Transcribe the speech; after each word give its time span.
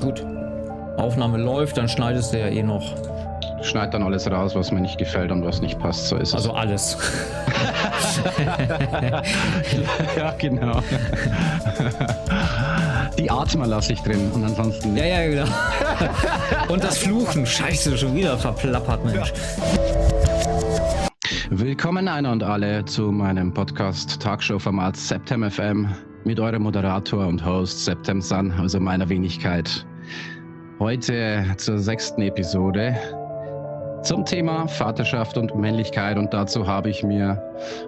Gut. 0.00 0.24
Aufnahme 0.96 1.38
läuft, 1.38 1.76
dann 1.76 1.88
schneidest 1.88 2.32
du 2.32 2.38
ja 2.38 2.46
eh 2.46 2.62
noch. 2.62 2.94
Schneid 3.62 3.94
dann 3.94 4.02
alles 4.02 4.30
raus, 4.30 4.54
was 4.54 4.70
mir 4.70 4.80
nicht 4.80 4.98
gefällt 4.98 5.32
und 5.32 5.44
was 5.44 5.60
nicht 5.60 5.78
passt. 5.78 6.08
So 6.08 6.16
ist 6.16 6.28
es. 6.28 6.34
Also 6.34 6.52
alles. 6.52 6.96
ja, 10.16 10.34
genau. 10.38 10.80
Die 13.18 13.30
Atmer 13.30 13.66
lasse 13.66 13.92
ich 13.92 14.00
drin 14.02 14.30
und 14.32 14.44
ansonsten. 14.44 14.96
Ja, 14.96 15.04
ja, 15.04 15.28
genau. 15.28 15.52
und 16.68 16.82
das 16.82 16.98
Fluchen. 16.98 17.46
Scheiße, 17.46 17.96
schon 17.96 18.14
wieder 18.14 18.38
verplappert, 18.38 19.04
Mensch. 19.04 19.32
Willkommen 21.50 22.08
einer 22.08 22.30
und 22.32 22.42
alle 22.42 22.84
zu 22.84 23.12
meinem 23.12 23.52
Podcast 23.52 24.20
Talkshow-Format 24.20 24.96
Septem 24.96 25.48
FM 25.50 25.88
mit 26.24 26.38
eurem 26.38 26.62
Moderator 26.62 27.26
und 27.26 27.44
Host 27.44 27.84
Septem 27.84 28.20
Sun, 28.20 28.52
also 28.52 28.78
meiner 28.78 29.08
Wenigkeit. 29.08 29.84
Heute 30.78 31.44
zur 31.56 31.78
sechsten 31.78 32.22
Episode 32.22 32.96
zum 34.02 34.24
Thema 34.24 34.66
Vaterschaft 34.66 35.38
und 35.38 35.54
Männlichkeit. 35.54 36.18
Und 36.18 36.34
dazu 36.34 36.66
habe 36.66 36.90
ich 36.90 37.02
mir 37.02 37.40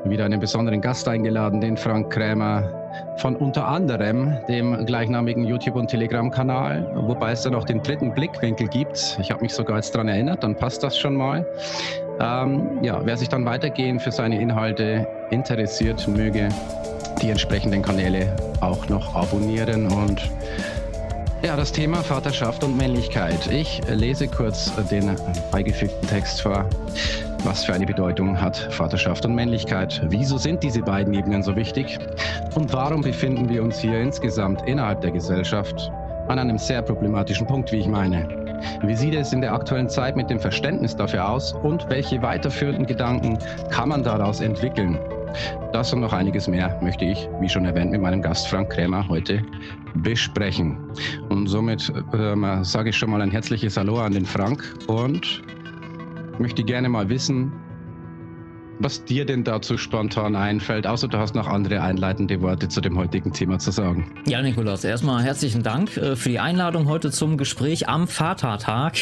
wieder 0.05 0.25
einen 0.25 0.41
besonderen 0.41 0.81
Gast 0.81 1.09
eingeladen, 1.09 1.61
den 1.61 1.77
Frank 1.77 2.13
Krämer 2.13 2.71
von 3.17 3.35
unter 3.37 3.67
anderem 3.67 4.37
dem 4.49 4.87
gleichnamigen 4.87 5.45
YouTube- 5.45 5.77
und 5.77 5.89
Telegram-Kanal, 5.89 6.93
wobei 6.95 7.33
es 7.33 7.43
dann 7.43 7.55
auch 7.55 7.65
den 7.65 7.83
dritten 7.83 8.15
Blickwinkel 8.15 8.69
gibt. 8.69 9.19
Ich 9.21 9.31
habe 9.31 9.43
mich 9.43 9.53
sogar 9.53 9.77
jetzt 9.77 9.95
daran 9.95 10.09
erinnert, 10.09 10.45
dann 10.45 10.55
passt 10.55 10.83
das 10.83 10.97
schon 10.97 11.17
mal. 11.17 11.45
Ähm, 12.21 12.79
ja, 12.83 13.01
wer 13.05 13.17
sich 13.17 13.29
dann 13.29 13.45
weitergehend 13.45 14.01
für 14.03 14.13
seine 14.13 14.41
Inhalte 14.41 15.07
interessiert, 15.31 16.07
möge 16.07 16.49
die 17.23 17.31
entsprechenden 17.31 17.83
Kanäle 17.83 18.35
auch 18.61 18.89
noch 18.89 19.15
abonnieren 19.15 19.87
und 19.87 20.31
ja, 21.43 21.57
das 21.57 21.73
Thema 21.73 21.99
Vaterschaft 21.99 22.65
und 22.65 22.75
Männlichkeit. 22.75 23.51
Ich 23.53 23.83
lese 23.89 24.29
kurz 24.29 24.73
den 24.91 25.15
beigefügten 25.53 26.09
Text 26.09 26.41
vor. 26.41 26.65
Was 27.45 27.65
für 27.65 27.75
eine 27.75 27.85
Bedeutung 27.85 28.41
hat 28.41 28.57
Vaterschaft 28.73 29.27
und 29.27 29.35
Männlichkeit? 29.35 30.01
Wieso 30.09 30.39
sind 30.39 30.63
diese 30.63 30.81
beiden 30.81 31.13
Ebenen 31.13 31.43
so 31.43 31.55
wichtig? 31.55 31.99
Und 32.55 32.73
warum 32.73 33.03
befinden 33.03 33.51
wir 33.51 33.63
uns 33.63 33.79
hier 33.79 34.01
insgesamt 34.01 34.67
innerhalb 34.67 35.03
der 35.03 35.11
Gesellschaft 35.11 35.93
an 36.29 36.39
einem 36.39 36.57
sehr 36.57 36.81
problematischen 36.81 37.47
Punkt, 37.47 37.71
wie 37.73 37.81
ich 37.81 37.89
meine? 37.89 38.27
Wie 38.81 38.97
sieht 38.97 39.15
es 39.15 39.35
in 39.35 39.43
der 39.43 39.53
aktuellen 39.53 39.91
Zeit 39.91 40.17
mit 40.17 40.31
dem 40.31 40.41
Verständnis 40.41 40.97
dafür 40.97 41.29
aus 41.29 41.53
und 41.53 41.87
welche 41.91 42.23
weiterführenden 42.23 42.87
Gedanken 42.87 43.39
kann 43.69 43.91
man 43.91 44.03
daraus 44.03 44.41
entwickeln? 44.41 44.99
Das 45.73 45.93
und 45.93 46.01
noch 46.01 46.13
einiges 46.13 46.49
mehr 46.49 46.79
möchte 46.83 47.05
ich, 47.05 47.29
wie 47.41 47.49
schon 47.49 47.65
erwähnt, 47.65 47.91
mit 47.91 48.01
meinem 48.01 48.23
Gast 48.23 48.49
Frank 48.49 48.71
Krämer 48.71 49.09
heute 49.09 49.45
besprechen. 49.97 50.79
Und 51.29 51.47
somit 51.47 51.93
äh, 52.13 52.65
sage 52.65 52.91
ich 52.91 52.97
schon 52.97 53.11
mal 53.11 53.23
ein 53.23 53.31
herzliches 53.31 53.77
Hallo 53.77 53.99
an 53.99 54.13
den 54.13 54.27
Frank 54.27 54.63
und 54.87 55.43
möchte 56.39 56.63
gerne 56.63 56.89
mal 56.89 57.09
wissen, 57.09 57.53
was 58.79 59.05
dir 59.05 59.25
denn 59.25 59.45
dazu 59.45 59.79
spontan 59.79 60.35
einfällt, 60.37 60.87
außer 60.87 61.09
du 61.09 61.19
hast 61.19 61.35
noch 61.35 61.47
andere 61.47 61.81
einleitende 61.81 62.41
Worte 62.41 62.69
zu 62.69 62.81
dem 62.81 62.99
heutigen 62.99 63.33
Thema 63.33 63.59
zu 63.59 63.71
sagen. 63.71 64.13
Ja, 64.27 64.43
Nikolaus, 64.43 64.85
erstmal 64.85 65.23
herzlichen 65.23 65.63
Dank 65.63 65.97
äh, 65.97 66.17
für 66.17 66.29
die 66.29 66.41
Einladung 66.41 66.89
heute 66.89 67.11
zum 67.11 67.37
Gespräch 67.37 67.89
am 67.89 68.09
Vatertag. 68.09 68.95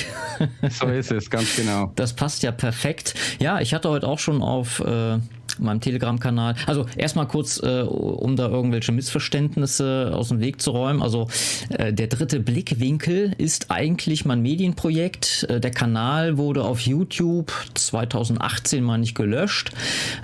So 0.70 0.86
ist 0.86 1.10
es, 1.12 1.30
ganz 1.30 1.56
genau. 1.56 1.92
Das 1.96 2.14
passt 2.14 2.42
ja 2.42 2.52
perfekt. 2.52 3.14
Ja, 3.38 3.60
ich 3.60 3.74
hatte 3.74 3.88
heute 3.88 4.06
auch 4.06 4.18
schon 4.18 4.42
auf 4.42 4.80
äh, 4.80 5.18
meinem 5.58 5.80
Telegram-Kanal. 5.80 6.54
Also 6.66 6.86
erstmal 6.96 7.26
kurz, 7.28 7.62
äh, 7.62 7.82
um 7.82 8.36
da 8.36 8.48
irgendwelche 8.48 8.92
Missverständnisse 8.92 10.12
aus 10.14 10.28
dem 10.28 10.40
Weg 10.40 10.60
zu 10.60 10.70
räumen. 10.70 11.02
Also 11.02 11.28
äh, 11.70 11.92
der 11.92 12.06
dritte 12.06 12.40
Blickwinkel 12.40 13.34
ist 13.38 13.70
eigentlich 13.70 14.24
mein 14.24 14.42
Medienprojekt. 14.42 15.46
Äh, 15.48 15.60
der 15.60 15.70
Kanal 15.70 16.38
wurde 16.38 16.64
auf 16.64 16.80
YouTube 16.80 17.52
2018 17.74 18.82
mal 18.82 18.98
nicht 18.98 19.14
gelöscht. 19.14 19.72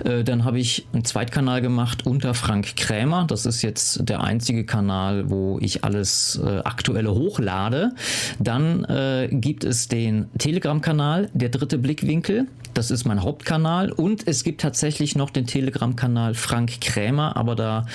Äh, 0.03 0.23
dann 0.23 0.43
habe 0.43 0.59
ich 0.59 0.87
einen 0.93 1.05
Zweitkanal 1.05 1.61
gemacht 1.61 2.05
unter 2.05 2.33
Frank 2.33 2.75
Krämer. 2.75 3.25
Das 3.27 3.45
ist 3.45 3.61
jetzt 3.61 4.07
der 4.07 4.21
einzige 4.23 4.65
Kanal, 4.65 5.29
wo 5.29 5.59
ich 5.61 5.83
alles 5.83 6.39
äh, 6.43 6.59
aktuelle 6.59 7.13
hochlade. 7.13 7.91
Dann 8.39 8.83
äh, 8.85 9.27
gibt 9.31 9.63
es 9.63 9.87
den 9.87 10.27
Telegram-Kanal, 10.37 11.29
der 11.33 11.49
dritte 11.49 11.77
Blickwinkel. 11.77 12.47
Das 12.73 12.91
ist 12.91 13.05
mein 13.05 13.23
Hauptkanal. 13.23 13.91
Und 13.91 14.27
es 14.27 14.43
gibt 14.43 14.61
tatsächlich 14.61 15.15
noch 15.15 15.29
den 15.29 15.45
Telegram-Kanal 15.45 16.33
Frank 16.33 16.81
Krämer, 16.81 17.35
aber 17.35 17.55
da 17.55 17.85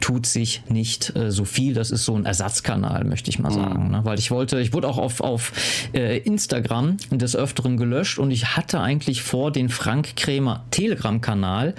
tut 0.00 0.26
sich 0.26 0.62
nicht 0.68 1.14
äh, 1.16 1.30
so 1.30 1.44
viel. 1.44 1.74
Das 1.74 1.90
ist 1.90 2.04
so 2.04 2.14
ein 2.14 2.24
Ersatzkanal, 2.24 3.04
möchte 3.04 3.30
ich 3.30 3.38
mal 3.38 3.50
mhm. 3.50 3.54
sagen. 3.54 3.90
Ne? 3.90 4.00
Weil 4.04 4.18
ich 4.18 4.30
wollte, 4.30 4.60
ich 4.60 4.72
wurde 4.72 4.88
auch 4.88 4.98
auf, 4.98 5.20
auf 5.20 5.52
äh, 5.94 6.18
Instagram 6.18 6.96
des 7.10 7.36
Öfteren 7.36 7.76
gelöscht 7.76 8.18
und 8.18 8.30
ich 8.30 8.56
hatte 8.56 8.80
eigentlich 8.80 9.22
vor, 9.22 9.52
den 9.52 9.68
Frank 9.68 10.16
Krämer 10.16 10.64
Telegram-Kanal 10.70 11.74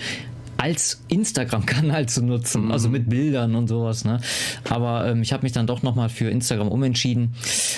als 0.64 1.04
Instagram-Kanal 1.10 2.08
zu 2.08 2.24
nutzen, 2.24 2.72
also 2.72 2.88
mit 2.88 3.10
Bildern 3.10 3.54
und 3.56 3.68
sowas. 3.68 4.06
Ne? 4.06 4.22
Aber 4.70 5.06
ähm, 5.06 5.22
ich 5.22 5.34
habe 5.34 5.44
mich 5.44 5.52
dann 5.52 5.68
doch 5.68 5.84
nochmal 5.84 6.08
für 6.08 6.30
Instagram 6.30 6.70
umentschieden. 6.70 7.36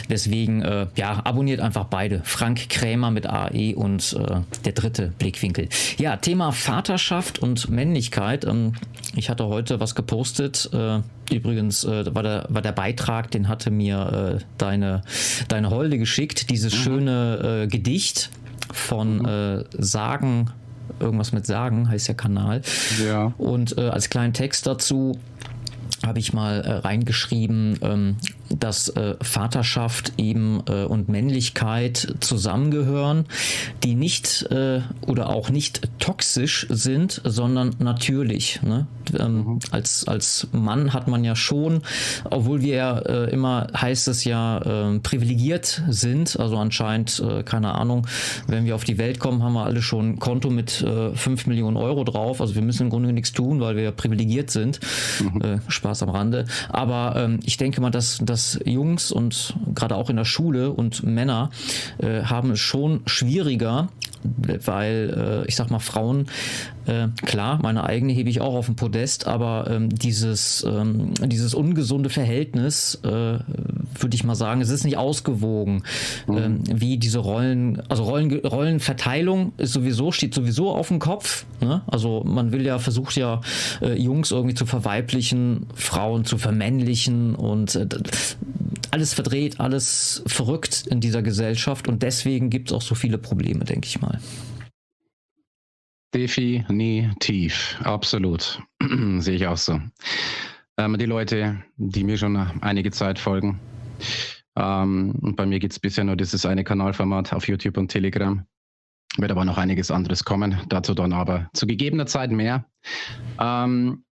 Deswegen, 0.08 0.62
äh, 0.62 0.86
ja, 0.96 1.20
abonniert 1.24 1.62
einfach 1.62 1.86
beide. 1.86 2.22
Frank 2.26 2.70
Krämer 2.70 3.10
mit 3.10 3.26
AE 3.26 3.74
und 3.74 4.14
äh, 4.14 4.42
der 4.66 4.74
dritte 4.74 5.12
Blickwinkel. 5.18 5.68
Ja, 5.98 6.18
Thema 6.18 6.52
Vaterschaft 6.52 7.40
und 7.40 7.70
Männlichkeit. 7.70 8.46
Ähm, 8.46 8.74
ich 9.16 9.32
hatte 9.32 9.48
heute 9.48 9.80
was 9.80 9.96
gepostet. 9.96 10.70
Äh, 10.72 11.00
übrigens 11.34 11.86
äh, 11.86 12.14
war, 12.14 12.22
der, 12.22 12.46
war 12.50 12.62
der 12.62 12.74
Beitrag, 12.74 13.32
den 13.32 13.48
hatte 13.48 13.72
mir 13.72 14.38
äh, 14.38 14.44
deine, 14.60 15.02
deine 15.48 15.72
Holde 15.72 15.98
geschickt. 15.98 16.52
Dieses 16.52 16.76
mhm. 16.76 16.78
schöne 16.78 17.64
äh, 17.64 17.68
Gedicht 17.68 18.30
von 18.72 19.18
mhm. 19.18 19.64
Sagen 19.72 20.52
irgendwas 21.00 21.32
mit 21.32 21.46
sagen, 21.46 21.90
heißt 21.90 22.08
der 22.08 22.16
Kanal. 22.16 22.62
Ja. 23.06 23.34
Und 23.38 23.78
äh, 23.78 23.90
als 23.90 24.10
kleinen 24.10 24.34
Text 24.34 24.68
dazu 24.68 25.20
habe 26.06 26.20
ich 26.20 26.34
mal 26.34 26.62
äh, 26.62 26.72
reingeschrieben, 26.74 27.80
ähm, 27.82 28.18
dass 28.50 28.90
äh, 28.90 29.16
Vaterschaft 29.22 30.14
eben 30.18 30.62
äh, 30.68 30.84
und 30.84 31.10
Männlichkeit 31.10 32.16
zusammengehören, 32.20 33.26
die 33.84 33.96
nicht 33.96 34.44
äh, 34.52 34.82
oder 35.08 35.30
auch 35.30 35.50
nicht 35.50 35.82
toxisch 36.00 36.68
sind, 36.70 37.22
sondern 37.24 37.76
natürlich. 37.80 38.62
Ne? 38.62 38.88
Ähm, 39.20 39.36
mhm. 39.36 39.60
als, 39.72 40.08
als 40.08 40.48
Mann 40.52 40.94
hat 40.94 41.08
man 41.08 41.24
ja 41.24 41.36
schon, 41.36 41.82
obwohl 42.30 42.62
wir 42.62 42.76
ja 42.76 43.00
äh, 43.00 43.30
immer, 43.32 43.68
heißt 43.76 44.08
es 44.08 44.24
ja, 44.26 44.58
äh, 44.60 45.00
privilegiert 45.00 45.84
sind, 45.90 46.40
also 46.40 46.58
anscheinend, 46.58 47.20
äh, 47.20 47.44
keine 47.44 47.76
Ahnung, 47.76 48.08
wenn 48.48 48.66
wir 48.66 48.76
auf 48.76 48.84
die 48.84 48.98
Welt 48.98 49.20
kommen, 49.20 49.44
haben 49.44 49.54
wir 49.54 49.66
alle 49.66 49.82
schon 49.82 50.12
ein 50.12 50.20
Konto 50.20 50.50
mit 50.50 50.82
äh, 50.82 51.16
5 51.16 51.48
Millionen 51.48 51.78
Euro 51.78 52.04
drauf. 52.04 52.42
Also 52.42 52.56
wir 52.56 52.62
müssen 52.62 52.84
im 52.84 52.90
Grunde 52.90 53.14
nichts 53.14 53.34
tun, 53.34 53.60
weil 53.60 53.76
wir 53.76 53.84
ja 53.84 53.92
privilegiert 53.92 54.52
sind. 54.52 54.80
Mhm. 55.22 55.42
Äh, 55.42 55.60
Spaß 55.68 56.04
am 56.04 56.10
Rande. 56.10 56.46
Aber 56.70 57.16
ähm, 57.18 57.40
ich 57.44 57.58
denke 57.58 57.82
mal, 57.82 57.92
dass, 57.92 58.20
dass 58.22 58.35
Jungs 58.66 59.12
und 59.12 59.56
gerade 59.74 59.96
auch 59.96 60.10
in 60.10 60.16
der 60.16 60.26
Schule 60.26 60.72
und 60.72 61.04
Männer 61.04 61.50
äh, 61.98 62.24
haben 62.24 62.52
es 62.52 62.60
schon 62.60 63.02
schwieriger, 63.06 63.90
weil 64.24 65.44
äh, 65.46 65.48
ich 65.48 65.56
sag 65.56 65.72
mal, 65.72 65.80
Frauen, 65.80 66.28
äh, 66.88 67.08
klar, 67.26 67.60
meine 67.62 67.84
eigene 67.84 68.14
hebe 68.14 68.30
ich 68.30 68.42
auch 68.42 68.54
auf 68.54 68.68
den 68.68 68.76
Podest, 68.76 69.28
aber 69.28 69.68
ähm, 69.70 69.90
dieses, 69.90 70.66
ähm, 70.68 71.14
dieses 71.24 71.54
ungesunde 71.54 72.10
Verhältnis, 72.10 73.00
äh, 73.04 73.08
würde 73.08 74.16
ich 74.16 74.24
mal 74.24 74.36
sagen, 74.36 74.62
es 74.62 74.70
ist 74.70 74.84
nicht 74.84 74.98
ausgewogen, 74.98 75.84
mhm. 76.28 76.38
ähm, 76.38 76.64
wie 76.72 76.98
diese 76.98 77.20
Rollen, 77.20 77.82
also 77.90 78.04
Rollen, 78.04 78.40
Rollenverteilung 78.40 79.54
ist 79.58 79.74
sowieso, 79.74 80.12
steht 80.12 80.34
sowieso 80.34 80.72
auf 80.72 80.90
dem 80.90 81.00
Kopf. 81.00 81.46
Ne? 81.62 81.82
Also 81.88 82.24
man 82.24 82.52
will 82.52 82.66
ja, 82.66 82.80
versucht 82.80 83.16
ja, 83.16 83.42
äh, 83.82 84.00
Jungs 84.00 84.32
irgendwie 84.32 84.56
zu 84.56 84.66
verweiblichen, 84.66 85.68
Frauen 85.74 86.26
zu 86.26 86.38
vermännlichen 86.38 87.36
und 87.36 87.76
äh, 87.76 87.88
alles 88.92 89.14
verdreht, 89.14 89.60
alles 89.60 90.24
verrückt 90.28 90.86
in 90.88 91.00
dieser 91.02 91.22
Gesellschaft 91.22 91.88
und 91.88 92.04
deswegen 92.04 92.50
gibt 92.50 92.70
es 92.70 92.78
auch 92.78 92.82
so 92.82 92.96
viele 92.96 93.18
Probleme, 93.18 93.66
denke 93.66 93.88
ich 93.88 94.02
mal. 94.02 94.20
Definitiv, 96.16 97.78
absolut. 97.84 98.62
Sehe 99.18 99.36
ich 99.36 99.48
auch 99.48 99.58
so. 99.58 99.82
Ähm, 100.78 100.98
die 100.98 101.06
Leute, 101.06 101.62
die 101.76 102.06
mir 102.06 102.18
schon 102.18 102.38
einige 102.62 102.92
Zeit 102.92 103.20
folgen, 103.20 103.60
ähm, 104.56 105.14
und 105.22 105.36
bei 105.36 105.46
mir 105.46 105.60
gibt 105.60 105.74
es 105.74 105.80
bisher 105.80 106.06
nur 106.06 106.16
dieses 106.16 106.46
eine 106.46 106.64
Kanalformat 106.64 107.34
auf 107.34 107.50
YouTube 107.50 107.78
und 107.78 107.90
Telegram. 107.90 108.46
Wird 109.18 109.32
aber 109.32 109.44
noch 109.44 109.58
einiges 109.58 109.92
anderes 109.92 110.24
kommen, 110.24 110.58
dazu 110.70 110.94
dann 110.94 111.12
aber 111.12 111.50
zu 111.54 111.68
gegebener 111.68 112.06
Zeit 112.06 112.32
mehr. 112.32 112.66
Ähm, 113.38 114.06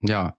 ja, 0.00 0.36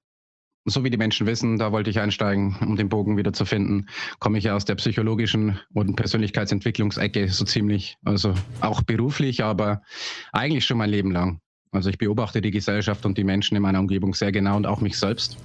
so 0.66 0.84
wie 0.84 0.90
die 0.90 0.98
Menschen 0.98 1.28
wissen, 1.28 1.58
da 1.58 1.72
wollte 1.72 1.90
ich 1.90 2.00
einsteigen, 2.00 2.56
um 2.62 2.76
den 2.76 2.90
Bogen 2.90 3.18
wieder 3.18 3.34
zu 3.34 3.46
finden, 3.46 3.88
komme 4.20 4.38
ich 4.38 4.46
ja 4.46 4.56
aus 4.56 4.66
der 4.66 4.76
psychologischen 4.76 5.60
und 5.74 5.96
Persönlichkeitsentwicklungsecke 5.96 7.28
so 7.30 7.46
ziemlich, 7.46 7.98
also 8.06 8.34
auch 8.62 8.82
beruflich, 8.82 9.44
aber 9.44 9.82
eigentlich 10.32 10.66
schon 10.66 10.78
mein 10.78 10.90
Leben 10.90 11.12
lang. 11.12 11.40
Also 11.74 11.90
ich 11.90 11.98
beobachte 11.98 12.40
die 12.40 12.52
Gesellschaft 12.52 13.04
und 13.04 13.18
die 13.18 13.24
Menschen 13.24 13.58
in 13.58 13.64
meiner 13.64 13.80
Umgebung 13.80 14.14
sehr 14.14 14.32
genau 14.32 14.56
und 14.56 14.68
auch 14.68 14.80
mich 14.80 14.96
selbst, 14.96 15.38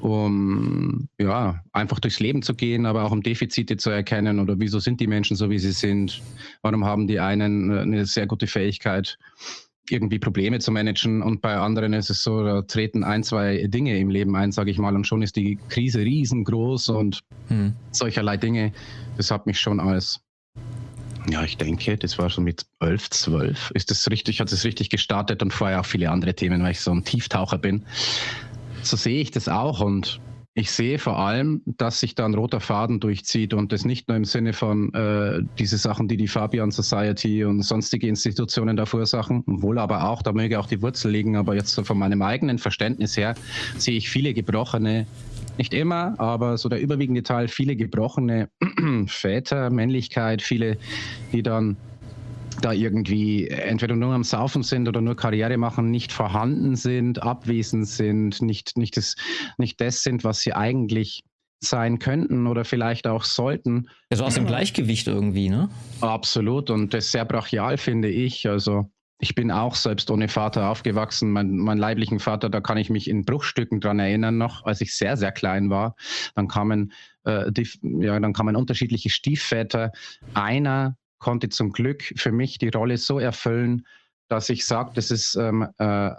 um 0.00 1.08
ja 1.18 1.60
einfach 1.72 1.98
durchs 1.98 2.20
Leben 2.20 2.42
zu 2.42 2.54
gehen, 2.54 2.86
aber 2.86 3.04
auch 3.04 3.10
um 3.10 3.22
Defizite 3.22 3.76
zu 3.76 3.90
erkennen 3.90 4.38
oder 4.38 4.60
wieso 4.60 4.78
sind 4.78 5.00
die 5.00 5.08
Menschen 5.08 5.36
so, 5.36 5.50
wie 5.50 5.58
sie 5.58 5.72
sind? 5.72 6.22
Warum 6.62 6.84
haben 6.84 7.08
die 7.08 7.18
einen 7.18 7.76
eine 7.76 8.06
sehr 8.06 8.28
gute 8.28 8.46
Fähigkeit, 8.46 9.18
irgendwie 9.90 10.18
Probleme 10.18 10.58
zu 10.60 10.70
managen 10.70 11.22
und 11.22 11.42
bei 11.42 11.56
anderen 11.56 11.92
ist 11.92 12.10
es 12.10 12.22
so, 12.22 12.42
da 12.42 12.62
treten 12.62 13.04
ein, 13.04 13.22
zwei 13.22 13.66
Dinge 13.66 13.98
im 13.98 14.10
Leben 14.10 14.34
ein, 14.36 14.52
sage 14.52 14.70
ich 14.70 14.78
mal, 14.78 14.94
und 14.94 15.06
schon 15.06 15.22
ist 15.22 15.36
die 15.36 15.58
Krise 15.68 16.00
riesengroß 16.00 16.88
und 16.90 17.20
hm. 17.48 17.74
solcherlei 17.90 18.36
Dinge. 18.36 18.72
Das 19.16 19.30
hat 19.30 19.46
mich 19.46 19.60
schon 19.60 19.80
als 19.80 20.20
ja, 21.30 21.42
ich 21.42 21.56
denke, 21.56 21.96
das 21.96 22.18
war 22.18 22.28
so 22.28 22.42
mit 22.42 22.66
11, 22.80 23.08
12. 23.10 23.70
Ist 23.74 23.90
das 23.90 24.10
richtig, 24.10 24.40
hat 24.40 24.52
es 24.52 24.64
richtig 24.64 24.90
gestartet 24.90 25.42
und 25.42 25.54
vorher 25.54 25.80
auch 25.80 25.86
viele 25.86 26.10
andere 26.10 26.34
Themen, 26.34 26.62
weil 26.62 26.72
ich 26.72 26.80
so 26.80 26.92
ein 26.92 27.02
Tieftaucher 27.02 27.56
bin. 27.56 27.86
So 28.82 28.96
sehe 28.98 29.22
ich 29.22 29.30
das 29.30 29.48
auch 29.48 29.80
und 29.80 30.20
ich 30.56 30.70
sehe 30.70 31.00
vor 31.00 31.18
allem, 31.18 31.62
dass 31.66 31.98
sich 31.98 32.14
da 32.14 32.24
ein 32.24 32.34
roter 32.34 32.60
Faden 32.60 33.00
durchzieht 33.00 33.54
und 33.54 33.72
das 33.72 33.84
nicht 33.84 34.06
nur 34.06 34.16
im 34.16 34.24
Sinne 34.24 34.52
von 34.52 34.94
äh, 34.94 35.42
diese 35.58 35.78
Sachen, 35.78 36.06
die 36.06 36.16
die 36.16 36.28
Fabian 36.28 36.70
Society 36.70 37.44
und 37.44 37.62
sonstige 37.62 38.06
Institutionen 38.06 38.76
da 38.76 38.86
verursachen, 38.86 39.42
wohl 39.46 39.78
aber 39.78 40.08
auch, 40.08 40.22
da 40.22 40.32
möge 40.32 40.60
auch 40.60 40.66
die 40.66 40.80
Wurzel 40.80 41.10
liegen, 41.10 41.36
aber 41.36 41.56
jetzt 41.56 41.74
so 41.74 41.82
von 41.82 41.98
meinem 41.98 42.22
eigenen 42.22 42.58
Verständnis 42.58 43.16
her 43.16 43.34
sehe 43.78 43.96
ich 43.96 44.08
viele 44.08 44.32
gebrochene 44.32 45.06
nicht 45.58 45.74
immer, 45.74 46.18
aber 46.18 46.56
so 46.56 46.68
der 46.68 46.80
überwiegende 46.80 47.22
Teil, 47.22 47.48
viele 47.48 47.76
gebrochene 47.76 48.48
Väter, 49.06 49.70
Männlichkeit, 49.70 50.42
viele, 50.42 50.78
die 51.32 51.42
dann 51.42 51.76
da 52.60 52.72
irgendwie 52.72 53.48
entweder 53.48 53.96
nur 53.96 54.12
am 54.12 54.24
Saufen 54.24 54.62
sind 54.62 54.88
oder 54.88 55.00
nur 55.00 55.16
Karriere 55.16 55.56
machen, 55.56 55.90
nicht 55.90 56.12
vorhanden 56.12 56.76
sind, 56.76 57.22
abwesend 57.22 57.88
sind, 57.88 58.42
nicht, 58.42 58.76
nicht, 58.76 58.96
das, 58.96 59.16
nicht 59.58 59.80
das 59.80 60.02
sind, 60.02 60.24
was 60.24 60.40
sie 60.40 60.52
eigentlich 60.52 61.22
sein 61.60 61.98
könnten 61.98 62.46
oder 62.46 62.64
vielleicht 62.64 63.06
auch 63.06 63.24
sollten. 63.24 63.88
Also 64.10 64.24
aus 64.24 64.34
dem 64.34 64.46
Gleichgewicht 64.46 65.06
irgendwie, 65.06 65.48
ne? 65.48 65.70
Absolut 66.00 66.70
und 66.70 66.92
das 66.92 67.10
sehr 67.10 67.24
brachial 67.24 67.78
finde 67.78 68.08
ich. 68.08 68.48
Also 68.48 68.90
ich 69.18 69.34
bin 69.34 69.50
auch 69.50 69.74
selbst 69.74 70.10
ohne 70.10 70.28
Vater 70.28 70.68
aufgewachsen. 70.68 71.30
Mein, 71.30 71.56
mein 71.56 71.78
leiblichen 71.78 72.20
Vater, 72.20 72.50
da 72.50 72.60
kann 72.60 72.76
ich 72.76 72.90
mich 72.90 73.08
in 73.08 73.24
Bruchstücken 73.24 73.80
dran 73.80 73.98
erinnern 73.98 74.36
noch, 74.36 74.64
als 74.64 74.80
ich 74.80 74.94
sehr, 74.94 75.16
sehr 75.16 75.32
klein 75.32 75.70
war. 75.70 75.94
Dann 76.34 76.48
kamen, 76.48 76.92
äh, 77.24 77.50
die, 77.50 77.66
ja, 77.82 78.18
dann 78.18 78.32
kamen 78.32 78.56
unterschiedliche 78.56 79.10
Stiefväter. 79.10 79.92
Einer 80.34 80.96
konnte 81.18 81.48
zum 81.48 81.72
Glück 81.72 82.02
für 82.16 82.32
mich 82.32 82.58
die 82.58 82.68
Rolle 82.68 82.98
so 82.98 83.18
erfüllen, 83.18 83.86
dass 84.28 84.48
ich 84.48 84.66
sage, 84.66 84.92
das 84.94 85.10
ist 85.10 85.34
ähm, 85.36 85.68
äh, 85.78 86.10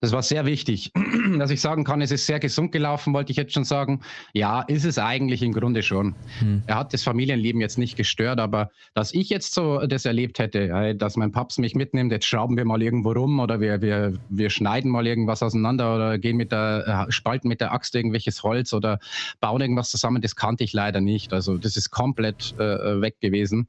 das 0.00 0.12
war 0.12 0.22
sehr 0.22 0.44
wichtig, 0.44 0.92
dass 1.38 1.50
ich 1.50 1.60
sagen 1.60 1.84
kann, 1.84 2.02
es 2.02 2.10
ist 2.10 2.26
sehr 2.26 2.38
gesund 2.38 2.70
gelaufen, 2.70 3.14
wollte 3.14 3.30
ich 3.30 3.38
jetzt 3.38 3.54
schon 3.54 3.64
sagen. 3.64 4.02
Ja, 4.34 4.60
ist 4.60 4.84
es 4.84 4.98
eigentlich 4.98 5.42
im 5.42 5.52
Grunde 5.52 5.82
schon. 5.82 6.14
Hm. 6.38 6.62
Er 6.66 6.76
hat 6.76 6.92
das 6.92 7.02
Familienleben 7.02 7.60
jetzt 7.60 7.78
nicht 7.78 7.96
gestört, 7.96 8.38
aber 8.38 8.70
dass 8.94 9.14
ich 9.14 9.30
jetzt 9.30 9.54
so 9.54 9.78
das 9.86 10.04
erlebt 10.04 10.38
hätte, 10.38 10.94
dass 10.96 11.16
mein 11.16 11.32
Paps 11.32 11.56
mich 11.58 11.74
mitnimmt, 11.74 12.12
jetzt 12.12 12.26
schrauben 12.26 12.56
wir 12.56 12.66
mal 12.66 12.82
irgendwo 12.82 13.12
rum 13.12 13.40
oder 13.40 13.60
wir, 13.60 13.80
wir, 13.80 14.12
wir 14.28 14.50
schneiden 14.50 14.90
mal 14.90 15.06
irgendwas 15.06 15.42
auseinander 15.42 15.94
oder 15.94 16.18
gehen 16.18 16.36
mit 16.36 16.52
der, 16.52 17.06
äh, 17.08 17.12
spalten 17.12 17.48
mit 17.48 17.60
der 17.62 17.72
Axt 17.72 17.94
irgendwelches 17.94 18.42
Holz 18.42 18.74
oder 18.74 18.98
bauen 19.40 19.62
irgendwas 19.62 19.90
zusammen, 19.90 20.20
das 20.20 20.36
kannte 20.36 20.62
ich 20.62 20.74
leider 20.74 21.00
nicht. 21.00 21.32
Also 21.32 21.56
das 21.56 21.76
ist 21.76 21.90
komplett 21.90 22.54
äh, 22.58 23.00
weg 23.00 23.16
gewesen. 23.20 23.66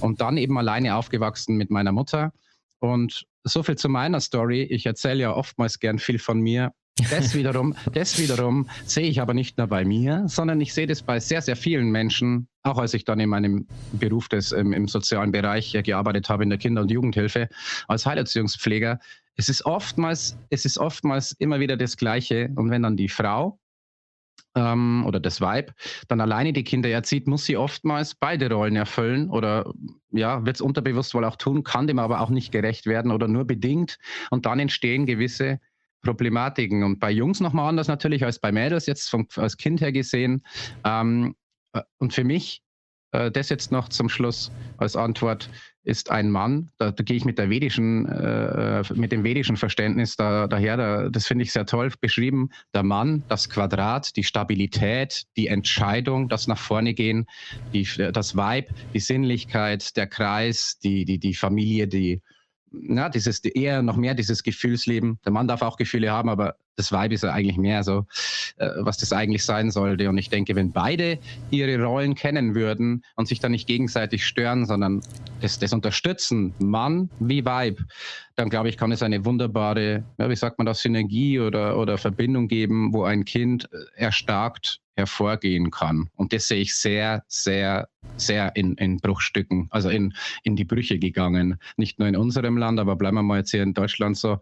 Und 0.00 0.20
dann 0.20 0.38
eben 0.38 0.58
alleine 0.58 0.96
aufgewachsen 0.96 1.56
mit 1.56 1.70
meiner 1.70 1.92
Mutter. 1.92 2.32
Und 2.80 3.26
so 3.44 3.62
viel 3.62 3.76
zu 3.76 3.88
meiner 3.88 4.20
Story. 4.20 4.62
Ich 4.62 4.86
erzähle 4.86 5.20
ja 5.20 5.34
oftmals 5.34 5.78
gern 5.78 5.98
viel 5.98 6.18
von 6.18 6.40
mir. 6.40 6.72
Das 7.10 7.34
wiederum, 7.34 7.74
das 7.92 8.18
wiederum 8.18 8.68
sehe 8.84 9.08
ich 9.08 9.20
aber 9.20 9.34
nicht 9.34 9.58
nur 9.58 9.68
bei 9.68 9.84
mir, 9.84 10.24
sondern 10.26 10.60
ich 10.60 10.74
sehe 10.74 10.86
das 10.86 11.02
bei 11.02 11.20
sehr, 11.20 11.42
sehr 11.42 11.56
vielen 11.56 11.90
Menschen, 11.90 12.48
auch 12.62 12.78
als 12.78 12.94
ich 12.94 13.04
dann 13.04 13.20
in 13.20 13.28
meinem 13.28 13.66
Beruf 13.92 14.28
des, 14.28 14.52
im, 14.52 14.72
im 14.72 14.88
sozialen 14.88 15.32
Bereich 15.32 15.76
gearbeitet 15.84 16.28
habe 16.28 16.42
in 16.42 16.50
der 16.50 16.58
Kinder- 16.58 16.82
und 16.82 16.90
Jugendhilfe 16.90 17.48
als 17.86 18.04
Heilerziehungspfleger. 18.04 18.98
Es 19.36 19.48
ist 19.48 19.64
oftmals, 19.64 20.36
es 20.50 20.64
ist 20.64 20.78
oftmals 20.78 21.32
immer 21.38 21.60
wieder 21.60 21.76
das 21.76 21.96
Gleiche. 21.96 22.50
Und 22.56 22.70
wenn 22.70 22.82
dann 22.82 22.96
die 22.96 23.08
Frau 23.08 23.60
ähm, 24.58 25.04
oder 25.06 25.20
das 25.20 25.40
Weib 25.40 25.72
dann 26.08 26.20
alleine 26.20 26.52
die 26.52 26.64
Kinder 26.64 26.88
erzieht, 26.88 27.26
muss 27.26 27.44
sie 27.44 27.56
oftmals 27.56 28.14
beide 28.14 28.50
Rollen 28.50 28.76
erfüllen 28.76 29.30
oder 29.30 29.72
ja, 30.10 30.44
wird 30.44 30.56
es 30.56 30.60
unterbewusst 30.60 31.14
wohl 31.14 31.24
auch 31.24 31.36
tun, 31.36 31.62
kann 31.62 31.86
dem 31.86 31.98
aber 31.98 32.20
auch 32.20 32.30
nicht 32.30 32.50
gerecht 32.50 32.86
werden 32.86 33.12
oder 33.12 33.28
nur 33.28 33.44
bedingt. 33.44 33.98
Und 34.30 34.46
dann 34.46 34.58
entstehen 34.58 35.06
gewisse 35.06 35.60
Problematiken. 36.02 36.82
Und 36.82 36.98
bei 36.98 37.10
Jungs 37.10 37.40
nochmal 37.40 37.68
anders 37.68 37.88
natürlich 37.88 38.24
als 38.24 38.38
bei 38.38 38.52
Mädels, 38.52 38.86
jetzt 38.86 39.08
vom, 39.08 39.28
als 39.36 39.56
Kind 39.56 39.80
her 39.80 39.92
gesehen. 39.92 40.42
Ähm, 40.84 41.34
äh, 41.72 41.82
und 41.98 42.12
für 42.12 42.24
mich, 42.24 42.62
äh, 43.12 43.30
das 43.30 43.48
jetzt 43.48 43.70
noch 43.70 43.88
zum 43.88 44.08
Schluss 44.08 44.50
als 44.78 44.96
Antwort, 44.96 45.50
ist 45.88 46.10
ein 46.10 46.30
Mann, 46.30 46.70
da, 46.76 46.90
da 46.90 47.02
gehe 47.02 47.16
ich 47.16 47.24
mit 47.24 47.38
der 47.38 47.48
vedischen, 47.48 48.06
äh, 48.06 48.82
mit 48.94 49.10
dem 49.10 49.24
vedischen 49.24 49.56
Verständnis 49.56 50.16
da, 50.16 50.46
daher, 50.46 50.76
da, 50.76 51.08
das 51.08 51.26
finde 51.26 51.44
ich 51.44 51.52
sehr 51.52 51.64
toll 51.64 51.90
beschrieben. 51.98 52.50
Der 52.74 52.82
Mann, 52.82 53.22
das 53.28 53.48
Quadrat, 53.48 54.14
die 54.14 54.22
Stabilität, 54.22 55.24
die 55.38 55.46
Entscheidung, 55.46 56.28
das 56.28 56.46
nach 56.46 56.58
vorne 56.58 56.92
gehen, 56.92 57.26
die, 57.72 57.88
das 58.12 58.36
Weib, 58.36 58.68
die 58.92 59.00
Sinnlichkeit, 59.00 59.96
der 59.96 60.06
Kreis, 60.06 60.78
die, 60.84 61.06
die, 61.06 61.18
die 61.18 61.34
Familie, 61.34 61.88
die, 61.88 62.20
na, 62.70 63.08
dieses 63.08 63.40
eher 63.40 63.82
noch 63.82 63.96
mehr 63.96 64.14
dieses 64.14 64.42
Gefühlsleben. 64.42 65.18
Der 65.24 65.32
Mann 65.32 65.48
darf 65.48 65.62
auch 65.62 65.76
Gefühle 65.76 66.10
haben, 66.10 66.28
aber 66.28 66.56
das 66.76 66.92
Weib 66.92 67.12
ist 67.12 67.24
ja 67.24 67.32
eigentlich 67.32 67.56
mehr 67.56 67.82
so, 67.82 68.06
äh, 68.56 68.70
was 68.78 68.98
das 68.98 69.12
eigentlich 69.12 69.44
sein 69.44 69.70
sollte. 69.70 70.08
Und 70.08 70.16
ich 70.16 70.30
denke, 70.30 70.54
wenn 70.54 70.72
beide 70.72 71.18
ihre 71.50 71.82
Rollen 71.82 72.14
kennen 72.14 72.54
würden 72.54 73.04
und 73.16 73.26
sich 73.26 73.40
dann 73.40 73.52
nicht 73.52 73.66
gegenseitig 73.66 74.24
stören, 74.24 74.64
sondern 74.64 75.02
das, 75.40 75.58
das 75.58 75.72
unterstützen, 75.72 76.54
Mann 76.58 77.10
wie 77.18 77.44
Weib, 77.44 77.80
dann 78.36 78.48
glaube 78.48 78.68
ich, 78.68 78.76
kann 78.76 78.92
es 78.92 79.02
eine 79.02 79.24
wunderbare, 79.24 80.04
ja, 80.18 80.30
wie 80.30 80.36
sagt 80.36 80.58
man 80.58 80.66
das, 80.66 80.80
Synergie 80.80 81.40
oder, 81.40 81.76
oder 81.76 81.98
Verbindung 81.98 82.46
geben, 82.46 82.92
wo 82.92 83.02
ein 83.02 83.24
Kind 83.24 83.68
äh, 83.72 84.02
erstarkt 84.02 84.80
hervorgehen 84.94 85.70
kann. 85.70 86.10
Und 86.16 86.32
das 86.32 86.48
sehe 86.48 86.60
ich 86.60 86.74
sehr, 86.74 87.24
sehr, 87.28 87.88
sehr 88.16 88.56
in, 88.56 88.74
in 88.74 88.98
Bruchstücken, 88.98 89.68
also 89.70 89.88
in, 89.88 90.14
in 90.42 90.56
die 90.56 90.64
Brüche 90.64 90.98
gegangen. 90.98 91.58
Nicht 91.76 91.98
nur 91.98 92.08
in 92.08 92.16
unserem 92.16 92.56
Land, 92.56 92.80
aber 92.80 92.96
bleiben 92.96 93.16
wir 93.16 93.22
mal 93.22 93.38
jetzt 93.38 93.50
hier 93.50 93.62
in 93.62 93.74
Deutschland 93.74 94.16
so. 94.16 94.38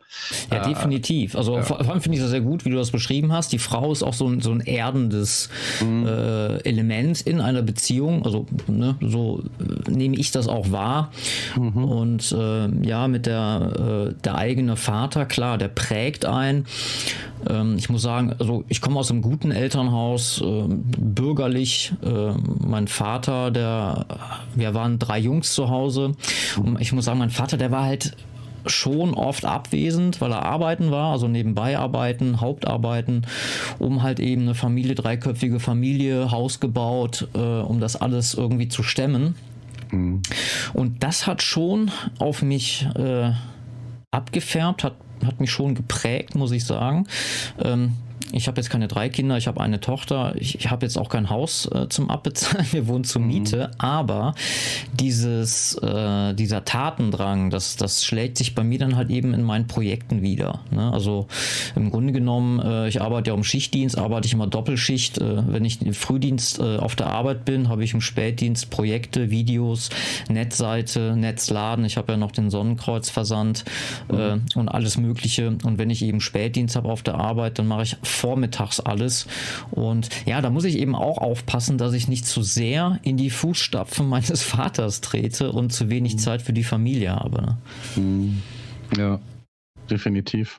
Ja, 0.50 0.62
äh, 0.62 0.68
definitiv. 0.68 1.36
Also 1.36 1.56
ja. 1.56 1.62
vor 1.62 1.80
allem 1.80 2.00
finde 2.00 2.16
ich 2.16 2.22
das 2.22 2.30
sehr 2.30 2.40
gut, 2.40 2.64
wie 2.64 2.70
du 2.70 2.76
das 2.76 2.90
beschrieben 2.90 3.32
hast. 3.32 3.52
Die 3.52 3.58
Frau 3.58 3.92
ist 3.92 4.02
auch 4.02 4.14
so 4.14 4.28
ein, 4.28 4.40
so 4.40 4.50
ein 4.50 4.60
erdendes 4.60 5.50
mhm. 5.82 6.06
äh, 6.06 6.56
Element 6.58 7.20
in 7.22 7.40
einer 7.40 7.62
Beziehung. 7.62 8.24
Also 8.24 8.46
ne, 8.66 8.96
so 9.00 9.42
äh, 9.60 9.90
nehme 9.90 10.16
ich 10.16 10.30
das 10.30 10.48
auch 10.48 10.70
wahr. 10.70 11.12
Mhm. 11.56 11.84
Und 11.84 12.32
äh, 12.32 12.86
ja, 12.86 13.08
mit 13.08 13.26
der, 13.26 14.10
äh, 14.10 14.22
der 14.22 14.36
eigene 14.36 14.76
Vater, 14.76 15.26
klar, 15.26 15.58
der 15.58 15.68
prägt 15.68 16.24
ein. 16.24 16.66
Ähm, 17.48 17.76
ich 17.78 17.88
muss 17.88 18.02
sagen, 18.02 18.34
also 18.38 18.64
ich 18.68 18.80
komme 18.80 18.98
aus 18.98 19.10
einem 19.10 19.22
guten 19.22 19.50
Elternhaus, 19.50 20.40
äh, 20.40 20.64
bürgerlich. 20.68 21.92
Äh, 22.02 22.32
mein 22.66 22.88
Vater, 22.88 23.45
der, 23.50 24.06
wir 24.54 24.74
waren 24.74 24.98
drei 24.98 25.18
Jungs 25.18 25.52
zu 25.54 25.68
Hause. 25.68 26.12
Und 26.56 26.80
ich 26.80 26.92
muss 26.92 27.04
sagen, 27.04 27.18
mein 27.18 27.30
Vater, 27.30 27.56
der 27.56 27.70
war 27.70 27.84
halt 27.84 28.16
schon 28.66 29.14
oft 29.14 29.44
abwesend, 29.44 30.20
weil 30.20 30.32
er 30.32 30.42
arbeiten 30.42 30.90
war, 30.90 31.12
also 31.12 31.28
nebenbei 31.28 31.78
arbeiten, 31.78 32.40
Hauptarbeiten, 32.40 33.22
um 33.78 34.02
halt 34.02 34.18
eben 34.18 34.42
eine 34.42 34.54
Familie, 34.56 34.96
dreiköpfige 34.96 35.60
Familie, 35.60 36.32
Haus 36.32 36.58
gebaut, 36.58 37.28
äh, 37.34 37.38
um 37.38 37.78
das 37.78 37.94
alles 37.94 38.34
irgendwie 38.34 38.68
zu 38.68 38.82
stemmen. 38.82 39.36
Mhm. 39.92 40.22
Und 40.72 41.04
das 41.04 41.28
hat 41.28 41.42
schon 41.42 41.92
auf 42.18 42.42
mich 42.42 42.88
äh, 42.96 43.30
abgefärbt, 44.10 44.82
hat 44.82 44.94
hat 45.24 45.40
mich 45.40 45.50
schon 45.50 45.74
geprägt, 45.74 46.34
muss 46.34 46.52
ich 46.52 46.64
sagen. 46.64 47.06
Ähm, 47.62 47.94
ich 48.32 48.48
habe 48.48 48.60
jetzt 48.60 48.70
keine 48.70 48.88
drei 48.88 49.08
Kinder, 49.08 49.36
ich 49.36 49.46
habe 49.46 49.60
eine 49.60 49.80
Tochter, 49.80 50.34
ich, 50.36 50.56
ich 50.58 50.70
habe 50.70 50.84
jetzt 50.84 50.98
auch 50.98 51.08
kein 51.08 51.30
Haus 51.30 51.66
äh, 51.72 51.88
zum 51.88 52.10
Abbezahlen, 52.10 52.66
wir 52.72 52.86
wohnen 52.88 53.04
zur 53.04 53.22
mhm. 53.22 53.28
Miete, 53.28 53.70
aber 53.78 54.34
dieses, 54.92 55.74
äh, 55.76 56.34
dieser 56.34 56.64
Tatendrang, 56.64 57.50
das, 57.50 57.76
das 57.76 58.04
schlägt 58.04 58.38
sich 58.38 58.54
bei 58.54 58.64
mir 58.64 58.78
dann 58.78 58.96
halt 58.96 59.10
eben 59.10 59.32
in 59.34 59.42
meinen 59.42 59.66
Projekten 59.66 60.22
wieder. 60.22 60.60
Ne? 60.70 60.92
Also 60.92 61.26
im 61.74 61.90
Grunde 61.90 62.12
genommen, 62.12 62.60
äh, 62.60 62.88
ich 62.88 63.00
arbeite 63.00 63.30
ja 63.30 63.34
um 63.34 63.44
Schichtdienst, 63.44 63.98
arbeite 63.98 64.26
ich 64.26 64.32
immer 64.32 64.46
Doppelschicht. 64.46 65.18
Äh, 65.18 65.52
wenn 65.52 65.64
ich 65.64 65.80
im 65.82 65.94
Frühdienst 65.94 66.58
äh, 66.58 66.76
auf 66.76 66.96
der 66.96 67.06
Arbeit 67.06 67.44
bin, 67.44 67.68
habe 67.68 67.84
ich 67.84 67.94
im 67.94 68.00
Spätdienst 68.00 68.70
Projekte, 68.70 69.30
Videos, 69.30 69.90
Netzseite, 70.28 71.16
Netzladen, 71.16 71.84
ich 71.84 71.96
habe 71.96 72.12
ja 72.12 72.18
noch 72.18 72.32
den 72.32 72.50
Sonnenkreuzversand 72.50 73.64
mhm. 74.10 74.42
und 74.54 74.68
alles 74.68 74.98
Mögliche. 74.98 75.48
Und 75.48 75.78
wenn 75.78 75.90
ich 75.90 76.02
eben 76.02 76.20
Spätdienst 76.20 76.76
habe 76.76 76.88
auf 76.88 77.02
der 77.02 77.16
Arbeit, 77.16 77.58
dann 77.58 77.66
mache 77.66 77.82
ich 77.82 77.96
vormittags 78.06 78.80
alles. 78.80 79.26
Und 79.70 80.08
ja, 80.26 80.40
da 80.40 80.50
muss 80.50 80.64
ich 80.64 80.78
eben 80.78 80.94
auch 80.94 81.18
aufpassen, 81.18 81.78
dass 81.78 81.92
ich 81.92 82.08
nicht 82.08 82.26
zu 82.26 82.42
sehr 82.42 82.98
in 83.02 83.16
die 83.16 83.30
Fußstapfen 83.30 84.08
meines 84.08 84.42
Vaters 84.42 85.00
trete 85.00 85.52
und 85.52 85.72
zu 85.72 85.90
wenig 85.90 86.14
mhm. 86.14 86.18
Zeit 86.18 86.42
für 86.42 86.52
die 86.52 86.64
Familie 86.64 87.12
habe. 87.12 87.58
Mhm. 87.96 88.42
Ja. 88.96 89.20
definitiv. 89.90 90.58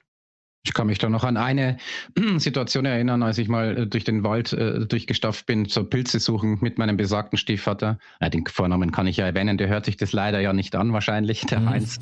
Ich 0.68 0.74
kann 0.74 0.88
mich 0.88 1.00
da 1.00 1.08
noch 1.08 1.24
an 1.24 1.38
eine 1.38 1.78
Situation 2.38 2.84
erinnern, 2.86 3.24
als 3.24 3.38
ich 3.38 3.48
mal 3.48 3.78
äh, 3.78 3.88
durch 3.88 4.04
den 4.04 4.24
Wald 4.24 4.52
äh, 4.52 4.86
durchgestafft 4.86 5.46
bin, 5.46 5.70
zur 5.70 5.90
Pilze 5.90 6.20
suchen 6.20 6.58
mit 6.60 6.78
meinem 6.78 6.98
besagten 6.98 7.38
Stiefvater. 7.38 8.00
Ja, 8.20 8.30
den 8.30 8.46
Vornamen 8.46 8.92
kann 8.92 9.08
ich 9.08 9.16
ja 9.16 9.26
erwähnen, 9.26 9.58
der 9.58 9.70
hört 9.70 9.86
sich 9.86 9.96
das 9.96 10.12
leider 10.12 10.42
ja 10.42 10.52
nicht 10.52 10.76
an, 10.76 10.92
wahrscheinlich, 10.92 11.42
der 11.46 11.62
mhm. 11.62 11.70
Heinz. 11.70 12.00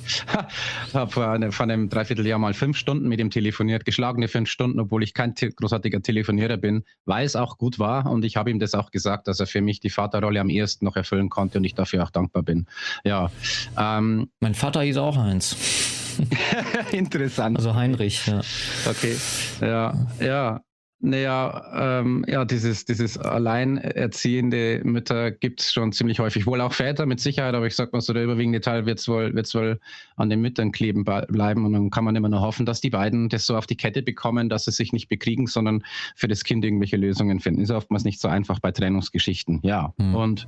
habe 0.93 1.11
vor, 1.11 1.51
vor 1.51 1.63
einem 1.63 1.89
Dreivierteljahr 1.89 2.39
mal 2.39 2.55
fünf 2.55 2.75
Stunden 2.77 3.07
mit 3.07 3.19
ihm 3.19 3.29
telefoniert, 3.29 3.85
geschlagene 3.85 4.27
fünf 4.27 4.49
Stunden, 4.49 4.79
obwohl 4.79 5.03
ich 5.03 5.13
kein 5.13 5.35
te 5.35 5.51
großartiger 5.51 6.01
Telefonierer 6.01 6.57
bin, 6.57 6.85
weil 7.05 7.25
es 7.25 7.35
auch 7.35 7.59
gut 7.59 7.77
war 7.77 8.09
und 8.09 8.25
ich 8.25 8.35
habe 8.35 8.49
ihm 8.49 8.57
das 8.57 8.73
auch 8.73 8.89
gesagt, 8.89 9.27
dass 9.27 9.39
er 9.39 9.45
für 9.45 9.61
mich 9.61 9.79
die 9.79 9.91
Vaterrolle 9.91 10.41
am 10.41 10.49
ehesten 10.49 10.85
noch 10.85 10.95
erfüllen 10.95 11.29
konnte 11.29 11.59
und 11.59 11.65
ich 11.65 11.75
dafür 11.75 12.03
auch 12.03 12.09
dankbar 12.09 12.41
bin. 12.41 12.65
Ja. 13.03 13.29
Ähm, 13.77 14.29
mein 14.39 14.55
Vater 14.55 14.81
hieß 14.81 14.97
auch 14.97 15.17
Heinz. 15.17 16.04
Interessant. 16.91 17.57
Also 17.57 17.75
Heinrich, 17.75 18.25
ja. 18.27 18.41
Okay. 18.89 19.15
Ja, 19.61 20.07
ja. 20.19 20.61
Naja, 21.05 21.99
ähm, 21.99 22.25
ja, 22.27 22.45
dieses, 22.45 22.85
dieses 22.85 23.17
alleinerziehende 23.17 24.81
Mütter 24.83 25.29
gibt 25.29 25.61
es 25.61 25.71
schon 25.71 25.91
ziemlich 25.91 26.19
häufig. 26.19 26.47
Wohl 26.47 26.61
auch 26.61 26.73
Väter 26.73 27.05
mit 27.05 27.19
Sicherheit, 27.19 27.53
aber 27.53 27.67
ich 27.67 27.75
sag 27.75 27.93
mal 27.93 28.01
so, 28.01 28.13
der 28.13 28.23
überwiegende 28.23 28.61
Teil 28.61 28.85
wird 28.85 28.99
es 28.99 29.07
wohl, 29.07 29.35
wird's 29.35 29.53
wohl 29.53 29.79
an 30.15 30.29
den 30.29 30.41
Müttern 30.41 30.71
kleben 30.71 31.03
bleiben. 31.03 31.65
Und 31.65 31.73
dann 31.73 31.89
kann 31.91 32.05
man 32.05 32.15
immer 32.15 32.29
nur 32.29 32.41
hoffen, 32.41 32.65
dass 32.65 32.81
die 32.81 32.89
beiden 32.89 33.29
das 33.29 33.45
so 33.45 33.57
auf 33.57 33.67
die 33.67 33.77
Kette 33.77 34.01
bekommen, 34.01 34.49
dass 34.49 34.65
sie 34.65 34.71
sich 34.71 34.93
nicht 34.93 35.09
bekriegen, 35.09 35.47
sondern 35.47 35.83
für 36.15 36.27
das 36.27 36.43
Kind 36.43 36.65
irgendwelche 36.65 36.97
Lösungen 36.97 37.39
finden. 37.39 37.61
Ist 37.61 37.71
oftmals 37.71 38.05
nicht 38.05 38.19
so 38.19 38.27
einfach 38.27 38.59
bei 38.59 38.71
Trennungsgeschichten. 38.71 39.59
Ja. 39.63 39.93
Mhm. 39.97 40.15
Und 40.15 40.47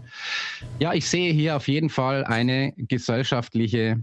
ja, 0.79 0.93
ich 0.93 1.07
sehe 1.07 1.33
hier 1.33 1.57
auf 1.57 1.67
jeden 1.67 1.89
Fall 1.89 2.23
eine 2.23 2.73
gesellschaftliche 2.77 4.01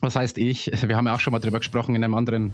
was 0.00 0.16
heißt 0.16 0.38
ich? 0.38 0.70
Wir 0.86 0.96
haben 0.96 1.06
ja 1.06 1.14
auch 1.14 1.20
schon 1.20 1.32
mal 1.32 1.40
drüber 1.40 1.58
gesprochen 1.58 1.94
in 1.94 2.04
einem 2.04 2.14
anderen 2.14 2.52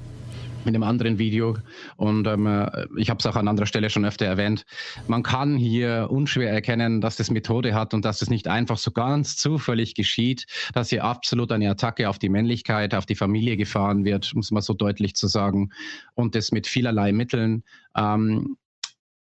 in 0.65 0.75
einem 0.75 0.83
anderen 0.83 1.19
Video 1.19 1.57
und 1.97 2.27
ähm, 2.27 2.69
ich 2.97 3.11
habe 3.11 3.19
es 3.19 3.27
auch 3.27 3.37
an 3.37 3.49
anderer 3.49 3.67
Stelle 3.67 3.91
schon 3.91 4.05
öfter 4.05 4.27
erwähnt. 4.27 4.65
Man 5.09 5.23
kann 5.23 5.57
hier 5.57 6.09
unschwer 6.11 6.51
erkennen, 6.51 7.01
dass 7.01 7.17
das 7.17 7.31
Methode 7.31 7.75
hat 7.75 7.95
und 7.95 8.05
dass 8.05 8.19
das 8.19 8.31
nicht 8.31 8.49
einfach 8.49 8.79
so 8.79 8.91
ganz 8.91 9.37
zufällig 9.37 9.95
geschieht, 9.95 10.47
dass 10.75 10.91
hier 10.91 11.05
absolut 11.05 11.53
eine 11.53 11.71
Attacke 11.71 12.09
auf 12.09 12.19
die 12.19 12.29
Männlichkeit, 12.29 12.95
auf 12.95 13.07
die 13.07 13.15
Familie 13.15 13.57
gefahren 13.57 14.05
wird, 14.05 14.35
muss 14.35 14.51
man 14.51 14.63
so 14.63 14.75
deutlich 14.75 15.15
zu 15.15 15.29
sagen, 15.29 15.71
und 16.15 16.35
das 16.35 16.53
mit 16.53 16.67
vielerlei 16.67 17.13
Mitteln, 17.13 17.65
ähm, 17.97 18.57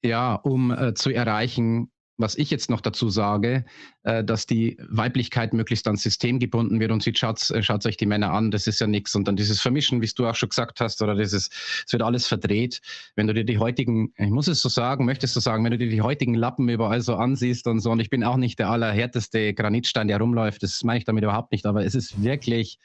ja, 0.02 0.34
um 0.34 0.70
äh, 0.70 0.94
zu 0.94 1.10
erreichen, 1.10 1.90
was 2.20 2.36
ich 2.36 2.50
jetzt 2.50 2.70
noch 2.70 2.80
dazu 2.80 3.08
sage, 3.08 3.64
äh, 4.02 4.22
dass 4.22 4.46
die 4.46 4.76
Weiblichkeit 4.88 5.52
möglichst 5.52 5.86
ans 5.86 6.02
System 6.02 6.38
gebunden 6.38 6.80
wird 6.80 6.92
und 6.92 7.02
sieht, 7.02 7.18
schaut, 7.18 7.50
äh, 7.50 7.62
schaut 7.62 7.84
euch 7.86 7.96
die 7.96 8.06
Männer 8.06 8.32
an, 8.32 8.50
das 8.50 8.66
ist 8.66 8.80
ja 8.80 8.86
nichts. 8.86 9.14
Und 9.14 9.26
dann 9.26 9.36
dieses 9.36 9.60
Vermischen, 9.60 10.02
wie 10.02 10.10
du 10.14 10.26
auch 10.26 10.34
schon 10.34 10.48
gesagt 10.48 10.80
hast, 10.80 11.02
oder 11.02 11.14
dieses, 11.14 11.50
es 11.86 11.92
wird 11.92 12.02
alles 12.02 12.26
verdreht. 12.26 12.80
Wenn 13.16 13.26
du 13.26 13.34
dir 13.34 13.44
die 13.44 13.58
heutigen, 13.58 14.12
ich 14.16 14.30
muss 14.30 14.48
es 14.48 14.60
so 14.60 14.68
sagen, 14.68 15.04
möchtest 15.04 15.34
du 15.36 15.40
sagen, 15.40 15.64
wenn 15.64 15.72
du 15.72 15.78
dir 15.78 15.88
die 15.88 16.02
heutigen 16.02 16.34
Lappen 16.34 16.68
überall 16.68 17.00
so 17.00 17.16
ansiehst 17.16 17.66
und 17.66 17.80
so, 17.80 17.90
und 17.90 18.00
ich 18.00 18.10
bin 18.10 18.24
auch 18.24 18.36
nicht 18.36 18.58
der 18.58 18.70
allerhärteste 18.70 19.54
Granitstein, 19.54 20.08
der 20.08 20.18
rumläuft, 20.18 20.62
das 20.62 20.82
meine 20.84 20.98
ich 20.98 21.04
damit 21.04 21.24
überhaupt 21.24 21.52
nicht, 21.52 21.66
aber 21.66 21.84
es 21.84 21.94
ist 21.94 22.22
wirklich, 22.22 22.78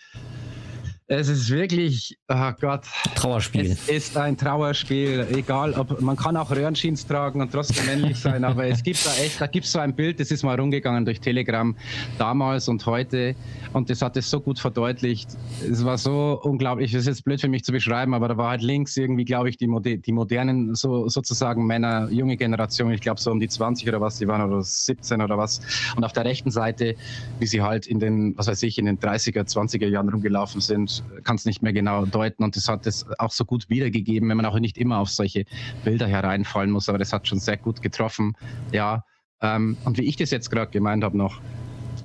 es 1.08 1.28
ist 1.28 1.52
wirklich, 1.52 2.18
oh 2.30 2.52
Gott. 2.60 2.82
Trauerspiel. 3.14 3.72
Es 3.72 3.90
ist 3.90 4.18
ein 4.18 4.36
Trauerspiel. 4.36 5.28
Egal, 5.36 5.74
ob 5.74 6.02
man 6.02 6.16
kann 6.16 6.36
auch 6.36 6.50
Röhrenschins 6.50 7.06
tragen 7.06 7.42
und 7.42 7.52
trotzdem 7.52 7.86
männlich 7.86 8.18
sein, 8.20 8.44
aber 8.44 8.66
es 8.66 8.82
gibt 8.82 9.06
da 9.06 9.12
echt, 9.24 9.40
da 9.40 9.46
gibt 9.46 9.68
es 9.68 9.72
so 9.72 9.80
ein 9.80 9.96
Bild, 9.96 10.20
das 10.20 10.32
ist 10.32 10.42
mal 10.42 10.60
rumgegangen 10.60 11.06
durch 11.06 11.20
Telegram 11.20 11.76
damals 12.18 12.68
und 12.68 12.84
heute 12.88 13.36
und 13.74 13.92
das 13.92 14.02
hat 14.02 14.18
es 14.18 14.32
so 14.32 14.40
gut 14.40 14.58
verdeutlicht. 14.58 15.30
Es 15.70 15.86
war 15.86 16.00
so 16.00 16.40
unglaublich, 16.42 16.92
das 16.92 17.02
ist 17.02 17.08
jetzt 17.08 17.24
blöd 17.24 17.40
für 17.40 17.50
mich 17.50 17.64
zu 17.64 17.72
beschreiben, 17.72 18.16
aber 18.16 18.28
da 18.28 18.38
war 18.38 18.50
halt 18.50 18.64
links 18.64 18.98
irgendwie, 18.98 19.26
glaube 19.26 19.50
ich, 19.50 19.58
die, 19.58 19.68
Mode, 19.68 20.00
die 20.00 20.12
modernen 20.12 20.74
so, 20.74 21.08
sozusagen 21.08 21.68
Männer, 21.68 22.10
junge 22.10 22.36
Generation, 22.36 22.92
ich 22.92 23.02
glaube 23.02 23.22
so 23.22 23.32
um 23.32 23.40
die 23.40 23.48
20 23.48 23.88
oder 23.88 24.02
was, 24.02 24.18
die 24.18 24.28
waren 24.28 24.42
oder 24.42 24.64
17 24.64 25.22
oder 25.22 25.38
was. 25.38 25.62
Und 25.96 26.04
auf 26.04 26.14
der 26.14 26.26
rechten 26.26 26.50
Seite, 26.50 26.96
wie 27.40 27.46
sie 27.46 27.62
halt 27.62 27.86
in 27.86 28.00
den, 28.00 28.36
was 28.38 28.48
weiß 28.48 28.64
ich, 28.64 28.80
in 28.80 28.86
den 28.86 28.98
30er, 28.98 29.44
20er 29.44 29.88
Jahren 29.88 30.10
rumgelaufen 30.10 30.62
sind, 30.62 30.95
kann 31.24 31.36
es 31.36 31.46
nicht 31.46 31.62
mehr 31.62 31.74
genau 31.74 32.06
deuten 32.06 32.44
und 32.44 32.56
das 32.56 32.68
hat 32.68 32.86
es 32.88 33.06
auch 33.20 33.32
so 33.32 33.46
gut 33.46 33.70
wiedergegeben, 33.70 34.30
wenn 34.30 34.38
man 34.38 34.46
auch 34.46 34.60
nicht 34.60 34.78
immer 34.78 35.00
auf 35.00 35.10
solche 35.10 35.46
Bilder 35.84 36.08
hereinfallen 36.08 36.72
muss, 36.72 36.90
aber 36.90 36.98
das 36.98 37.14
hat 37.14 37.28
schon 37.28 37.40
sehr 37.40 37.58
gut 37.58 37.82
getroffen. 37.82 38.34
Ja, 38.72 39.06
ähm, 39.42 39.78
und 39.86 39.98
wie 39.98 40.04
ich 40.04 40.16
das 40.16 40.32
jetzt 40.32 40.50
gerade 40.50 40.72
gemeint 40.72 41.04
habe 41.04 41.18
noch, 41.18 41.42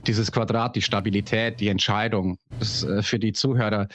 dieses 0.06 0.32
Quadrat, 0.32 0.76
die 0.76 0.82
Stabilität, 0.82 1.60
die 1.60 1.68
Entscheidung, 1.68 2.38
das, 2.58 2.82
äh, 2.84 3.02
für 3.02 3.18
die 3.18 3.32
Zuhörer, 3.32 3.88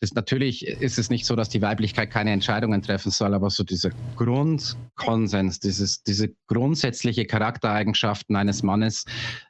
das, 0.00 0.14
natürlich 0.14 0.66
ist 0.66 0.98
es 0.98 1.10
nicht 1.10 1.26
so, 1.26 1.34
dass 1.34 1.48
die 1.48 1.62
Weiblichkeit 1.62 2.10
keine 2.10 2.30
Entscheidungen 2.30 2.82
treffen 2.82 3.10
soll, 3.10 3.34
aber 3.34 3.50
so 3.50 3.64
dieser 3.64 3.90
Grundkonsens, 4.16 5.60
dieses, 5.60 6.02
diese 6.02 6.30
grundsätzliche 6.46 7.24
Charaktereigenschaften 7.24 8.36
eines 8.36 8.62
Mannes 8.62 9.04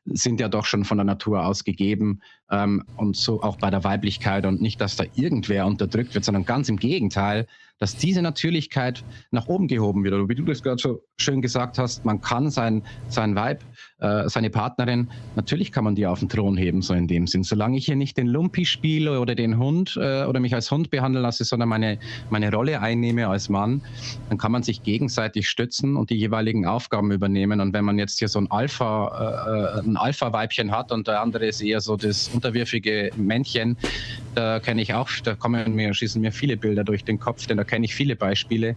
sind 0.07 0.41
ja 0.41 0.49
doch 0.49 0.65
schon 0.65 0.85
von 0.85 0.99
der 0.99 1.05
Natur 1.05 1.45
aus 1.45 1.65
gegeben 1.65 2.21
ähm, 2.51 2.85
und 2.97 3.17
so 3.17 3.43
auch 3.43 3.57
bei 3.57 3.71
der 3.71 3.85
Weiblichkeit 3.85 4.47
und 4.47 4.61
nicht, 4.61 4.81
dass 4.81 4.97
da 4.97 5.05
irgendwer 5.15 5.67
unterdrückt 5.67 6.15
wird, 6.15 6.25
sondern 6.25 6.45
ganz 6.45 6.69
im 6.69 6.79
Gegenteil, 6.79 7.47
dass 7.79 7.97
diese 7.97 8.23
Natürlichkeit 8.23 9.05
nach 9.31 9.47
oben 9.47 9.69
gehoben 9.69 10.05
wird. 10.05 10.15
Oder 10.15 10.29
wie 10.29 10.35
du 10.35 10.45
das 10.45 10.63
gerade 10.63 10.81
so 10.81 11.03
schön 11.17 11.43
gesagt 11.43 11.79
hast, 11.79 12.05
man 12.05 12.21
kann 12.21 12.51
sein, 12.51 12.83
sein 13.09 13.35
Weib, 13.35 13.63
äh, 14.01 14.29
seine 14.29 14.51
Partnerin, 14.51 15.09
natürlich 15.37 15.73
kann 15.73 15.85
man 15.85 15.95
die 15.95 16.07
auf 16.07 16.21
den 16.21 16.29
Thron 16.29 16.57
heben, 16.57 16.83
so 16.83 16.95
in 16.95 17.07
dem 17.07 17.27
Sinn. 17.27 17.43
Solange 17.45 17.77
ich 17.77 17.87
hier 17.87 17.97
nicht 17.97 18.17
den 18.17 18.27
Lumpi 18.27 18.65
spiele 18.65 19.21
oder 19.21 19.35
den 19.35 19.59
Hund 19.59 19.97
äh, 20.01 20.25
oder 20.25 20.41
mich 20.41 20.55
als 20.55 20.71
Hund 20.71 20.91
behandeln 20.91 21.23
lasse, 21.23 21.45
sondern 21.45 21.69
meine, 21.69 21.99
meine 22.31 22.53
Rolle 22.53 22.81
einnehme 22.81 23.29
als 23.29 23.49
Mann, 23.49 23.83
dann 24.29 24.39
kann 24.39 24.53
man 24.53 24.63
sich 24.63 24.83
gegenseitig 24.83 25.49
stützen 25.49 25.97
und 25.97 26.11
die 26.11 26.17
jeweiligen 26.17 26.67
Aufgaben 26.67 27.13
übernehmen. 27.13 27.61
Und 27.61 27.73
wenn 27.73 27.85
man 27.85 27.99
jetzt 27.99 28.19
hier 28.19 28.29
so 28.29 28.41
ein 28.41 28.51
Alpha, 28.51 29.79
äh, 29.79 29.81
ein 29.81 29.97
Alpha-Weibchen 29.97 30.71
hat 30.71 30.93
und 30.93 31.07
der 31.07 31.21
andere 31.21 31.47
ist 31.47 31.61
eher 31.61 31.81
so 31.81 31.97
das 31.97 32.29
unterwürfige 32.29 33.11
Männchen, 33.17 33.77
da 34.35 34.61
kenne 34.61 34.83
ich 34.83 34.95
auch, 34.95 35.09
da 35.25 35.35
kommen 35.35 35.75
mir, 35.75 35.93
schießen 35.93 36.21
mir 36.21 36.33
viele 36.33 36.57
Bilder 36.57 36.85
durch 36.85 37.05
den 37.05 37.19
Kopf, 37.19 37.47
denn 37.47 37.57
da 37.57 37.65
kenne 37.69 37.87
ich 37.87 37.95
viele 37.95 38.17
Beispiele. 38.17 38.77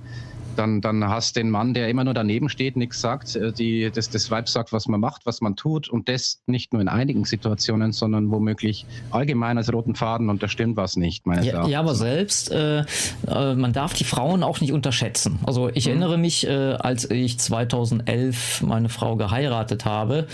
Dann, 0.56 0.82
dann 0.82 1.08
hast 1.08 1.36
den 1.36 1.50
Mann, 1.50 1.74
der 1.74 1.90
immer 1.90 2.04
nur 2.04 2.14
daneben 2.14 2.50
steht, 2.50 2.76
nichts 2.76 3.02
sagt, 3.02 3.36
äh, 3.36 3.52
die, 3.52 3.92
das, 3.94 4.10
das 4.10 4.30
Weib 4.32 4.50
sagt, 4.50 4.74
was 4.74 4.88
man 4.88 5.00
macht, 5.00 5.26
was 5.26 5.42
man 5.42 5.56
tut 5.56 5.90
und 5.90 6.10
das 6.10 6.42
nicht 6.46 6.74
nur 6.74 6.82
in 6.82 6.88
einigen 6.88 7.26
Situationen, 7.26 7.92
sondern 7.92 8.32
womöglich 8.32 8.86
allgemein 9.12 9.58
als 9.58 9.72
roten 9.72 9.96
Faden 9.96 10.30
und 10.30 10.44
da 10.44 10.48
stimmt 10.48 10.78
was 10.78 10.96
nicht. 10.96 11.26
Ja, 11.26 11.68
ja, 11.68 11.80
aber 11.80 11.96
selbst, 11.96 12.52
äh, 12.52 12.80
äh, 13.28 13.56
man 13.56 13.74
darf 13.74 13.94
die 13.94 14.04
Frauen 14.04 14.44
auch 14.44 14.62
nicht 14.62 14.74
unterschätzen. 14.74 15.40
Also 15.46 15.70
ich 15.70 15.86
mhm. 15.86 15.92
erinnere 15.92 16.18
mich, 16.18 16.48
äh, 16.48 16.74
als 16.74 17.10
ich 17.10 17.40
2011 17.40 18.62
meine 18.62 18.90
Frau 18.90 19.16
geheiratet 19.16 19.86
habe, 19.86 20.28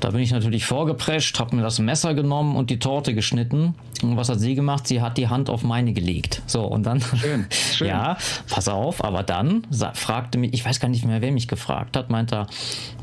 da 0.00 0.10
bin 0.10 0.20
ich 0.20 0.32
natürlich 0.32 0.64
vorgeprescht, 0.64 1.38
habe 1.40 1.56
mir 1.56 1.62
das 1.62 1.78
Messer 1.78 2.14
genommen 2.14 2.56
und 2.56 2.70
die 2.70 2.78
Torte 2.78 3.14
geschnitten. 3.14 3.74
Und 4.02 4.16
was 4.16 4.28
hat 4.28 4.38
sie 4.38 4.54
gemacht? 4.54 4.86
Sie 4.86 5.00
hat 5.00 5.18
die 5.18 5.28
Hand 5.28 5.50
auf 5.50 5.64
meine 5.64 5.92
gelegt. 5.92 6.42
So, 6.46 6.64
und 6.64 6.84
dann, 6.84 7.00
schön, 7.00 7.46
schön. 7.50 7.88
ja, 7.88 8.16
pass 8.48 8.68
auf, 8.68 9.04
aber 9.04 9.22
dann 9.22 9.47
dann 9.70 9.94
fragte 9.94 10.38
mich, 10.38 10.52
ich 10.54 10.64
weiß 10.64 10.80
gar 10.80 10.88
nicht 10.88 11.04
mehr, 11.04 11.20
wer 11.22 11.32
mich 11.32 11.48
gefragt 11.48 11.96
hat, 11.96 12.10
meinte 12.10 12.36
er, 12.36 12.46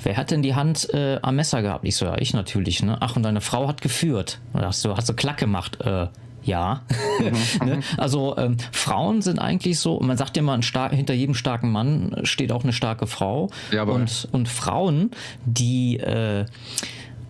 wer 0.03 0.17
hat 0.17 0.31
denn 0.31 0.41
die 0.41 0.55
Hand 0.55 0.93
äh, 0.93 1.19
am 1.21 1.35
Messer 1.35 1.61
gehabt? 1.61 1.85
Ich 1.85 1.95
so, 1.95 2.05
ja, 2.05 2.17
ich 2.17 2.33
natürlich, 2.33 2.83
ne? 2.83 2.97
Ach, 2.99 3.15
und 3.15 3.23
deine 3.23 3.41
Frau 3.41 3.67
hat 3.67 3.81
geführt. 3.81 4.39
Und 4.53 4.61
hast 4.61 4.83
du, 4.85 4.95
hast 4.95 5.09
du 5.09 5.13
Klack 5.13 5.37
gemacht? 5.37 5.79
Äh, 5.81 6.07
ja. 6.45 6.81
Ne? 7.65 7.79
Also 7.97 8.37
ähm, 8.37 8.57
Frauen 8.71 9.21
sind 9.21 9.39
eigentlich 9.39 9.79
so, 9.79 9.99
man 10.01 10.17
sagt 10.17 10.35
ja 10.35 10.43
immer, 10.43 10.59
hinter 10.89 11.13
jedem 11.13 11.33
starken 11.33 11.71
Mann 11.71 12.17
steht 12.23 12.51
auch 12.51 12.63
eine 12.63 12.73
starke 12.73 13.07
Frau. 13.07 13.49
Ja, 13.71 13.83
und, 13.83 14.27
und 14.31 14.49
Frauen, 14.49 15.11
die 15.45 15.97
äh, 15.97 16.45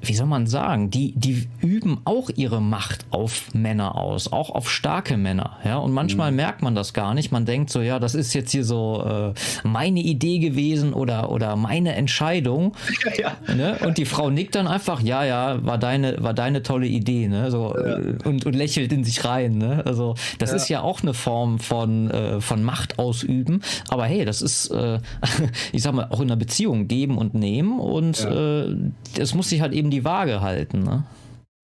wie 0.08 0.14
soll 0.14 0.28
man 0.28 0.48
sagen, 0.48 0.90
die, 0.92 1.14
die 1.16 1.48
üben 1.62 2.02
auch 2.06 2.30
ihre 2.36 2.62
Macht 2.62 3.06
auf 3.12 3.54
Männer 3.54 3.96
aus, 3.96 4.32
auch 4.32 4.50
auf 4.50 4.70
starke 4.70 5.18
Männer. 5.18 5.58
Ja, 5.64 5.78
und 5.78 5.94
manchmal 5.94 6.32
mhm. 6.32 6.38
merkt 6.38 6.62
man 6.62 6.76
das 6.76 6.94
gar 6.94 7.14
nicht. 7.14 7.32
Man 7.32 7.46
denkt 7.46 7.70
so, 7.70 7.82
ja, 7.82 8.00
das 8.00 8.16
ist 8.16 8.34
jetzt 8.34 8.52
hier 8.52 8.64
so 8.64 9.34
äh, 9.34 9.68
meine 9.68 10.00
Idee 10.00 10.40
gewesen 10.40 10.94
oder, 10.94 11.32
oder 11.32 11.56
meine 11.56 11.96
Entscheidung. 11.96 12.74
Ja. 13.18 13.38
Ne? 13.56 13.78
Und 13.86 13.98
die 13.98 14.06
Frau 14.06 14.30
nickt 14.30 14.56
dann 14.56 14.68
einfach, 14.68 15.00
ja, 15.00 15.24
ja, 15.24 15.64
war 15.64 15.78
deine, 15.78 16.22
war 16.22 16.34
deine 16.34 16.64
tolle 16.64 16.88
Idee, 16.88 17.28
ne? 17.28 17.50
So, 17.50 17.74
ja. 17.74 17.98
äh, 17.98 18.16
und, 18.26 18.46
und 18.46 18.54
lächelt 18.54 18.92
in 18.92 19.04
sich 19.04 19.24
rein. 19.24 19.58
Ne? 19.58 19.84
Also, 19.86 20.16
das 20.40 20.50
ja. 20.50 20.56
ist 20.56 20.70
ja 20.70 20.82
auch 20.82 21.02
eine 21.02 21.14
Form 21.14 21.60
von, 21.60 22.10
äh, 22.12 22.42
von 22.42 22.64
Macht 22.64 23.00
ausüben. 23.00 23.62
Aber 23.88 24.06
hey, 24.06 24.26
das 24.26 24.42
ist, 24.42 24.70
äh, 24.72 25.00
ich 25.72 25.84
sag 25.84 25.94
mal, 25.94 26.08
auch 26.10 26.20
in 26.20 26.28
einer 26.28 26.36
Beziehung 26.36 26.88
geben 26.88 27.18
und 27.18 27.36
nehmen. 27.36 27.80
Und 27.80 28.20
äh, 28.26 28.76
es 29.18 29.34
muss 29.34 29.50
sich 29.50 29.62
halt 29.62 29.74
eben 29.74 29.92
die 29.92 29.95
die 29.96 30.04
Waage 30.04 30.42
halten. 30.42 30.84
Ne? 30.84 31.04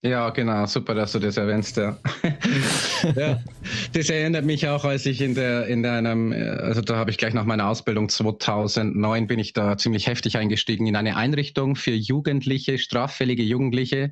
Ja, 0.04 0.30
genau, 0.30 0.66
super, 0.66 0.96
dass 0.96 1.12
du 1.12 1.20
das 1.20 1.36
erwähnst, 1.36 1.76
ja. 1.76 1.96
ja. 3.14 3.40
Das 3.92 4.10
erinnert 4.10 4.44
mich 4.44 4.66
auch, 4.66 4.84
als 4.84 5.06
ich 5.06 5.20
in 5.20 5.36
der, 5.36 5.68
in 5.68 5.86
einem, 5.86 6.32
also 6.32 6.80
da 6.80 6.96
habe 6.96 7.12
ich 7.12 7.18
gleich 7.18 7.34
nach 7.34 7.44
meiner 7.44 7.68
Ausbildung 7.68 8.08
2009 8.08 9.28
bin 9.28 9.38
ich 9.38 9.52
da 9.52 9.76
ziemlich 9.76 10.08
heftig 10.08 10.36
eingestiegen 10.36 10.88
in 10.88 10.96
eine 10.96 11.16
Einrichtung 11.16 11.76
für 11.76 11.92
Jugendliche, 11.92 12.78
straffällige 12.78 13.44
Jugendliche. 13.44 14.10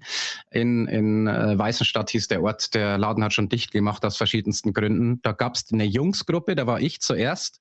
In, 0.53 0.87
in 0.87 1.27
äh, 1.27 1.59
Weißenstadt 1.59 2.11
hieß 2.11 2.29
der 2.29 2.45
Ort, 2.45 2.73
der 2.75 2.97
Laden 2.97 3.25
hat 3.25 3.33
schon 3.33 3.49
dicht 3.49 3.73
gemacht 3.73 4.05
aus 4.05 4.17
verschiedensten 4.17 4.73
Gründen. 4.73 5.21
Da 5.23 5.33
gab 5.33 5.57
es 5.57 5.73
eine 5.73 5.85
Jungsgruppe, 5.85 6.55
da 6.55 6.69
war 6.69 6.81
ich 6.81 7.01
zuerst. 7.01 7.59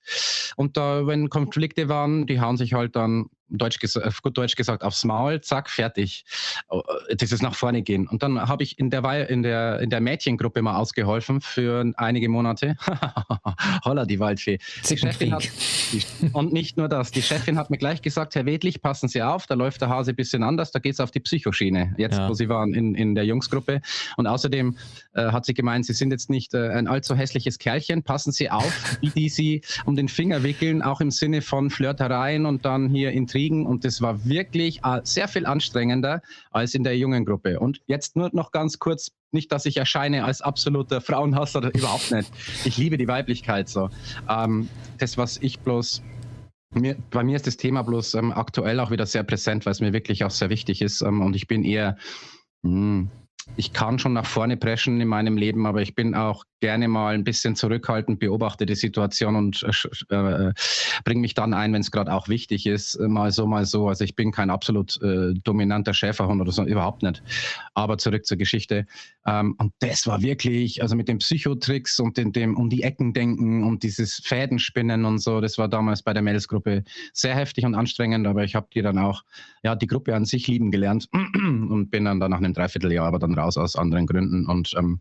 Und 0.55 0.77
da, 0.77 1.07
wenn 1.07 1.31
Konflikte 1.31 1.89
waren, 1.89 2.27
die 2.27 2.39
hauen 2.39 2.57
sich 2.57 2.73
halt 2.73 2.95
dann 2.95 3.25
Deutsch 3.49 3.79
auf 4.03 4.21
gut 4.21 4.37
Deutsch 4.37 4.55
gesagt, 4.55 4.83
aufs 4.83 5.03
Maul, 5.03 5.41
zack, 5.41 5.69
fertig. 5.69 6.25
Oh, 6.69 6.83
das 7.15 7.31
ist 7.31 7.41
nach 7.41 7.55
vorne 7.55 7.81
gehen. 7.81 8.07
Und 8.07 8.23
dann 8.23 8.47
habe 8.47 8.63
ich 8.63 8.77
in 8.77 8.89
der, 8.89 9.29
in, 9.29 9.43
der, 9.43 9.79
in 9.79 9.89
der 9.89 10.01
Mädchengruppe 10.01 10.61
mal 10.61 10.75
ausgeholfen 10.75 11.41
für 11.41 11.91
einige 11.97 12.29
Monate. 12.29 12.77
Holla, 13.85 14.05
die 14.05 14.19
Waldfee. 14.19 14.59
Die 14.89 14.95
hat, 15.31 15.43
die, 15.91 16.01
und 16.33 16.53
nicht 16.53 16.77
nur 16.77 16.87
das, 16.87 17.11
die 17.11 17.21
Chefin 17.21 17.57
hat 17.57 17.69
mir 17.69 17.77
gleich 17.77 18.01
gesagt, 18.01 18.35
Herr 18.35 18.45
Wedlich, 18.45 18.81
passen 18.81 19.09
Sie 19.09 19.21
auf, 19.21 19.47
da 19.47 19.55
läuft 19.55 19.81
der 19.81 19.89
Hase 19.89 20.11
ein 20.11 20.15
bisschen 20.15 20.43
anders, 20.43 20.71
da 20.71 20.79
geht 20.79 20.93
es 20.93 20.99
auf 20.99 21.11
die 21.11 21.19
Psychoschiene, 21.19 21.95
jetzt 21.97 22.17
ja. 22.17 22.29
wo 22.29 22.33
Sie 22.33 22.49
waren 22.49 22.73
in, 22.73 22.95
in 22.95 23.15
der 23.15 23.25
Jungsgruppe. 23.25 23.81
Und 24.17 24.27
außerdem 24.27 24.77
äh, 25.13 25.31
hat 25.31 25.45
sie 25.45 25.53
gemeint, 25.53 25.85
Sie 25.85 25.93
sind 25.93 26.11
jetzt 26.11 26.29
nicht 26.29 26.53
äh, 26.53 26.69
ein 26.69 26.87
allzu 26.87 27.15
hässliches 27.15 27.57
Kerlchen, 27.57 28.03
passen 28.03 28.31
Sie 28.31 28.49
auf, 28.49 28.97
wie 29.01 29.09
die 29.09 29.29
Sie 29.29 29.61
um 29.85 29.95
den 29.95 30.07
Finger 30.07 30.43
wickeln, 30.43 30.81
auch 30.81 31.01
im 31.01 31.11
Sinne 31.11 31.41
von 31.41 31.69
Flirtereien 31.69 32.45
und 32.45 32.65
dann 32.65 32.89
hier 32.89 33.11
Intrigen 33.11 33.38
kriegen 33.39 33.65
und 33.65 33.85
das 33.85 34.01
war 34.01 34.25
wirklich 34.25 34.81
äh, 34.83 34.99
sehr 35.03 35.29
viel 35.29 35.45
anstrengender 35.45 36.21
als 36.51 36.73
in 36.73 36.83
der 36.83 36.97
jungen 36.97 37.23
Gruppe. 37.23 37.59
Und 37.59 37.79
jetzt 37.87 38.17
nur 38.17 38.29
noch 38.33 38.51
ganz 38.51 38.79
kurz, 38.79 39.11
nicht, 39.31 39.51
dass 39.53 39.65
ich 39.65 39.77
erscheine 39.77 40.25
als 40.25 40.41
absoluter 40.41 40.99
Frauenhasser, 40.99 41.73
überhaupt 41.73 42.11
nicht. 42.11 42.29
Ich 42.65 42.77
liebe 42.77 42.97
die 42.97 43.07
Weiblichkeit 43.07 43.69
so. 43.69 43.89
Ähm, 44.27 44.67
das, 44.97 45.17
was 45.17 45.37
ich 45.37 45.59
bloß 45.59 46.01
mir, 46.73 46.97
bei 47.11 47.23
mir 47.23 47.37
ist 47.37 47.47
das 47.47 47.55
Thema 47.55 47.81
bloß 47.83 48.15
ähm, 48.15 48.33
aktuell 48.33 48.79
auch 48.81 48.91
wieder 48.91 49.05
sehr 49.05 49.23
präsent, 49.23 49.65
weil 49.65 49.71
es 49.71 49.79
mir 49.79 49.93
wirklich 49.93 50.25
auch 50.25 50.31
sehr 50.31 50.49
wichtig 50.49 50.81
ist. 50.81 51.01
Ähm, 51.01 51.21
und 51.21 51.35
ich 51.35 51.47
bin 51.47 51.63
eher, 51.63 51.95
mh, 52.63 52.71
hm, 52.71 53.09
ich 53.55 53.73
kann 53.73 53.99
schon 53.99 54.13
nach 54.13 54.25
vorne 54.25 54.57
preschen 54.57 55.01
in 55.01 55.07
meinem 55.07 55.37
Leben, 55.37 55.65
aber 55.65 55.81
ich 55.81 55.95
bin 55.95 56.15
auch 56.15 56.45
gerne 56.61 56.87
mal 56.87 57.13
ein 57.13 57.23
bisschen 57.23 57.55
zurückhaltend, 57.55 58.19
beobachte 58.19 58.65
die 58.65 58.75
Situation 58.75 59.35
und 59.35 59.65
äh, 60.09 60.15
äh 60.15 60.53
bringe 61.05 61.21
mich 61.21 61.33
dann 61.33 61.53
ein, 61.53 61.73
wenn 61.73 61.81
es 61.81 61.91
gerade 61.91 62.13
auch 62.13 62.27
wichtig 62.27 62.65
ist, 62.65 62.95
äh, 62.95 63.07
mal 63.07 63.31
so, 63.31 63.47
mal 63.47 63.65
so. 63.65 63.87
Also 63.87 64.03
ich 64.03 64.15
bin 64.15 64.31
kein 64.31 64.49
absolut 64.49 65.01
äh, 65.01 65.33
dominanter 65.43 65.93
Schäferhund 65.93 66.41
oder 66.41 66.51
so, 66.51 66.63
überhaupt 66.63 67.03
nicht. 67.03 67.23
Aber 67.73 67.97
zurück 67.97 68.25
zur 68.25 68.37
Geschichte. 68.37 68.85
Ähm, 69.25 69.55
und 69.57 69.73
das 69.79 70.07
war 70.07 70.21
wirklich, 70.21 70.81
also 70.81 70.95
mit 70.95 71.07
den 71.07 71.19
Psychotricks 71.19 71.99
und 71.99 72.17
den, 72.17 72.33
dem 72.33 72.57
um 72.57 72.69
die 72.69 72.83
Ecken 72.83 73.13
denken 73.13 73.63
und 73.63 73.83
dieses 73.83 74.15
Fädenspinnen 74.23 75.05
und 75.05 75.19
so, 75.19 75.39
das 75.39 75.57
war 75.57 75.67
damals 75.67 76.01
bei 76.01 76.13
der 76.13 76.21
Mädelsgruppe 76.21 76.83
sehr 77.13 77.35
heftig 77.35 77.65
und 77.65 77.75
anstrengend, 77.75 78.27
aber 78.27 78.43
ich 78.43 78.55
habe 78.55 78.67
die 78.73 78.81
dann 78.81 78.97
auch, 78.97 79.23
ja, 79.63 79.75
die 79.75 79.87
Gruppe 79.87 80.15
an 80.15 80.25
sich 80.25 80.47
lieben 80.47 80.71
gelernt 80.71 81.07
und 81.13 81.89
bin 81.89 82.05
dann, 82.05 82.19
dann 82.19 82.31
nach 82.31 82.37
einem 82.37 82.53
Dreivierteljahr 82.53 83.07
aber 83.07 83.19
dann 83.19 83.33
raus 83.33 83.57
aus 83.57 83.75
anderen 83.75 84.07
Gründen 84.07 84.45
und 84.45 84.73
ähm, 84.77 84.99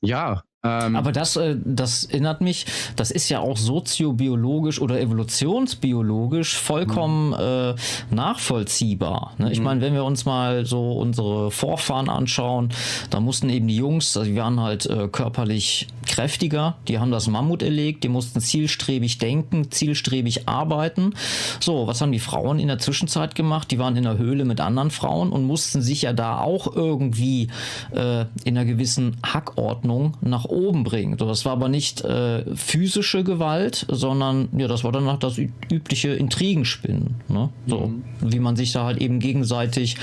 ja, 0.00 0.42
ähm, 0.64 0.96
Aber 0.96 1.12
das, 1.12 1.36
äh, 1.36 1.56
das 1.62 2.04
erinnert 2.04 2.40
mich, 2.40 2.64
das 2.96 3.10
ist 3.10 3.28
ja 3.28 3.38
auch 3.40 3.58
soziobiologisch 3.58 4.80
oder 4.80 4.98
evolutionsbiologisch 4.98 6.56
vollkommen 6.56 7.28
mhm. 7.28 7.34
äh, 7.38 7.74
nachvollziehbar. 8.14 9.34
Ne? 9.36 9.52
Ich 9.52 9.58
mhm. 9.58 9.64
meine, 9.64 9.80
wenn 9.82 9.92
wir 9.92 10.04
uns 10.04 10.24
mal 10.24 10.64
so 10.64 10.92
unsere 10.92 11.50
Vorfahren 11.50 12.08
anschauen, 12.08 12.70
da 13.10 13.20
mussten 13.20 13.50
eben 13.50 13.68
die 13.68 13.76
Jungs, 13.76 14.16
also 14.16 14.30
die 14.30 14.36
waren 14.36 14.58
halt 14.58 14.86
äh, 14.86 15.08
körperlich 15.08 15.86
kräftiger, 16.14 16.76
die 16.86 17.00
haben 17.00 17.10
das 17.10 17.26
Mammut 17.26 17.60
erlegt, 17.60 18.04
die 18.04 18.08
mussten 18.08 18.40
zielstrebig 18.40 19.18
denken, 19.18 19.72
zielstrebig 19.72 20.48
arbeiten. 20.48 21.14
So, 21.58 21.88
was 21.88 22.00
haben 22.00 22.12
die 22.12 22.20
Frauen 22.20 22.60
in 22.60 22.68
der 22.68 22.78
Zwischenzeit 22.78 23.34
gemacht? 23.34 23.72
Die 23.72 23.80
waren 23.80 23.96
in 23.96 24.04
der 24.04 24.16
Höhle 24.16 24.44
mit 24.44 24.60
anderen 24.60 24.92
Frauen 24.92 25.32
und 25.32 25.44
mussten 25.44 25.82
sich 25.82 26.02
ja 26.02 26.12
da 26.12 26.38
auch 26.38 26.76
irgendwie 26.76 27.48
äh, 27.90 28.26
in 28.44 28.56
einer 28.56 28.64
gewissen 28.64 29.16
Hackordnung 29.26 30.16
nach 30.20 30.44
oben 30.44 30.84
bringen. 30.84 31.18
So, 31.18 31.26
das 31.26 31.44
war 31.44 31.52
aber 31.52 31.68
nicht 31.68 32.02
äh, 32.02 32.44
physische 32.54 33.24
Gewalt, 33.24 33.84
sondern 33.88 34.48
ja, 34.56 34.68
das 34.68 34.84
war 34.84 34.92
dann 34.92 35.06
noch 35.06 35.18
das 35.18 35.36
übliche 35.68 36.10
Intrigenspinnen. 36.10 37.16
Ne? 37.26 37.48
So, 37.66 37.88
mhm. 37.88 38.04
wie 38.20 38.38
man 38.38 38.54
sich 38.54 38.70
da 38.70 38.84
halt 38.84 38.98
eben 38.98 39.18
gegenseitig 39.18 39.96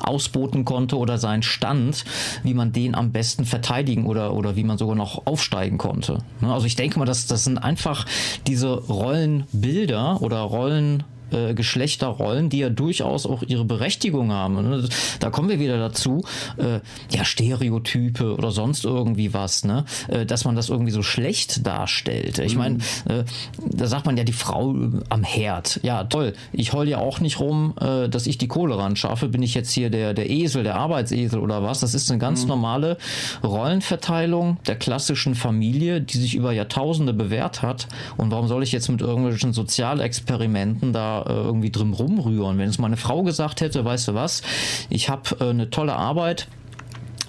ausboten 0.00 0.66
konnte 0.66 0.98
oder 0.98 1.16
seinen 1.16 1.42
Stand, 1.42 2.04
wie 2.42 2.52
man 2.52 2.72
den 2.72 2.94
am 2.94 3.12
besten 3.12 3.46
verteidigen 3.46 4.04
oder, 4.04 4.34
oder 4.34 4.56
wie 4.56 4.64
man 4.64 4.76
sogar 4.76 4.94
noch 4.94 5.26
aufsteigen 5.54 5.78
konnte. 5.78 6.18
Ne? 6.40 6.52
Also 6.52 6.66
ich 6.66 6.76
denke 6.76 6.98
mal, 6.98 7.04
dass 7.04 7.26
das 7.26 7.44
sind 7.44 7.58
einfach 7.58 8.06
diese 8.46 8.72
Rollenbilder 8.72 10.20
oder 10.20 10.40
Rollen 10.40 11.04
äh, 11.34 11.54
Geschlechterrollen, 11.54 12.48
die 12.48 12.58
ja 12.58 12.70
durchaus 12.70 13.26
auch 13.26 13.42
ihre 13.42 13.64
Berechtigung 13.64 14.32
haben. 14.32 14.54
Ne? 14.54 14.88
Da 15.20 15.30
kommen 15.30 15.48
wir 15.48 15.60
wieder 15.60 15.78
dazu, 15.78 16.24
äh, 16.56 16.80
ja, 17.14 17.24
Stereotype 17.24 18.34
oder 18.34 18.50
sonst 18.50 18.84
irgendwie 18.84 19.34
was, 19.34 19.64
ne? 19.64 19.84
Äh, 20.08 20.26
dass 20.26 20.44
man 20.44 20.56
das 20.56 20.68
irgendwie 20.68 20.92
so 20.92 21.02
schlecht 21.02 21.66
darstellt. 21.66 22.38
Ich 22.38 22.56
meine, 22.56 22.76
mhm. 22.76 22.80
äh, 23.08 23.24
da 23.58 23.86
sagt 23.86 24.06
man 24.06 24.16
ja 24.16 24.24
die 24.24 24.32
Frau 24.32 24.74
am 25.08 25.22
Herd. 25.22 25.80
Ja, 25.82 26.04
toll. 26.04 26.34
Ich 26.52 26.72
heul 26.72 26.88
ja 26.88 26.98
auch 26.98 27.20
nicht 27.20 27.40
rum, 27.40 27.74
äh, 27.80 28.08
dass 28.08 28.26
ich 28.26 28.38
die 28.38 28.48
Kohle 28.48 28.78
ran 28.78 28.96
schaffe. 28.96 29.28
Bin 29.28 29.42
ich 29.42 29.54
jetzt 29.54 29.72
hier 29.72 29.90
der, 29.90 30.14
der 30.14 30.30
Esel, 30.30 30.62
der 30.62 30.76
Arbeitsesel 30.76 31.40
oder 31.40 31.62
was? 31.62 31.80
Das 31.80 31.94
ist 31.94 32.10
eine 32.10 32.18
ganz 32.18 32.42
mhm. 32.42 32.48
normale 32.48 32.96
Rollenverteilung 33.42 34.58
der 34.66 34.76
klassischen 34.76 35.34
Familie, 35.34 36.00
die 36.00 36.18
sich 36.18 36.34
über 36.34 36.52
Jahrtausende 36.52 37.12
bewährt 37.12 37.62
hat. 37.62 37.88
Und 38.16 38.30
warum 38.30 38.48
soll 38.48 38.62
ich 38.62 38.72
jetzt 38.72 38.88
mit 38.88 39.00
irgendwelchen 39.00 39.52
Sozialexperimenten 39.52 40.92
da 40.92 41.23
äh, 41.26 41.32
irgendwie 41.32 41.70
drin 41.70 41.92
rumrühren. 41.92 42.58
Wenn 42.58 42.68
es 42.68 42.78
meine 42.78 42.96
Frau 42.96 43.22
gesagt 43.22 43.60
hätte, 43.60 43.84
weißt 43.84 44.08
du 44.08 44.14
was, 44.14 44.42
ich 44.90 45.08
habe 45.08 45.22
äh, 45.40 45.50
eine 45.50 45.70
tolle 45.70 45.96
Arbeit, 45.96 46.48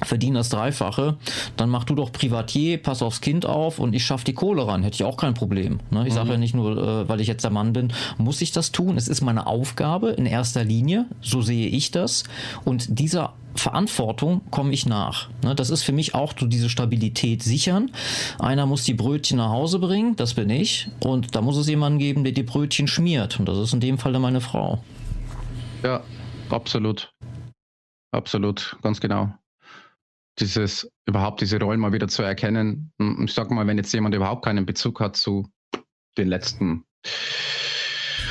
verdiene 0.03 0.39
das 0.39 0.49
Dreifache, 0.49 1.17
dann 1.57 1.69
mach 1.69 1.85
du 1.85 1.95
doch 1.95 2.11
Privatier, 2.11 2.81
pass 2.81 3.01
aufs 3.01 3.21
Kind 3.21 3.45
auf 3.45 3.79
und 3.79 3.93
ich 3.93 4.05
schaffe 4.05 4.25
die 4.25 4.33
Kohle 4.33 4.67
ran. 4.67 4.83
Hätte 4.83 4.95
ich 4.95 5.03
auch 5.03 5.17
kein 5.17 5.33
Problem. 5.33 5.79
Ne? 5.89 6.03
Ich 6.05 6.13
mhm. 6.13 6.17
sage 6.17 6.31
ja 6.31 6.37
nicht 6.37 6.53
nur, 6.53 6.77
äh, 6.77 7.09
weil 7.09 7.21
ich 7.21 7.27
jetzt 7.27 7.43
der 7.43 7.51
Mann 7.51 7.73
bin, 7.73 7.93
muss 8.17 8.41
ich 8.41 8.51
das 8.51 8.71
tun. 8.71 8.97
Es 8.97 9.07
ist 9.07 9.21
meine 9.21 9.47
Aufgabe 9.47 10.09
in 10.09 10.25
erster 10.25 10.63
Linie, 10.63 11.05
so 11.21 11.41
sehe 11.41 11.67
ich 11.67 11.91
das. 11.91 12.23
Und 12.65 12.99
dieser 12.99 13.33
Verantwortung 13.55 14.41
komme 14.51 14.73
ich 14.73 14.85
nach. 14.85 15.29
Ne? 15.43 15.55
Das 15.55 15.69
ist 15.69 15.83
für 15.83 15.91
mich 15.91 16.13
auch 16.13 16.33
so 16.37 16.45
diese 16.45 16.69
Stabilität 16.69 17.41
sichern. 17.43 17.91
Einer 18.39 18.65
muss 18.65 18.83
die 18.83 18.93
Brötchen 18.93 19.37
nach 19.37 19.49
Hause 19.49 19.79
bringen, 19.79 20.15
das 20.15 20.33
bin 20.33 20.49
ich. 20.49 20.89
Und 21.03 21.35
da 21.35 21.41
muss 21.41 21.57
es 21.57 21.67
jemanden 21.67 21.99
geben, 21.99 22.23
der 22.23 22.33
die 22.33 22.43
Brötchen 22.43 22.87
schmiert. 22.87 23.39
Und 23.39 23.47
das 23.47 23.57
ist 23.57 23.73
in 23.73 23.79
dem 23.79 23.97
Fall 23.97 24.17
meine 24.19 24.41
Frau. 24.41 24.83
Ja, 25.83 26.03
absolut. 26.49 27.11
Absolut, 28.11 28.77
ganz 28.81 29.01
genau 29.01 29.33
dieses, 30.39 30.89
überhaupt 31.05 31.41
diese 31.41 31.59
Rollen 31.59 31.79
mal 31.79 31.93
wieder 31.93 32.07
zu 32.07 32.23
erkennen. 32.23 32.91
Ich 33.23 33.33
sag 33.33 33.51
mal, 33.51 33.65
wenn 33.67 33.77
jetzt 33.77 33.93
jemand 33.93 34.15
überhaupt 34.15 34.43
keinen 34.43 34.65
Bezug 34.65 34.99
hat 34.99 35.15
zu 35.15 35.49
den 36.17 36.27
letzten 36.27 36.83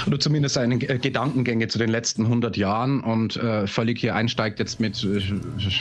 oder 0.06 0.18
zumindest 0.18 0.54
seine 0.54 0.76
äh, 0.76 0.98
Gedankengänge 0.98 1.68
zu 1.68 1.78
den 1.78 1.90
letzten 1.90 2.24
100 2.24 2.56
Jahren 2.56 3.00
und 3.00 3.36
äh, 3.36 3.66
völlig 3.66 3.98
hier 3.98 4.14
einsteigt 4.14 4.58
jetzt 4.58 4.80
mit, 4.80 5.02
äh, 5.04 5.20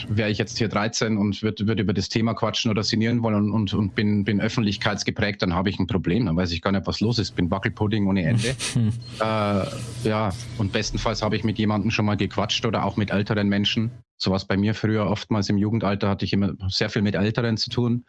wäre 0.08 0.30
ich 0.30 0.38
jetzt 0.38 0.58
hier 0.58 0.68
13 0.68 1.16
und 1.16 1.42
würde 1.42 1.66
würd 1.66 1.80
über 1.80 1.92
das 1.92 2.08
Thema 2.08 2.34
quatschen 2.34 2.70
oder 2.70 2.82
sinnieren 2.82 3.22
wollen 3.22 3.36
und, 3.36 3.52
und, 3.52 3.74
und 3.74 3.94
bin, 3.94 4.24
bin 4.24 4.40
öffentlichkeitsgeprägt, 4.40 5.42
dann 5.42 5.54
habe 5.54 5.70
ich 5.70 5.78
ein 5.78 5.86
Problem, 5.86 6.26
dann 6.26 6.36
weiß 6.36 6.52
ich 6.52 6.62
gar 6.62 6.72
nicht, 6.72 6.86
was 6.86 7.00
los 7.00 7.18
ist, 7.18 7.36
bin 7.36 7.50
Wackelpudding 7.50 8.06
ohne 8.06 8.24
Ende. 8.24 8.48
äh, 9.20 9.64
ja, 10.08 10.32
und 10.58 10.72
bestenfalls 10.72 11.22
habe 11.22 11.36
ich 11.36 11.44
mit 11.44 11.58
jemandem 11.58 11.90
schon 11.90 12.04
mal 12.04 12.16
gequatscht 12.16 12.64
oder 12.66 12.84
auch 12.84 12.96
mit 12.96 13.10
älteren 13.10 13.48
Menschen, 13.48 13.90
so 14.16 14.30
was 14.30 14.46
bei 14.46 14.56
mir 14.56 14.74
früher 14.74 15.06
oftmals 15.06 15.48
im 15.48 15.58
Jugendalter 15.58 16.08
hatte 16.08 16.24
ich 16.24 16.32
immer 16.32 16.54
sehr 16.68 16.90
viel 16.90 17.02
mit 17.02 17.14
Älteren 17.14 17.56
zu 17.56 17.70
tun. 17.70 18.04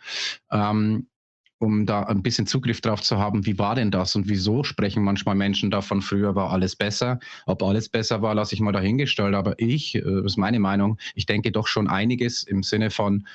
Ähm, 0.51 1.08
um 1.60 1.86
da 1.86 2.04
ein 2.04 2.22
bisschen 2.22 2.48
Zugriff 2.48 2.82
drauf 2.82 3.02
zu 3.02 3.18
haben, 3.18 3.46
wie 3.46 3.58
war 3.58 3.76
denn 3.76 3.91
das 3.91 4.15
und 4.15 4.28
wieso 4.28 4.63
sprechen 4.63 5.04
manchmal 5.04 5.36
Menschen 5.36 5.72
davon, 5.72 6.02
früher 6.02 6.36
war 6.36 6.52
alles 6.52 6.76
besser. 6.76 7.20
Ob 7.46 7.63
alles 7.63 7.89
besser 7.89 8.22
war, 8.22 8.36
lasse 8.36 8.56
ich 8.56 8.62
mal 8.62 8.72
dahingestellt. 8.72 9.36
Aber 9.36 9.56
ich, 9.58 9.96
äh, 9.96 10.02
das 10.02 10.34
ist 10.34 10.38
meine 10.38 10.60
Meinung, 10.60 10.98
ich 11.15 11.26
denke 11.26 11.52
doch 11.52 11.68
schon 11.68 11.88
einiges 11.88 12.44
im 12.44 12.63
Sinne 12.63 12.89
von, 12.89 13.26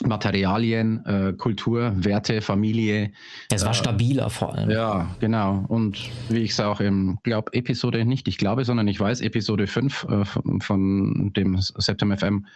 Materialien, 0.00 1.04
äh, 1.04 1.32
Kultur, 1.34 1.92
Werte, 1.96 2.40
Familie. 2.40 3.12
Es 3.50 3.64
war 3.64 3.72
äh, 3.72 3.74
stabiler 3.74 4.30
vor 4.30 4.54
allem. 4.54 4.70
Ja, 4.70 5.14
genau. 5.20 5.64
Und 5.68 6.10
wie 6.28 6.40
ich 6.40 6.52
es 6.52 6.60
auch 6.60 6.80
im, 6.80 7.18
glaube 7.22 7.52
Episode 7.52 8.04
nicht, 8.04 8.26
ich 8.26 8.38
glaube, 8.38 8.64
sondern 8.64 8.88
ich 8.88 8.98
weiß, 8.98 9.20
Episode 9.20 9.66
5 9.66 10.04
äh, 10.04 10.24
von, 10.24 10.60
von 10.60 11.32
dem 11.34 11.60
September 11.60 12.16
FM 12.16 12.46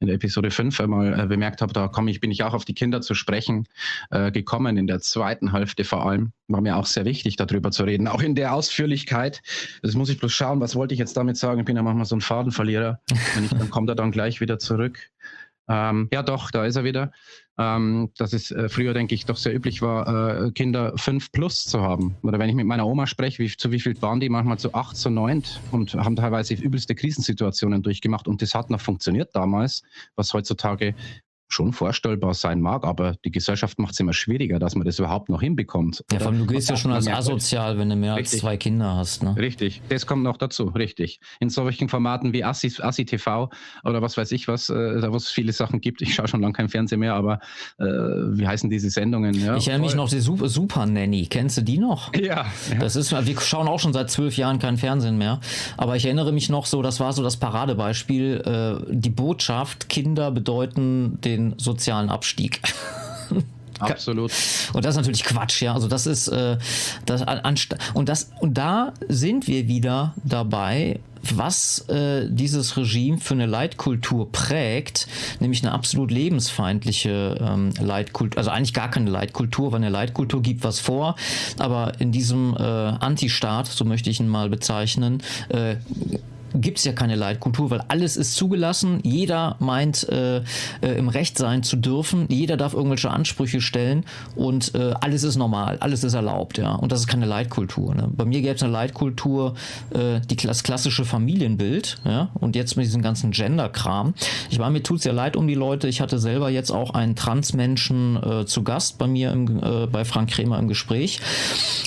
in 0.00 0.06
der 0.06 0.16
Episode 0.16 0.50
5 0.50 0.80
einmal 0.80 1.18
äh, 1.18 1.26
bemerkt 1.26 1.60
habe, 1.60 1.72
da 1.74 1.86
komme 1.86 2.10
ich, 2.10 2.20
bin 2.20 2.30
ich 2.30 2.42
auch 2.42 2.54
auf 2.54 2.64
die 2.64 2.74
Kinder 2.74 3.02
zu 3.02 3.14
sprechen 3.14 3.68
äh, 4.10 4.32
gekommen, 4.32 4.78
in 4.78 4.86
der 4.86 5.00
zweiten 5.00 5.52
Hälfte 5.52 5.84
vor 5.84 6.06
allem. 6.06 6.32
War 6.48 6.62
mir 6.62 6.76
auch 6.76 6.86
sehr 6.86 7.04
wichtig, 7.04 7.36
darüber 7.36 7.70
zu 7.70 7.84
reden, 7.84 8.08
auch 8.08 8.22
in 8.22 8.34
der 8.34 8.54
Ausführlichkeit. 8.54 9.42
Das 9.82 9.94
muss 9.94 10.08
ich 10.08 10.18
bloß 10.18 10.32
schauen, 10.32 10.60
was 10.60 10.74
wollte 10.74 10.94
ich 10.94 10.98
jetzt 10.98 11.16
damit 11.16 11.36
sagen? 11.36 11.60
Ich 11.60 11.66
bin 11.66 11.76
ja 11.76 11.82
manchmal 11.82 12.06
so 12.06 12.16
ein 12.16 12.22
Fadenverlierer. 12.22 12.98
Wenn 13.34 13.44
ich, 13.44 13.50
dann 13.50 13.70
kommt 13.70 13.90
er 13.90 13.94
dann 13.94 14.10
gleich 14.10 14.40
wieder 14.40 14.58
zurück. 14.58 14.98
Ähm, 15.68 16.08
ja, 16.12 16.22
doch, 16.22 16.50
da 16.50 16.64
ist 16.64 16.76
er 16.76 16.84
wieder. 16.84 17.12
Ähm, 17.60 18.10
dass 18.16 18.32
es 18.32 18.50
äh, 18.50 18.70
früher, 18.70 18.94
denke 18.94 19.14
ich, 19.14 19.26
doch 19.26 19.36
sehr 19.36 19.54
üblich 19.54 19.82
war, 19.82 20.46
äh, 20.46 20.50
Kinder 20.52 20.94
fünf 20.96 21.30
plus 21.30 21.64
zu 21.66 21.82
haben. 21.82 22.16
Oder 22.22 22.38
wenn 22.38 22.48
ich 22.48 22.54
mit 22.54 22.64
meiner 22.64 22.86
Oma 22.86 23.06
spreche, 23.06 23.42
wie, 23.42 23.54
zu 23.54 23.70
wie 23.70 23.80
viel 23.80 24.00
waren 24.00 24.18
die? 24.18 24.30
Manchmal 24.30 24.58
zu 24.58 24.72
acht, 24.72 24.96
zu 24.96 25.10
neun 25.10 25.42
und 25.70 25.92
haben 25.94 26.16
teilweise 26.16 26.54
übelste 26.54 26.94
Krisensituationen 26.94 27.82
durchgemacht. 27.82 28.28
Und 28.28 28.40
das 28.40 28.54
hat 28.54 28.70
noch 28.70 28.80
funktioniert 28.80 29.36
damals, 29.36 29.82
was 30.16 30.32
heutzutage 30.32 30.94
schon 31.52 31.72
vorstellbar 31.72 32.34
sein 32.34 32.60
mag, 32.60 32.84
aber 32.84 33.16
die 33.24 33.30
Gesellschaft 33.30 33.78
macht 33.78 33.92
es 33.92 34.00
immer 34.00 34.12
schwieriger, 34.12 34.58
dass 34.58 34.74
man 34.74 34.84
das 34.84 34.98
überhaupt 34.98 35.28
noch 35.28 35.40
hinbekommt. 35.40 36.04
Ja, 36.12 36.18
vor 36.18 36.28
allem, 36.28 36.38
du 36.38 36.46
gehst 36.46 36.70
ja 36.70 36.76
schon 36.76 36.92
als 36.92 37.08
asozial, 37.08 37.78
wenn 37.78 37.88
du 37.88 37.96
mehr 37.96 38.14
richtig. 38.16 38.34
als 38.34 38.40
zwei 38.40 38.56
Kinder 38.56 38.96
hast. 38.96 39.22
Ne? 39.22 39.34
Richtig, 39.36 39.82
das 39.88 40.06
kommt 40.06 40.22
noch 40.22 40.36
dazu, 40.36 40.64
richtig. 40.64 41.20
In 41.40 41.50
solchen 41.50 41.88
Formaten 41.88 42.32
wie 42.32 42.44
Assi, 42.44 42.72
Assi 42.80 43.04
TV 43.04 43.50
oder 43.84 44.00
was 44.00 44.16
weiß 44.16 44.30
ich 44.32 44.46
was, 44.48 44.68
äh, 44.68 45.00
da 45.00 45.12
wo 45.12 45.16
es 45.16 45.28
viele 45.28 45.52
Sachen 45.52 45.80
gibt. 45.80 46.02
Ich 46.02 46.14
schaue 46.14 46.28
schon 46.28 46.40
lange 46.40 46.52
kein 46.52 46.68
Fernsehen 46.68 47.00
mehr, 47.00 47.14
aber 47.14 47.40
äh, 47.78 47.84
wie 47.84 48.46
heißen 48.46 48.70
diese 48.70 48.90
Sendungen? 48.90 49.34
Ja, 49.34 49.56
ich 49.56 49.68
erinnere 49.68 49.86
mich 49.86 49.96
noch, 49.96 50.08
die 50.08 50.20
Super, 50.20 50.48
Super 50.48 50.86
Nanny, 50.86 51.26
kennst 51.26 51.58
du 51.58 51.62
die 51.62 51.78
noch? 51.78 52.14
Ja, 52.14 52.46
ja. 52.70 52.78
Das 52.78 52.96
ist, 52.96 53.12
wir 53.12 53.40
schauen 53.40 53.66
auch 53.66 53.80
schon 53.80 53.92
seit 53.92 54.10
zwölf 54.10 54.36
Jahren 54.36 54.58
kein 54.58 54.76
Fernsehen 54.76 55.18
mehr, 55.18 55.40
aber 55.76 55.96
ich 55.96 56.04
erinnere 56.04 56.32
mich 56.32 56.48
noch 56.48 56.66
so, 56.66 56.82
das 56.82 57.00
war 57.00 57.12
so 57.12 57.22
das 57.22 57.38
Paradebeispiel, 57.38 58.80
äh, 58.86 58.94
die 58.94 59.10
Botschaft, 59.10 59.88
Kinder 59.88 60.30
bedeuten 60.30 61.18
den 61.22 61.39
den 61.40 61.58
sozialen 61.58 62.10
Abstieg. 62.10 62.60
Absolut. 63.80 64.30
Und 64.74 64.84
das 64.84 64.94
ist 64.94 64.96
natürlich 64.98 65.24
Quatsch, 65.24 65.62
ja. 65.62 65.72
Also 65.72 65.88
das 65.88 66.06
ist 66.06 66.28
äh, 66.28 66.58
das 67.06 67.24
und 67.94 68.08
das 68.08 68.30
und 68.40 68.58
da 68.58 68.92
sind 69.08 69.46
wir 69.46 69.68
wieder 69.68 70.14
dabei, 70.22 71.00
was 71.22 71.86
äh, 71.88 72.26
dieses 72.28 72.76
Regime 72.76 73.18
für 73.18 73.34
eine 73.34 73.46
Leitkultur 73.46 74.30
prägt, 74.32 75.06
nämlich 75.38 75.62
eine 75.62 75.72
absolut 75.72 76.10
lebensfeindliche 76.10 77.36
ähm, 77.40 77.72
Leitkultur, 77.78 78.38
also 78.38 78.50
eigentlich 78.50 78.74
gar 78.74 78.90
keine 78.90 79.10
Leitkultur, 79.10 79.72
weil 79.72 79.78
eine 79.78 79.90
Leitkultur 79.90 80.42
gibt 80.42 80.64
was 80.64 80.78
vor, 80.78 81.16
aber 81.58 82.00
in 82.00 82.12
diesem 82.12 82.54
äh, 82.56 82.62
Antistaat, 82.62 83.66
so 83.66 83.84
möchte 83.84 84.10
ich 84.10 84.20
ihn 84.20 84.28
mal 84.28 84.48
bezeichnen, 84.48 85.22
äh, 85.50 85.76
gibt 86.54 86.78
es 86.78 86.84
ja 86.84 86.92
keine 86.92 87.16
Leitkultur, 87.16 87.70
weil 87.70 87.82
alles 87.88 88.16
ist 88.16 88.34
zugelassen. 88.34 89.00
Jeder 89.02 89.56
meint, 89.58 90.08
äh, 90.08 90.38
äh, 90.38 90.42
im 90.96 91.08
Recht 91.08 91.38
sein 91.38 91.62
zu 91.62 91.76
dürfen. 91.76 92.26
Jeder 92.28 92.56
darf 92.56 92.74
irgendwelche 92.74 93.10
Ansprüche 93.10 93.60
stellen 93.60 94.04
und 94.34 94.74
äh, 94.74 94.94
alles 95.00 95.24
ist 95.24 95.36
normal, 95.36 95.78
alles 95.80 96.04
ist 96.04 96.14
erlaubt. 96.14 96.58
Ja, 96.58 96.74
und 96.74 96.92
das 96.92 97.00
ist 97.00 97.06
keine 97.06 97.26
Leitkultur. 97.26 97.94
Ne? 97.94 98.08
Bei 98.10 98.24
mir 98.24 98.40
gäbe 98.40 98.54
es 98.54 98.62
eine 98.62 98.72
Leitkultur, 98.72 99.54
äh, 99.90 100.20
die, 100.20 100.36
das 100.36 100.62
klassische 100.62 101.04
Familienbild. 101.04 101.98
Ja, 102.04 102.30
und 102.34 102.56
jetzt 102.56 102.76
mit 102.76 102.86
diesem 102.86 103.02
ganzen 103.02 103.30
Gender-Kram. 103.30 104.14
Ich 104.50 104.58
meine, 104.58 104.72
mir 104.72 104.82
tut 104.82 104.98
es 104.98 105.04
ja 105.04 105.12
leid 105.12 105.36
um 105.36 105.46
die 105.46 105.54
Leute. 105.54 105.88
Ich 105.88 106.00
hatte 106.00 106.18
selber 106.18 106.50
jetzt 106.50 106.70
auch 106.70 106.90
einen 106.94 107.16
Transmenschen 107.16 108.16
äh, 108.22 108.46
zu 108.46 108.62
Gast 108.62 108.98
bei 108.98 109.06
mir 109.06 109.32
im, 109.32 109.62
äh, 109.62 109.86
bei 109.86 110.04
Frank 110.04 110.30
Kremer 110.30 110.58
im 110.58 110.68
Gespräch. 110.68 111.20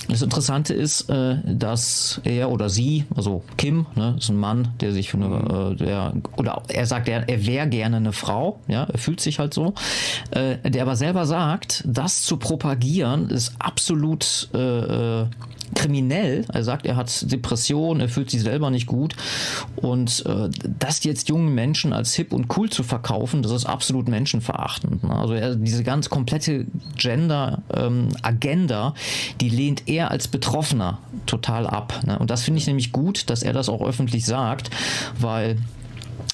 Das 0.09 0.21
Interessante 0.21 0.73
ist, 0.73 1.09
dass 1.09 2.21
er 2.23 2.51
oder 2.51 2.69
sie, 2.69 3.05
also 3.15 3.43
Kim, 3.57 3.85
ne, 3.95 4.15
ist 4.17 4.29
ein 4.29 4.37
Mann 4.37 4.52
Mann, 4.53 4.73
der 4.79 4.91
sich 4.91 5.09
für 5.09 5.17
eine, 5.17 5.27
mhm. 5.27 5.73
äh, 5.73 5.75
der, 5.75 6.13
oder 6.37 6.61
er 6.67 6.85
sagt, 6.85 7.07
er, 7.09 7.27
er 7.27 7.45
wäre 7.45 7.67
gerne 7.67 7.97
eine 7.97 8.13
Frau, 8.13 8.59
ja, 8.67 8.83
er 8.83 8.97
fühlt 8.97 9.19
sich 9.19 9.39
halt 9.39 9.53
so, 9.53 9.73
äh, 10.31 10.57
der 10.69 10.83
aber 10.83 10.95
selber 10.95 11.25
sagt, 11.25 11.83
das 11.85 12.21
zu 12.21 12.37
propagieren 12.37 13.29
ist 13.29 13.53
absolut 13.59 14.49
äh, 14.53 15.21
äh 15.21 15.25
kriminell. 15.73 16.45
Er 16.51 16.63
sagt, 16.63 16.85
er 16.85 16.95
hat 16.95 17.31
Depressionen, 17.31 18.01
er 18.01 18.09
fühlt 18.09 18.29
sich 18.29 18.41
selber 18.41 18.69
nicht 18.69 18.87
gut. 18.87 19.15
Und 19.75 20.25
äh, 20.25 20.49
das 20.79 21.03
jetzt 21.03 21.29
jungen 21.29 21.53
Menschen 21.53 21.93
als 21.93 22.13
hip 22.13 22.33
und 22.33 22.57
cool 22.57 22.69
zu 22.69 22.83
verkaufen, 22.83 23.41
das 23.41 23.51
ist 23.51 23.65
absolut 23.65 24.07
menschenverachtend. 24.07 25.03
Ne? 25.03 25.15
Also 25.15 25.33
er, 25.33 25.55
diese 25.55 25.83
ganz 25.83 26.09
komplette 26.09 26.65
Gender-Agenda, 26.97 28.87
ähm, 28.87 28.93
die 29.41 29.49
lehnt 29.49 29.83
er 29.87 30.11
als 30.11 30.27
Betroffener 30.27 30.99
total 31.25 31.67
ab. 31.67 32.01
Ne? 32.05 32.17
Und 32.19 32.29
das 32.29 32.43
finde 32.43 32.59
ich 32.59 32.67
nämlich 32.67 32.91
gut, 32.91 33.29
dass 33.29 33.43
er 33.43 33.53
das 33.53 33.69
auch 33.69 33.81
öffentlich 33.81 34.25
sagt, 34.25 34.69
weil 35.19 35.57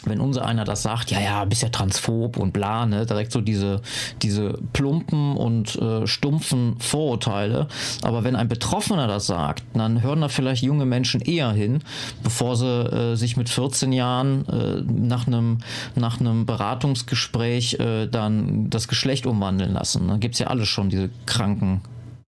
wenn 0.05 0.19
unser 0.19 0.45
einer 0.45 0.63
das 0.63 0.83
sagt, 0.83 1.11
ja, 1.11 1.19
ja, 1.19 1.45
bist 1.45 1.61
ja 1.61 1.69
transphob 1.69 2.37
und 2.37 2.53
bla, 2.53 2.85
ne, 2.85 3.05
direkt 3.05 3.31
so 3.31 3.41
diese, 3.41 3.81
diese 4.21 4.57
plumpen 4.73 5.35
und 5.35 5.75
äh, 5.75 6.07
stumpfen 6.07 6.75
Vorurteile. 6.79 7.67
Aber 8.01 8.23
wenn 8.23 8.35
ein 8.35 8.47
Betroffener 8.47 9.07
das 9.07 9.27
sagt, 9.27 9.63
dann 9.73 10.01
hören 10.01 10.21
da 10.21 10.29
vielleicht 10.29 10.63
junge 10.63 10.85
Menschen 10.85 11.21
eher 11.21 11.51
hin, 11.51 11.79
bevor 12.23 12.55
sie 12.55 12.65
äh, 12.65 13.15
sich 13.15 13.37
mit 13.37 13.49
14 13.49 13.91
Jahren 13.91 14.47
äh, 14.47 14.81
nach 14.85 15.27
einem 15.27 15.59
nach 15.95 16.19
einem 16.19 16.45
Beratungsgespräch 16.45 17.75
äh, 17.75 18.07
dann 18.07 18.69
das 18.69 18.87
Geschlecht 18.87 19.25
umwandeln 19.25 19.73
lassen. 19.73 20.07
Da 20.07 20.17
gibt 20.17 20.35
es 20.35 20.39
ja 20.39 20.47
alles 20.47 20.67
schon 20.67 20.89
diese 20.89 21.09
kranken 21.25 21.81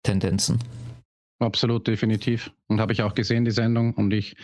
Tendenzen. 0.03 0.59
Absolut, 1.39 1.87
definitiv. 1.87 2.51
Und 2.67 2.81
habe 2.81 2.91
ich 2.91 3.01
auch 3.01 3.15
gesehen, 3.15 3.45
die 3.45 3.51
Sendung. 3.51 3.93
Und 3.93 4.11
ich 4.11 4.35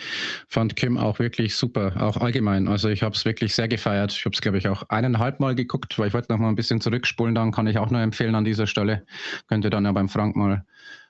fand 0.48 0.78
Kim 0.78 0.98
auch 0.98 1.20
wirklich 1.20 1.56
super, 1.56 1.94
auch 2.00 2.16
allgemein. 2.18 2.70
Also 2.70 2.88
ich 2.88 3.04
habe 3.04 3.14
es 3.14 3.26
wirklich 3.26 3.54
sehr 3.54 3.68
gefeiert. 3.68 4.14
Ich 4.14 4.24
habe 4.24 4.34
es, 4.34 4.40
glaube 4.40 4.58
ich, 4.58 4.70
auch 4.70 4.84
eineinhalb 4.88 5.42
Mal 5.42 5.56
geguckt, 5.56 6.00
weil 6.00 6.08
ich 6.08 6.14
wollte 6.14 6.32
noch 6.32 6.40
mal 6.40 6.48
ein 6.48 6.56
bisschen 6.56 6.80
zurückspulen. 6.80 7.36
Dann 7.36 7.52
kann 7.52 7.68
ich 7.68 7.78
auch 7.80 7.90
nur 7.90 8.00
empfehlen 8.00 8.34
an 8.34 8.46
dieser 8.46 8.66
Stelle. 8.66 9.06
Könnt 9.48 9.66
ihr 9.66 9.72
dann 9.72 9.84
ja 9.84 9.92
beim 9.92 10.08
Frank 10.08 10.38
mal 10.38 10.64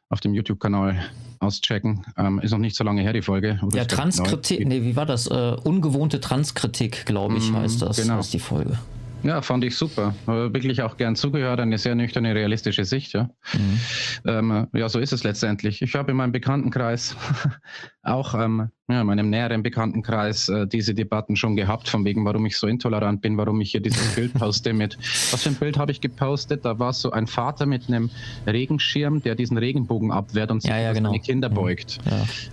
auf 0.10 0.22
dem 0.22 0.34
YouTube-Kanal 0.34 1.06
auschecken. 1.40 2.04
Ähm, 2.18 2.40
ist 2.40 2.52
noch 2.52 2.58
nicht 2.58 2.76
so 2.76 2.84
lange 2.84 3.02
her, 3.02 3.14
die 3.14 3.22
Folge. 3.22 3.60
Oder 3.62 3.78
ja, 3.78 3.86
Transkritik, 3.86 4.68
nee, 4.68 4.82
wie 4.82 4.96
war 4.96 5.06
das? 5.06 5.30
Uh, 5.30 5.58
ungewohnte 5.64 6.20
Transkritik, 6.20 7.06
glaube 7.06 7.38
ich, 7.38 7.52
mm, 7.52 7.56
heißt 7.58 7.82
das, 7.82 7.98
genau. 7.98 8.20
ist 8.20 8.34
die 8.34 8.40
Folge. 8.40 8.80
Ja, 9.26 9.42
fand 9.42 9.64
ich 9.64 9.76
super. 9.76 10.14
Wirklich 10.28 10.84
auch 10.84 10.98
gern 10.98 11.16
zugehört, 11.16 11.60
eine 11.60 11.80
sehr 11.80 11.96
nüchterne, 11.96 12.36
realistische 12.36 12.86
Sicht. 12.86 13.14
Ja, 13.14 13.32
mhm. 13.54 13.80
ähm, 14.26 14.68
ja 14.72 14.88
so 14.88 15.00
ist 15.00 15.14
es 15.14 15.24
letztendlich. 15.24 15.82
Ich 15.82 15.96
habe 15.96 16.12
in 16.12 16.18
meinem 16.18 16.32
Bekanntenkreis, 16.32 17.16
auch 18.04 18.36
ähm, 18.36 18.70
ja, 18.88 19.02
in 19.02 19.08
meinem 19.08 19.32
näheren 19.32 19.64
Bekanntenkreis, 19.64 20.48
äh, 20.50 20.68
diese 20.68 20.94
Debatten 20.94 21.36
schon 21.36 21.56
gehabt, 21.56 21.90
von 21.90 22.06
wegen, 22.06 22.24
warum 22.24 22.46
ich 22.46 22.56
so 22.56 22.68
intolerant 22.68 23.22
bin, 23.22 23.36
warum 23.36 23.60
ich 23.62 23.72
hier 23.72 23.82
dieses 23.82 24.14
Bild 24.14 24.32
poste 24.36 24.74
mit. 24.74 24.96
Was 25.32 25.42
für 25.42 25.50
ein 25.50 25.56
Bild 25.56 25.80
habe 25.80 25.92
ich 25.92 26.02
gepostet? 26.02 26.64
Da 26.64 26.78
war 26.78 26.94
so 26.94 27.10
ein 27.10 27.26
Vater 27.26 27.66
mit 27.66 27.88
einem 27.88 28.12
Regenschirm, 28.46 29.24
der 29.24 29.34
diesen 29.34 29.58
Regenbogen 29.58 30.12
abwehrt 30.12 30.52
und 30.52 30.62
sich 30.62 30.70
ja, 30.70 30.78
ja, 30.78 30.94
genau. 30.94 31.10
seine 31.10 31.22
Kinder 31.22 31.50
mhm. 31.50 31.56
beugt. 31.56 31.98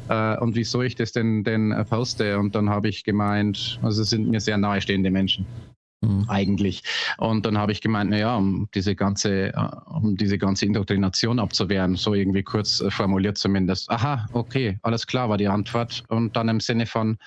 Ja. 0.08 0.36
Äh, 0.36 0.40
und 0.40 0.56
wieso 0.56 0.80
ich 0.80 0.94
das 0.94 1.12
denn, 1.12 1.44
denn 1.44 1.74
poste? 1.90 2.38
Und 2.38 2.54
dann 2.54 2.70
habe 2.70 2.88
ich 2.88 3.04
gemeint, 3.04 3.78
also 3.82 4.00
es 4.00 4.08
sind 4.08 4.30
mir 4.30 4.40
sehr 4.40 4.56
nahestehende 4.56 5.10
Menschen. 5.10 5.44
Mhm. 6.02 6.24
Eigentlich. 6.28 6.82
Und 7.16 7.46
dann 7.46 7.56
habe 7.56 7.70
ich 7.70 7.80
gemeint, 7.80 8.10
naja, 8.10 8.36
um 8.36 8.68
diese 8.74 8.96
ganze, 8.96 9.54
äh, 9.54 9.68
um 9.86 10.16
diese 10.16 10.36
ganze 10.36 10.66
Indoktrination 10.66 11.38
abzuwehren, 11.38 11.94
so 11.94 12.12
irgendwie 12.14 12.42
kurz 12.42 12.80
äh, 12.80 12.90
formuliert 12.90 13.38
zumindest. 13.38 13.88
Aha, 13.88 14.26
okay, 14.32 14.78
alles 14.82 15.06
klar 15.06 15.28
war 15.28 15.38
die 15.38 15.46
Antwort. 15.46 16.02
Und 16.08 16.34
dann 16.36 16.48
im 16.48 16.58
Sinne 16.58 16.86
von, 16.86 17.18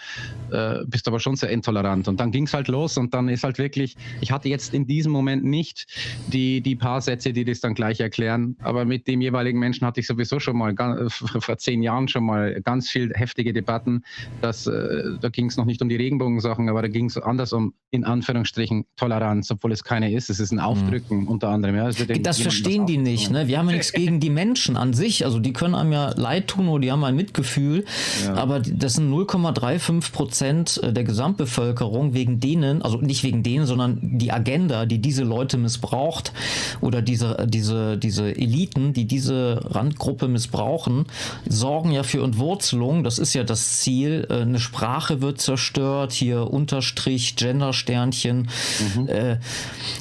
äh, 0.52 0.80
bist 0.88 1.08
aber 1.08 1.22
schon 1.22 1.38
sehr 1.38 1.50
intolerant. 1.50 2.10
Und 2.10 2.20
dann 2.20 2.32
ging 2.32 2.46
es 2.46 2.54
halt 2.54 2.68
los 2.68 2.98
und 2.98 3.14
dann 3.14 3.30
ist 3.30 3.46
halt 3.46 3.58
wirklich, 3.58 3.96
ich 4.20 4.32
hatte 4.32 4.50
jetzt 4.50 4.74
in 4.74 4.86
diesem 4.86 5.14
Moment 5.14 5.46
nicht 5.46 5.86
die, 6.28 6.60
die 6.60 6.76
paar 6.76 7.00
Sätze, 7.00 7.32
die 7.32 7.46
das 7.46 7.62
dann 7.62 7.76
gleich 7.76 8.02
erklären, 8.02 8.58
aber 8.62 8.84
mit 8.84 9.08
dem 9.08 9.22
jeweiligen 9.22 9.60
Menschen 9.60 9.88
hatte 9.88 10.02
ich 10.02 10.08
sowieso 10.08 10.40
schon 10.42 10.58
mal 10.58 10.76
vor 11.10 11.58
zehn 11.58 11.82
Jahren 11.82 12.10
schon 12.10 12.26
mal 12.26 12.62
ganz 12.62 12.90
viel 12.90 13.14
heftige 13.14 13.54
Debatten. 13.54 14.04
Dass, 14.42 14.68
äh, 14.68 15.18
da 15.22 15.30
ging 15.30 15.46
es 15.46 15.56
noch 15.56 15.66
nicht 15.66 15.82
um 15.82 15.88
die 15.88 15.96
Regenbogensachen, 15.96 16.68
aber 16.68 16.82
da 16.82 16.90
ging 16.90 17.06
es 17.06 17.18
anders 17.18 17.54
um, 17.54 17.74
in 17.92 18.04
Anführungsstrichen, 18.04 18.65
Anführungsstrichen 18.66 18.86
Toleranz, 18.96 19.52
obwohl 19.52 19.72
es 19.72 19.84
keine 19.84 20.12
ist. 20.12 20.30
Es 20.30 20.40
ist 20.40 20.52
ein 20.52 20.60
Aufdrücken 20.60 21.22
mhm. 21.22 21.28
unter 21.28 21.50
anderem. 21.50 21.76
Ja. 21.76 21.90
das 22.20 22.40
verstehen 22.40 22.86
die 22.86 22.98
nicht. 22.98 23.32
Ne? 23.32 23.48
Wir 23.48 23.60
haben 23.60 23.70
ja 23.70 23.76
nichts 23.76 23.92
gegen 23.92 24.20
die 24.20 24.30
Menschen 24.30 24.78
an 24.78 24.94
sich. 24.94 25.26
Also 25.26 25.40
die 25.40 25.54
können 25.54 25.76
einem 25.76 25.92
ja 25.92 26.12
leid 26.16 26.48
tun 26.48 26.68
oder 26.68 26.82
die 26.82 26.92
haben 26.92 27.04
ein 27.04 27.16
Mitgefühl. 27.16 27.86
Ja. 28.26 28.36
Aber 28.36 28.60
das 28.60 28.96
sind 28.96 29.12
0,35 29.12 30.12
Prozent 30.12 30.80
äh, 30.84 30.94
der 30.94 31.04
Gesamtbevölkerung, 31.04 32.14
wegen 32.14 32.40
denen, 32.40 32.82
also 32.82 32.98
nicht 32.98 33.24
wegen 33.24 33.44
denen, 33.44 33.66
sondern 33.66 34.00
die 34.02 34.32
Agenda, 34.32 34.86
die 34.86 35.00
diese 35.00 35.24
Leute 35.24 35.58
missbraucht 35.58 36.34
oder 36.82 37.02
diese, 37.02 37.46
diese, 37.48 37.98
diese 37.98 38.36
Eliten, 38.36 38.94
die 38.94 39.06
diese 39.06 39.62
Randgruppe 39.64 40.28
missbrauchen, 40.28 41.06
sorgen 41.48 41.92
ja 41.92 42.04
für 42.04 42.24
Entwurzelung. 42.24 43.04
Das 43.04 43.20
ist 43.20 43.34
ja 43.34 43.44
das 43.44 43.80
Ziel. 43.80 44.28
Äh, 44.30 44.42
eine 44.42 44.60
Sprache 44.60 45.22
wird 45.22 45.42
zerstört, 45.42 46.12
hier 46.12 46.52
Unterstrich, 46.52 47.36
Gendersternchen, 47.36 48.48
Mhm. 48.96 49.08
Äh, 49.08 49.38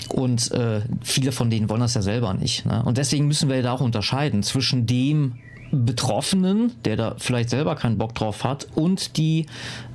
und 0.09 0.51
äh, 0.53 0.81
viele 1.03 1.33
von 1.33 1.51
denen 1.51 1.69
wollen 1.69 1.81
das 1.81 1.95
ja 1.95 2.03
selber 2.03 2.35
nicht. 2.35 2.67
Ne? 2.67 2.83
Und 2.85 2.99
deswegen 2.99 3.27
müssen 3.27 3.49
wir 3.49 3.63
da 3.63 3.73
auch 3.73 3.81
unterscheiden 3.81 4.43
zwischen 4.43 4.87
dem 4.87 5.37
Betroffenen, 5.73 6.73
der 6.85 6.97
da 6.97 7.15
vielleicht 7.19 7.51
selber 7.51 7.75
keinen 7.75 7.99
Bock 7.99 8.15
drauf 8.15 8.45
hat, 8.45 8.69
und 8.75 9.17
die 9.17 9.47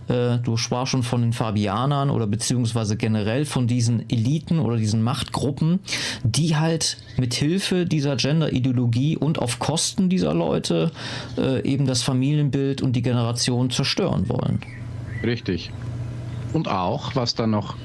Äh, 0.10 0.40
du 0.40 0.58
sprachst 0.58 0.92
schon 0.92 1.04
von 1.04 1.22
den 1.22 1.34
Fabianern 1.34 2.10
oder 2.10 2.26
beziehungsweise 2.26 2.98
generell 2.98 3.46
von 3.46 3.68
diesen 3.68 4.10
Eliten 4.10 4.58
oder 4.58 4.76
diesen 4.76 5.04
Machtgruppen, 5.04 5.82
die 6.24 6.56
halt 6.56 6.98
mit 7.18 7.36
Hilfe 7.36 7.86
dieser 7.86 8.16
Gender-Ideologie 8.16 9.18
und 9.18 9.38
auf 9.38 9.60
Kosten 9.60 10.10
dieser 10.10 10.34
Leute 10.34 10.92
äh, 11.38 11.62
eben 11.62 11.86
das 11.86 12.02
Familienbild 12.02 12.82
und 12.82 12.96
die 12.96 13.04
Generation 13.04 13.70
zerstören 13.70 14.28
wollen. 14.30 14.60
Richtig. 15.24 15.70
Und 16.54 16.68
auch, 16.70 17.16
was 17.16 17.36
dann 17.36 17.52
noch, 17.52 17.76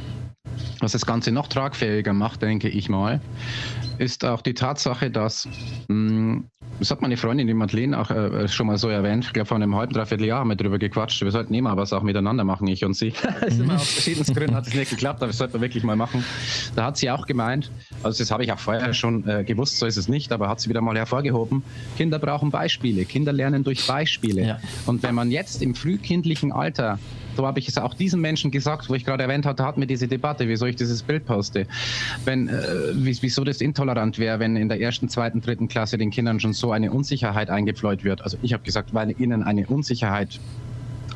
was 0.81 0.93
das 0.93 1.07
Ganze 1.07 1.33
noch 1.33 1.49
tragfähiger 1.49 2.13
macht, 2.13 2.43
denke 2.43 2.69
ich 2.69 2.89
mal, 2.89 3.21
ist 3.99 4.25
auch 4.25 4.43
die 4.43 4.55
Tatsache, 4.55 5.11
dass 5.11 5.49
mm, 5.89 6.41
das 6.79 6.91
hat 6.91 7.03
meine 7.03 7.17
Freundin, 7.17 7.47
die 7.47 7.55
Madeleine, 7.55 7.99
auch 7.99 8.11
äh, 8.11 8.49
schon 8.49 8.67
mal 8.67 8.79
so 8.79 8.89
erwähnt. 8.89 9.25
Ich 9.25 9.33
glaube, 9.33 9.47
vor 9.47 9.57
einem 9.57 9.77
halben, 9.77 9.93
dreiviertel 9.93 10.27
Jahr 10.27 10.41
haben 10.41 10.49
wir 10.49 10.57
darüber 10.57 10.79
gequatscht. 10.79 11.23
Wir 11.23 11.31
sollten 11.31 11.55
immer 11.55 11.77
was 11.77 11.93
auch 11.93 12.03
miteinander 12.03 12.45
machen, 12.45 12.67
ich 12.67 12.85
und 12.85 12.95
sie. 12.95 13.13
immer 13.49 13.77
aus 13.77 13.89
verschiedenen 13.89 14.35
Gründen 14.35 14.55
hat 14.55 14.67
es 14.67 14.75
nicht 14.75 14.91
geklappt, 14.91 15.23
aber 15.23 15.29
das 15.29 15.39
sollten 15.39 15.55
wir 15.55 15.61
wirklich 15.61 15.85
mal 15.85 15.97
machen. 15.97 16.25
Da 16.75 16.87
hat 16.87 16.97
sie 16.97 17.11
auch 17.11 17.27
gemeint, 17.27 17.71
also 18.03 18.19
das 18.19 18.31
habe 18.31 18.45
ich 18.45 18.53
auch 18.53 18.59
vorher 18.59 18.93
schon 18.93 19.27
äh, 19.29 19.45
gewusst, 19.45 19.79
so 19.79 19.87
ist 19.87 19.97
es 19.97 20.09
nicht, 20.09 20.33
aber 20.33 20.49
hat 20.49 20.61
sie 20.61 20.69
wieder 20.69 20.81
mal 20.81 20.97
hervorgehoben, 20.97 21.63
Kinder 21.97 22.19
brauchen 22.19 22.51
Beispiele. 22.51 23.05
Kinder 23.05 23.33
lernen 23.33 23.63
durch 23.63 23.87
Beispiele. 23.87 24.47
Ja. 24.47 24.59
Und 24.87 25.03
wenn 25.03 25.15
man 25.15 25.31
jetzt 25.31 25.63
im 25.63 25.75
frühkindlichen 25.75 26.53
Alter 26.53 26.99
so 27.37 27.47
habe 27.47 27.59
ich 27.59 27.69
es 27.69 27.79
auch 27.79 27.95
diesen 27.95 28.21
Menschen 28.21 28.51
gesagt, 28.51 28.89
wo 28.89 28.95
ich 28.95 29.05
gerade 29.05 29.23
erwähnt 29.23 29.47
hatte, 29.47 29.65
hatten 29.65 29.81
wir 29.81 29.87
diese 29.87 30.09
Debatte, 30.09 30.49
wieso 30.49 30.67
ich 30.67 30.77
dieses 30.77 31.03
Bild 31.03 31.27
poste. 31.27 31.67
Wenn, 32.25 32.49
äh, 32.49 32.53
wieso 32.95 33.45
das 33.45 33.61
intolerant 33.61 34.19
wäre, 34.19 34.39
wenn 34.39 34.57
in 34.57 34.69
der 34.69 34.81
ersten, 34.81 35.09
zweiten, 35.09 35.41
dritten 35.41 35.69
Klasse 35.69 35.99
den 35.99 36.11
Kindern 36.11 36.41
schon 36.41 36.53
so 36.53 36.73
eine 36.73 36.93
Unsicherheit 36.93 37.51
eingepfleut 37.51 38.05
wird. 38.05 38.23
Also 38.23 38.39
ich 38.43 38.53
habe 38.53 38.63
gesagt, 38.63 38.95
weil 38.95 39.15
ihnen 39.21 39.43
eine 39.43 39.67
Unsicherheit 39.67 40.41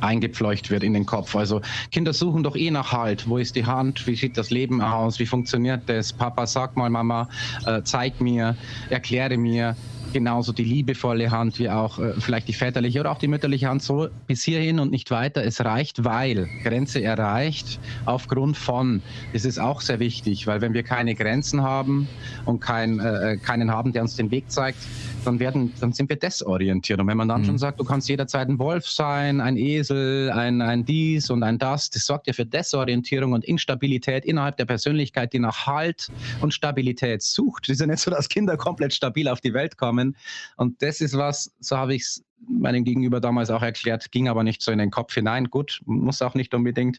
eingepfleucht 0.01 0.71
wird 0.71 0.83
in 0.83 0.95
den 0.95 1.07
Kopf. 1.07 1.35
Also 1.35 1.61
Kinder 1.91 2.13
suchen 2.13 2.43
doch 2.43 2.57
eh 2.57 2.71
nach 2.71 2.93
Halt. 2.93 3.29
Wo 3.29 3.39
ist 3.39 3.57
die 3.57 3.67
Hand? 3.67 4.07
Wie 4.07 4.15
sieht 4.15 4.37
das 4.37 4.51
Leben 4.51 4.81
aus? 4.81 5.19
Wie 5.19 5.27
funktioniert 5.27 5.83
das? 5.87 6.13
Papa, 6.13 6.47
sag 6.47 6.77
mal, 6.77 6.91
Mama, 6.91 7.29
äh, 7.67 7.83
zeig 7.83 8.21
mir, 8.21 8.57
erkläre 8.91 9.37
mir 9.37 9.77
genauso 10.13 10.53
die 10.53 10.65
liebevolle 10.65 11.31
Hand 11.31 11.59
wie 11.59 11.71
auch 11.71 11.99
äh, 11.99 12.13
vielleicht 12.19 12.49
die 12.49 12.53
väterliche 12.53 13.01
oder 13.01 13.11
auch 13.11 13.19
die 13.19 13.29
mütterliche 13.29 13.69
Hand 13.69 13.83
so 13.83 14.09
bis 14.27 14.43
hierhin 14.43 14.81
und 14.81 14.91
nicht 14.91 15.11
weiter. 15.11 15.45
Es 15.45 15.65
reicht, 15.65 16.05
weil 16.05 16.49
Grenze 16.63 17.03
erreicht 17.03 17.81
aufgrund 18.05 18.57
von. 18.57 19.03
Das 19.33 19.45
ist 19.45 19.59
auch 19.59 19.81
sehr 19.81 20.01
wichtig, 20.01 20.47
weil 20.47 20.61
wenn 20.61 20.75
wir 20.75 20.83
keine 20.83 21.15
Grenzen 21.15 21.63
haben 21.63 22.09
und 22.45 22.61
kein, 22.61 23.01
äh, 23.01 23.37
keinen 23.43 23.71
haben, 23.71 23.93
der 23.93 24.03
uns 24.03 24.17
den 24.17 24.31
Weg 24.31 24.51
zeigt, 24.51 24.79
dann 25.25 25.41
werden, 25.41 25.73
dann 25.81 25.93
sind 25.93 26.09
wir 26.09 26.17
desorientiert. 26.17 27.01
Und 27.01 27.07
wenn 27.07 27.17
man 27.17 27.29
dann 27.29 27.43
mhm. 27.43 27.47
schon 27.47 27.59
sagt, 27.59 27.81
du 27.81 27.85
kannst 27.85 28.09
jederzeit 28.09 28.49
ein 28.49 28.59
Wolf 28.59 28.87
sein, 28.89 29.41
ein 29.41 29.57
Esel, 29.57 30.31
ein, 30.31 30.63
ein 30.63 30.85
dies 30.85 31.31
und 31.31 31.43
ein 31.43 31.59
das, 31.59 31.91
das 31.91 32.07
sorgt 32.07 32.27
ja 32.27 32.33
für 32.33 32.47
Desorientierung 32.47 33.33
und 33.33 33.45
Instabilität 33.45 34.25
innerhalb 34.25 34.57
der 34.57 34.65
Persönlichkeit, 34.65 35.33
die 35.33 35.39
nach 35.39 35.67
Halt 35.67 36.09
und 36.41 36.55
Stabilität 36.55 37.23
sucht. 37.23 37.65
Es 37.65 37.75
ist 37.75 37.81
ja 37.81 37.87
nicht 37.87 38.01
so, 38.01 38.11
dass 38.11 38.29
Kinder 38.29 38.57
komplett 38.57 38.95
stabil 38.95 39.29
auf 39.29 39.41
die 39.41 39.53
Welt 39.53 39.77
kommen. 39.77 39.98
Und 40.57 40.83
das 40.83 41.01
ist 41.01 41.17
was, 41.17 41.53
so 41.61 41.77
habe 41.77 41.95
ich 41.95 42.03
es 42.03 42.25
meinem 42.49 42.85
Gegenüber 42.85 43.21
damals 43.21 43.51
auch 43.51 43.63
erklärt, 43.63 44.11
ging 44.11 44.29
aber 44.29 44.43
nicht 44.43 44.63
so 44.63 44.73
in 44.73 44.79
den 44.79 44.91
Kopf 44.91 45.15
hinein. 45.15 45.51
Gut, 45.51 45.81
muss 45.87 46.23
auch 46.23 46.35
nicht 46.35 46.55
unbedingt. 46.55 46.99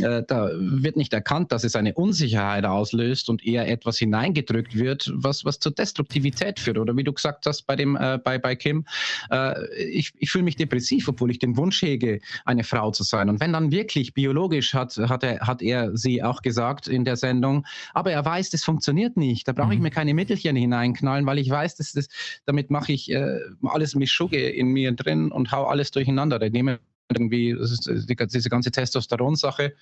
Äh, 0.00 0.22
da 0.26 0.50
wird 0.54 0.96
nicht 0.96 1.12
erkannt, 1.12 1.52
dass 1.52 1.64
es 1.64 1.76
eine 1.76 1.94
Unsicherheit 1.94 2.64
auslöst 2.64 3.28
und 3.28 3.44
eher 3.44 3.68
etwas 3.68 3.98
hineingedrückt 3.98 4.76
wird, 4.76 5.10
was, 5.14 5.44
was 5.44 5.58
zur 5.58 5.72
Destruktivität 5.72 6.58
führt. 6.60 6.78
Oder 6.78 6.96
wie 6.96 7.04
du 7.04 7.12
gesagt 7.12 7.46
hast 7.46 7.66
bei, 7.66 7.76
dem, 7.76 7.96
äh, 7.96 8.18
bei, 8.22 8.38
bei 8.38 8.56
Kim, 8.56 8.84
äh, 9.30 9.66
ich, 9.76 10.12
ich 10.18 10.30
fühle 10.30 10.44
mich 10.44 10.56
depressiv, 10.56 11.08
obwohl 11.08 11.30
ich 11.30 11.38
den 11.38 11.56
Wunsch 11.56 11.82
hege, 11.82 12.20
eine 12.44 12.64
Frau 12.64 12.90
zu 12.90 13.02
sein. 13.02 13.28
Und 13.28 13.40
wenn 13.40 13.52
dann 13.52 13.70
wirklich 13.70 14.14
biologisch 14.14 14.74
hat, 14.74 14.96
hat, 14.96 15.22
er, 15.22 15.40
hat 15.40 15.62
er 15.62 15.96
sie 15.96 16.22
auch 16.22 16.42
gesagt 16.42 16.88
in 16.88 17.04
der 17.04 17.16
Sendung, 17.16 17.66
aber 17.94 18.12
er 18.12 18.24
weiß, 18.24 18.50
das 18.50 18.64
funktioniert 18.64 19.16
nicht. 19.16 19.46
Da 19.48 19.52
brauche 19.52 19.72
ich 19.72 19.78
mhm. 19.78 19.84
mir 19.84 19.90
keine 19.90 20.14
Mittelchen 20.14 20.56
hineinknallen, 20.56 21.26
weil 21.26 21.38
ich 21.38 21.50
weiß, 21.50 21.76
dass 21.76 21.92
das, 21.92 22.08
damit 22.46 22.70
mache 22.70 22.92
ich 22.92 23.10
äh, 23.10 23.40
alles 23.62 23.94
Mischugge 23.94 24.48
in 24.48 24.69
mir 24.72 24.92
drin 24.92 25.30
und 25.30 25.52
hau 25.52 25.66
alles 25.66 25.90
durcheinander. 25.90 26.40
Ich 26.42 26.52
nehme 26.52 26.80
irgendwie 27.10 27.56
die, 27.56 28.16
diese 28.16 28.48
ganze 28.48 28.70
Testosteron-Sache. 28.70 29.74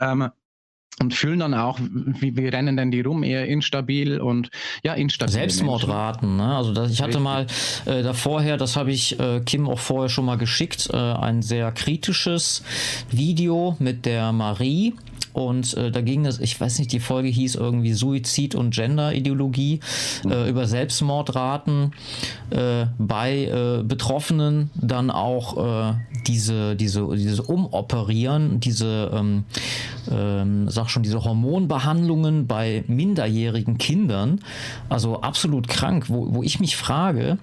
Ähm, 0.00 0.30
und 0.98 1.12
fühlen 1.12 1.40
dann 1.40 1.54
auch, 1.54 1.78
wie, 1.80 2.36
wie 2.36 2.48
rennen 2.48 2.76
denn 2.76 2.90
die 2.90 3.02
rum, 3.02 3.22
eher 3.22 3.46
instabil 3.46 4.18
und 4.18 4.50
ja, 4.82 4.94
instabil. 4.94 5.32
Selbstmordraten, 5.32 6.36
ne? 6.36 6.56
Also 6.56 6.72
das, 6.72 6.90
ich 6.90 7.02
hatte 7.02 7.20
mal 7.20 7.46
äh, 7.84 8.02
da 8.02 8.14
vorher, 8.14 8.56
das 8.56 8.76
habe 8.76 8.92
ich 8.92 9.20
äh, 9.20 9.40
Kim 9.40 9.68
auch 9.68 9.78
vorher 9.78 10.08
schon 10.08 10.24
mal 10.24 10.38
geschickt, 10.38 10.88
äh, 10.92 10.96
ein 10.96 11.42
sehr 11.42 11.70
kritisches 11.72 12.62
Video 13.10 13.76
mit 13.78 14.06
der 14.06 14.32
Marie 14.32 14.94
und 15.36 15.74
äh, 15.74 15.90
da 15.90 16.00
ging 16.00 16.24
es, 16.24 16.40
ich 16.40 16.58
weiß 16.58 16.78
nicht, 16.78 16.92
die 16.92 16.98
Folge 16.98 17.28
hieß 17.28 17.56
irgendwie 17.56 17.92
Suizid 17.92 18.54
und 18.54 18.74
Gender-Ideologie 18.74 19.80
mhm. 20.24 20.32
äh, 20.32 20.48
über 20.48 20.66
Selbstmordraten 20.66 21.92
äh, 22.48 22.86
bei 22.98 23.44
äh, 23.44 23.82
Betroffenen, 23.82 24.70
dann 24.74 25.10
auch 25.10 25.90
äh, 25.90 25.94
diese, 26.26 26.74
diese, 26.74 27.06
dieses 27.14 27.40
Umoperieren, 27.40 28.60
diese, 28.60 29.10
ähm, 29.12 29.44
ähm, 30.10 30.70
sag 30.70 30.88
schon, 30.88 31.02
diese 31.02 31.22
Hormonbehandlungen 31.22 32.46
bei 32.46 32.84
minderjährigen 32.86 33.76
Kindern, 33.76 34.40
also 34.88 35.20
absolut 35.20 35.68
krank, 35.68 36.08
wo, 36.08 36.34
wo 36.34 36.42
ich 36.42 36.60
mich 36.60 36.76
frage, 36.76 37.36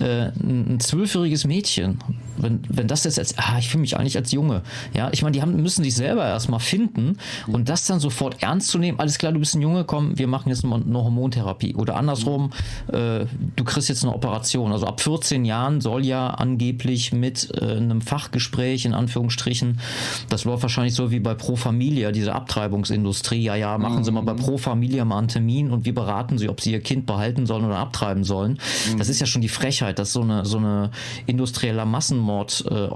äh, 0.00 0.32
ein 0.38 0.80
zwölfjähriges 0.80 1.46
Mädchen, 1.46 1.98
wenn, 2.40 2.60
wenn 2.68 2.88
das 2.88 3.04
jetzt 3.04 3.18
als, 3.18 3.36
ah, 3.38 3.56
ich 3.58 3.68
fühle 3.68 3.82
mich 3.82 3.96
eigentlich 3.96 4.16
als 4.16 4.32
Junge, 4.32 4.62
ja, 4.94 5.10
ich 5.12 5.22
meine, 5.22 5.32
die 5.32 5.42
haben, 5.42 5.54
müssen 5.60 5.84
sich 5.84 5.94
selber 5.94 6.24
erstmal 6.24 6.60
finden 6.60 7.18
und 7.46 7.68
das 7.68 7.86
dann 7.86 8.00
sofort 8.00 8.42
ernst 8.42 8.68
zu 8.68 8.78
nehmen, 8.78 8.98
alles 8.98 9.18
klar, 9.18 9.32
du 9.32 9.38
bist 9.38 9.54
ein 9.54 9.62
Junge, 9.62 9.84
komm, 9.84 10.18
wir 10.18 10.26
machen 10.26 10.48
jetzt 10.48 10.64
eine 10.64 10.84
Hormontherapie. 10.94 11.74
Oder 11.74 11.96
andersrum, 11.96 12.50
äh, 12.88 13.26
du 13.56 13.64
kriegst 13.64 13.88
jetzt 13.88 14.04
eine 14.04 14.14
Operation. 14.14 14.72
Also 14.72 14.86
ab 14.86 15.00
14 15.00 15.44
Jahren 15.44 15.80
soll 15.80 16.04
ja 16.04 16.28
angeblich 16.28 17.12
mit 17.12 17.48
äh, 17.60 17.76
einem 17.76 18.00
Fachgespräch, 18.00 18.84
in 18.84 18.94
Anführungsstrichen, 18.94 19.80
das 20.28 20.44
läuft 20.44 20.62
wahrscheinlich 20.62 20.94
so 20.94 21.10
wie 21.10 21.20
bei 21.20 21.34
Pro 21.34 21.56
Familia, 21.56 22.12
diese 22.12 22.34
Abtreibungsindustrie, 22.34 23.42
ja, 23.42 23.54
ja, 23.54 23.78
machen 23.78 23.98
mhm. 23.98 24.04
Sie 24.04 24.12
mal 24.12 24.22
bei 24.22 24.34
mhm. 24.34 24.38
Pro 24.38 24.58
Familia 24.58 25.04
mal 25.04 25.18
einen 25.18 25.28
Termin 25.28 25.70
und 25.70 25.84
wir 25.84 25.94
beraten 25.94 26.38
Sie, 26.38 26.48
ob 26.48 26.60
Sie 26.60 26.72
Ihr 26.72 26.80
Kind 26.80 27.06
behalten 27.06 27.46
sollen 27.46 27.64
oder 27.64 27.78
abtreiben 27.78 28.24
sollen. 28.24 28.58
Mhm. 28.92 28.98
Das 28.98 29.08
ist 29.08 29.20
ja 29.20 29.26
schon 29.26 29.42
die 29.42 29.48
Frechheit, 29.48 29.98
dass 29.98 30.12
so 30.12 30.22
eine, 30.22 30.44
so 30.44 30.58
eine 30.58 30.90
industrielle 31.26 31.84
Massenmordorganisation 31.84 32.27
äh, 32.28 32.88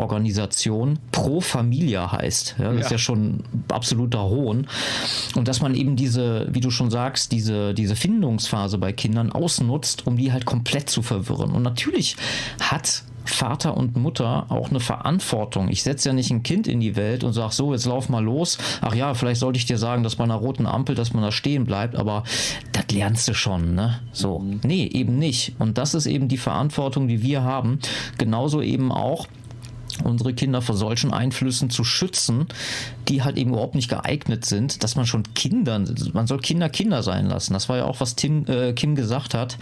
Pro 1.10 1.40
Familia 1.40 2.12
heißt. 2.12 2.56
Ja, 2.58 2.66
das 2.66 2.74
ja. 2.74 2.80
ist 2.80 2.90
ja 2.90 2.98
schon 2.98 3.44
absoluter 3.70 4.24
Hohn. 4.24 4.66
Und 5.34 5.48
dass 5.48 5.60
man 5.60 5.74
eben 5.74 5.96
diese, 5.96 6.46
wie 6.50 6.60
du 6.60 6.70
schon 6.70 6.90
sagst, 6.90 7.32
diese, 7.32 7.74
diese 7.74 7.96
Findungsphase 7.96 8.78
bei 8.78 8.92
Kindern 8.92 9.32
ausnutzt, 9.32 10.06
um 10.06 10.16
die 10.16 10.32
halt 10.32 10.44
komplett 10.44 10.90
zu 10.90 11.02
verwirren. 11.02 11.52
Und 11.52 11.62
natürlich 11.62 12.16
hat 12.60 13.04
Vater 13.24 13.76
und 13.76 13.96
Mutter 13.96 14.46
auch 14.48 14.70
eine 14.70 14.80
Verantwortung. 14.80 15.68
Ich 15.68 15.82
setze 15.82 16.08
ja 16.08 16.12
nicht 16.12 16.30
ein 16.30 16.42
Kind 16.42 16.66
in 16.66 16.80
die 16.80 16.96
Welt 16.96 17.24
und 17.24 17.32
sage 17.32 17.52
so, 17.52 17.72
jetzt 17.72 17.86
lauf 17.86 18.08
mal 18.08 18.22
los. 18.22 18.58
Ach 18.80 18.94
ja, 18.94 19.14
vielleicht 19.14 19.40
sollte 19.40 19.58
ich 19.58 19.66
dir 19.66 19.78
sagen, 19.78 20.02
dass 20.02 20.16
bei 20.16 20.24
einer 20.24 20.34
roten 20.34 20.66
Ampel, 20.66 20.94
dass 20.94 21.12
man 21.12 21.22
da 21.22 21.32
stehen 21.32 21.64
bleibt, 21.64 21.96
aber 21.96 22.24
das 22.72 22.84
lernst 22.90 23.28
du 23.28 23.34
schon, 23.34 23.74
ne? 23.74 24.00
So. 24.12 24.38
Mhm. 24.38 24.60
Nee, 24.64 24.86
eben 24.86 25.18
nicht. 25.18 25.54
Und 25.58 25.78
das 25.78 25.94
ist 25.94 26.06
eben 26.06 26.28
die 26.28 26.38
Verantwortung, 26.38 27.08
die 27.08 27.22
wir 27.22 27.42
haben. 27.42 27.78
Genauso 28.18 28.60
eben 28.60 28.92
auch 28.92 29.26
unsere 30.04 30.34
Kinder 30.34 30.62
vor 30.62 30.76
solchen 30.76 31.12
Einflüssen 31.12 31.70
zu 31.70 31.84
schützen, 31.84 32.46
die 33.08 33.22
halt 33.22 33.36
eben 33.36 33.50
überhaupt 33.50 33.74
nicht 33.74 33.88
geeignet 33.88 34.44
sind, 34.44 34.82
dass 34.82 34.96
man 34.96 35.06
schon 35.06 35.22
Kindern, 35.34 35.94
man 36.12 36.26
soll 36.26 36.40
Kinder 36.40 36.68
Kinder 36.68 37.02
sein 37.02 37.26
lassen. 37.26 37.52
Das 37.52 37.68
war 37.68 37.76
ja 37.76 37.84
auch, 37.84 38.00
was 38.00 38.16
Tim, 38.16 38.46
äh, 38.46 38.72
Kim 38.72 38.94
gesagt 38.94 39.34
hat. 39.34 39.58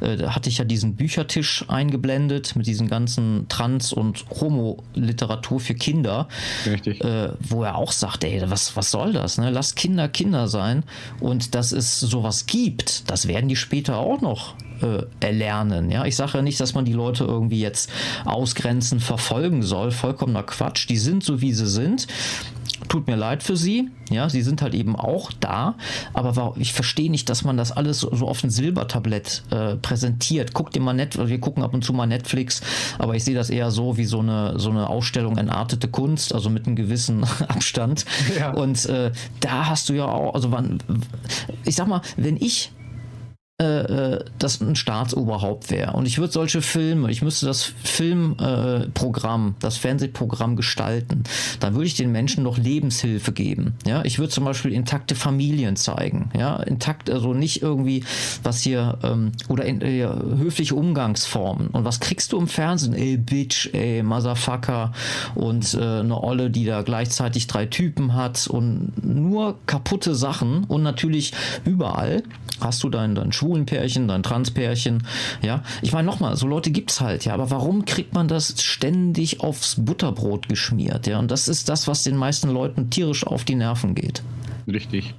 Äh, 0.00 0.16
da 0.16 0.34
hatte 0.34 0.48
ich 0.48 0.58
ja 0.58 0.64
diesen 0.64 0.96
Büchertisch 0.96 1.64
eingeblendet 1.68 2.56
mit 2.56 2.66
diesen 2.66 2.88
ganzen 2.88 3.46
Trans- 3.48 3.92
und 3.92 4.24
Homo-Literatur 4.40 5.60
für 5.60 5.74
Kinder, 5.74 6.28
Richtig. 6.66 7.02
Äh, 7.04 7.30
wo 7.40 7.62
er 7.62 7.76
auch 7.76 7.92
sagt, 7.92 8.24
ey, 8.24 8.42
was, 8.46 8.76
was 8.76 8.90
soll 8.90 9.12
das? 9.12 9.38
Ne? 9.38 9.50
Lass 9.50 9.74
Kinder 9.74 10.08
Kinder 10.08 10.48
sein 10.48 10.84
und 11.20 11.54
dass 11.54 11.72
es 11.72 12.00
sowas 12.00 12.46
gibt, 12.46 13.10
das 13.10 13.28
werden 13.28 13.48
die 13.48 13.56
später 13.56 13.98
auch 13.98 14.20
noch 14.20 14.54
erlernen. 15.20 15.90
Ja, 15.90 16.04
ich 16.04 16.16
sage 16.16 16.38
ja 16.38 16.42
nicht, 16.42 16.60
dass 16.60 16.74
man 16.74 16.84
die 16.84 16.92
Leute 16.92 17.24
irgendwie 17.24 17.60
jetzt 17.60 17.90
ausgrenzen, 18.24 19.00
verfolgen 19.00 19.62
soll. 19.62 19.90
Vollkommener 19.90 20.42
Quatsch. 20.42 20.88
Die 20.88 20.98
sind 20.98 21.22
so, 21.22 21.40
wie 21.40 21.52
sie 21.52 21.66
sind. 21.66 22.06
Tut 22.88 23.06
mir 23.06 23.16
leid 23.16 23.42
für 23.42 23.56
sie. 23.56 23.88
Ja, 24.10 24.28
sie 24.28 24.42
sind 24.42 24.60
halt 24.60 24.74
eben 24.74 24.96
auch 24.96 25.32
da. 25.32 25.76
Aber 26.12 26.54
ich 26.58 26.72
verstehe 26.72 27.10
nicht, 27.10 27.28
dass 27.30 27.44
man 27.44 27.56
das 27.56 27.72
alles 27.72 28.00
so 28.00 28.28
auf 28.28 28.44
ein 28.44 28.50
Silbertablett 28.50 29.42
äh, 29.50 29.76
präsentiert. 29.76 30.54
Guckt 30.54 30.74
dir 30.74 30.80
mal 30.80 30.92
Netflix, 30.92 31.30
wir 31.30 31.40
gucken 31.40 31.62
ab 31.62 31.72
und 31.72 31.84
zu 31.84 31.92
mal 31.92 32.06
Netflix, 32.06 32.60
aber 32.98 33.14
ich 33.14 33.24
sehe 33.24 33.34
das 33.34 33.50
eher 33.50 33.70
so 33.70 33.96
wie 33.96 34.04
so 34.04 34.20
eine, 34.20 34.58
so 34.58 34.70
eine 34.70 34.88
Ausstellung 34.88 35.38
entartete 35.38 35.88
Kunst, 35.88 36.34
also 36.34 36.50
mit 36.50 36.66
einem 36.66 36.76
gewissen 36.76 37.24
Abstand. 37.48 38.04
Ja. 38.38 38.52
Und 38.52 38.84
äh, 38.86 39.12
da 39.40 39.66
hast 39.66 39.88
du 39.88 39.94
ja 39.94 40.06
auch, 40.06 40.34
also 40.34 40.52
wann, 40.52 40.78
ich 41.64 41.74
sag 41.74 41.88
mal, 41.88 42.02
wenn 42.16 42.36
ich 42.36 42.72
äh, 43.62 44.14
äh, 44.14 44.24
das 44.40 44.60
ein 44.60 44.74
Staatsoberhaupt 44.74 45.70
wäre 45.70 45.92
und 45.92 46.06
ich 46.06 46.18
würde 46.18 46.32
solche 46.32 46.60
Filme, 46.60 47.08
ich 47.12 47.22
müsste 47.22 47.46
das 47.46 47.62
Filmprogramm, 47.62 49.50
äh, 49.50 49.60
das 49.60 49.76
Fernsehprogramm 49.76 50.56
gestalten, 50.56 51.22
dann 51.60 51.74
würde 51.74 51.86
ich 51.86 51.94
den 51.94 52.10
Menschen 52.10 52.42
noch 52.42 52.58
Lebenshilfe 52.58 53.30
geben. 53.30 53.74
Ja, 53.86 54.04
ich 54.04 54.18
würde 54.18 54.32
zum 54.32 54.44
Beispiel 54.44 54.72
intakte 54.72 55.14
Familien 55.14 55.76
zeigen. 55.76 56.30
Ja, 56.36 56.56
intakt, 56.56 57.08
also 57.08 57.32
nicht 57.32 57.62
irgendwie 57.62 58.02
was 58.42 58.60
hier 58.60 58.98
ähm, 59.04 59.30
oder 59.48 59.66
in, 59.66 59.80
äh, 59.82 60.04
höfliche 60.04 60.74
Umgangsformen. 60.74 61.68
Und 61.68 61.84
was 61.84 62.00
kriegst 62.00 62.32
du 62.32 62.38
im 62.38 62.48
Fernsehen? 62.48 62.92
Ey, 62.92 63.16
Bitch, 63.16 63.72
ey, 63.72 64.02
Motherfucker 64.02 64.90
und 65.36 65.74
äh, 65.74 66.00
eine 66.00 66.20
Olle, 66.20 66.50
die 66.50 66.64
da 66.64 66.82
gleichzeitig 66.82 67.46
drei 67.46 67.66
Typen 67.66 68.14
hat 68.14 68.48
und 68.48 68.92
nur 69.04 69.60
kaputte 69.66 70.16
Sachen 70.16 70.64
und 70.64 70.82
natürlich 70.82 71.32
überall 71.64 72.24
hast 72.60 72.82
du 72.82 72.88
deinen 72.88 73.14
dein 73.14 73.32
schwulen 73.44 73.66
Pärchen, 73.66 74.08
dein 74.08 74.22
Transpärchen. 74.22 75.06
Ja, 75.42 75.62
ich 75.82 75.92
meine 75.92 76.06
nochmal, 76.06 76.36
so 76.36 76.46
Leute 76.46 76.70
gibt's 76.70 77.00
halt, 77.00 77.26
ja, 77.26 77.34
aber 77.34 77.50
warum 77.50 77.84
kriegt 77.84 78.14
man 78.14 78.26
das 78.26 78.62
ständig 78.62 79.40
aufs 79.40 79.76
Butterbrot 79.84 80.48
geschmiert? 80.48 81.06
Ja, 81.06 81.18
und 81.18 81.30
das 81.30 81.48
ist 81.48 81.68
das, 81.68 81.86
was 81.86 82.04
den 82.04 82.16
meisten 82.16 82.48
Leuten 82.48 82.88
tierisch 82.88 83.26
auf 83.26 83.44
die 83.44 83.54
Nerven 83.54 83.94
geht. 83.94 84.22
Richtig. 84.66 85.14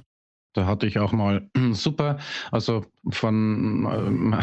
Da 0.54 0.66
hatte 0.66 0.86
ich 0.86 0.98
auch 0.98 1.12
mal 1.12 1.48
super, 1.72 2.18
also 2.50 2.84
von 3.10 4.32
äh, 4.32 4.36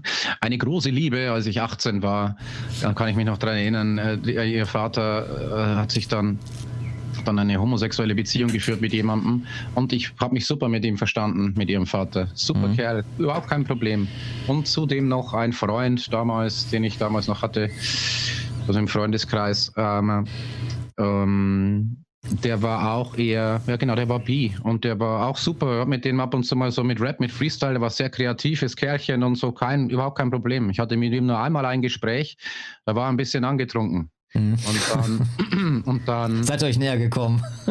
eine 0.40 0.58
große 0.58 0.90
Liebe, 0.90 1.30
als 1.30 1.46
ich 1.46 1.60
18 1.60 2.02
war. 2.02 2.36
Da 2.80 2.94
kann 2.94 3.08
ich 3.08 3.16
mich 3.16 3.26
noch 3.26 3.38
daran 3.38 3.58
erinnern, 3.58 3.98
äh, 3.98 4.44
ihr 4.44 4.66
Vater 4.66 5.76
äh, 5.76 5.76
hat 5.76 5.92
sich 5.92 6.08
dann 6.08 6.40
dann 7.24 7.38
eine 7.38 7.60
homosexuelle 7.60 8.14
Beziehung 8.14 8.50
geführt 8.50 8.80
mit 8.80 8.92
jemandem 8.92 9.46
und 9.74 9.92
ich 9.92 10.12
habe 10.20 10.34
mich 10.34 10.46
super 10.46 10.68
mit 10.68 10.84
ihm 10.84 10.96
verstanden, 10.96 11.54
mit 11.56 11.70
ihrem 11.70 11.86
Vater. 11.86 12.28
Super 12.34 12.68
mhm. 12.68 12.76
Kerl, 12.76 13.04
überhaupt 13.18 13.48
kein 13.48 13.64
Problem. 13.64 14.08
Und 14.46 14.66
zudem 14.66 15.08
noch 15.08 15.34
ein 15.34 15.52
Freund 15.52 16.12
damals, 16.12 16.68
den 16.70 16.84
ich 16.84 16.98
damals 16.98 17.28
noch 17.28 17.42
hatte, 17.42 17.70
also 18.66 18.78
im 18.78 18.88
Freundeskreis. 18.88 19.72
Ähm, 19.76 20.26
ähm, 20.98 21.96
der 22.44 22.60
war 22.60 22.92
auch 22.92 23.16
eher, 23.16 23.62
ja 23.66 23.76
genau, 23.76 23.94
der 23.94 24.08
war 24.08 24.18
bi 24.18 24.54
und 24.62 24.84
der 24.84 25.00
war 25.00 25.26
auch 25.26 25.38
super. 25.38 25.86
Mit 25.86 26.04
dem 26.04 26.20
ab 26.20 26.34
und 26.34 26.44
zu 26.44 26.54
mal 26.54 26.70
so 26.70 26.84
mit 26.84 27.00
Rap, 27.00 27.18
mit 27.18 27.32
Freestyle, 27.32 27.72
der 27.72 27.80
war 27.80 27.90
sehr 27.90 28.10
kreatives 28.10 28.76
Kerlchen 28.76 29.22
und 29.22 29.36
so, 29.36 29.52
kein, 29.52 29.88
überhaupt 29.88 30.18
kein 30.18 30.30
Problem. 30.30 30.68
Ich 30.68 30.78
hatte 30.78 30.96
mit 30.96 31.12
ihm 31.14 31.26
nur 31.26 31.38
einmal 31.38 31.64
ein 31.64 31.80
Gespräch, 31.80 32.36
da 32.84 32.94
war 32.94 33.08
ein 33.08 33.16
bisschen 33.16 33.44
angetrunken. 33.44 34.10
Mhm. 34.32 34.52
Und 34.52 34.80
dann, 34.92 35.82
und 35.86 36.06
dann. 36.06 36.44
Seid 36.44 36.62
euch 36.62 36.78
näher 36.78 36.96
gekommen. 36.98 37.42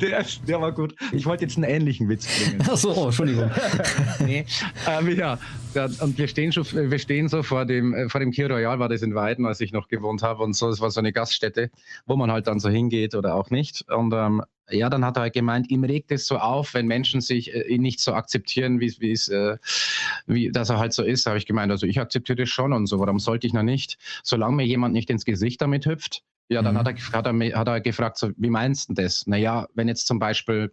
der, 0.00 0.24
der, 0.48 0.60
war 0.60 0.72
gut. 0.72 0.94
Ich 1.12 1.26
wollte 1.26 1.44
jetzt 1.44 1.56
einen 1.56 1.64
ähnlichen 1.64 2.08
Witz 2.08 2.26
bringen. 2.26 2.64
Ach 2.66 2.76
so, 2.78 3.06
Entschuldigung. 3.06 3.50
nee, 4.24 4.46
ähm, 4.88 5.16
ja, 5.16 5.38
und 6.00 6.16
wir 6.16 6.28
stehen 6.28 6.52
schon, 6.52 6.64
wir 6.72 6.98
stehen 6.98 7.28
so 7.28 7.42
vor 7.42 7.66
dem, 7.66 7.92
äh, 7.92 8.08
vor 8.08 8.20
dem 8.20 8.30
Kier 8.30 8.50
Royal, 8.50 8.78
war 8.78 8.88
das 8.88 9.02
in 9.02 9.14
Weiden, 9.14 9.44
als 9.44 9.60
ich 9.60 9.72
noch 9.72 9.88
gewohnt 9.88 10.22
habe 10.22 10.42
und 10.42 10.54
so. 10.54 10.70
Es 10.70 10.80
war 10.80 10.90
so 10.90 11.00
eine 11.00 11.12
Gaststätte, 11.12 11.70
wo 12.06 12.16
man 12.16 12.32
halt 12.32 12.46
dann 12.46 12.58
so 12.58 12.70
hingeht 12.70 13.14
oder 13.14 13.34
auch 13.34 13.50
nicht. 13.50 13.84
Und 13.90 14.14
ähm, 14.14 14.42
ja, 14.72 14.90
dann 14.90 15.04
hat 15.04 15.16
er 15.16 15.22
halt 15.22 15.34
gemeint, 15.34 15.70
ihm 15.70 15.84
regt 15.84 16.12
es 16.12 16.26
so 16.26 16.38
auf, 16.38 16.74
wenn 16.74 16.86
Menschen 16.86 17.20
sich 17.20 17.54
äh, 17.54 17.62
ihn 17.62 17.82
nicht 17.82 18.00
so 18.00 18.14
akzeptieren, 18.14 18.80
wie 18.80 19.12
es, 19.12 19.28
äh, 19.28 19.58
wie 20.26 20.50
dass 20.50 20.70
er 20.70 20.78
halt 20.78 20.92
so 20.92 21.02
ist. 21.02 21.26
Habe 21.26 21.38
ich 21.38 21.46
gemeint, 21.46 21.70
also 21.70 21.86
ich 21.86 22.00
akzeptiere 22.00 22.36
das 22.36 22.48
schon 22.48 22.72
und 22.72 22.86
so, 22.86 22.98
warum 22.98 23.18
sollte 23.18 23.46
ich 23.46 23.52
noch 23.52 23.62
nicht? 23.62 23.98
Solange 24.22 24.56
mir 24.56 24.66
jemand 24.66 24.94
nicht 24.94 25.10
ins 25.10 25.24
Gesicht 25.24 25.60
damit 25.60 25.86
hüpft, 25.86 26.22
ja, 26.48 26.62
dann 26.62 26.74
mhm. 26.74 26.78
hat, 26.78 26.88
er, 26.88 27.12
hat, 27.12 27.26
er, 27.26 27.58
hat 27.58 27.68
er 27.68 27.80
gefragt, 27.80 28.18
so, 28.18 28.30
wie 28.36 28.50
meinst 28.50 28.90
du 28.90 28.94
das? 28.94 29.26
Naja, 29.26 29.66
wenn 29.74 29.88
jetzt 29.88 30.06
zum 30.06 30.18
Beispiel 30.18 30.72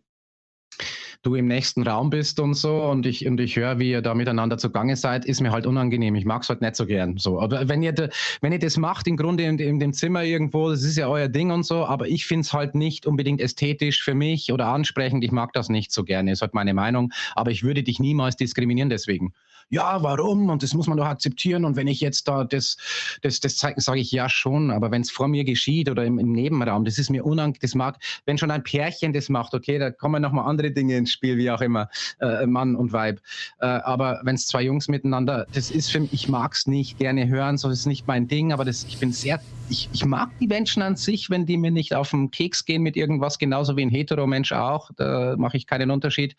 du 1.22 1.36
im 1.36 1.48
nächsten 1.48 1.84
Raum 1.84 2.10
bist 2.10 2.40
und 2.40 2.54
so 2.54 2.82
und 2.84 3.06
ich, 3.06 3.28
und 3.28 3.40
ich 3.40 3.56
höre, 3.58 3.78
wie 3.80 3.92
ihr 3.92 4.02
da 4.02 4.14
miteinander 4.14 4.58
zugange 4.58 4.96
seid, 4.96 5.26
ist 5.26 5.42
mir 5.42 5.52
halt 5.52 5.66
unangenehm. 5.66 6.16
Ich 6.16 6.26
mag 6.26 6.44
es 6.44 6.50
halt 6.50 6.62
nicht 6.62 6.76
so 6.76 6.86
gern. 6.86 7.18
So. 7.18 7.42
Aber 7.42 7.68
wenn 7.68 7.84
ihr, 7.84 7.94
wenn 8.42 8.54
ihr 8.54 8.60
das 8.60 8.78
macht, 8.78 9.06
im 9.08 9.18
Grunde 9.18 9.44
in, 9.44 9.60
in 9.60 9.80
dem 9.80 9.92
Zimmer 9.92 10.24
irgendwo, 10.24 10.70
das 10.70 10.84
ist 10.84 10.98
ja 10.98 11.08
euer 11.08 11.28
Ding 11.28 11.52
und 11.52 11.64
so, 11.64 11.86
aber 11.86 12.08
ich 12.08 12.26
finde 12.26 12.42
es 12.42 12.54
halt 12.54 12.74
nicht 12.74 13.06
unbedingt 13.06 13.42
ästhetisch 13.42 14.02
für 14.02 14.16
mich 14.16 14.54
oder 14.54 14.68
ansprechend. 14.68 15.24
Ich 15.24 15.32
mag 15.32 15.52
das 15.54 15.68
nicht 15.68 15.92
so 15.92 16.04
gerne, 16.04 16.32
ist 16.32 16.42
halt 16.42 16.54
meine 16.54 16.74
Meinung. 16.74 17.12
Aber 17.36 17.52
ich 17.52 17.64
würde 17.64 17.84
dich 17.84 18.00
niemals 18.00 18.38
diskriminieren 18.38 18.90
deswegen 18.90 19.34
ja, 19.70 20.02
warum? 20.02 20.50
Und 20.50 20.64
das 20.64 20.74
muss 20.74 20.88
man 20.88 20.98
doch 20.98 21.06
akzeptieren. 21.06 21.64
Und 21.64 21.76
wenn 21.76 21.88
ich 21.88 22.02
jetzt 22.02 22.28
da 22.28 22.44
das, 22.44 22.78
das, 23.22 23.40
das 23.40 23.56
zeige, 23.58 23.80
sage 23.80 24.00
ich 24.00 24.12
ja 24.12 24.28
schon. 24.28 24.72
Aber 24.72 24.92
wenn 24.92 25.02
es 25.02 25.12
vor 25.12 25.28
mir 25.28 25.44
geschieht 25.44 25.90
oder 25.90 26.06
im, 26.06 26.18
im, 26.18 26.32
Nebenraum, 26.32 26.86
das 26.86 26.98
ist 26.98 27.10
mir 27.10 27.26
unangenehm. 27.26 27.60
Das 27.62 27.76
mag, 27.76 27.98
wenn 28.26 28.38
schon 28.38 28.52
ein 28.52 28.64
Pärchen 28.64 29.14
das 29.14 29.30
macht, 29.30 29.54
okay, 29.54 29.78
da 29.80 29.92
kommen 29.92 30.22
nochmal 30.22 30.48
andere 30.50 30.72
Dinge 30.72 30.98
ins 30.98 31.12
Spiel, 31.12 31.38
wie 31.38 31.50
auch 31.52 31.62
immer, 31.62 31.90
äh, 32.20 32.46
Mann 32.46 32.76
und 32.76 32.94
Weib. 32.94 33.22
Äh, 33.60 33.66
aber 33.66 34.22
wenn 34.24 34.36
es 34.36 34.48
zwei 34.48 34.64
Jungs 34.64 34.88
miteinander, 34.88 35.48
das 35.54 35.72
ist 35.72 35.92
für 35.92 36.00
mich, 36.00 36.14
ich 36.14 36.30
mag 36.30 36.54
es 36.54 36.68
nicht 36.68 36.98
gerne 36.98 37.28
hören, 37.28 37.58
so 37.58 37.70
ist 37.70 37.86
nicht 37.86 38.08
mein 38.08 38.28
Ding, 38.28 38.52
aber 38.54 38.66
das, 38.66 38.84
ich 38.84 39.00
bin 39.00 39.12
sehr, 39.12 39.40
ich, 39.70 39.90
ich 39.94 40.06
mag 40.06 40.30
die 40.40 40.48
Menschen 40.48 40.82
an 40.82 40.96
sich, 40.96 41.30
wenn 41.30 41.46
die 41.46 41.58
mir 41.58 41.72
nicht 41.72 41.94
auf 41.94 42.12
den 42.12 42.32
Keks 42.32 42.66
gehen 42.66 42.82
mit 42.82 42.96
irgendwas, 42.96 43.38
genauso 43.38 43.78
wie 43.78 43.84
ein 43.84 43.90
Hetero-Mensch 43.90 44.52
auch, 44.52 44.90
da 44.98 45.36
mache 45.38 45.58
ich 45.58 45.68
keinen 45.68 45.92
Unterschied. 45.92 46.36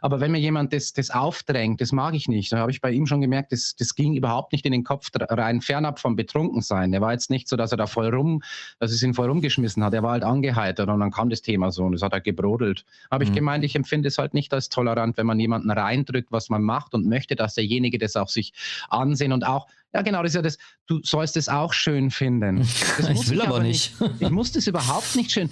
Aber 0.00 0.20
wenn 0.20 0.32
mir 0.32 0.40
jemand 0.40 0.72
das, 0.72 0.92
das 0.92 1.10
aufdrängt, 1.10 1.80
das 1.80 1.92
mag 1.92 2.14
ich 2.14 2.28
nicht. 2.28 2.52
Da 2.52 2.65
habe 2.66 2.72
ich 2.72 2.80
bei 2.80 2.90
ihm 2.90 3.06
schon 3.06 3.20
gemerkt, 3.20 3.52
das, 3.52 3.76
das 3.78 3.94
ging 3.94 4.16
überhaupt 4.16 4.50
nicht 4.50 4.66
in 4.66 4.72
den 4.72 4.82
Kopf 4.82 5.08
rein, 5.14 5.60
fernab 5.60 6.00
vom 6.00 6.16
Betrunkensein. 6.16 6.92
Er 6.92 7.00
war 7.00 7.12
jetzt 7.12 7.30
nicht 7.30 7.46
so, 7.46 7.54
dass 7.54 7.70
er 7.70 7.78
da 7.78 7.86
voll 7.86 8.12
rum, 8.12 8.42
dass 8.80 8.90
es 8.90 9.04
ihn 9.04 9.14
voll 9.14 9.28
rumgeschmissen 9.28 9.84
hat. 9.84 9.94
Er 9.94 10.02
war 10.02 10.10
halt 10.10 10.24
angeheitert 10.24 10.88
und 10.88 10.98
dann 10.98 11.12
kam 11.12 11.30
das 11.30 11.42
Thema 11.42 11.70
so 11.70 11.84
und 11.84 11.94
es 11.94 12.02
hat 12.02 12.12
er 12.12 12.20
gebrodelt. 12.20 12.84
Habe 13.08 13.24
mhm. 13.24 13.30
ich 13.30 13.36
gemeint, 13.36 13.64
ich 13.64 13.76
empfinde 13.76 14.08
es 14.08 14.18
halt 14.18 14.34
nicht 14.34 14.52
als 14.52 14.68
tolerant, 14.68 15.16
wenn 15.16 15.26
man 15.26 15.38
jemanden 15.38 15.70
reindrückt, 15.70 16.32
was 16.32 16.48
man 16.48 16.64
macht 16.64 16.92
und 16.92 17.06
möchte, 17.06 17.36
dass 17.36 17.54
derjenige 17.54 17.98
das 17.98 18.16
auch 18.16 18.28
sich 18.28 18.52
ansehen 18.88 19.32
und 19.32 19.46
auch 19.46 19.68
ja, 19.94 20.02
genau, 20.02 20.22
das 20.22 20.32
ist 20.32 20.36
ja 20.36 20.42
das. 20.42 20.58
Du 20.86 21.00
sollst 21.02 21.36
es 21.36 21.48
auch 21.48 21.72
schön 21.72 22.10
finden. 22.10 22.60
ich 23.12 23.30
will 23.30 23.40
aber 23.40 23.60
nicht. 23.60 23.98
nicht. 23.98 24.12
Ich 24.20 24.30
muss 24.30 24.52
das 24.52 24.66
überhaupt 24.66 25.16
nicht 25.16 25.32
schön. 25.32 25.50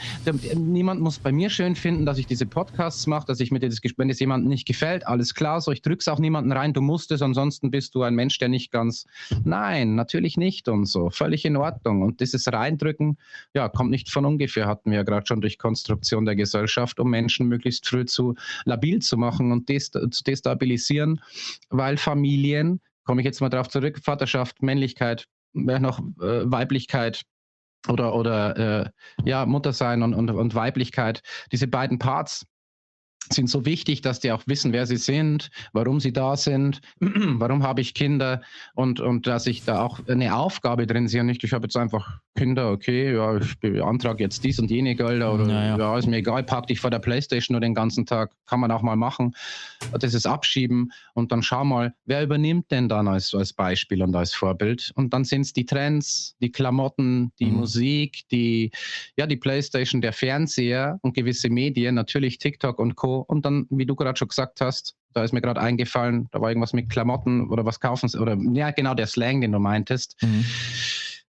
Niemand 0.55 1.01
muss 1.01 1.19
bei 1.19 1.33
mir 1.33 1.49
schön 1.49 1.75
finden, 1.75 2.05
dass 2.05 2.19
ich 2.19 2.27
diese 2.27 2.45
Podcasts 2.45 3.07
mache, 3.07 3.27
dass 3.27 3.41
ich 3.41 3.51
mir 3.51 3.59
das, 3.59 3.81
wenn 3.97 4.11
es 4.11 4.21
jemandem 4.21 4.51
nicht 4.51 4.67
gefällt, 4.67 5.07
alles 5.07 5.35
klar, 5.35 5.61
so 5.61 5.73
ich 5.73 5.83
drück's 5.83 6.09
auch 6.09 6.19
niemanden 6.19 6.53
rein, 6.53 6.73
du 6.73 6.83
musst 6.83 7.11
es, 7.11 7.23
ansonsten 7.23 7.71
bist 7.71 7.95
du 7.95 8.03
ein 8.03 8.15
Mensch, 8.15 8.39
der 8.39 8.49
nicht 8.49 8.71
ganz. 8.71 9.07
Nein, 9.45 9.95
natürlich 9.95 10.37
nicht 10.37 10.69
und 10.69 10.87
so. 10.87 11.11
Völlig 11.11 11.45
in 11.45 11.57
Ordnung. 11.57 12.03
Und 12.03 12.21
dieses 12.21 12.53
Reindrücken, 12.53 13.17
ja, 13.55 13.69
kommt 13.69 13.91
nicht 13.91 14.11
von 14.11 14.27
ungefähr, 14.27 14.67
hatten 14.67 14.91
wir 14.91 14.99
ja 14.99 15.05
gerade 15.05 15.27
schon 15.27 15.41
durch 15.41 15.59
Konstruktion 15.59 16.25
der 16.27 16.37
Gesellschaft, 16.37 17.01
um 17.01 17.09
Menschen 17.09 17.47
möglichst 17.47 17.89
früh 17.89 18.05
zu 18.05 18.35
labil 18.65 19.01
zu 19.01 19.17
machen 19.17 19.53
und 19.53 19.69
zu 19.69 20.25
destabilisieren, 20.25 21.21
weil 21.71 21.97
Familien 21.97 22.81
komme 23.05 23.21
ich 23.21 23.25
jetzt 23.25 23.41
mal 23.41 23.49
darauf 23.49 23.69
zurück, 23.69 24.01
Vaterschaft, 24.03 24.63
Männlichkeit, 24.63 25.27
noch 25.53 26.01
äh, 26.21 26.51
Weiblichkeit 26.51 27.23
oder, 27.89 28.15
oder 28.15 28.85
äh, 28.85 28.91
ja, 29.25 29.47
Muttersein 29.47 30.03
und, 30.03 30.15
und, 30.15 30.31
und 30.31 30.55
Weiblichkeit, 30.55 31.21
diese 31.53 31.69
beiden 31.69 31.99
Parts 31.99 32.47
sind 33.31 33.49
so 33.49 33.65
wichtig, 33.65 34.03
dass 34.03 34.21
die 34.21 34.33
auch 34.33 34.43
wissen, 34.47 34.73
wer 34.73 34.87
sie 34.87 34.97
sind, 34.97 35.51
warum 35.73 36.01
sie 36.01 36.13
da 36.13 36.37
sind, 36.37 36.81
warum 37.01 37.63
habe 37.63 37.81
ich 37.81 37.95
Kinder 37.95 38.43
und, 38.75 39.01
und 39.01 39.27
dass 39.27 39.47
ich 39.47 39.65
da 39.65 39.81
auch 39.81 40.01
eine 40.09 40.37
Aufgabe 40.37 40.87
drin 40.87 41.09
sehe. 41.09 41.25
Nicht, 41.25 41.45
ich 41.45 41.53
habe 41.53 41.65
jetzt 41.65 41.77
einfach 41.77 42.19
Kinder, 42.37 42.71
okay, 42.71 43.15
ja, 43.15 43.37
ich 43.37 43.59
beantrage 43.61 44.23
jetzt 44.23 44.45
dies 44.45 44.59
und 44.59 44.71
jene 44.71 44.95
Gelder 44.95 45.33
oder 45.33 45.47
naja. 45.47 45.79
ja, 45.79 45.99
ist 45.99 46.07
mir 46.07 46.17
egal, 46.17 46.43
pack 46.43 46.67
dich 46.67 46.81
vor 46.81 46.91
der 46.91 46.99
Playstation 46.99 47.55
nur 47.55 47.61
den 47.61 47.75
ganzen 47.75 48.07
Tag, 48.07 48.33
kann 48.47 48.61
man 48.61 48.71
auch 48.71 48.83
mal 48.83 48.97
machen. 48.97 49.35
Das 49.99 50.15
ist 50.15 50.27
abschieben 50.27 50.93
und 51.15 51.33
dann 51.33 51.43
schau 51.43 51.65
mal, 51.65 51.95
wer 52.05 52.23
übernimmt 52.23 52.71
denn 52.71 52.89
dann 52.89 53.09
als, 53.09 53.35
als 53.35 53.53
Beispiel 53.53 54.03
und 54.03 54.15
als 54.15 54.35
Vorbild? 54.35 54.93
Und 54.97 55.15
dann 55.15 55.25
sind 55.25 55.43
es 55.43 55.53
die 55.53 55.65
Trends, 55.65 56.37
die 56.41 56.51
Klamotten, 56.51 57.33
die 57.39 57.47
mhm. 57.47 57.59
Musik, 57.59 58.25
die, 58.31 58.71
ja, 59.17 59.27
die 59.27 59.37
Playstation, 59.37 60.01
der 60.01 60.13
Fernseher 60.13 60.99
und 61.03 61.15
gewisse 61.15 61.49
Medien, 61.51 61.95
natürlich 61.95 62.39
TikTok 62.39 62.79
und 62.79 62.97
Co 62.97 63.14
und 63.21 63.45
dann, 63.45 63.67
wie 63.71 63.87
du 63.87 63.95
gerade 63.95 64.19
schon 64.19 64.29
gesagt 64.29 64.61
hast, 64.61 64.95
da 65.13 65.23
ist 65.23 65.33
mir 65.33 65.41
gerade 65.41 65.61
eingefallen, 65.61 66.29
da 66.33 66.41
war 66.41 66.51
irgendwas 66.51 66.73
mit 66.73 66.91
Klamotten 66.91 67.49
oder 67.49 67.65
was 67.65 67.81
kaufen 67.81 68.09
sie, 68.09 68.19
oder 68.19 68.37
ja, 68.53 68.71
genau 68.71 68.95
der 68.95 69.07
Slang, 69.07 69.41
den 69.41 69.53
du 69.53 69.59
meintest. 69.59 70.17
Mhm. 70.23 70.45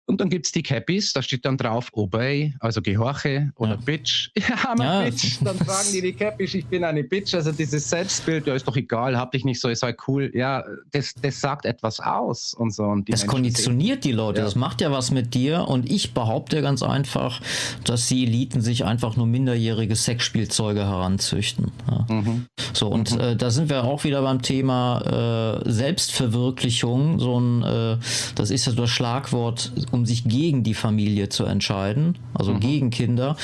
Und 0.06 0.20
dann 0.20 0.30
gibt 0.30 0.46
es 0.46 0.52
die 0.52 0.63
Cappies, 0.63 1.13
da 1.13 1.22
steht 1.22 1.46
dann 1.46 1.58
drauf 1.58 1.88
Obey, 1.94 2.54
also 2.60 2.82
gehorche 2.82 3.52
oder 3.56 3.72
ja. 3.72 3.78
Bitch. 3.78 4.30
Ja, 4.44 4.76
mein 4.78 4.88
ja. 4.88 5.10
Bitch. 5.10 5.38
Dann 5.42 5.58
sagen 5.58 5.88
die 5.94 6.02
die 6.02 6.13
Cappies, 6.13 6.54
ich 6.54 6.66
bin 6.66 6.84
eine 6.84 7.04
Bitch. 7.04 7.34
Also 7.34 7.54
dieses 7.54 7.89
Selbstbild, 7.89 8.46
ja, 8.46 8.54
ist 8.54 8.68
doch 8.68 8.76
egal, 8.76 9.18
hab 9.18 9.32
dich 9.32 9.46
nicht 9.46 9.62
so, 9.62 9.70
ist 9.70 9.82
halt 9.84 9.98
cool. 10.08 10.30
Ja, 10.34 10.63
das, 10.92 11.13
das 11.22 11.39
sagt 11.39 11.66
etwas 11.66 12.02
aus 12.02 12.54
und 12.54 12.74
so. 12.74 12.84
Und 12.84 13.08
das 13.08 13.22
Menschen 13.22 13.30
konditioniert 13.30 14.04
sehen. 14.04 14.12
die 14.12 14.18
Leute, 14.18 14.39
ja. 14.39 14.46
das 14.46 14.56
macht 14.56 14.82
ja 14.82 14.92
was 14.92 15.12
mit 15.12 15.34
dir. 15.34 15.68
Und 15.70 15.89
ich 15.89 16.13
behaupte 16.13 16.62
ganz 16.62 16.84
einfach, 16.84 17.39
dass 17.86 18.08
die 18.08 18.26
Eliten 18.26 18.62
sich 18.62 18.84
einfach 18.84 19.16
nur 19.16 19.26
minderjährige 19.26 19.96
Sexspielzeuge 19.96 20.82
heranzüchten. 20.82 21.72
Ja. 21.89 22.06
Mhm. 22.13 22.46
So, 22.74 22.89
und 22.89 23.13
mhm. 23.13 23.20
äh, 23.22 23.36
da 23.38 23.52
sind 23.52 23.70
wir 23.70 23.86
auch 23.86 24.04
wieder 24.04 24.22
beim 24.22 24.42
Thema 24.42 25.62
äh, 25.63 25.72
Selbstverwirklichung. 25.72 27.20
So 27.20 27.39
ein, 27.39 27.63
äh, 27.63 27.98
das 28.36 28.52
ist 28.52 28.66
ja 28.66 28.74
das 28.74 28.89
Schlagwort 28.89 29.72
um 29.93 30.08
sich 30.08 30.23
gegen 30.23 30.63
die 30.63 30.73
Familie 30.73 31.29
zu 31.29 31.45
entscheiden, 31.45 32.17
also 32.34 32.53
mhm. 32.53 32.60
gegen 32.60 32.89
Kinder. 32.89 33.38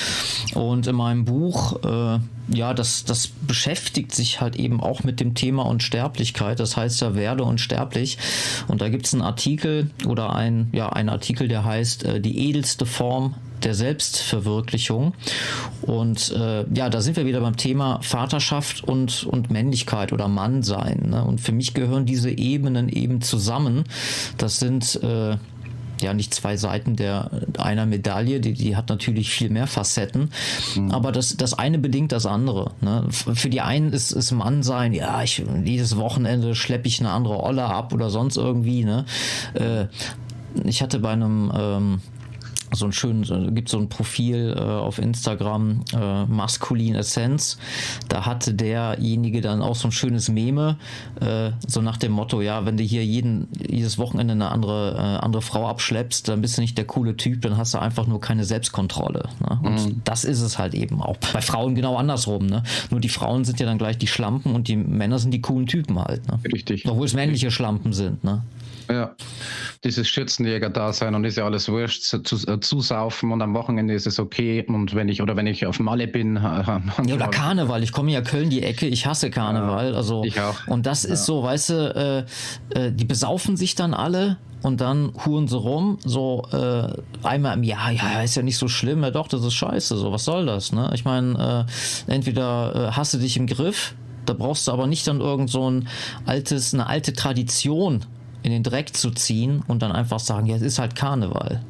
Und 0.56 0.88
in 0.88 0.96
meinem 0.96 1.24
Buch, 1.24 1.84
äh, 1.84 2.20
ja, 2.52 2.74
das, 2.74 3.06
das 3.06 3.28
beschäftigt 3.28 4.16
sich 4.16 4.42
halt 4.42 4.56
eben 4.56 4.82
auch 4.82 5.04
mit 5.04 5.20
dem 5.20 5.36
Thema 5.36 5.64
Unsterblichkeit. 5.68 6.60
Das 6.60 6.76
heißt 6.76 7.02
ja 7.02 7.14
Werde 7.14 7.44
unsterblich. 7.44 8.18
Und 8.68 8.82
da 8.82 8.90
gibt 8.90 9.06
es 9.06 9.14
einen 9.14 9.22
Artikel 9.22 9.92
oder 10.08 10.36
ein, 10.36 10.70
ja, 10.72 10.90
ein 10.90 11.10
Artikel, 11.10 11.48
der 11.48 11.64
heißt 11.64 12.04
äh, 12.06 12.20
Die 12.20 12.50
edelste 12.50 12.88
Form 12.88 13.36
der 13.64 13.76
Selbstverwirklichung. 13.76 15.14
Und 15.82 16.32
äh, 16.32 16.66
ja, 16.74 16.90
da 16.90 17.02
sind 17.02 17.16
wir 17.16 17.26
wieder 17.26 17.42
beim 17.42 17.58
Thema 17.58 18.00
Vaterschaft 18.02 18.84
und, 18.84 19.24
und 19.24 19.52
Männlichkeit 19.52 20.14
oder 20.14 20.28
Mannsein. 20.28 21.10
Ne? 21.10 21.24
Und 21.24 21.42
für 21.42 21.52
mich 21.52 21.76
gehören 21.76 22.06
diese 22.06 22.32
Ebenen 22.32 22.90
eben 22.90 23.22
zusammen. 23.22 23.84
Das 24.38 24.60
sind 24.60 25.00
äh, 25.04 25.38
ja 26.02 26.14
nicht 26.14 26.34
zwei 26.34 26.58
Seiten 26.58 26.96
der 26.96 27.30
einer 27.58 27.86
Medaille, 27.86 28.40
die, 28.40 28.54
die 28.54 28.76
hat 28.76 28.90
natürlich 28.90 29.30
viel 29.30 29.50
mehr 29.50 29.68
Facetten, 29.68 30.32
mhm. 30.76 30.92
aber 30.92 31.12
das, 31.12 31.38
das 31.38 31.54
eine 31.54 31.78
bedingt 31.78 32.12
das 32.12 32.26
andere. 32.26 32.72
Ne? 32.82 33.06
Für 33.10 33.50
die 33.50 33.62
einen 33.62 33.94
ist, 33.94 34.12
ist 34.12 34.32
Mann 34.32 34.64
sein, 34.64 34.94
ja, 34.94 35.22
ich, 35.24 35.44
jedes 35.64 35.98
Wochenende 35.98 36.56
schleppe 36.56 36.88
ich 36.88 37.00
eine 37.00 37.12
andere 37.12 37.42
Olle 37.42 37.66
ab 37.66 37.94
oder 37.94 38.10
sonst 38.10 38.38
irgendwie. 38.38 38.84
Ne? 38.84 39.06
Äh, 39.54 39.86
ich 40.64 40.82
hatte 40.82 41.00
bei 41.00 41.12
einem 41.12 41.52
ähm, 41.56 42.02
so 42.74 42.86
ein 42.86 42.92
schön, 42.92 43.24
gibt 43.54 43.70
so 43.70 43.78
ein 43.78 43.90
Profil 43.90 44.56
äh, 44.58 44.62
auf 44.62 45.00
Instagram, 45.00 45.82
äh, 45.94 46.26
Maskulin 46.26 46.96
Essence. 46.96 47.58
Da 48.08 48.26
hatte 48.26 48.54
derjenige 48.54 49.42
dann 49.42 49.62
auch 49.62 49.76
so 49.76 49.88
ein 49.88 49.92
schönes 49.92 50.30
Meme, 50.30 50.78
äh, 51.20 51.52
so 51.68 51.82
nach 51.82 51.98
dem 51.98 52.12
Motto, 52.12 52.42
ja, 52.42 52.66
wenn 52.66 52.78
du 52.78 52.84
hier 52.84 53.06
jeden, 53.06 53.48
jedes 53.60 53.98
Wochenende 53.98 54.34
eine 54.34 54.50
andere, 54.52 54.96
äh, 54.96 55.24
andere 55.24 55.42
Frau 55.42 55.68
abschleppst, 55.68 56.28
dann 56.28 56.42
bist 56.42 56.58
du 56.58 56.62
nicht 56.62 56.78
der 56.78 56.86
coole 56.86 57.18
Typ, 57.18 57.42
dann 57.42 57.58
hast 57.58 57.74
du 57.74 57.80
einfach 57.80 58.08
nur 58.08 58.20
keine 58.20 58.46
Selbstkontrolle. 58.46 59.30
Ne? 59.40 59.60
Und 59.64 59.86
mhm. 59.86 60.02
das 60.04 60.24
ist 60.24 60.42
es 60.42 60.58
halt 60.58 60.74
eben 60.74 61.02
auch. 61.02 61.18
Bei 61.34 61.42
Frauen 61.42 61.76
genau 61.76 61.98
andersrum. 61.98 62.46
Ne? 62.46 62.64
Nur 62.90 63.00
die 63.00 63.10
Frauen 63.10 63.46
sind 63.46 63.60
ja 63.60 63.66
dann 63.66 63.78
gleich 63.78 63.98
die 63.98 64.08
Schlampen 64.08 64.56
und 64.56 64.68
die 64.68 64.76
Männer 64.76 65.20
sind 65.20 65.32
die 65.32 65.42
coolen 65.42 65.68
Typen 65.68 66.00
halt. 66.00 66.28
Ne? 66.28 66.40
Richtig. 66.52 66.88
Obwohl 66.88 67.06
es 67.06 67.14
männliche 67.14 67.52
Schlampen 67.52 67.94
sind. 67.94 68.24
Ne? 68.24 68.44
Ja, 68.90 69.16
dieses 69.84 70.10
Schützenjäger-Dasein 70.10 71.14
und 71.14 71.24
ist 71.24 71.38
ja 71.38 71.46
alles 71.46 71.70
wurscht, 71.70 72.02
zu, 72.02 72.24
zu, 72.24 72.36
äh, 72.52 72.60
zusaufen 72.60 73.32
und 73.32 73.42
am 73.42 73.54
Wochenende 73.54 73.94
ist 73.94 74.08
es 74.08 74.20
okay 74.20 74.66
und 74.68 74.96
wenn 74.96 75.10
ich, 75.10 75.22
oder 75.22 75.36
wenn 75.36 75.46
ich 75.46 75.68
auf 75.68 75.80
Malle 75.80 76.08
bin. 76.08 76.36
ja, 77.06 77.16
oder 77.16 77.28
Karneval, 77.28 77.84
ich 77.84 77.92
komme 77.92 78.12
ja 78.12 78.22
Köln 78.22 78.50
die 78.50 78.64
Ecke, 78.64 78.88
ich 78.88 79.06
hasse 79.06 79.30
Karneval. 79.30 79.94
Also, 79.94 80.24
ich 80.24 80.42
auch. 80.42 80.56
Und 80.68 80.88
das 80.88 81.06
ist 81.06 81.20
ja. 81.20 81.26
so, 81.26 81.44
weißt 81.44 81.70
du, 81.70 82.26
äh, 82.74 82.88
äh, 82.88 82.92
die 82.92 83.06
besaufen 83.06 83.58
sich 83.58 83.76
dann 83.76 83.94
alle 83.94 84.38
und 84.64 84.82
dann 84.82 85.14
huren 85.26 85.48
sie 85.48 85.58
rum, 85.58 86.00
so 86.04 86.48
äh, 86.52 86.88
einmal 87.24 87.56
im 87.56 87.64
Jahr, 87.64 87.92
ja, 87.92 88.24
ist 88.24 88.36
ja 88.36 88.42
nicht 88.42 88.58
so 88.58 88.68
schlimm, 88.68 89.04
ja 89.04 89.12
doch, 89.12 89.28
das 89.28 89.44
ist 89.44 89.54
scheiße, 89.54 89.98
so, 89.98 90.12
was 90.12 90.26
soll 90.26 90.46
das, 90.46 90.72
ne? 90.72 90.92
Ich 90.96 91.06
meine, 91.06 91.68
äh, 92.08 92.12
entweder 92.12 92.90
äh, 92.90 92.92
hast 92.92 93.14
du 93.14 93.20
dich 93.20 93.38
im 93.38 93.48
Griff, 93.48 93.94
da 94.26 94.34
brauchst 94.34 94.68
du 94.68 94.72
aber 94.72 94.88
nicht 94.88 95.08
dann 95.08 95.22
irgend 95.22 95.50
so 95.50 95.70
ein 95.70 95.88
altes, 96.26 96.74
eine 96.74 96.88
alte 96.88 97.14
Tradition 97.14 98.06
in 98.44 98.52
den 98.52 98.64
Dreck 98.64 98.96
zu 98.96 99.12
ziehen 99.12 99.64
und 99.68 99.82
dann 99.82 99.92
einfach 99.92 100.20
sagen, 100.20 100.46
ja, 100.48 100.56
es 100.56 100.62
ist 100.62 100.80
halt 100.80 100.96
Karneval. 100.96 101.64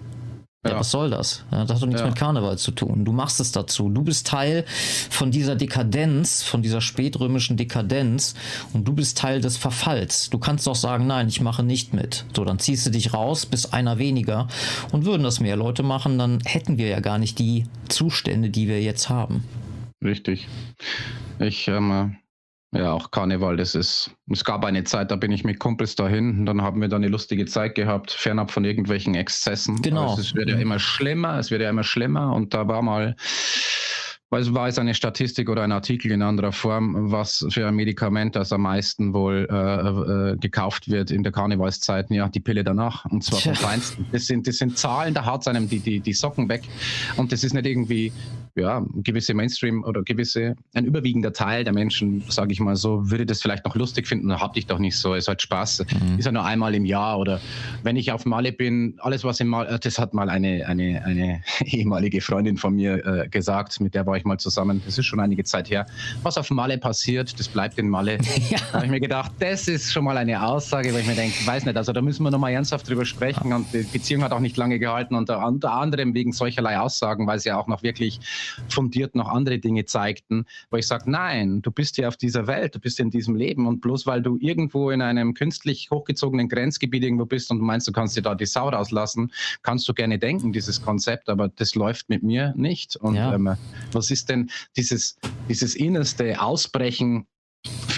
Ja, 0.66 0.72
ja 0.72 0.80
was 0.80 0.92
soll 0.92 1.10
das? 1.10 1.46
Das 1.52 1.70
hat 1.70 1.82
doch 1.82 1.88
nichts 1.88 2.02
ja. 2.02 2.08
mit 2.08 2.18
Karneval 2.18 2.58
zu 2.58 2.72
tun. 2.72 3.06
Du 3.06 3.14
machst 3.14 3.40
es 3.40 3.54
dazu. 3.54 3.90
Du 3.90 4.04
bist 4.04 4.28
Teil 4.28 4.66
von 5.10 5.32
dieser 5.32 5.56
Dekadenz, 5.56 6.44
von 6.44 6.62
dieser 6.62 6.82
spätrömischen 6.82 7.56
Dekadenz 7.56 8.36
und 8.74 8.86
du 8.86 8.94
bist 8.94 9.18
Teil 9.18 9.40
des 9.40 9.56
Verfalls. 9.56 10.30
Du 10.30 10.38
kannst 10.38 10.68
doch 10.68 10.76
sagen, 10.76 11.08
nein, 11.08 11.30
ich 11.30 11.40
mache 11.40 11.64
nicht 11.64 11.94
mit. 11.94 12.26
So, 12.36 12.44
dann 12.44 12.60
ziehst 12.60 12.86
du 12.86 12.92
dich 12.92 13.14
raus, 13.14 13.46
bist 13.46 13.74
einer 13.74 14.00
weniger. 14.00 14.48
Und 14.92 15.06
würden 15.06 15.24
das 15.24 15.40
mehr 15.40 15.56
Leute 15.56 15.82
machen, 15.82 16.18
dann 16.18 16.40
hätten 16.44 16.78
wir 16.78 16.88
ja 16.88 17.00
gar 17.00 17.20
nicht 17.20 17.40
die 17.40 17.66
Zustände, 17.88 18.50
die 18.50 18.68
wir 18.68 18.82
jetzt 18.82 19.08
haben. 19.08 19.46
Richtig. 20.04 20.48
Ich 21.40 21.70
ähm, 21.70 22.18
ja, 22.72 22.92
auch 22.92 23.10
Karneval, 23.10 23.58
das 23.58 23.74
ist, 23.74 24.12
es 24.30 24.46
gab 24.46 24.64
eine 24.64 24.84
Zeit, 24.84 25.10
da 25.10 25.16
bin 25.16 25.32
ich 25.32 25.44
mit 25.44 25.60
Kumpels 25.60 25.96
dahin 25.96 26.40
und 26.40 26.46
dann 26.46 26.62
haben 26.62 26.82
wir 26.82 26.88
da 26.88 26.98
eine 26.98 27.08
lustige 27.08 27.46
Zeit 27.46 27.74
gehabt, 27.74 28.12
fernab 28.12 28.52
von 28.52 28.64
irgendwelchen 28.64 29.16
Exzessen. 29.16 29.82
Genau. 29.82 30.12
Aber 30.14 30.22
es 30.22 30.36
wird 30.36 30.50
ja 30.50 30.56
mhm. 30.56 30.62
immer 30.62 30.80
schlimmer, 30.80 31.40
es 31.40 31.50
wird 31.50 31.64
ja 31.64 31.70
immer 31.70 31.84
schlimmer 31.84 32.34
und 32.34 32.54
da 32.54 32.68
war 32.68 32.84
mal, 32.84 33.16
weil 34.30 34.42
es 34.42 34.54
war 34.54 34.68
es 34.68 34.78
eine 34.78 34.94
Statistik 34.94 35.50
oder 35.50 35.64
ein 35.64 35.72
Artikel 35.72 36.12
in 36.12 36.22
anderer 36.22 36.52
Form, 36.52 37.12
was 37.12 37.46
für 37.50 37.68
ein 37.68 37.76
Medikament 37.76 38.36
das 38.36 38.54
am 38.54 38.62
meisten 38.62 39.14
wohl 39.14 39.48
äh, 39.50 40.34
äh, 40.34 40.38
gekauft 40.38 40.90
wird 40.90 41.12
in 41.12 41.24
der 41.24 41.32
Karnevalszeit, 41.32 42.12
ja, 42.12 42.30
die 42.30 42.40
Pille 42.40 42.64
danach. 42.64 43.06
Und 43.06 43.24
zwar 43.24 43.40
vom 43.40 43.56
Feinsten. 43.56 44.06
Das 44.12 44.28
sind, 44.28 44.48
das 44.48 44.58
sind 44.58 44.78
Zahlen, 44.78 45.14
da 45.14 45.26
haut 45.26 45.48
einem 45.48 45.68
die, 45.68 45.80
die, 45.80 46.00
die 46.00 46.14
Socken 46.14 46.50
weg. 46.50 46.64
Und 47.18 47.32
das 47.32 47.44
ist 47.44 47.54
nicht 47.54 47.66
irgendwie 47.66 48.12
ja, 48.56 48.86
gewisse 48.96 49.34
Mainstream 49.34 49.84
oder 49.84 50.04
gewisse, 50.04 50.56
ein 50.74 50.86
überwiegender 50.86 51.34
Teil 51.34 51.64
der 51.64 51.74
Menschen, 51.74 52.24
sage 52.30 52.52
ich 52.52 52.60
mal 52.60 52.76
so, 52.76 53.10
würde 53.10 53.26
das 53.26 53.42
vielleicht 53.42 53.66
noch 53.66 53.76
lustig 53.76 54.08
finden, 54.08 54.34
hab 54.34 54.54
dich 54.54 54.68
doch 54.68 54.80
nicht 54.80 54.98
so, 54.98 55.16
es 55.16 55.28
hat 55.28 55.42
Spaß, 55.42 55.86
mhm. 55.86 56.20
ist 56.20 56.26
ja 56.26 56.32
nur 56.32 56.46
einmal 56.46 56.76
im 56.76 56.86
Jahr 56.86 57.20
oder 57.20 57.40
wenn 57.84 57.96
ich 57.96 58.12
auf 58.12 58.26
Male 58.26 58.52
bin, 58.52 58.96
alles 59.00 59.24
was 59.24 59.40
im 59.40 59.48
Male, 59.48 59.70
äh, 59.70 59.80
das 59.80 60.00
hat 60.00 60.14
mal 60.14 60.30
eine, 60.30 60.68
eine, 60.68 61.04
eine 61.06 61.42
ehemalige 61.66 62.22
Freundin 62.22 62.58
von 62.58 62.76
mir 62.76 63.06
äh, 63.06 63.30
gesagt, 63.30 63.80
mit 63.80 63.96
der 63.96 64.06
war 64.06 64.18
ich 64.18 64.19
mal 64.26 64.38
zusammen, 64.38 64.82
das 64.86 64.98
ist 64.98 65.06
schon 65.06 65.20
einige 65.20 65.44
Zeit 65.44 65.70
her, 65.70 65.86
was 66.24 66.38
auf 66.38 66.50
Male 66.50 66.78
passiert, 66.78 67.40
das 67.40 67.48
bleibt 67.48 67.78
in 67.78 67.90
Male. 67.90 68.18
Ja. 68.50 68.58
Da 68.72 68.74
habe 68.76 68.86
ich 68.86 68.92
mir 68.92 69.00
gedacht, 69.00 69.32
das 69.40 69.68
ist 69.68 69.92
schon 69.92 70.04
mal 70.06 70.18
eine 70.18 70.42
Aussage, 70.44 70.92
weil 70.94 71.02
ich 71.02 71.08
mir 71.08 71.14
denke, 71.14 71.46
weiß 71.46 71.66
nicht, 71.66 71.78
also 71.78 71.92
da 71.92 72.02
müssen 72.02 72.24
wir 72.24 72.32
nochmal 72.32 72.52
ernsthaft 72.52 72.90
drüber 72.90 73.06
sprechen 73.06 73.54
und 73.54 73.72
die 73.74 73.84
Beziehung 73.84 74.24
hat 74.24 74.32
auch 74.32 74.40
nicht 74.40 74.58
lange 74.58 74.80
gehalten, 74.80 75.14
unter, 75.14 75.46
unter 75.46 75.74
anderem 75.74 76.14
wegen 76.14 76.32
solcherlei 76.32 76.80
Aussagen, 76.80 77.28
weil 77.28 77.40
sie 77.40 77.50
ja 77.50 77.60
auch 77.60 77.68
noch 77.68 77.84
wirklich 77.84 78.20
fundiert 78.70 79.14
noch 79.14 79.28
andere 79.28 79.60
Dinge 79.60 79.86
zeigten, 79.86 80.46
wo 80.72 80.78
ich 80.78 80.88
sage, 80.88 81.12
nein, 81.12 81.62
du 81.62 81.70
bist 81.70 81.98
hier 81.98 82.08
auf 82.08 82.18
dieser 82.18 82.48
Welt, 82.48 82.76
du 82.76 82.80
bist 82.80 83.00
in 83.00 83.12
diesem 83.12 83.36
Leben 83.36 83.68
und 83.68 83.82
bloß 83.82 84.08
weil 84.08 84.22
du 84.22 84.38
irgendwo 84.40 84.90
in 84.90 85.02
einem 85.02 85.34
künstlich 85.34 85.90
hochgezogenen 85.92 86.50
Grenzgebiet 86.50 87.04
irgendwo 87.04 87.26
bist 87.26 87.52
und 87.52 87.60
du 87.60 87.66
meinst, 87.66 87.88
du 87.88 87.92
kannst 87.92 88.18
dir 88.18 88.22
da 88.22 88.36
die 88.36 88.46
Sau 88.46 88.70
rauslassen, 88.70 89.32
kannst 89.62 89.88
du 89.88 89.94
gerne 89.94 90.18
denken, 90.18 90.54
dieses 90.54 90.82
Konzept, 90.82 91.30
aber 91.30 91.50
das 91.50 91.76
läuft 91.76 92.10
mit 92.10 92.24
mir 92.24 92.54
nicht. 92.56 92.96
Und 92.96 93.16
ja. 93.16 93.34
ähm, 93.34 93.56
was 93.92 94.09
ist 94.12 94.30
denn 94.30 94.50
dieses, 94.76 95.18
dieses 95.48 95.76
innerste 95.76 96.42
Ausbrechen 96.42 97.28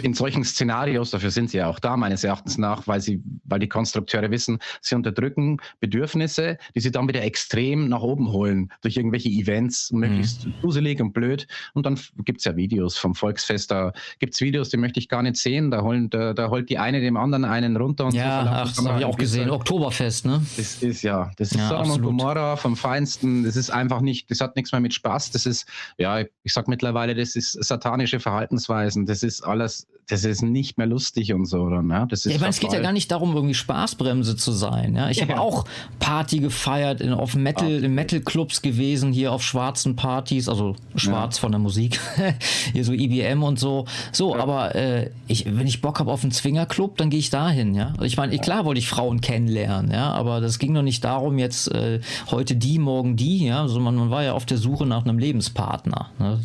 in 0.01 0.14
solchen 0.14 0.43
Szenarios, 0.43 1.12
dafür 1.12 1.30
sind 1.30 1.51
sie 1.51 1.57
ja 1.57 1.68
auch 1.68 1.80
da, 1.80 1.95
meines 1.95 2.24
Erachtens 2.24 2.57
nach, 2.57 2.88
weil 2.88 3.01
sie, 3.01 3.22
weil 3.43 3.59
die 3.59 3.70
Konstrukteure 3.70 4.32
wissen, 4.32 4.59
sie 4.82 4.95
unterdrücken 4.95 5.57
Bedürfnisse, 5.80 6.57
die 6.76 6.80
sie 6.80 6.91
dann 6.91 7.07
wieder 7.07 7.22
extrem 7.22 7.88
nach 7.89 8.01
oben 8.01 8.32
holen 8.32 8.72
durch 8.82 8.97
irgendwelche 8.97 9.30
Events, 9.30 9.91
möglichst 9.91 10.47
mhm. 10.47 11.01
und 11.01 11.14
blöd. 11.14 11.47
Und 11.74 11.86
dann 11.86 11.99
gibt 12.26 12.39
es 12.39 12.45
ja 12.45 12.55
Videos 12.55 12.97
vom 12.97 13.14
Volksfest, 13.14 13.70
da 13.70 13.93
gibt 14.20 14.34
es 14.34 14.41
Videos, 14.41 14.70
die 14.70 14.78
möchte 14.78 14.99
ich 14.99 15.09
gar 15.09 15.22
nicht 15.22 15.38
sehen. 15.38 15.70
Da, 15.70 15.82
holen, 15.82 16.09
da, 16.09 16.34
da 16.34 16.49
holt 16.49 16.70
die 16.70 16.80
eine 16.80 17.01
dem 17.01 17.18
anderen 17.18 17.45
einen 17.45 17.78
runter 17.78 18.05
und 18.05 18.16
ja, 18.16 18.64
ach, 18.64 18.74
das 18.74 18.86
habe 18.86 18.99
ich 18.99 19.05
auch 19.05 19.18
gesehen. 19.18 19.49
Oktoberfest, 19.49 20.26
ne? 20.26 20.43
Das 20.57 20.82
ist 20.82 21.03
ja, 21.03 21.32
das 21.38 21.51
ist 21.51 21.57
ja, 21.57 21.70
Sodom 21.70 21.91
und 21.91 22.01
Gomorra 22.01 22.55
vom 22.55 22.76
Feinsten. 22.76 23.43
Das 23.43 23.55
ist 23.55 23.70
einfach 23.70 24.01
nicht, 24.01 24.32
das 24.32 24.41
hat 24.41 24.55
nichts 24.55 24.72
mehr 24.72 24.82
mit 24.82 24.93
Spaß. 24.93 25.32
Das 25.32 25.45
ist, 25.45 25.68
ja, 25.97 26.20
ich 26.20 26.53
sag 26.53 26.68
mittlerweile, 26.68 27.14
das 27.14 27.36
ist 27.36 27.51
satanische 27.64 28.20
Verhaltensweisen. 28.20 29.05
Das 29.05 29.24
ist 29.24 29.41
alles, 29.52 29.88
das 30.12 30.26
ist 30.26 30.41
nicht 30.41 30.78
mehr 30.78 30.88
lustig 30.88 31.34
und 31.34 31.45
so, 31.45 31.62
oder? 31.62 31.82
Ne? 31.82 32.06
Das 32.10 32.20
ist 32.20 32.26
ja, 32.26 32.32
ich 32.36 32.41
meine, 32.41 32.49
es 32.49 32.60
geht 32.60 32.74
ja 32.74 32.82
gar 32.82 32.91
nicht 32.91 33.10
darum, 33.12 33.34
irgendwie 33.34 33.54
Spaßbremse 33.54 34.36
zu 34.36 34.52
sein. 34.52 34.95
Ja? 34.95 35.10
Ich 35.10 35.18
ja. 35.18 35.28
habe 35.28 35.39
auch 35.39 35.64
Party 35.99 36.39
gefeiert, 36.39 36.99
in, 36.99 37.14
auf 37.14 37.36
Metal, 37.36 37.70
ja. 37.72 37.80
in 37.80 37.95
Metal-Clubs 37.95 38.62
gewesen, 38.62 39.14
hier 39.14 39.32
auf 39.32 39.41
schwarzen 39.41 39.95
Partys, 39.95 40.49
also 40.49 40.76
schwarz 40.95 41.38
ja. 41.38 41.41
von 41.41 41.52
der 41.54 41.60
Musik, 41.60 41.99
hier 42.74 42.84
so 42.84 42.91
IBM 42.91 43.41
und 43.41 43.58
so. 43.58 43.86
So, 44.12 44.36
aber 44.36 44.76
äh, 44.76 45.12
ich, 45.28 45.45
wenn 45.45 45.68
ich 45.68 45.82
Bock 45.82 45.99
habe 45.99 46.12
auf 46.12 46.24
einen 46.24 46.32
Zwingerclub, 46.32 46.97
dann 46.97 47.10
gehe 47.10 47.20
ich 47.20 47.30
dahin, 47.30 47.74
ja. 47.74 47.91
Also 47.91 48.04
ich 48.04 48.18
meine, 48.18 48.38
klar 48.39 48.66
wollte 48.66 48.80
ich 48.80 48.89
Frauen 48.89 49.22
kennenlernen, 49.22 49.91
ja, 49.91 50.12
aber 50.12 50.41
das 50.41 50.60
ging 50.60 50.74
doch 50.74 50.82
nicht 50.82 51.06
darum, 51.06 51.38
jetzt 51.38 51.72
äh, 51.72 52.02
heute 52.30 52.56
die, 52.56 52.80
morgen 52.80 53.16
die, 53.16 53.45
ja. 53.45 53.62
Also 53.62 53.80
man, 53.80 53.95
man 53.95 54.10
war 54.10 54.24
ja 54.24 54.34
auf 54.34 54.45
der 54.45 54.58
Suche 54.58 54.86
nach 54.86 55.06
einem 55.06 55.20
Lebenspartner. 55.20 56.10
Ne? 56.20 56.39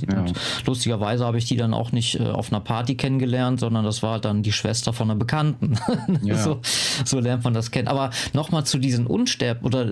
lustigerweise 0.64 1.24
habe 1.24 1.38
ich 1.38 1.46
die 1.46 1.56
dann 1.56 1.74
auch 1.74 1.90
nicht 1.90 2.20
äh, 2.20 2.28
auf 2.28 2.52
einer 2.52 2.60
Party 2.96 3.06
kennengelernt, 3.06 3.60
sondern 3.60 3.84
das 3.84 4.02
war 4.02 4.18
dann 4.18 4.42
die 4.42 4.52
Schwester 4.52 4.92
von 4.92 5.10
einer 5.10 5.18
Bekannten. 5.18 5.78
Ja. 6.22 6.36
so, 6.36 6.60
so, 7.04 7.20
lernt 7.20 7.44
man 7.44 7.54
das 7.54 7.70
kennen. 7.70 7.88
Aber 7.88 8.10
nochmal 8.32 8.64
zu 8.64 8.78
diesen 8.78 9.06
Unsterb 9.06 9.64
oder 9.64 9.86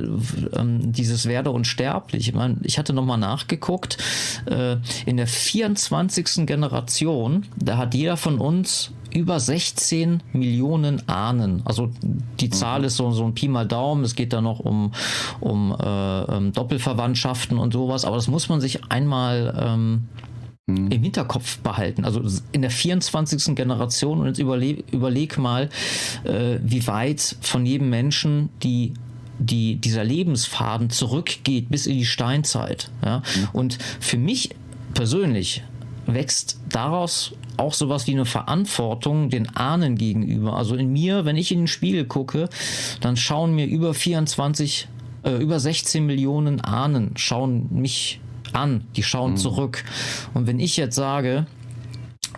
ähm, 0.56 0.92
dieses 0.92 1.26
Werde 1.26 1.50
unsterblich. 1.50 2.28
Ich, 2.28 2.34
mein, 2.34 2.60
ich 2.62 2.78
hatte 2.78 2.92
nochmal 2.92 3.18
nachgeguckt. 3.18 3.98
Äh, 4.46 4.76
in 5.06 5.16
der 5.16 5.26
24. 5.26 6.46
Generation, 6.46 7.46
da 7.56 7.76
hat 7.76 7.94
jeder 7.94 8.16
von 8.16 8.38
uns 8.38 8.92
über 9.12 9.38
16 9.38 10.22
Millionen 10.32 11.06
Ahnen. 11.08 11.62
Also 11.64 11.90
die 12.40 12.50
Zahl 12.50 12.80
mhm. 12.80 12.86
ist 12.86 12.96
so, 12.96 13.10
so 13.10 13.24
ein 13.24 13.34
Pi 13.34 13.48
mal 13.48 13.66
Daumen. 13.66 14.02
Es 14.04 14.14
geht 14.14 14.32
da 14.32 14.40
noch 14.40 14.60
um, 14.60 14.92
um 15.40 15.76
äh, 15.78 16.22
ähm, 16.22 16.52
Doppelverwandtschaften 16.52 17.58
und 17.58 17.72
sowas. 17.72 18.04
Aber 18.04 18.16
das 18.16 18.28
muss 18.28 18.48
man 18.48 18.60
sich 18.60 18.90
einmal 18.90 19.54
ähm, 19.60 20.08
hm. 20.68 20.90
im 20.90 21.02
Hinterkopf 21.02 21.58
behalten. 21.58 22.04
Also 22.04 22.22
in 22.52 22.62
der 22.62 22.70
24. 22.70 23.54
Generation 23.54 24.20
und 24.20 24.26
jetzt 24.26 24.38
überleg, 24.38 24.84
überleg 24.92 25.38
mal, 25.38 25.68
äh, 26.24 26.58
wie 26.62 26.86
weit 26.86 27.36
von 27.40 27.66
jedem 27.66 27.90
Menschen 27.90 28.48
die 28.62 28.94
die, 29.38 29.76
dieser 29.76 30.04
Lebensfaden 30.04 30.90
zurückgeht 30.90 31.68
bis 31.68 31.86
in 31.86 31.98
die 31.98 32.06
Steinzeit. 32.06 32.90
Ja? 33.04 33.18
Mhm. 33.18 33.48
Und 33.52 33.78
für 34.00 34.16
mich 34.16 34.50
persönlich 34.94 35.64
wächst 36.06 36.60
daraus 36.68 37.32
auch 37.56 37.74
sowas 37.74 38.06
wie 38.06 38.12
eine 38.12 38.24
Verantwortung 38.24 39.30
den 39.30 39.54
Ahnen 39.56 39.96
gegenüber. 39.96 40.56
Also 40.56 40.76
in 40.76 40.92
mir, 40.92 41.24
wenn 41.24 41.36
ich 41.36 41.52
in 41.52 41.60
den 41.60 41.66
Spiegel 41.66 42.04
gucke, 42.04 42.48
dann 43.00 43.16
schauen 43.16 43.54
mir 43.54 43.66
über 43.66 43.94
24, 43.94 44.88
äh, 45.24 45.36
über 45.36 45.60
16 45.60 46.04
Millionen 46.04 46.60
Ahnen 46.60 47.12
schauen 47.16 47.68
mich 47.70 48.20
an, 48.54 48.84
die 48.96 49.02
schauen 49.02 49.32
mhm. 49.32 49.36
zurück. 49.36 49.84
Und 50.34 50.46
wenn 50.46 50.60
ich 50.60 50.76
jetzt 50.76 50.96
sage, 50.96 51.46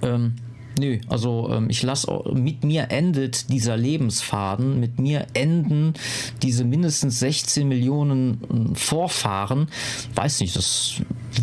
ähm, 0.02 0.34
Nö, 0.78 0.98
also 1.08 1.50
ähm, 1.52 1.70
ich 1.70 1.82
lasse, 1.82 2.22
mit 2.34 2.62
mir 2.62 2.90
endet 2.90 3.50
dieser 3.50 3.78
Lebensfaden, 3.78 4.78
mit 4.78 4.98
mir 4.98 5.26
enden 5.32 5.94
diese 6.42 6.64
mindestens 6.64 7.18
16 7.20 7.66
Millionen 7.66 8.72
äh, 8.74 8.74
Vorfahren. 8.74 9.68
Weiß 10.14 10.40
nicht, 10.40 10.54
das 10.54 10.96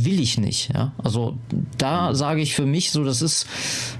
will 0.06 0.20
ich 0.20 0.38
nicht. 0.38 0.74
Ja? 0.74 0.94
Also 1.02 1.38
da 1.78 2.14
sage 2.16 2.42
ich 2.42 2.56
für 2.56 2.66
mich 2.66 2.92
so, 2.92 3.04
das 3.04 3.22
ist, 3.22 3.48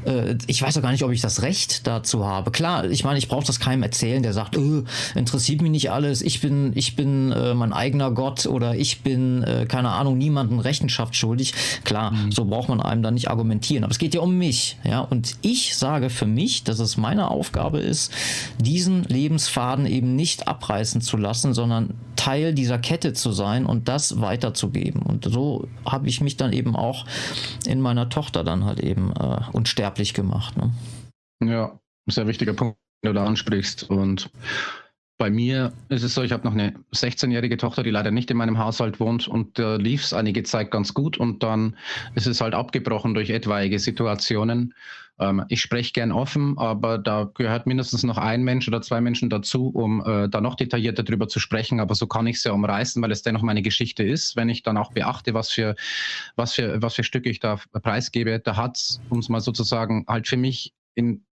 äh, 0.06 0.36
ich 0.48 0.62
weiß 0.62 0.78
auch 0.78 0.82
gar 0.82 0.92
nicht, 0.92 1.04
ob 1.04 1.12
ich 1.12 1.22
das 1.22 1.42
Recht 1.42 1.88
dazu 1.88 2.26
habe. 2.26 2.52
Klar, 2.52 2.86
ich 2.86 3.04
meine, 3.04 3.20
ich 3.20 3.28
brauche 3.28 3.46
das 3.46 3.60
keinem 3.60 3.84
erzählen, 3.84 4.24
der 4.24 4.34
sagt, 4.34 4.58
äh, 4.58 4.84
interessiert 5.16 5.62
mich 5.62 5.72
nicht 5.72 5.92
alles, 5.92 6.22
ich 6.22 6.42
bin, 6.42 6.72
ich 6.76 6.96
bin 6.96 7.32
äh, 7.32 7.54
mein 7.54 7.74
eigener 7.74 8.12
Gott 8.12 8.46
oder 8.46 8.76
ich 8.76 9.02
bin, 9.02 9.44
äh, 9.44 9.66
keine 9.68 9.90
Ahnung, 9.90 10.18
niemandem 10.18 10.60
Rechenschaft 10.60 11.16
schuldig. 11.16 11.54
Klar, 11.84 12.12
mhm. 12.12 12.32
so 12.32 12.46
braucht 12.46 12.70
man 12.70 12.82
einem 12.82 13.04
da 13.04 13.12
nicht 13.12 13.30
argumentieren. 13.30 13.84
Aber 13.84 13.92
es 13.92 14.00
geht 14.00 14.14
ja 14.14 14.22
um 14.22 14.38
mich. 14.38 14.78
Ja? 14.84 15.00
Und 15.00 15.36
ich 15.42 15.76
sage 15.76 16.10
für 16.10 16.26
mich, 16.26 16.64
dass 16.64 16.80
es 16.80 16.98
meine 16.98 17.30
Aufgabe 17.30 17.80
ist, 17.80 18.12
diesen 18.60 19.04
Lebensfaden 19.04 19.86
eben 19.86 20.16
nicht 20.16 20.48
abreißen 20.48 21.02
zu 21.02 21.18
lassen, 21.18 21.54
sondern 21.54 21.94
Teil 22.16 22.54
dieser 22.54 22.78
Kette 22.78 23.14
zu 23.14 23.32
sein 23.32 23.66
und 23.66 23.88
das 23.88 24.22
weiterzugeben. 24.22 25.02
Und 25.02 25.26
so 25.26 25.68
habe 25.86 26.08
ich 26.08 26.22
mich 26.22 26.38
dann 26.38 26.54
eben 26.54 26.76
auch 26.76 27.06
in 27.66 27.82
meiner 27.82 28.10
Tochter 28.10 28.44
dann 28.44 28.66
halt 28.66 28.80
eben 28.80 29.12
äh, 29.14 29.42
unsterblich 29.52 30.14
gemacht. 30.14 30.56
Ne? 30.58 30.72
Ja, 31.44 31.80
sehr 32.08 32.28
wichtiger 32.28 32.54
Punkt, 32.54 32.78
den 33.04 33.14
du 33.14 33.20
da 33.20 33.26
ansprichst. 33.26 33.90
Und 33.90 34.30
bei 35.18 35.30
mir 35.30 35.74
ist 35.90 36.04
es 36.04 36.16
so, 36.16 36.24
ich 36.24 36.32
habe 36.32 36.44
noch 36.44 36.54
eine 36.54 36.74
16-jährige 36.94 37.58
Tochter, 37.58 37.84
die 37.84 37.92
leider 37.92 38.12
nicht 38.12 38.32
in 38.32 38.38
meinem 38.38 38.58
Haushalt 38.58 39.00
wohnt 39.00 39.28
und 39.28 39.60
da 39.60 39.76
äh, 39.76 39.78
lief 39.78 40.04
es 40.04 40.14
einige 40.14 40.44
Zeit 40.44 40.72
ganz 40.72 40.94
gut 40.94 41.18
und 41.18 41.44
dann 41.44 41.76
ist 42.16 42.28
es 42.28 42.42
halt 42.42 42.54
abgebrochen 42.54 43.14
durch 43.14 43.30
etwaige 43.30 43.80
Situationen. 43.80 44.74
Ähm, 45.20 45.46
ich 45.50 45.62
spreche 45.62 45.94
gern 45.94 46.12
offen, 46.12 46.58
aber 46.58 46.98
da 46.98 47.30
gehört 47.36 47.68
mindestens 47.68 48.04
noch 48.04 48.18
ein 48.18 48.44
Mensch 48.44 48.68
oder 48.68 48.82
zwei 48.82 49.02
Menschen 49.02 49.30
dazu, 49.30 49.68
um 49.68 50.04
äh, 50.06 50.28
da 50.28 50.42
noch 50.42 50.56
detaillierter 50.56 51.04
drüber 51.04 51.28
zu 51.28 51.40
sprechen. 51.40 51.80
Aber 51.80 51.96
so 51.96 52.08
kann 52.08 52.28
ich 52.28 52.38
es 52.38 52.44
ja 52.44 52.52
umreißen, 52.52 53.02
weil 53.02 53.12
es 53.12 53.22
dennoch 53.22 53.44
meine 53.44 53.62
Geschichte 53.62 54.04
ist. 54.04 54.36
Wenn 54.36 54.50
ich 54.50 54.64
dann 54.64 54.78
auch 54.78 54.92
beachte, 54.94 55.34
was 55.34 55.52
für, 55.52 55.76
was 56.36 56.54
für, 56.54 56.82
was 56.82 56.96
für 56.96 57.04
Stücke 57.04 57.30
ich 57.30 57.40
da 57.40 57.60
preisgebe, 57.72 58.40
da 58.40 58.58
hat 58.58 58.78
es, 58.78 59.02
um 59.10 59.20
es 59.20 59.30
mal 59.30 59.42
sozusagen 59.42 60.06
halt 60.08 60.28
für 60.28 60.38
mich 60.38 60.74
in 60.96 61.24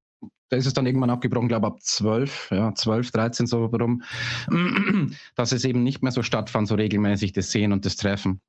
da 0.52 0.58
ist 0.58 0.66
es 0.66 0.74
dann 0.74 0.86
irgendwann 0.86 1.10
abgebrochen, 1.10 1.48
glaube 1.48 1.68
ab 1.68 1.82
12, 1.82 2.50
ja, 2.52 2.76
12, 2.76 3.12
13 3.12 3.48
so 3.48 3.66
rum, 3.66 4.04
dass 5.36 5.54
es 5.54 5.64
eben 5.64 5.82
nicht 5.82 6.04
mehr 6.04 6.12
so 6.12 6.24
stattfand, 6.24 6.68
so 6.68 6.76
regelmäßig 6.76 7.32
das 7.32 7.52
Sehen 7.52 7.72
und 7.72 7.86
das 7.86 7.96
Treffen. 7.96 8.42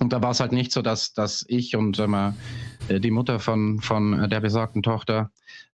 Und 0.00 0.12
da 0.12 0.20
war 0.20 0.32
es 0.32 0.40
halt 0.40 0.50
nicht 0.50 0.72
so, 0.72 0.82
dass, 0.82 1.12
dass 1.12 1.44
ich 1.48 1.76
und 1.76 1.98
ähm, 2.00 2.34
die 2.90 3.10
Mutter 3.12 3.38
von, 3.38 3.80
von 3.80 4.28
der 4.28 4.40
besagten 4.40 4.82
Tochter, 4.82 5.30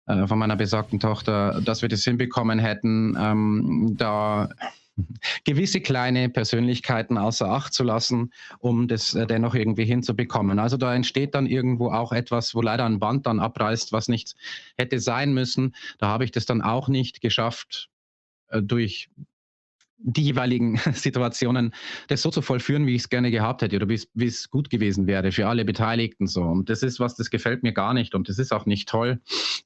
äh, 0.07 0.27
von 0.27 0.39
meiner 0.39 0.57
besagten 0.57 0.99
Tochter, 0.99 1.61
dass 1.61 1.83
wir 1.83 1.91
das 1.91 2.05
hinbekommen 2.05 2.59
hätten, 2.59 3.17
ähm, 3.21 3.95
da 3.99 4.49
gewisse 5.45 5.81
kleine 5.81 6.29
Persönlichkeiten 6.29 7.19
außer 7.19 7.49
Acht 7.49 7.73
zu 7.73 7.85
lassen, 7.85 8.33
um 8.59 8.89
das 8.89 9.15
äh, 9.15 9.27
dennoch 9.27 9.55
irgendwie 9.55 9.85
hinzubekommen. 9.85 10.59
Also 10.59 10.77
da 10.77 10.95
entsteht 10.95 11.35
dann 11.35 11.47
irgendwo 11.47 11.91
auch 11.91 12.13
etwas, 12.13 12.55
wo 12.55 12.63
leider 12.63 12.85
ein 12.85 12.99
Band 12.99 13.27
dann 13.27 13.41
abreißt, 13.41 13.93
was 13.93 14.09
nicht 14.09 14.35
hätte 14.77 15.01
sein 15.01 15.33
müssen. 15.33 15.75
Da 15.99 16.09
habe 16.09 16.25
ich 16.25 16.31
das 16.31 16.47
dann 16.47 16.63
auch 16.63 16.89
nicht 16.89 17.21
geschafft, 17.21 17.91
äh, 18.49 18.63
durch 18.63 19.11
die 20.03 20.23
jeweiligen 20.23 20.77
Situationen 20.93 21.75
das 22.09 22.23
so 22.23 22.31
zu 22.31 22.43
vollführen, 22.43 22.87
wie 22.87 22.95
ich 22.95 23.03
es 23.03 23.09
gerne 23.09 23.31
gehabt 23.31 23.63
hätte 23.63 23.77
oder 23.77 23.89
wie 23.89 24.27
es 24.27 24.51
gut 24.51 24.71
gewesen 24.71 25.07
wäre 25.07 25.33
für 25.33 25.47
alle 25.47 25.65
Beteiligten 25.65 26.27
so. 26.27 26.43
Und 26.43 26.69
das 26.69 26.83
ist 26.83 27.01
was, 27.01 27.17
das 27.17 27.31
gefällt 27.31 27.63
mir 27.63 27.73
gar 27.73 27.95
nicht 27.95 28.15
und 28.15 28.29
das 28.29 28.39
ist 28.39 28.53
auch 28.53 28.67
nicht 28.67 28.89
toll. 28.89 29.21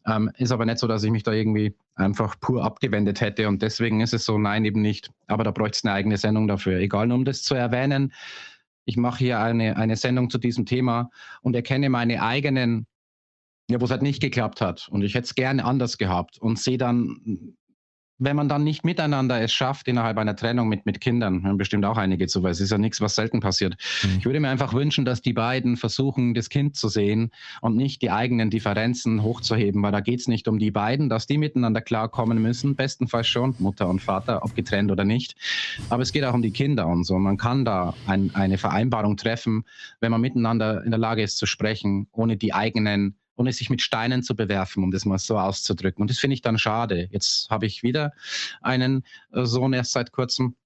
Ähm, 0.07 0.31
ist 0.37 0.53
aber 0.53 0.65
nicht 0.65 0.79
so, 0.79 0.87
dass 0.87 1.05
ich 1.05 1.11
mich 1.11 1.23
da 1.23 1.33
irgendwie 1.33 1.75
einfach 1.95 2.39
pur 2.41 2.65
abgewendet 2.65 3.21
hätte 3.21 3.49
und 3.49 3.63
deswegen 3.63 4.01
ist 4.01 4.15
es 4.15 4.25
so, 4.25 4.39
nein, 4.39 4.65
eben 4.65 4.83
nicht. 4.83 5.11
Aber 5.27 5.45
da 5.45 5.51
bräuchte 5.51 5.79
es 5.79 5.85
eine 5.85 5.95
eigene 5.95 6.17
Sendung 6.17 6.49
dafür. 6.49 6.79
Egal, 6.79 7.11
um 7.13 7.25
das 7.25 7.43
zu 7.43 7.55
erwähnen, 7.55 8.13
ich 8.87 8.97
mache 8.97 9.19
hier 9.19 9.41
eine, 9.41 9.77
eine 9.77 9.97
Sendung 9.97 10.29
zu 10.29 10.39
diesem 10.39 10.67
Thema 10.67 11.11
und 11.41 11.55
erkenne 11.55 11.89
meine 11.89 12.23
eigenen 12.23 12.87
ja, 13.71 13.81
wo 13.81 13.87
es 13.87 13.91
halt 13.91 14.03
nicht 14.03 14.21
geklappt 14.21 14.61
hat. 14.61 14.89
Und 14.91 15.03
ich 15.03 15.15
hätte 15.15 15.25
es 15.25 15.35
gerne 15.35 15.65
anders 15.65 15.97
gehabt 15.97 16.39
und 16.39 16.59
sehe 16.59 16.77
dann 16.77 17.57
wenn 18.19 18.37
man 18.37 18.49
dann 18.49 18.63
nicht 18.63 18.85
miteinander 18.85 19.41
es 19.41 19.53
schafft, 19.53 19.89
innerhalb 19.89 20.19
einer 20.19 20.37
Trennung 20.37 20.69
mit, 20.69 20.87
mit 20.87 21.01
Kindern, 21.01 21.45
haben 21.45 21.59
bestimmt 21.59 21.85
auch 21.85 21.97
einige 21.97 22.27
zu, 22.27 22.43
weil 22.43 22.53
es 22.53 22.61
ist 22.61 22.71
ja 22.71 22.79
nichts, 22.79 23.01
was 23.01 23.17
selten 23.17 23.41
passiert. 23.41 23.77
Mhm. 24.03 24.19
Ich 24.19 24.25
würde 24.25 24.41
mir 24.41 24.49
einfach 24.49 24.73
wünschen, 24.73 25.05
dass 25.05 25.21
die 25.21 25.33
beiden 25.33 25.77
versuchen, 25.77 26.35
das 26.35 26.49
Kind 26.49 26.77
zu 26.77 26.89
sehen 26.89 27.31
und 27.61 27.77
nicht 27.77 28.03
die 28.03 28.11
eigenen 28.11 28.51
Differenzen 28.51 29.23
hochzuheben, 29.23 29.83
weil 29.83 29.93
da 29.93 30.01
geht 30.01 30.21
es 30.21 30.29
nicht 30.29 30.47
um 30.47 30.59
die 30.59 30.71
beiden, 30.71 31.09
dass 31.09 31.27
die 31.27 31.39
miteinander 31.39 31.81
klarkommen 31.81 32.41
müssen, 32.41 32.77
bestenfalls 32.77 33.27
schon, 33.27 33.55
Mutter 33.59 33.89
und 33.89 34.01
Vater, 34.01 34.45
ob 34.45 34.55
getrennt 34.55 34.93
oder 34.93 35.05
nicht. 35.05 35.35
Aber 35.91 36.03
es 36.03 36.13
geht 36.13 36.25
auch 36.25 36.35
um 36.35 36.43
die 36.43 36.53
Kinder 36.53 36.87
und 36.87 37.05
so. 37.05 37.19
Man 37.19 37.37
kann 37.37 37.65
da 37.65 37.95
ein, 38.07 38.31
eine 38.35 38.59
Vereinbarung 38.59 39.17
treffen, 39.17 39.65
wenn 40.01 40.13
man 40.13 40.21
miteinander 40.21 40.85
in 40.85 40.91
der 40.91 41.01
Lage 41.01 41.23
ist 41.23 41.37
zu 41.39 41.47
sprechen, 41.47 42.07
ohne 42.13 42.37
die 42.37 42.55
eigenen 42.55 43.17
ohne 43.37 43.53
sich 43.53 43.71
mit 43.71 43.83
Steinen 43.83 44.23
zu 44.23 44.37
bewerfen, 44.37 44.85
um 44.85 44.91
das 44.91 45.05
mal 45.05 45.19
so 45.19 45.39
auszudrücken. 45.39 46.03
Und 46.03 46.11
das 46.11 46.19
finde 46.19 46.35
ich 46.35 46.43
dann 46.43 46.59
schade. 46.59 47.09
Jetzt 47.11 47.49
habe 47.51 47.67
ich 47.67 47.83
wieder 47.83 48.13
einen 48.61 49.05
äh, 49.33 49.45
Sohn 49.45 49.73
erst 49.73 49.93
seit 49.93 50.13
kurzem 50.13 50.57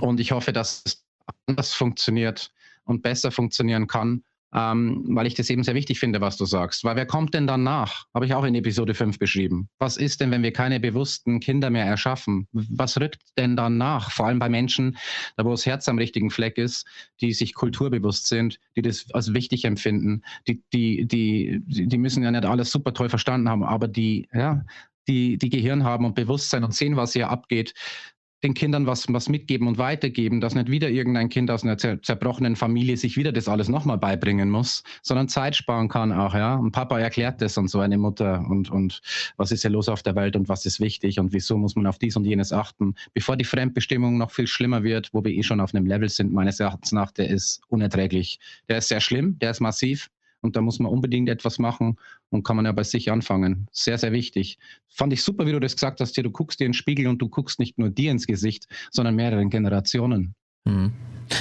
und 0.00 0.20
ich 0.20 0.32
hoffe, 0.32 0.52
dass 0.52 0.82
es 0.84 1.04
anders 1.46 1.72
funktioniert 1.74 2.52
und 2.84 3.02
besser 3.02 3.30
funktionieren 3.30 3.86
kann 3.86 4.22
ähm, 4.56 5.04
weil 5.08 5.26
ich 5.26 5.34
das 5.34 5.50
eben 5.50 5.62
sehr 5.62 5.74
wichtig 5.74 6.00
finde, 6.00 6.22
was 6.22 6.38
du 6.38 6.46
sagst. 6.46 6.82
Weil 6.82 6.96
wer 6.96 7.04
kommt 7.04 7.34
denn 7.34 7.46
danach? 7.46 8.06
Habe 8.14 8.24
ich 8.24 8.32
auch 8.32 8.44
in 8.44 8.54
Episode 8.54 8.94
5 8.94 9.18
beschrieben. 9.18 9.68
Was 9.78 9.98
ist 9.98 10.22
denn, 10.22 10.30
wenn 10.30 10.42
wir 10.42 10.52
keine 10.52 10.80
bewussten 10.80 11.40
Kinder 11.40 11.68
mehr 11.68 11.84
erschaffen? 11.84 12.48
Was 12.52 12.98
rückt 12.98 13.20
denn 13.36 13.54
dann 13.54 13.76
nach? 13.76 14.10
Vor 14.10 14.26
allem 14.26 14.38
bei 14.38 14.48
Menschen, 14.48 14.96
da 15.36 15.44
wo 15.44 15.50
das 15.50 15.66
Herz 15.66 15.86
am 15.88 15.98
richtigen 15.98 16.30
Fleck 16.30 16.56
ist, 16.56 16.86
die 17.20 17.34
sich 17.34 17.52
kulturbewusst 17.52 18.28
sind, 18.28 18.58
die 18.76 18.82
das 18.82 19.04
als 19.12 19.34
wichtig 19.34 19.66
empfinden, 19.66 20.22
die, 20.48 20.62
die, 20.72 21.06
die, 21.06 21.60
die 21.66 21.98
müssen 21.98 22.22
ja 22.22 22.30
nicht 22.30 22.46
alles 22.46 22.70
super 22.70 22.94
toll 22.94 23.10
verstanden 23.10 23.50
haben, 23.50 23.62
aber 23.62 23.88
die, 23.88 24.26
ja, 24.32 24.64
die, 25.06 25.36
die 25.36 25.50
Gehirn 25.50 25.84
haben 25.84 26.06
und 26.06 26.14
Bewusstsein 26.14 26.64
und 26.64 26.74
sehen, 26.74 26.96
was 26.96 27.12
hier 27.12 27.28
abgeht, 27.28 27.74
den 28.46 28.54
Kindern 28.54 28.86
was, 28.86 29.12
was 29.12 29.28
mitgeben 29.28 29.66
und 29.66 29.76
weitergeben, 29.76 30.40
dass 30.40 30.54
nicht 30.54 30.70
wieder 30.70 30.88
irgendein 30.88 31.28
Kind 31.28 31.50
aus 31.50 31.64
einer 31.64 31.78
zer 31.78 32.00
zerbrochenen 32.00 32.54
Familie 32.54 32.96
sich 32.96 33.16
wieder 33.16 33.32
das 33.32 33.48
alles 33.48 33.68
nochmal 33.68 33.98
beibringen 33.98 34.50
muss, 34.50 34.84
sondern 35.02 35.28
Zeit 35.28 35.56
sparen 35.56 35.88
kann 35.88 36.12
auch, 36.12 36.34
ja. 36.34 36.54
Und 36.54 36.70
Papa 36.70 36.98
erklärt 36.98 37.42
das 37.42 37.58
und 37.58 37.68
so 37.68 37.80
eine 37.80 37.98
Mutter 37.98 38.44
und, 38.48 38.70
und 38.70 39.02
was 39.36 39.50
ist 39.50 39.64
ja 39.64 39.70
los 39.70 39.88
auf 39.88 40.02
der 40.02 40.14
Welt 40.14 40.36
und 40.36 40.48
was 40.48 40.64
ist 40.64 40.80
wichtig 40.80 41.18
und 41.18 41.32
wieso 41.32 41.58
muss 41.58 41.74
man 41.74 41.86
auf 41.86 41.98
dies 41.98 42.16
und 42.16 42.24
jenes 42.24 42.52
achten, 42.52 42.94
bevor 43.14 43.36
die 43.36 43.44
Fremdbestimmung 43.44 44.16
noch 44.16 44.30
viel 44.30 44.46
schlimmer 44.46 44.84
wird, 44.84 45.12
wo 45.12 45.24
wir 45.24 45.32
eh 45.32 45.42
schon 45.42 45.60
auf 45.60 45.74
einem 45.74 45.86
Level 45.86 46.08
sind, 46.08 46.32
meines 46.32 46.60
Erachtens 46.60 46.92
nach, 46.92 47.10
der 47.10 47.28
ist 47.28 47.60
unerträglich. 47.68 48.38
Der 48.68 48.78
ist 48.78 48.88
sehr 48.88 49.00
schlimm, 49.00 49.38
der 49.40 49.50
ist 49.50 49.60
massiv, 49.60 50.08
und 50.40 50.56
da 50.56 50.60
muss 50.60 50.78
man 50.78 50.90
unbedingt 50.90 51.28
etwas 51.28 51.58
machen 51.58 51.96
und 52.30 52.44
kann 52.44 52.56
man 52.56 52.64
ja 52.64 52.72
bei 52.72 52.84
sich 52.84 53.10
anfangen. 53.10 53.68
Sehr, 53.72 53.98
sehr 53.98 54.12
wichtig. 54.12 54.58
Fand 54.88 55.12
ich 55.12 55.22
super, 55.22 55.46
wie 55.46 55.52
du 55.52 55.60
das 55.60 55.74
gesagt 55.74 56.00
hast, 56.00 56.14
hier, 56.14 56.24
du 56.24 56.30
guckst 56.30 56.60
dir 56.60 56.64
in 56.64 56.72
den 56.72 56.74
Spiegel 56.74 57.06
und 57.06 57.18
du 57.18 57.28
guckst 57.28 57.58
nicht 57.58 57.78
nur 57.78 57.90
dir 57.90 58.10
ins 58.10 58.26
Gesicht, 58.26 58.66
sondern 58.90 59.14
mehreren 59.16 59.50
Generationen. 59.50 60.34
Mhm. 60.64 60.92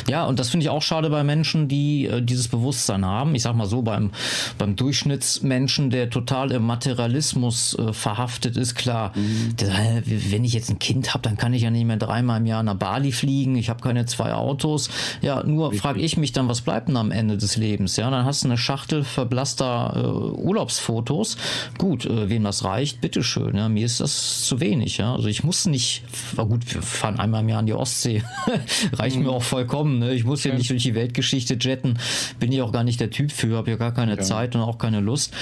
Ja, 0.07 0.25
und 0.25 0.39
das 0.39 0.49
finde 0.49 0.65
ich 0.65 0.69
auch 0.69 0.81
schade 0.81 1.09
bei 1.09 1.23
Menschen, 1.23 1.67
die 1.67 2.05
äh, 2.05 2.21
dieses 2.21 2.47
Bewusstsein 2.47 3.05
haben. 3.05 3.36
Ich 3.36 3.43
sag 3.43 3.55
mal 3.55 3.65
so, 3.65 3.81
beim, 3.81 4.11
beim 4.57 4.75
Durchschnittsmenschen, 4.75 5.89
der 5.89 6.09
total 6.09 6.51
im 6.51 6.63
Materialismus 6.63 7.77
äh, 7.77 7.93
verhaftet 7.93 8.57
ist, 8.57 8.75
klar, 8.75 9.11
mhm. 9.15 9.55
der, 9.57 10.03
wenn 10.05 10.43
ich 10.43 10.53
jetzt 10.53 10.69
ein 10.69 10.79
Kind 10.79 11.13
habe, 11.13 11.21
dann 11.21 11.38
kann 11.38 11.53
ich 11.53 11.61
ja 11.61 11.69
nicht 11.69 11.86
mehr 11.86 11.97
dreimal 11.97 12.39
im 12.39 12.45
Jahr 12.45 12.63
nach 12.63 12.75
Bali 12.75 13.11
fliegen, 13.11 13.55
ich 13.55 13.69
habe 13.69 13.81
keine 13.81 14.05
zwei 14.05 14.33
Autos. 14.33 14.89
Ja, 15.21 15.43
nur 15.43 15.73
frage 15.73 16.01
ich 16.01 16.17
mich 16.17 16.31
dann, 16.31 16.47
was 16.47 16.61
bleibt 16.61 16.88
denn 16.88 16.97
am 16.97 17.11
Ende 17.11 17.38
des 17.38 17.57
Lebens? 17.57 17.95
Ja, 17.95 18.09
dann 18.09 18.25
hast 18.25 18.43
du 18.43 18.47
eine 18.47 18.57
Schachtel 18.57 19.03
verblasster 19.03 19.93
äh, 19.95 20.39
Urlaubsfotos. 20.39 21.38
Gut, 21.77 22.05
äh, 22.05 22.29
wem 22.29 22.43
das 22.43 22.63
reicht, 22.63 23.01
bitteschön. 23.01 23.55
Ja, 23.55 23.69
mir 23.69 23.86
ist 23.86 23.99
das 23.99 24.45
zu 24.45 24.59
wenig. 24.59 24.97
Ja, 24.97 25.15
also 25.15 25.27
ich 25.27 25.43
muss 25.43 25.65
nicht, 25.65 26.03
war 26.36 26.45
gut, 26.45 26.73
wir 26.73 26.81
fahren 26.81 27.19
einmal 27.19 27.41
im 27.41 27.49
Jahr 27.49 27.59
an 27.59 27.65
die 27.65 27.73
Ostsee. 27.73 28.23
reicht 28.93 29.17
mhm. 29.17 29.23
mir 29.23 29.31
auch 29.31 29.43
vollkommen 29.43 29.74
kommen. 29.76 29.99
Ne? 29.99 30.13
Ich 30.13 30.23
muss 30.23 30.43
ja 30.45 30.53
nicht 30.53 30.69
durch 30.69 30.84
die 30.84 30.95
Weltgeschichte 30.95 31.57
jetten. 31.59 31.97
Bin 32.39 32.51
ich 32.51 32.61
auch 32.61 32.71
gar 32.71 32.86
nicht 32.86 33.01
der 33.01 33.09
Typ 33.09 33.32
für, 33.32 33.57
habe 33.57 33.71
ja 33.71 33.76
gar 33.76 33.93
keine 33.93 34.15
ja. 34.15 34.21
Zeit 34.21 34.55
und 34.55 34.61
auch 34.61 34.78
keine 34.78 35.01
Lust. 35.01 35.34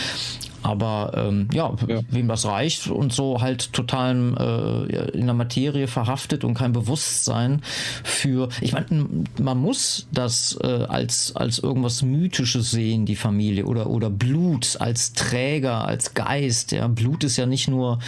Aber 0.63 1.11
ähm, 1.15 1.49
ja, 1.53 1.73
ja, 1.87 1.99
wem 2.09 2.27
das 2.27 2.45
reicht 2.45 2.87
und 2.87 3.11
so 3.11 3.41
halt 3.41 3.73
total 3.73 4.87
äh, 4.89 5.17
in 5.17 5.25
der 5.25 5.35
Materie 5.35 5.87
verhaftet 5.87 6.43
und 6.43 6.53
kein 6.53 6.71
Bewusstsein 6.71 7.61
für. 8.03 8.49
Ich 8.61 8.71
meine, 8.71 9.05
man 9.41 9.57
muss 9.57 10.07
das 10.11 10.57
äh, 10.61 10.67
als, 10.67 11.35
als 11.35 11.59
irgendwas 11.59 12.01
Mythisches 12.01 12.71
sehen, 12.71 13.05
die 13.05 13.15
Familie, 13.15 13.65
oder, 13.65 13.87
oder 13.87 14.09
Blut 14.09 14.77
als 14.79 15.13
Träger, 15.13 15.85
als 15.85 16.13
Geist. 16.13 16.71
Ja, 16.71 16.87
Blut 16.87 17.23
ist 17.23 17.37
ja 17.37 17.45
nicht 17.45 17.67
nur, 17.67 17.99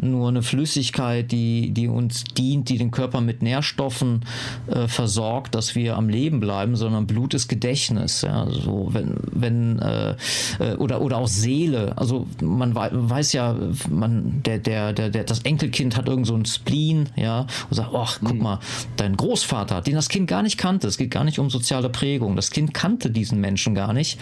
nur 0.00 0.28
eine 0.28 0.42
Flüssigkeit, 0.42 1.30
die, 1.30 1.70
die 1.70 1.88
uns 1.88 2.24
dient, 2.24 2.68
die 2.68 2.78
den 2.78 2.90
Körper 2.90 3.20
mit 3.20 3.42
Nährstoffen 3.42 4.24
äh, 4.66 4.88
versorgt, 4.88 5.54
dass 5.54 5.74
wir 5.74 5.96
am 5.96 6.08
Leben 6.08 6.40
bleiben, 6.40 6.74
sondern 6.74 7.06
Blut 7.06 7.34
ist 7.34 7.48
Gedächtnis. 7.48 8.22
Ja, 8.22 8.48
so 8.50 8.88
wenn, 8.92 9.16
wenn 9.30 9.78
äh, 9.78 10.16
äh 10.58 10.74
oder, 10.76 11.00
oder 11.00 11.18
auch 11.18 11.28
Seele 11.28 11.91
also 11.96 12.26
man 12.40 12.74
weiß 12.74 13.32
ja, 13.32 13.56
man, 13.90 14.42
der, 14.44 14.58
der, 14.58 14.92
der, 14.92 15.10
der, 15.10 15.24
das 15.24 15.40
Enkelkind 15.40 15.96
hat 15.96 16.08
irgend 16.08 16.26
so 16.26 16.34
ein 16.34 16.44
Spleen, 16.44 17.08
ja, 17.16 17.46
und 17.70 17.76
sagt, 17.76 17.90
ach, 17.94 18.18
guck 18.22 18.34
mhm. 18.34 18.42
mal, 18.42 18.58
dein 18.96 19.16
Großvater, 19.16 19.80
den 19.80 19.94
das 19.94 20.08
Kind 20.08 20.28
gar 20.28 20.42
nicht 20.42 20.58
kannte, 20.58 20.86
es 20.86 20.98
geht 20.98 21.10
gar 21.10 21.24
nicht 21.24 21.38
um 21.38 21.50
soziale 21.50 21.88
Prägung. 21.88 22.36
Das 22.36 22.50
Kind 22.50 22.74
kannte 22.74 23.10
diesen 23.10 23.40
Menschen 23.40 23.74
gar 23.74 23.92
nicht, 23.92 24.18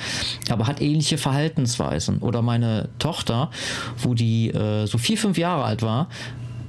aber 0.50 0.66
hat 0.66 0.80
ähnliche 0.80 1.18
Verhaltensweisen. 1.18 2.18
Oder 2.18 2.42
meine 2.42 2.88
Tochter, 2.98 3.50
wo 3.98 4.14
die 4.14 4.50
äh, 4.50 4.86
so 4.86 4.98
vier, 4.98 5.18
fünf 5.18 5.38
Jahre 5.38 5.64
alt 5.64 5.82
war, 5.82 6.08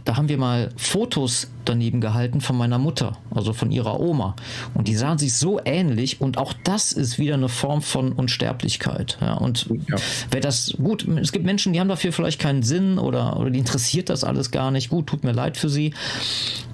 da 0.05 0.17
haben 0.17 0.29
wir 0.29 0.37
mal 0.37 0.69
Fotos 0.77 1.51
daneben 1.65 2.01
gehalten 2.01 2.41
von 2.41 2.57
meiner 2.57 2.79
Mutter, 2.79 3.17
also 3.33 3.53
von 3.53 3.71
ihrer 3.71 3.99
Oma. 3.99 4.35
Und 4.73 4.87
die 4.87 4.95
sahen 4.95 5.17
sich 5.17 5.33
so 5.33 5.59
ähnlich 5.63 6.21
und 6.21 6.37
auch 6.37 6.53
das 6.63 6.91
ist 6.91 7.19
wieder 7.19 7.35
eine 7.35 7.49
Form 7.49 7.81
von 7.81 8.11
Unsterblichkeit. 8.11 9.17
Ja, 9.21 9.35
und 9.35 9.67
ja. 9.87 9.97
wer 10.31 10.41
das, 10.41 10.73
gut, 10.77 11.07
es 11.07 11.31
gibt 11.31 11.45
Menschen, 11.45 11.73
die 11.73 11.79
haben 11.79 11.89
dafür 11.89 12.11
vielleicht 12.11 12.39
keinen 12.39 12.63
Sinn 12.63 12.97
oder, 12.97 13.39
oder 13.39 13.49
die 13.49 13.59
interessiert 13.59 14.09
das 14.09 14.23
alles 14.23 14.51
gar 14.51 14.71
nicht. 14.71 14.89
Gut, 14.89 15.07
tut 15.07 15.23
mir 15.23 15.33
leid 15.33 15.57
für 15.57 15.69
sie. 15.69 15.93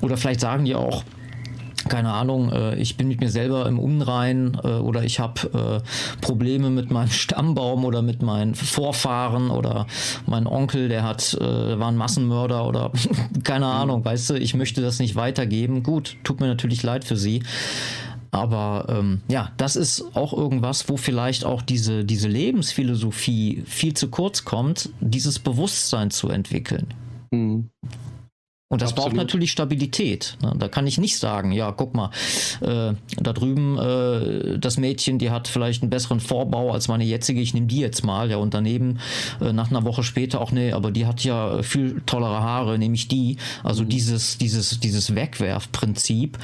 Oder 0.01 0.17
vielleicht 0.17 0.39
sagen 0.39 0.65
die 0.65 0.75
auch, 0.75 1.03
keine 1.88 2.11
Ahnung, 2.11 2.51
äh, 2.51 2.75
ich 2.75 2.97
bin 2.97 3.07
mit 3.07 3.21
mir 3.21 3.30
selber 3.30 3.65
im 3.67 3.80
Unrein 3.80 4.57
äh, 4.63 4.67
oder 4.67 5.03
ich 5.03 5.19
habe 5.19 5.84
äh, 5.84 6.19
Probleme 6.21 6.69
mit 6.69 6.91
meinem 6.91 7.09
Stammbaum 7.11 7.86
oder 7.86 8.01
mit 8.01 8.21
meinen 8.21 8.55
Vorfahren 8.55 9.49
oder 9.49 9.88
mein 10.25 10.47
Onkel, 10.47 10.89
der 10.89 11.03
hat, 11.03 11.38
war 11.39 11.88
ein 11.88 11.97
Massenmörder 11.97 12.65
oder 12.65 12.91
keine 13.43 13.65
mhm. 13.65 13.71
Ahnung, 13.71 14.05
weißt 14.05 14.32
du, 14.32 14.34
ich 14.36 14.53
möchte 14.53 14.82
das 14.82 14.99
nicht 14.99 15.15
weitergeben. 15.15 15.84
Gut, 15.84 16.17
tut 16.23 16.39
mir 16.39 16.47
natürlich 16.47 16.84
leid 16.84 17.03
für 17.05 17.17
sie. 17.17 17.43
Aber 18.32 18.86
ähm, 18.89 19.21
ja, 19.28 19.51
das 19.57 19.75
ist 19.75 20.15
auch 20.15 20.34
irgendwas, 20.34 20.89
wo 20.89 20.97
vielleicht 20.97 21.45
auch 21.45 21.61
diese, 21.61 22.03
diese 22.03 22.28
Lebensphilosophie 22.28 23.63
viel 23.65 23.93
zu 23.93 24.09
kurz 24.09 24.43
kommt, 24.43 24.89
dieses 24.99 25.39
Bewusstsein 25.39 26.11
zu 26.11 26.30
entwickeln. 26.30 26.88
Mhm. 27.32 27.69
Und 28.70 28.82
das 28.82 28.91
Absolut. 28.91 29.11
braucht 29.11 29.18
natürlich 29.18 29.51
Stabilität. 29.51 30.38
Ne? 30.41 30.53
Da 30.57 30.68
kann 30.68 30.88
ich 30.88 30.97
nicht 30.97 31.18
sagen, 31.18 31.53
ja, 31.53 31.72
guck 31.72 31.93
mal, 31.93 32.11
äh, 32.59 32.93
da 33.18 33.34
drüben 33.34 33.78
äh, 33.78 34.59
das 34.59 34.78
Mädchen, 34.78 35.20
die 35.20 35.30
hat 35.30 35.47
vielleicht 35.47 35.84
einen 35.84 35.89
besseren 35.89 36.20
Vorbau 36.20 36.74
als 36.74 36.89
meine 36.89 37.05
jetzige, 37.05 37.39
ich 37.39 37.53
nehme 37.53 37.68
die 37.68 37.80
jetzt 37.80 38.03
mal. 38.03 38.30
Ja, 38.30 38.38
und 38.38 38.53
daneben 38.53 38.99
äh, 39.39 39.53
nach 39.53 39.70
einer 39.70 39.86
Woche 39.86 40.03
später 40.03 40.41
auch, 40.41 40.51
nee, 40.51 40.74
aber 40.74 40.91
die 40.91 41.05
hat 41.05 41.24
ja 41.24 41.63
viel 41.63 42.01
tollere 42.05 42.41
Haare, 42.41 42.78
nehme 42.78 42.95
ich 42.95 43.07
die. 43.07 43.38
Also 43.63 43.84
mhm. 43.84 43.89
dieses, 43.89 44.38
dieses, 44.38 44.82
dieses 44.82 45.15
Wegwerfprinzip, 45.15 46.38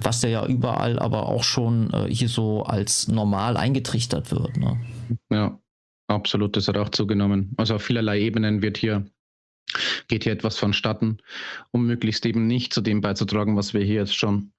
was 0.00 0.22
ja 0.22 0.46
überall 0.46 1.00
aber 1.00 1.26
auch 1.26 1.42
schon 1.42 1.92
äh, 1.92 2.06
hier 2.08 2.28
so 2.28 2.62
als 2.62 3.08
normal 3.08 3.56
eingetrichtert 3.56 4.30
wird. 4.30 4.56
Ne? 4.58 4.78
Ja, 5.32 5.58
absolut, 6.06 6.56
das 6.56 6.68
hat 6.68 6.76
auch 6.76 6.90
zugenommen. 6.90 7.52
Also 7.56 7.74
auf 7.74 7.82
vielerlei 7.82 8.20
Ebenen 8.20 8.62
wird 8.62 8.76
hier 8.76 9.06
geht 10.08 10.24
hier 10.24 10.32
etwas 10.32 10.58
vonstatten, 10.58 11.18
um 11.70 11.86
möglichst 11.86 12.26
eben 12.26 12.46
nicht 12.46 12.72
zu 12.72 12.80
dem 12.80 13.00
beizutragen, 13.00 13.56
was 13.56 13.74
wir 13.74 13.82
hier 13.82 13.96
jetzt 14.00 14.16
schon 14.16 14.52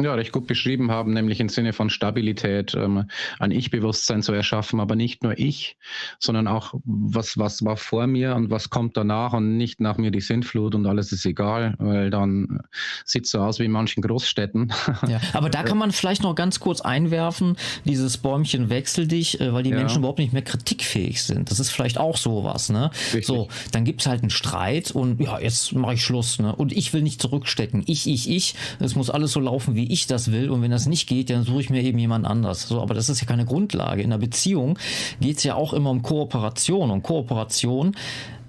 ja, 0.00 0.12
recht 0.14 0.32
gut 0.32 0.48
beschrieben 0.48 0.90
haben, 0.90 1.12
nämlich 1.12 1.38
im 1.38 1.48
Sinne 1.48 1.72
von 1.72 1.88
Stabilität, 1.88 2.74
ähm, 2.74 3.04
ein 3.38 3.52
Ich-Bewusstsein 3.52 4.22
zu 4.22 4.32
erschaffen, 4.32 4.80
aber 4.80 4.96
nicht 4.96 5.22
nur 5.22 5.38
ich, 5.38 5.76
sondern 6.18 6.48
auch, 6.48 6.74
was, 6.84 7.38
was 7.38 7.64
war 7.64 7.76
vor 7.76 8.08
mir 8.08 8.34
und 8.34 8.50
was 8.50 8.70
kommt 8.70 8.96
danach 8.96 9.34
und 9.34 9.56
nicht 9.56 9.80
nach 9.80 9.96
mir 9.96 10.10
die 10.10 10.20
Sintflut 10.20 10.74
und 10.74 10.86
alles 10.86 11.12
ist 11.12 11.24
egal, 11.24 11.76
weil 11.78 12.10
dann 12.10 12.62
sieht 13.04 13.28
so 13.28 13.38
aus 13.38 13.60
wie 13.60 13.66
in 13.66 13.70
manchen 13.70 14.02
Großstädten. 14.02 14.72
Ja, 15.08 15.20
aber 15.34 15.50
da 15.50 15.62
kann 15.62 15.76
man 15.76 15.92
vielleicht 15.92 16.22
noch 16.22 16.34
ganz 16.34 16.60
kurz 16.60 16.80
einwerfen, 16.80 17.56
dieses 17.84 18.16
Bäumchen 18.16 18.70
wechsel 18.70 19.06
dich, 19.06 19.38
äh, 19.40 19.52
weil 19.52 19.62
die 19.62 19.70
ja. 19.70 19.76
Menschen 19.76 19.98
überhaupt 19.98 20.18
nicht 20.18 20.32
mehr 20.32 20.42
kritikfähig 20.42 21.22
sind. 21.22 21.50
Das 21.50 21.60
ist 21.60 21.70
vielleicht 21.70 21.98
auch 21.98 22.16
sowas, 22.16 22.70
ne? 22.70 22.90
Richtig. 23.06 23.26
So, 23.26 23.48
dann 23.72 23.84
gibt 23.84 24.00
es 24.00 24.06
halt 24.06 24.22
einen 24.22 24.30
Streit 24.30 24.92
und 24.92 25.20
ja, 25.20 25.38
jetzt 25.38 25.72
mache 25.74 25.94
ich 25.94 26.02
Schluss, 26.02 26.38
ne? 26.38 26.54
Und 26.54 26.72
ich 26.72 26.92
will 26.92 27.02
nicht 27.02 27.20
zurückstecken. 27.20 27.82
Ich, 27.86 28.06
ich, 28.06 28.30
ich. 28.30 28.54
Es 28.80 28.94
muss 28.94 29.10
alles 29.10 29.32
so 29.32 29.40
laufen, 29.40 29.74
wie 29.74 29.83
wie 29.84 29.92
ich 29.92 30.06
das 30.06 30.32
will 30.32 30.50
und 30.50 30.62
wenn 30.62 30.70
das 30.70 30.86
nicht 30.86 31.06
geht, 31.06 31.28
dann 31.28 31.42
suche 31.42 31.60
ich 31.60 31.70
mir 31.70 31.82
eben 31.82 31.98
jemand 31.98 32.26
anders. 32.26 32.66
So, 32.66 32.80
aber 32.80 32.94
das 32.94 33.10
ist 33.10 33.20
ja 33.20 33.26
keine 33.26 33.44
Grundlage. 33.44 34.02
In 34.02 34.12
einer 34.12 34.18
Beziehung 34.18 34.78
geht 35.20 35.36
es 35.36 35.44
ja 35.44 35.56
auch 35.56 35.74
immer 35.74 35.90
um 35.90 36.02
Kooperation 36.02 36.90
und 36.90 37.02
Kooperation 37.02 37.94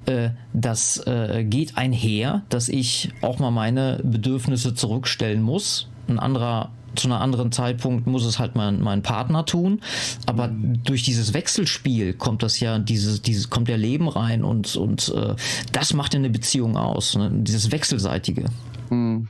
äh, 0.05 0.29
das 0.53 0.97
äh, 1.07 1.43
geht 1.43 1.77
einher, 1.77 2.43
dass 2.49 2.69
ich 2.69 3.09
auch 3.21 3.39
mal 3.39 3.51
meine 3.51 3.99
Bedürfnisse 4.03 4.73
zurückstellen 4.73 5.41
muss. 5.41 5.89
Ein 6.07 6.19
anderer 6.19 6.71
zu 6.95 7.09
einem 7.09 7.17
anderen 7.17 7.51
Zeitpunkt 7.51 8.07
muss 8.07 8.23
es 8.23 8.39
halt 8.39 8.55
mein, 8.55 8.81
mein 8.81 9.01
Partner 9.01 9.45
tun. 9.45 9.81
Aber 10.27 10.47
durch 10.47 11.03
dieses 11.03 11.33
Wechselspiel 11.33 12.13
kommt 12.13 12.43
das 12.43 12.61
ja, 12.61 12.79
dieses, 12.79 13.21
dieses, 13.21 13.49
kommt 13.49 13.67
der 13.67 13.77
Leben 13.77 14.07
rein 14.07 14.45
und, 14.45 14.77
und 14.77 15.13
äh, 15.13 15.35
das 15.73 15.93
macht 15.93 16.13
ja 16.13 16.19
eine 16.19 16.29
Beziehung 16.29 16.77
aus, 16.77 17.17
ne? 17.17 17.29
dieses 17.33 17.71
Wechselseitige. 17.71 18.45
Hm. 18.87 19.27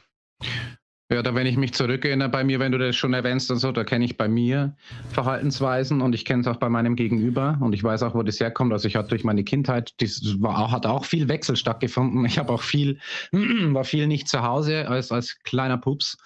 Ja, 1.11 1.21
da 1.21 1.35
wenn 1.35 1.45
ich 1.45 1.55
mich 1.55 1.75
zurückerinnere 1.75 2.29
bei 2.29 2.43
mir, 2.43 2.59
wenn 2.59 2.71
du 2.71 2.79
das 2.79 2.95
schon 2.95 3.13
erwähnst 3.13 3.51
und 3.51 3.59
so, 3.59 3.71
da 3.71 3.83
kenne 3.83 4.05
ich 4.05 4.17
bei 4.17 4.27
mir 4.27 4.75
Verhaltensweisen 5.11 6.01
und 6.01 6.15
ich 6.15 6.25
kenne 6.25 6.41
es 6.41 6.47
auch 6.47 6.55
bei 6.55 6.67
meinem 6.67 6.95
Gegenüber 6.95 7.59
und 7.61 7.73
ich 7.73 7.83
weiß 7.83 8.01
auch, 8.01 8.15
wo 8.15 8.23
das 8.23 8.39
herkommt. 8.39 8.73
Also 8.73 8.87
ich 8.87 8.95
hatte 8.95 9.09
durch 9.09 9.23
meine 9.23 9.43
Kindheit, 9.43 9.93
das 10.01 10.19
war, 10.39 10.71
hat 10.71 10.87
auch 10.87 11.05
viel 11.05 11.27
Wechsel 11.27 11.57
stattgefunden. 11.57 12.25
Ich 12.25 12.39
habe 12.39 12.51
auch 12.51 12.63
viel, 12.63 12.97
war 13.31 13.83
viel 13.83 14.07
nicht 14.07 14.27
zu 14.27 14.41
Hause 14.41 14.87
als, 14.87 15.11
als 15.11 15.37
kleiner 15.43 15.77
Pups 15.77 16.17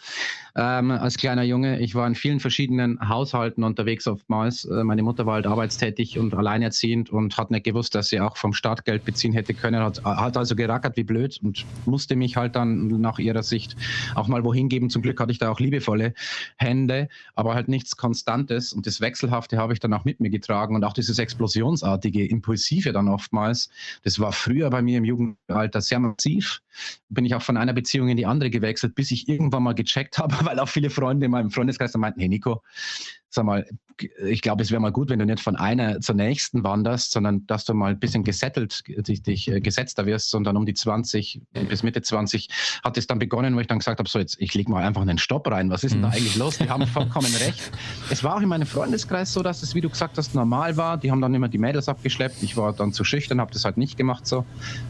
ähm, 0.55 0.91
als 0.91 1.17
kleiner 1.17 1.43
Junge. 1.43 1.79
Ich 1.79 1.95
war 1.95 2.07
in 2.07 2.15
vielen 2.15 2.39
verschiedenen 2.39 3.07
Haushalten 3.07 3.63
unterwegs 3.63 4.07
oftmals. 4.07 4.65
Äh, 4.65 4.83
meine 4.83 5.03
Mutter 5.03 5.25
war 5.25 5.35
halt 5.35 5.47
arbeitstätig 5.47 6.17
und 6.17 6.33
alleinerziehend 6.33 7.09
und 7.09 7.37
hat 7.37 7.51
nicht 7.51 7.63
gewusst, 7.63 7.95
dass 7.95 8.09
sie 8.09 8.19
auch 8.19 8.37
vom 8.37 8.53
Staat 8.53 8.85
Geld 8.85 9.05
beziehen 9.05 9.33
hätte 9.33 9.53
können. 9.53 9.81
Hat, 9.81 10.03
hat 10.03 10.37
also 10.37 10.55
gerackert 10.55 10.97
wie 10.97 11.03
blöd 11.03 11.39
und 11.43 11.65
musste 11.85 12.15
mich 12.15 12.37
halt 12.37 12.55
dann 12.55 12.87
nach 12.87 13.19
ihrer 13.19 13.43
Sicht 13.43 13.75
auch 14.15 14.27
mal 14.27 14.43
wohin 14.43 14.69
geben. 14.69 14.89
Zum 14.89 15.01
Glück 15.01 15.19
hatte 15.19 15.31
ich 15.31 15.37
da 15.39 15.49
auch 15.49 15.59
liebevolle 15.59 16.13
Hände, 16.57 17.09
aber 17.35 17.55
halt 17.55 17.67
nichts 17.67 17.97
Konstantes. 17.97 18.73
Und 18.73 18.87
das 18.87 19.01
Wechselhafte 19.01 19.57
habe 19.57 19.73
ich 19.73 19.79
dann 19.79 19.93
auch 19.93 20.05
mit 20.05 20.19
mir 20.19 20.29
getragen 20.29 20.75
und 20.75 20.83
auch 20.83 20.93
dieses 20.93 21.19
explosionsartige, 21.19 22.25
impulsive 22.25 22.91
dann 22.91 23.07
oftmals. 23.07 23.69
Das 24.03 24.19
war 24.19 24.31
früher 24.31 24.69
bei 24.69 24.81
mir 24.81 24.97
im 24.97 25.05
Jugendalter 25.05 25.81
sehr 25.81 25.99
massiv. 25.99 26.61
Bin 27.09 27.25
ich 27.25 27.35
auch 27.35 27.41
von 27.41 27.57
einer 27.57 27.73
Beziehung 27.73 28.09
in 28.09 28.17
die 28.17 28.25
andere 28.25 28.49
gewechselt, 28.49 28.95
bis 28.95 29.11
ich 29.11 29.27
irgendwann 29.27 29.63
mal 29.63 29.73
gecheckt 29.73 30.17
habe, 30.17 30.38
weil 30.45 30.59
auch 30.59 30.69
viele 30.69 30.89
Freunde 30.89 31.25
in 31.25 31.31
meinem 31.31 31.51
Freundeskreis 31.51 31.95
meinten, 31.95 32.19
hey 32.19 32.29
Nico, 32.29 32.61
sag 33.29 33.45
mal, 33.45 33.65
ich 34.25 34.41
glaube, 34.41 34.63
es 34.63 34.71
wäre 34.71 34.81
mal 34.81 34.91
gut, 34.91 35.09
wenn 35.09 35.19
du 35.19 35.25
nicht 35.25 35.41
von 35.41 35.55
einer 35.55 35.99
zur 35.99 36.15
nächsten 36.15 36.63
wanderst, 36.63 37.11
sondern 37.11 37.45
dass 37.47 37.65
du 37.65 37.73
mal 37.73 37.91
ein 37.91 37.99
bisschen 37.99 38.23
gesettelt, 38.23 38.83
dich, 38.87 39.23
dich 39.23 39.47
äh, 39.49 39.59
gesetzter 39.59 40.05
wirst, 40.05 40.29
sondern 40.29 40.57
um 40.57 40.65
die 40.65 40.73
20 40.73 41.41
bis 41.67 41.83
Mitte 41.83 42.01
20 42.01 42.49
hat 42.83 42.97
es 42.97 43.07
dann 43.07 43.19
begonnen, 43.19 43.55
wo 43.55 43.59
ich 43.59 43.67
dann 43.67 43.79
gesagt 43.79 43.99
habe, 43.99 44.09
so 44.09 44.19
jetzt, 44.19 44.37
ich 44.39 44.53
lege 44.53 44.71
mal 44.71 44.83
einfach 44.83 45.01
einen 45.01 45.17
Stopp 45.17 45.49
rein. 45.51 45.69
Was 45.69 45.83
ist 45.83 45.93
denn 45.93 46.01
da 46.01 46.09
mhm. 46.09 46.13
eigentlich 46.13 46.35
los? 46.35 46.57
Die 46.57 46.69
haben 46.69 46.85
vollkommen 46.87 47.33
recht. 47.39 47.71
Es 48.09 48.23
war 48.23 48.37
auch 48.37 48.41
in 48.41 48.49
meinem 48.49 48.67
Freundeskreis 48.67 49.33
so, 49.33 49.43
dass 49.43 49.63
es, 49.63 49.75
wie 49.75 49.81
du 49.81 49.89
gesagt 49.89 50.17
hast, 50.17 50.35
normal 50.35 50.77
war. 50.77 50.97
Die 50.97 51.11
haben 51.11 51.21
dann 51.21 51.33
immer 51.33 51.49
die 51.49 51.57
Mädels 51.57 51.89
abgeschleppt. 51.89 52.41
Ich 52.41 52.57
war 52.57 52.73
dann 52.73 52.93
zu 52.93 53.03
schüchtern, 53.03 53.41
habe 53.41 53.51
das 53.51 53.65
halt 53.65 53.77
nicht 53.77 53.97
gemacht 53.97 54.25
so. 54.27 54.45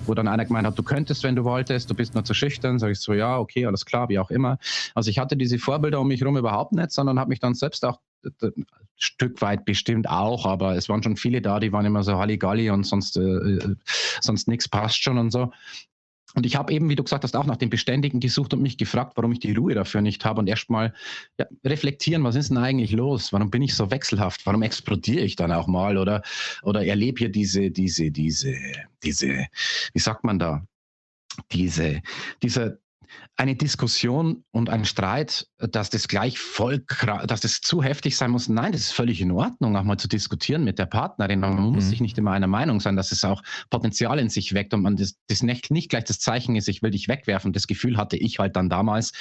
Wo 0.06 0.14
dann 0.14 0.28
einer 0.28 0.46
gemeint 0.46 0.68
hat, 0.68 0.78
du 0.78 0.84
könntest, 0.84 1.24
wenn 1.24 1.36
du 1.36 1.44
wolltest, 1.44 1.90
du 1.90 1.96
bist 1.96 2.14
nur 2.14 2.24
zu 2.24 2.34
schüchtern. 2.34 2.80
Sag 2.80 2.92
ich 2.92 3.00
so, 3.00 3.14
ja, 3.14 3.38
okay, 3.38 3.66
alles 3.66 3.86
klar, 3.86 4.10
wie 4.10 4.20
auch 4.20 4.32
immer. 4.32 4.58
Also 4.94 5.10
ich 5.10 5.20
hatte 5.20 5.36
diese 5.36 5.58
Vorbilder 5.60 6.00
um 6.00 6.08
mich 6.08 6.22
herum 6.22 6.38
überhaupt 6.38 6.74
nicht, 6.74 6.92
sondern 6.92 7.20
habe 7.20 7.30
mich 7.30 7.40
dann 7.40 7.54
selbst 7.54 7.84
auch 7.86 8.00
Stück 8.96 9.42
weit 9.42 9.66
bestimmt 9.66 10.10
auch, 10.10 10.46
aber 10.46 10.76
es 10.76 10.90
waren 10.90 11.02
schon 11.02 11.16
viele 11.16 11.42
da, 11.42 11.60
die 11.60 11.72
waren 11.72 11.86
immer 11.86 12.04
so 12.04 12.18
Halligalli 12.18 12.70
und 12.70 12.84
sonst, 12.84 13.18
äh, 13.18 13.22
äh 13.22 13.76
sonst 14.22 14.48
nichts 14.48 14.68
passt 14.68 15.02
schon 15.02 15.18
und 15.18 15.32
so. 15.32 15.52
Und 16.36 16.46
ich 16.46 16.56
habe 16.56 16.72
eben, 16.74 16.90
wie 16.90 16.96
du 16.96 17.04
gesagt 17.04 17.24
hast, 17.24 17.36
auch 17.36 17.46
nach 17.46 17.58
dem 17.58 17.70
Beständigen 17.70 18.20
gesucht 18.20 18.54
und 18.54 18.62
mich 18.62 18.78
gefragt, 18.78 19.14
warum 19.16 19.32
ich 19.32 19.40
die 19.40 19.54
Ruhe 19.54 19.74
dafür 19.74 20.02
nicht 20.02 20.24
habe 20.26 20.40
und 20.40 20.48
erstmal 20.48 20.94
ja, 21.40 21.48
reflektieren, 21.66 22.24
was 22.24 22.36
ist 22.36 22.50
denn 22.50 22.58
eigentlich 22.58 22.92
los? 22.92 23.34
Warum 23.34 23.50
bin 23.50 23.64
ich 23.64 23.76
so 23.76 23.90
wechselhaft? 23.90 24.46
Warum 24.46 24.62
explodiere 24.62 25.24
ich 25.24 25.36
dann 25.36 25.52
auch 25.52 25.68
mal 25.68 25.98
oder, 25.98 26.22
oder 26.62 26.86
erlebe 26.86 27.20
hier 27.20 27.30
diese, 27.30 27.72
diese, 27.72 28.12
diese, 28.12 28.56
diese, 29.04 29.48
wie 29.94 30.00
sagt 30.00 30.24
man 30.24 30.38
da? 30.38 30.64
Diese, 31.52 32.02
dieser 32.44 32.78
eine 33.36 33.56
Diskussion 33.56 34.44
und 34.52 34.70
ein 34.70 34.86
Streit, 34.86 35.48
dass 35.58 35.90
das 35.90 36.08
gleich 36.08 36.40
voll, 36.40 36.86
dass 37.26 37.42
das 37.42 37.62
zu 37.62 37.82
heftig 37.84 38.18
sein 38.18 38.32
muss. 38.32 38.50
Nein, 38.50 38.72
das 38.72 38.82
ist 38.82 38.92
völlig 38.92 39.22
in 39.22 39.32
Ordnung, 39.32 39.76
auch 39.76 39.84
mal 39.84 39.98
zu 39.98 40.08
diskutieren 40.08 40.64
mit 40.64 40.80
der 40.80 40.86
Partnerin. 40.86 41.40
Man 41.40 41.56
muss 41.56 41.86
mhm. 41.86 41.90
sich 41.90 42.02
nicht 42.02 42.18
immer 42.18 42.32
einer 42.32 42.48
Meinung 42.48 42.80
sein, 42.80 42.96
dass 42.96 43.12
es 43.12 43.24
auch 43.24 43.42
Potenzial 43.70 44.20
in 44.20 44.30
sich 44.30 44.54
weckt 44.54 44.74
und 44.74 44.82
man 44.82 44.96
das, 44.96 45.16
das 45.28 45.44
nicht, 45.44 45.72
nicht 45.72 45.90
gleich 45.90 46.04
das 46.04 46.20
Zeichen 46.20 46.56
ist, 46.56 46.68
ich 46.68 46.82
will 46.82 46.92
dich 46.92 47.08
wegwerfen. 47.08 47.54
Das 47.54 47.68
Gefühl 47.68 47.98
hatte 47.98 48.18
ich 48.18 48.40
halt 48.40 48.56
dann 48.56 48.70
damals. 48.70 49.12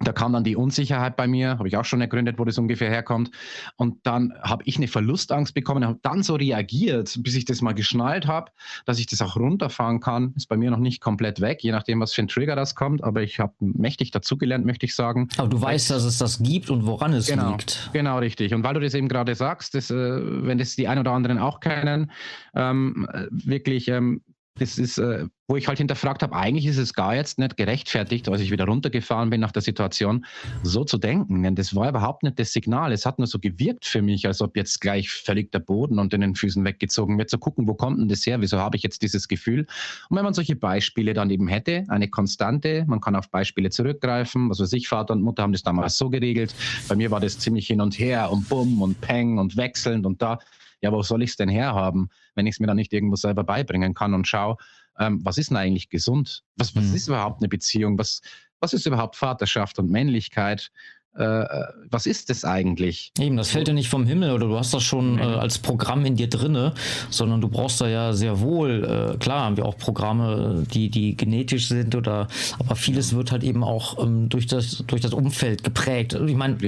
Äh, 0.00 0.04
da 0.04 0.12
kam 0.12 0.32
dann 0.32 0.44
die 0.44 0.56
Unsicherheit 0.56 1.16
bei 1.16 1.26
mir, 1.26 1.58
habe 1.58 1.68
ich 1.68 1.76
auch 1.76 1.84
schon 1.84 2.00
ergründet, 2.00 2.38
wo 2.38 2.44
das 2.44 2.58
ungefähr 2.58 2.90
herkommt. 2.90 3.30
Und 3.76 3.98
dann 4.04 4.32
habe 4.42 4.62
ich 4.66 4.76
eine 4.76 4.88
Verlustangst 4.88 5.54
bekommen, 5.54 5.84
habe 5.84 5.98
dann 6.02 6.22
so 6.22 6.34
reagiert, 6.34 7.18
bis 7.22 7.34
ich 7.34 7.44
das 7.44 7.62
mal 7.62 7.72
geschnallt 7.72 8.26
habe, 8.26 8.50
dass 8.86 8.98
ich 8.98 9.06
das 9.06 9.22
auch 9.22 9.36
runterfahren 9.36 10.00
kann. 10.00 10.32
Ist 10.36 10.48
bei 10.48 10.56
mir 10.56 10.70
noch 10.70 10.78
nicht 10.78 11.00
komplett 11.00 11.40
weg, 11.40 11.62
je 11.62 11.72
nachdem, 11.72 12.00
was 12.00 12.12
für 12.12 12.22
ein 12.22 12.28
Trigger 12.28 12.56
das 12.56 12.74
kommt. 12.74 13.04
Aber 13.04 13.22
ich 13.22 13.38
habe 13.40 13.54
mächtig 13.60 14.10
dazugelernt, 14.10 14.64
möchte 14.66 14.86
ich 14.86 14.94
sagen. 14.94 15.28
Aber 15.36 15.48
du 15.48 15.60
weißt, 15.60 15.90
dass 15.90 16.04
es 16.04 16.18
das 16.18 16.42
gibt 16.42 16.70
und 16.70 16.86
woran 16.86 17.12
es 17.12 17.26
genau, 17.26 17.50
liegt. 17.50 17.90
Genau, 17.92 18.18
richtig. 18.18 18.54
Und 18.54 18.64
weil 18.64 18.74
du 18.74 18.80
das 18.80 18.94
eben 18.94 19.08
gerade 19.08 19.34
sagst, 19.34 19.74
dass, 19.74 19.90
äh, 19.90 19.94
wenn 19.96 20.58
das 20.58 20.76
die 20.76 20.88
ein 20.88 20.98
oder 20.98 21.12
anderen 21.12 21.38
auch 21.38 21.60
kennen, 21.60 22.10
ähm, 22.54 23.08
wirklich 23.30 23.88
ähm, 23.88 24.22
das 24.56 24.78
ist, 24.78 24.98
äh, 24.98 25.26
wo 25.48 25.56
ich 25.56 25.68
halt 25.68 25.78
hinterfragt 25.78 26.22
habe, 26.22 26.34
eigentlich 26.34 26.66
ist 26.66 26.76
es 26.76 26.92
gar 26.92 27.14
jetzt 27.14 27.38
nicht 27.38 27.56
gerechtfertigt, 27.56 28.28
als 28.28 28.40
ich 28.40 28.50
wieder 28.50 28.66
runtergefahren 28.66 29.30
bin 29.30 29.40
nach 29.40 29.52
der 29.52 29.62
Situation, 29.62 30.26
so 30.62 30.84
zu 30.84 30.98
denken. 30.98 31.42
Denn 31.42 31.54
das 31.54 31.74
war 31.74 31.88
überhaupt 31.88 32.22
nicht 32.22 32.38
das 32.38 32.52
Signal. 32.52 32.92
Es 32.92 33.06
hat 33.06 33.18
nur 33.18 33.26
so 33.26 33.38
gewirkt 33.38 33.84
für 33.84 34.02
mich, 34.02 34.26
als 34.26 34.40
ob 34.42 34.56
jetzt 34.56 34.80
gleich 34.80 35.10
völlig 35.10 35.50
der 35.50 35.60
Boden 35.60 35.98
unter 35.98 36.18
den 36.18 36.34
Füßen 36.34 36.64
weggezogen 36.64 37.18
wird. 37.18 37.30
Zu 37.30 37.38
gucken, 37.38 37.66
wo 37.66 37.74
kommt 37.74 37.98
denn 37.98 38.08
das 38.08 38.26
her? 38.26 38.40
Wieso 38.40 38.58
habe 38.58 38.76
ich 38.76 38.82
jetzt 38.82 39.02
dieses 39.02 39.28
Gefühl? 39.28 39.66
Und 40.08 40.16
wenn 40.16 40.24
man 40.24 40.34
solche 40.34 40.56
Beispiele 40.56 41.14
dann 41.14 41.30
eben 41.30 41.48
hätte, 41.48 41.84
eine 41.88 42.08
Konstante, 42.08 42.84
man 42.86 43.00
kann 43.00 43.16
auf 43.16 43.30
Beispiele 43.30 43.70
zurückgreifen, 43.70 44.50
was 44.50 44.60
weiß 44.60 44.72
ich, 44.74 44.88
Vater 44.88 45.14
und 45.14 45.22
Mutter 45.22 45.42
haben 45.42 45.52
das 45.52 45.62
damals 45.62 45.96
so 45.96 46.10
geregelt. 46.10 46.54
Bei 46.88 46.96
mir 46.96 47.10
war 47.10 47.20
das 47.20 47.38
ziemlich 47.38 47.66
hin 47.66 47.80
und 47.80 47.98
her 47.98 48.30
und 48.30 48.48
bumm 48.48 48.82
und 48.82 49.00
peng 49.00 49.38
und 49.38 49.56
wechselnd 49.56 50.06
und 50.06 50.22
da 50.22 50.38
ja, 50.80 50.92
wo 50.92 51.02
soll 51.02 51.22
ich 51.22 51.30
es 51.30 51.36
denn 51.36 51.48
herhaben, 51.48 52.10
wenn 52.34 52.46
ich 52.46 52.54
es 52.54 52.60
mir 52.60 52.66
dann 52.66 52.76
nicht 52.76 52.92
irgendwo 52.92 53.16
selber 53.16 53.44
beibringen 53.44 53.94
kann 53.94 54.14
und 54.14 54.26
schaue, 54.26 54.56
ähm, 54.98 55.20
was 55.24 55.38
ist 55.38 55.50
denn 55.50 55.56
eigentlich 55.56 55.88
gesund? 55.88 56.42
Was, 56.56 56.74
was 56.76 56.84
mhm. 56.84 56.94
ist 56.94 57.08
überhaupt 57.08 57.40
eine 57.40 57.48
Beziehung? 57.48 57.98
Was, 57.98 58.20
was 58.60 58.72
ist 58.72 58.86
überhaupt 58.86 59.16
Vaterschaft 59.16 59.78
und 59.78 59.90
Männlichkeit? 59.90 60.70
Äh, 61.14 61.44
was 61.90 62.06
ist 62.06 62.30
das 62.30 62.44
eigentlich? 62.44 63.12
Eben, 63.18 63.36
das 63.36 63.50
fällt 63.50 63.66
ja 63.66 63.74
nicht 63.74 63.88
vom 63.88 64.06
Himmel 64.06 64.30
oder 64.30 64.46
du 64.46 64.56
hast 64.56 64.72
das 64.72 64.84
schon 64.84 65.18
äh, 65.18 65.22
als 65.22 65.58
Programm 65.58 66.04
in 66.04 66.14
dir 66.14 66.28
drinne, 66.28 66.72
sondern 67.10 67.40
du 67.40 67.48
brauchst 67.48 67.80
da 67.80 67.88
ja 67.88 68.12
sehr 68.12 68.38
wohl, 68.38 68.84
äh, 68.84 69.18
klar 69.18 69.46
haben 69.46 69.56
wir 69.56 69.66
auch 69.66 69.76
Programme, 69.76 70.64
die, 70.72 70.88
die 70.88 71.16
genetisch 71.16 71.66
sind 71.66 71.96
oder, 71.96 72.28
aber 72.60 72.76
vieles 72.76 73.12
wird 73.12 73.32
halt 73.32 73.42
eben 73.42 73.64
auch 73.64 74.00
ähm, 74.00 74.28
durch, 74.28 74.46
das, 74.46 74.84
durch 74.86 75.00
das 75.00 75.12
Umfeld 75.12 75.64
geprägt. 75.64 76.12
Ich 76.14 76.36
meine, 76.36 76.58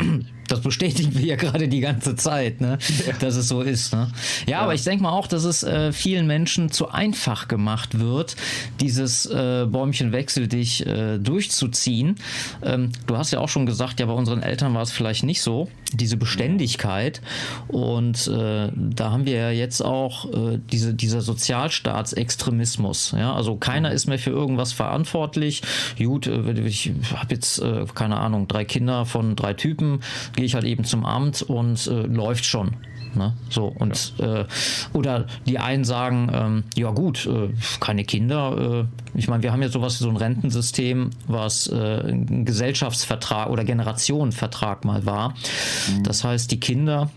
das 0.52 0.60
bestätigen 0.60 1.14
wir 1.14 1.24
ja 1.24 1.36
gerade 1.36 1.68
die 1.68 1.80
ganze 1.80 2.16
Zeit, 2.16 2.60
ne? 2.60 2.78
Ja. 3.06 3.14
dass 3.20 3.36
es 3.36 3.48
so 3.48 3.62
ist. 3.62 3.92
Ne? 3.92 4.08
Ja, 4.46 4.52
ja, 4.52 4.60
aber 4.60 4.74
ich 4.74 4.84
denke 4.84 5.02
mal 5.02 5.12
auch, 5.12 5.26
dass 5.26 5.44
es 5.44 5.62
äh, 5.62 5.92
vielen 5.92 6.26
Menschen 6.26 6.70
zu 6.70 6.90
einfach 6.90 7.48
gemacht 7.48 7.98
wird, 7.98 8.36
dieses 8.80 9.26
äh, 9.26 9.66
Bäumchen 9.66 10.12
wechsel 10.12 10.48
dich 10.48 10.84
durchzuziehen. 11.18 12.16
Ähm, 12.62 12.92
du 13.06 13.16
hast 13.16 13.30
ja 13.32 13.40
auch 13.40 13.48
schon 13.48 13.66
gesagt, 13.66 14.00
ja, 14.00 14.06
bei 14.06 14.12
unseren 14.12 14.42
Eltern 14.42 14.74
war 14.74 14.82
es 14.82 14.90
vielleicht 14.90 15.24
nicht 15.24 15.42
so, 15.42 15.68
diese 15.92 16.16
Beständigkeit. 16.16 17.20
Und 17.68 18.26
äh, 18.28 18.70
da 18.74 19.10
haben 19.10 19.26
wir 19.26 19.34
ja 19.34 19.50
jetzt 19.50 19.84
auch 19.84 20.26
äh, 20.32 20.58
diese, 20.70 20.94
dieser 20.94 21.20
Sozialstaatsextremismus. 21.20 23.14
Ja? 23.16 23.34
Also 23.34 23.56
keiner 23.56 23.92
ist 23.92 24.06
mehr 24.06 24.18
für 24.18 24.30
irgendwas 24.30 24.72
verantwortlich. 24.72 25.62
Gut, 25.98 26.26
äh, 26.26 26.52
ich 26.60 26.92
habe 27.14 27.34
jetzt, 27.34 27.60
äh, 27.60 27.84
keine 27.94 28.18
Ahnung, 28.18 28.48
drei 28.48 28.64
Kinder 28.64 29.06
von 29.06 29.36
drei 29.36 29.54
Typen, 29.54 30.00
gehe 30.42 30.46
ich 30.48 30.54
halt 30.56 30.64
eben 30.64 30.82
zum 30.82 31.04
Amt 31.04 31.42
und 31.42 31.86
äh, 31.86 32.02
läuft 32.02 32.44
schon. 32.44 32.72
Ne? 33.14 33.32
So 33.48 33.66
und 33.66 34.14
ja. 34.18 34.40
äh, 34.40 34.46
oder 34.92 35.26
die 35.46 35.60
einen 35.60 35.84
sagen, 35.84 36.32
ähm, 36.34 36.64
ja 36.74 36.90
gut, 36.90 37.26
äh, 37.26 37.50
keine 37.78 38.02
Kinder. 38.02 38.88
Äh, 39.14 39.18
ich 39.18 39.28
meine, 39.28 39.44
wir 39.44 39.52
haben 39.52 39.62
ja 39.62 39.68
sowas 39.68 40.00
wie 40.00 40.04
so 40.04 40.10
ein 40.10 40.16
Rentensystem, 40.16 41.10
was 41.28 41.68
äh, 41.68 41.76
ein 41.76 42.44
Gesellschaftsvertrag 42.44 43.50
oder 43.50 43.62
Generationenvertrag 43.62 44.84
mal 44.84 45.06
war. 45.06 45.28
Mhm. 45.28 46.02
Das 46.02 46.24
heißt, 46.24 46.50
die 46.50 46.58
Kinder 46.58 47.08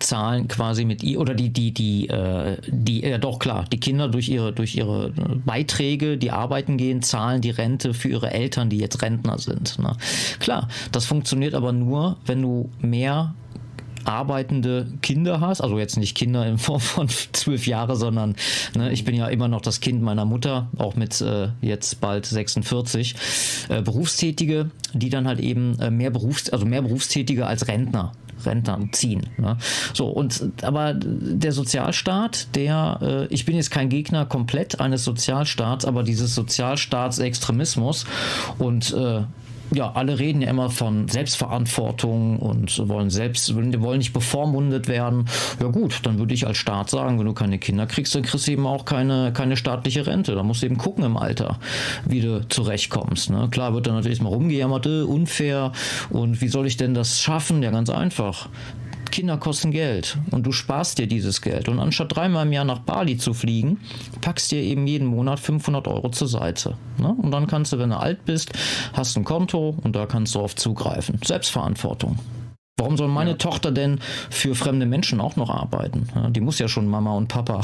zahlen 0.00 0.48
quasi 0.48 0.84
mit 0.84 1.02
ihr 1.02 1.20
oder 1.20 1.34
die 1.34 1.50
die 1.50 1.72
die 1.72 2.08
äh, 2.08 2.58
die 2.68 3.00
ja 3.00 3.18
doch 3.18 3.38
klar 3.38 3.64
die 3.72 3.80
Kinder 3.80 4.08
durch 4.08 4.28
ihre 4.28 4.52
durch 4.52 4.76
ihre 4.76 5.12
Beiträge 5.44 6.18
die 6.18 6.30
arbeiten 6.30 6.76
gehen 6.76 7.02
zahlen 7.02 7.40
die 7.40 7.50
Rente 7.50 7.94
für 7.94 8.08
ihre 8.08 8.30
Eltern 8.30 8.68
die 8.68 8.78
jetzt 8.78 9.02
Rentner 9.02 9.38
sind 9.38 9.78
ne? 9.78 9.96
klar 10.40 10.68
das 10.92 11.06
funktioniert 11.06 11.54
aber 11.54 11.72
nur 11.72 12.18
wenn 12.26 12.42
du 12.42 12.70
mehr 12.80 13.34
arbeitende 14.04 14.86
Kinder 15.02 15.40
hast, 15.40 15.60
also 15.60 15.78
jetzt 15.78 15.98
nicht 15.98 16.16
Kinder 16.16 16.46
in 16.46 16.56
Form 16.58 16.80
von 16.80 17.08
zwölf 17.08 17.66
Jahre, 17.66 17.94
sondern 17.94 18.36
ne, 18.74 18.90
ich 18.90 19.04
bin 19.04 19.14
ja 19.14 19.26
immer 19.28 19.48
noch 19.48 19.60
das 19.60 19.80
Kind 19.80 20.02
meiner 20.02 20.24
Mutter, 20.24 20.68
auch 20.78 20.96
mit 20.96 21.20
äh, 21.20 21.48
jetzt 21.60 22.00
bald 22.00 22.24
46, 22.24 23.14
äh, 23.68 23.82
Berufstätige, 23.82 24.70
die 24.94 25.10
dann 25.10 25.26
halt 25.26 25.40
eben 25.40 25.78
äh, 25.78 25.90
mehr 25.90 26.10
Berufs-, 26.10 26.50
also 26.50 26.64
mehr 26.64 26.82
Berufstätige 26.82 27.46
als 27.46 27.68
Rentner 27.68 28.12
Rentner 28.44 28.78
ziehen. 28.92 29.26
Ne? 29.36 29.56
So, 29.94 30.06
und 30.08 30.50
aber 30.62 30.94
der 30.94 31.52
Sozialstaat, 31.52 32.54
der, 32.54 32.98
äh, 33.02 33.34
ich 33.34 33.44
bin 33.44 33.56
jetzt 33.56 33.70
kein 33.70 33.88
Gegner 33.88 34.26
komplett 34.26 34.80
eines 34.80 35.04
Sozialstaats, 35.04 35.84
aber 35.84 36.02
dieses 36.02 36.34
Sozialstaatsextremismus 36.34 38.06
und 38.58 38.92
äh, 38.92 39.22
ja, 39.70 39.92
alle 39.92 40.18
reden 40.18 40.42
ja 40.42 40.50
immer 40.50 40.70
von 40.70 41.08
Selbstverantwortung 41.08 42.38
und 42.38 42.88
wollen 42.88 43.10
selbst, 43.10 43.54
wollen 43.54 43.98
nicht 43.98 44.12
bevormundet 44.12 44.88
werden. 44.88 45.26
Ja 45.60 45.68
gut, 45.68 46.00
dann 46.04 46.18
würde 46.18 46.34
ich 46.34 46.46
als 46.46 46.56
Staat 46.58 46.90
sagen, 46.90 47.18
wenn 47.18 47.26
du 47.26 47.34
keine 47.34 47.58
Kinder 47.58 47.86
kriegst, 47.86 48.14
dann 48.14 48.22
kriegst 48.22 48.46
du 48.46 48.52
eben 48.52 48.66
auch 48.66 48.84
keine, 48.84 49.32
keine 49.32 49.56
staatliche 49.56 50.06
Rente. 50.06 50.34
Da 50.34 50.42
musst 50.42 50.62
du 50.62 50.66
eben 50.66 50.78
gucken 50.78 51.04
im 51.04 51.16
Alter, 51.16 51.58
wie 52.06 52.20
du 52.20 52.46
zurechtkommst. 52.48 53.30
Ne? 53.30 53.48
Klar 53.50 53.74
wird 53.74 53.86
dann 53.86 53.94
natürlich 53.94 54.22
mal 54.22 54.30
rumgejammert, 54.30 54.86
unfair 54.86 55.72
und 56.10 56.40
wie 56.40 56.48
soll 56.48 56.66
ich 56.66 56.76
denn 56.76 56.94
das 56.94 57.20
schaffen? 57.20 57.62
Ja, 57.62 57.70
ganz 57.70 57.90
einfach. 57.90 58.48
Kinder 59.10 59.36
kosten 59.36 59.70
Geld 59.70 60.18
und 60.30 60.46
du 60.46 60.52
sparst 60.52 60.98
dir 60.98 61.06
dieses 61.06 61.42
Geld. 61.42 61.68
Und 61.68 61.80
anstatt 61.80 62.14
dreimal 62.14 62.46
im 62.46 62.52
Jahr 62.52 62.64
nach 62.64 62.80
Bali 62.80 63.16
zu 63.16 63.34
fliegen, 63.34 63.80
packst 64.20 64.50
dir 64.50 64.60
eben 64.62 64.86
jeden 64.86 65.06
Monat 65.06 65.40
500 65.40 65.88
Euro 65.88 66.10
zur 66.10 66.28
Seite. 66.28 66.76
Ne? 66.98 67.14
Und 67.16 67.30
dann 67.30 67.46
kannst 67.46 67.72
du, 67.72 67.78
wenn 67.78 67.90
du 67.90 67.98
alt 67.98 68.24
bist, 68.24 68.52
hast 68.92 69.16
ein 69.16 69.24
Konto 69.24 69.76
und 69.82 69.94
da 69.96 70.06
kannst 70.06 70.34
du 70.34 70.40
auf 70.40 70.56
zugreifen. 70.56 71.18
Selbstverantwortung. 71.24 72.18
Warum 72.78 72.96
soll 72.96 73.08
meine 73.08 73.30
ja. 73.30 73.36
Tochter 73.36 73.72
denn 73.72 73.98
für 74.30 74.54
fremde 74.54 74.86
Menschen 74.86 75.20
auch 75.20 75.36
noch 75.36 75.50
arbeiten? 75.50 76.08
Ja, 76.14 76.30
die 76.30 76.40
muss 76.40 76.58
ja 76.58 76.68
schon 76.68 76.86
Mama 76.86 77.12
und 77.12 77.28
Papa 77.28 77.62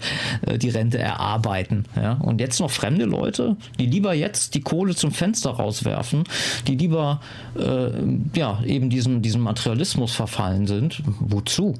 die 0.56 0.70
Rente 0.70 0.98
erarbeiten. 0.98 1.84
Ja? 1.94 2.14
Und 2.14 2.40
jetzt 2.40 2.58
noch 2.58 2.70
fremde 2.70 3.04
Leute, 3.04 3.56
die 3.78 3.86
lieber 3.86 4.14
jetzt 4.14 4.54
die 4.54 4.62
Kohle 4.62 4.94
zum 4.94 5.12
Fenster 5.12 5.50
rauswerfen, 5.50 6.24
die 6.66 6.76
lieber 6.76 7.20
äh, 7.58 7.90
ja, 8.34 8.62
eben 8.64 8.90
diesem, 8.90 9.22
diesem 9.22 9.42
Materialismus 9.42 10.14
verfallen 10.14 10.66
sind. 10.66 11.02
Wozu? 11.20 11.74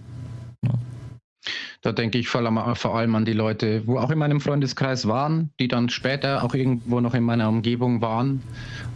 Da 1.86 1.92
denke 1.92 2.18
ich 2.18 2.28
vor 2.28 2.42
allem 2.42 3.14
an 3.14 3.24
die 3.24 3.32
Leute, 3.32 3.86
wo 3.86 3.98
auch 3.98 4.10
in 4.10 4.18
meinem 4.18 4.40
Freundeskreis 4.40 5.06
waren, 5.06 5.50
die 5.60 5.68
dann 5.68 5.88
später 5.88 6.42
auch 6.42 6.52
irgendwo 6.52 7.00
noch 7.00 7.14
in 7.14 7.22
meiner 7.22 7.48
Umgebung 7.48 8.00
waren 8.00 8.42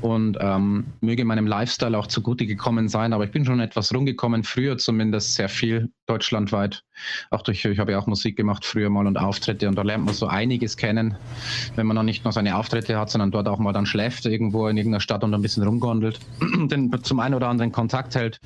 und 0.00 0.36
ähm, 0.40 0.86
möge 1.00 1.24
meinem 1.24 1.46
Lifestyle 1.46 1.96
auch 1.96 2.08
zugute 2.08 2.46
gekommen 2.46 2.88
sein. 2.88 3.12
Aber 3.12 3.22
ich 3.22 3.30
bin 3.30 3.44
schon 3.44 3.60
etwas 3.60 3.94
rumgekommen, 3.94 4.42
früher 4.42 4.76
zumindest 4.76 5.36
sehr 5.36 5.48
viel 5.48 5.92
deutschlandweit. 6.06 6.82
Auch 7.30 7.42
durch, 7.42 7.64
ich 7.64 7.78
habe 7.78 7.92
ja 7.92 7.98
auch 8.00 8.08
Musik 8.08 8.36
gemacht 8.36 8.64
früher 8.64 8.90
mal 8.90 9.06
und 9.06 9.16
Auftritte 9.16 9.68
und 9.68 9.76
da 9.76 9.82
lernt 9.82 10.06
man 10.06 10.14
so 10.14 10.26
einiges 10.26 10.76
kennen, 10.76 11.14
wenn 11.76 11.86
man 11.86 11.94
dann 11.94 12.06
nicht 12.06 12.24
nur 12.24 12.32
seine 12.32 12.56
Auftritte 12.56 12.98
hat, 12.98 13.08
sondern 13.08 13.30
dort 13.30 13.46
auch 13.46 13.60
mal 13.60 13.72
dann 13.72 13.86
schläft 13.86 14.26
irgendwo 14.26 14.66
in 14.66 14.76
irgendeiner 14.76 15.00
Stadt 15.00 15.22
und 15.22 15.32
ein 15.32 15.42
bisschen 15.42 15.62
rumgondelt, 15.62 16.18
den 16.40 16.90
zum 17.04 17.20
einen 17.20 17.36
oder 17.36 17.46
anderen 17.46 17.70
Kontakt 17.70 18.16
hält 18.16 18.40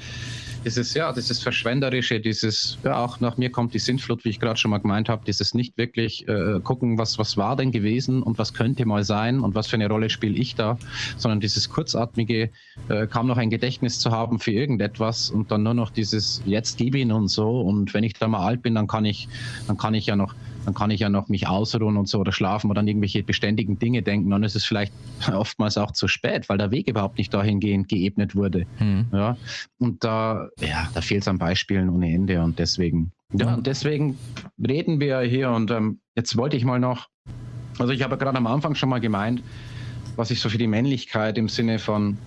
dieses, 0.64 0.94
ja, 0.94 1.12
dieses 1.12 1.42
Verschwenderische, 1.42 2.20
dieses, 2.20 2.78
ja, 2.82 2.96
auch 2.96 3.20
nach 3.20 3.36
mir 3.36 3.50
kommt 3.50 3.74
die 3.74 3.78
Sintflut, 3.78 4.24
wie 4.24 4.30
ich 4.30 4.40
gerade 4.40 4.58
schon 4.58 4.70
mal 4.70 4.78
gemeint 4.78 5.08
habe, 5.08 5.22
dieses 5.26 5.54
nicht 5.54 5.76
wirklich 5.76 6.26
äh, 6.28 6.60
gucken, 6.62 6.98
was, 6.98 7.18
was 7.18 7.36
war 7.36 7.56
denn 7.56 7.70
gewesen 7.70 8.22
und 8.22 8.38
was 8.38 8.54
könnte 8.54 8.86
mal 8.86 9.04
sein 9.04 9.40
und 9.40 9.54
was 9.54 9.66
für 9.66 9.76
eine 9.76 9.88
Rolle 9.88 10.10
spiele 10.10 10.36
ich 10.36 10.54
da, 10.54 10.78
sondern 11.16 11.40
dieses 11.40 11.68
kurzatmige, 11.68 12.50
äh, 12.88 13.06
kaum 13.06 13.26
noch 13.26 13.36
ein 13.36 13.50
Gedächtnis 13.50 13.98
zu 13.98 14.10
haben 14.10 14.38
für 14.38 14.52
irgendetwas 14.52 15.30
und 15.30 15.50
dann 15.50 15.62
nur 15.62 15.74
noch 15.74 15.90
dieses, 15.90 16.42
jetzt 16.46 16.78
gib 16.78 16.94
ihn 16.94 17.12
und 17.12 17.28
so 17.28 17.60
und 17.60 17.92
wenn 17.94 18.04
ich 18.04 18.14
da 18.14 18.28
mal 18.28 18.46
alt 18.46 18.62
bin, 18.62 18.74
dann 18.74 18.86
kann 18.86 19.04
ich, 19.04 19.28
dann 19.66 19.76
kann 19.76 19.94
ich 19.94 20.06
ja 20.06 20.16
noch 20.16 20.34
dann 20.64 20.74
kann 20.74 20.90
ich 20.90 21.00
ja 21.00 21.08
noch 21.08 21.28
mich 21.28 21.46
ausruhen 21.46 21.96
und 21.96 22.08
so 22.08 22.20
oder 22.20 22.32
schlafen 22.32 22.70
oder 22.70 22.80
an 22.80 22.88
irgendwelche 22.88 23.22
beständigen 23.22 23.78
Dinge 23.78 24.02
denken. 24.02 24.30
Dann 24.30 24.42
ist 24.42 24.56
es 24.56 24.64
vielleicht 24.64 24.92
oftmals 25.32 25.78
auch 25.78 25.92
zu 25.92 26.08
spät, 26.08 26.48
weil 26.48 26.58
der 26.58 26.70
Weg 26.70 26.88
überhaupt 26.88 27.18
nicht 27.18 27.32
dahingehend 27.32 27.88
geebnet 27.88 28.34
wurde. 28.34 28.66
Mhm. 28.78 29.06
Ja, 29.12 29.36
und 29.78 30.04
da, 30.04 30.48
ja, 30.60 30.88
da 30.94 31.00
fehlt 31.00 31.22
es 31.22 31.28
an 31.28 31.38
Beispielen 31.38 31.88
ohne 31.88 32.12
Ende 32.12 32.42
und 32.42 32.58
deswegen, 32.58 33.12
ja, 33.32 33.54
und 33.54 33.66
deswegen 33.66 34.18
reden 34.66 35.00
wir 35.00 35.20
hier 35.20 35.50
und 35.50 35.70
ähm, 35.70 36.00
jetzt 36.16 36.36
wollte 36.36 36.56
ich 36.56 36.64
mal 36.64 36.78
noch, 36.78 37.08
also 37.78 37.92
ich 37.92 38.02
habe 38.02 38.16
gerade 38.16 38.38
am 38.38 38.46
Anfang 38.46 38.74
schon 38.74 38.88
mal 38.88 39.00
gemeint, 39.00 39.42
was 40.16 40.30
ich 40.30 40.40
so 40.40 40.48
für 40.48 40.58
die 40.58 40.68
Männlichkeit 40.68 41.36
im 41.38 41.48
Sinne 41.48 41.78
von 41.78 42.18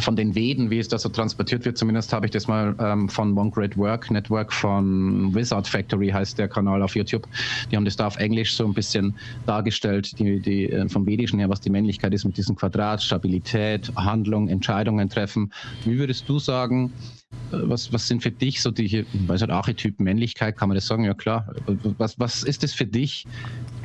von 0.00 0.16
den 0.16 0.34
Veden, 0.34 0.70
wie 0.70 0.78
es 0.78 0.88
da 0.88 0.98
so 0.98 1.08
transportiert 1.08 1.64
wird. 1.64 1.76
Zumindest 1.76 2.12
habe 2.12 2.26
ich 2.26 2.32
das 2.32 2.48
mal 2.48 2.74
ähm, 2.78 3.08
von 3.08 3.36
One 3.36 3.50
Great 3.50 3.76
Work 3.76 4.10
Network 4.10 4.52
von 4.52 5.34
Wizard 5.34 5.68
Factory 5.68 6.08
heißt 6.08 6.38
der 6.38 6.48
Kanal 6.48 6.82
auf 6.82 6.96
YouTube. 6.96 7.26
Die 7.70 7.76
haben 7.76 7.84
das 7.84 7.96
da 7.96 8.06
auf 8.06 8.16
Englisch 8.16 8.54
so 8.54 8.64
ein 8.64 8.74
bisschen 8.74 9.14
dargestellt, 9.46 10.18
die, 10.18 10.40
die 10.40 10.70
äh, 10.70 10.88
vom 10.88 11.06
Vedischen 11.06 11.38
her, 11.38 11.48
was 11.48 11.60
die 11.60 11.70
Männlichkeit 11.70 12.14
ist 12.14 12.24
mit 12.24 12.36
diesem 12.36 12.56
Quadrat, 12.56 13.02
Stabilität, 13.02 13.92
Handlung, 13.96 14.48
Entscheidungen 14.48 15.08
treffen. 15.08 15.52
Wie 15.84 15.98
würdest 15.98 16.28
du 16.28 16.38
sagen, 16.38 16.92
äh, 17.52 17.56
was, 17.62 17.92
was 17.92 18.08
sind 18.08 18.22
für 18.22 18.30
dich 18.30 18.62
so 18.62 18.70
die, 18.70 19.04
weiß 19.26 19.42
nicht, 19.42 19.50
Archetypen 19.50 20.04
Männlichkeit, 20.04 20.56
kann 20.56 20.68
man 20.68 20.76
das 20.76 20.86
sagen? 20.86 21.04
Ja 21.04 21.14
klar. 21.14 21.54
Was, 21.98 22.18
was 22.18 22.42
ist 22.42 22.62
das 22.62 22.72
für 22.72 22.86
dich? 22.86 23.26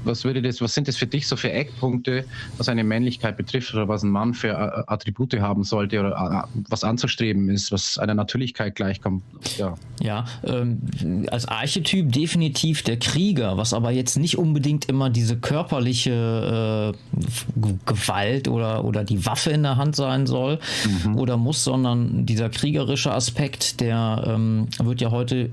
Was 0.08 0.24
würde 0.24 0.42
das, 0.42 0.62
was 0.62 0.74
sind 0.74 0.88
das 0.88 0.98
für 0.98 1.08
dich 1.08 1.28
so 1.28 1.36
für 1.36 1.52
Eckpunkte, 1.52 2.26
was 2.58 2.70
eine 2.70 2.84
Männlichkeit 2.84 3.38
betrifft 3.38 3.74
oder 3.74 3.88
was 3.88 4.04
ein 4.04 4.10
Mann 4.10 4.34
für 4.34 4.50
äh, 4.50 4.84
Attribute 4.88 5.40
haben 5.40 5.64
sollte 5.64 6.00
oder 6.00 6.46
äh, 6.46 6.60
was 6.70 6.84
anzustreben 6.84 7.50
ist, 7.50 7.72
was 7.72 7.98
einer 7.98 8.14
Natürlichkeit 8.14 8.76
gleichkommt? 8.76 9.24
Ja, 9.58 9.76
ja 10.02 10.26
ähm, 10.44 10.80
als 11.30 11.48
Archetyp 11.48 12.12
definitiv 12.12 12.82
der 12.84 12.98
Krieger, 12.98 13.58
was 13.58 13.74
aber 13.74 13.92
jetzt 13.92 14.18
nicht 14.18 14.38
unbedingt 14.38 14.86
immer 14.86 15.10
diese 15.10 15.38
körperliche 15.38 16.94
äh, 16.94 16.98
Gewalt 17.86 18.48
oder, 18.48 18.86
oder 18.86 19.04
die 19.04 19.26
Waffe 19.26 19.52
in 19.52 19.64
der 19.64 19.78
Hand 19.78 19.96
sein 19.96 20.26
soll 20.26 20.60
mhm. 21.06 21.18
oder 21.18 21.38
muss, 21.38 21.64
sondern 21.64 22.26
dieser 22.26 22.50
kriegerische 22.50 23.12
Aspekt, 23.12 23.80
der 23.82 24.24
ähm, 24.28 24.68
wird 24.80 25.02
ja 25.02 25.12
heute 25.12 25.50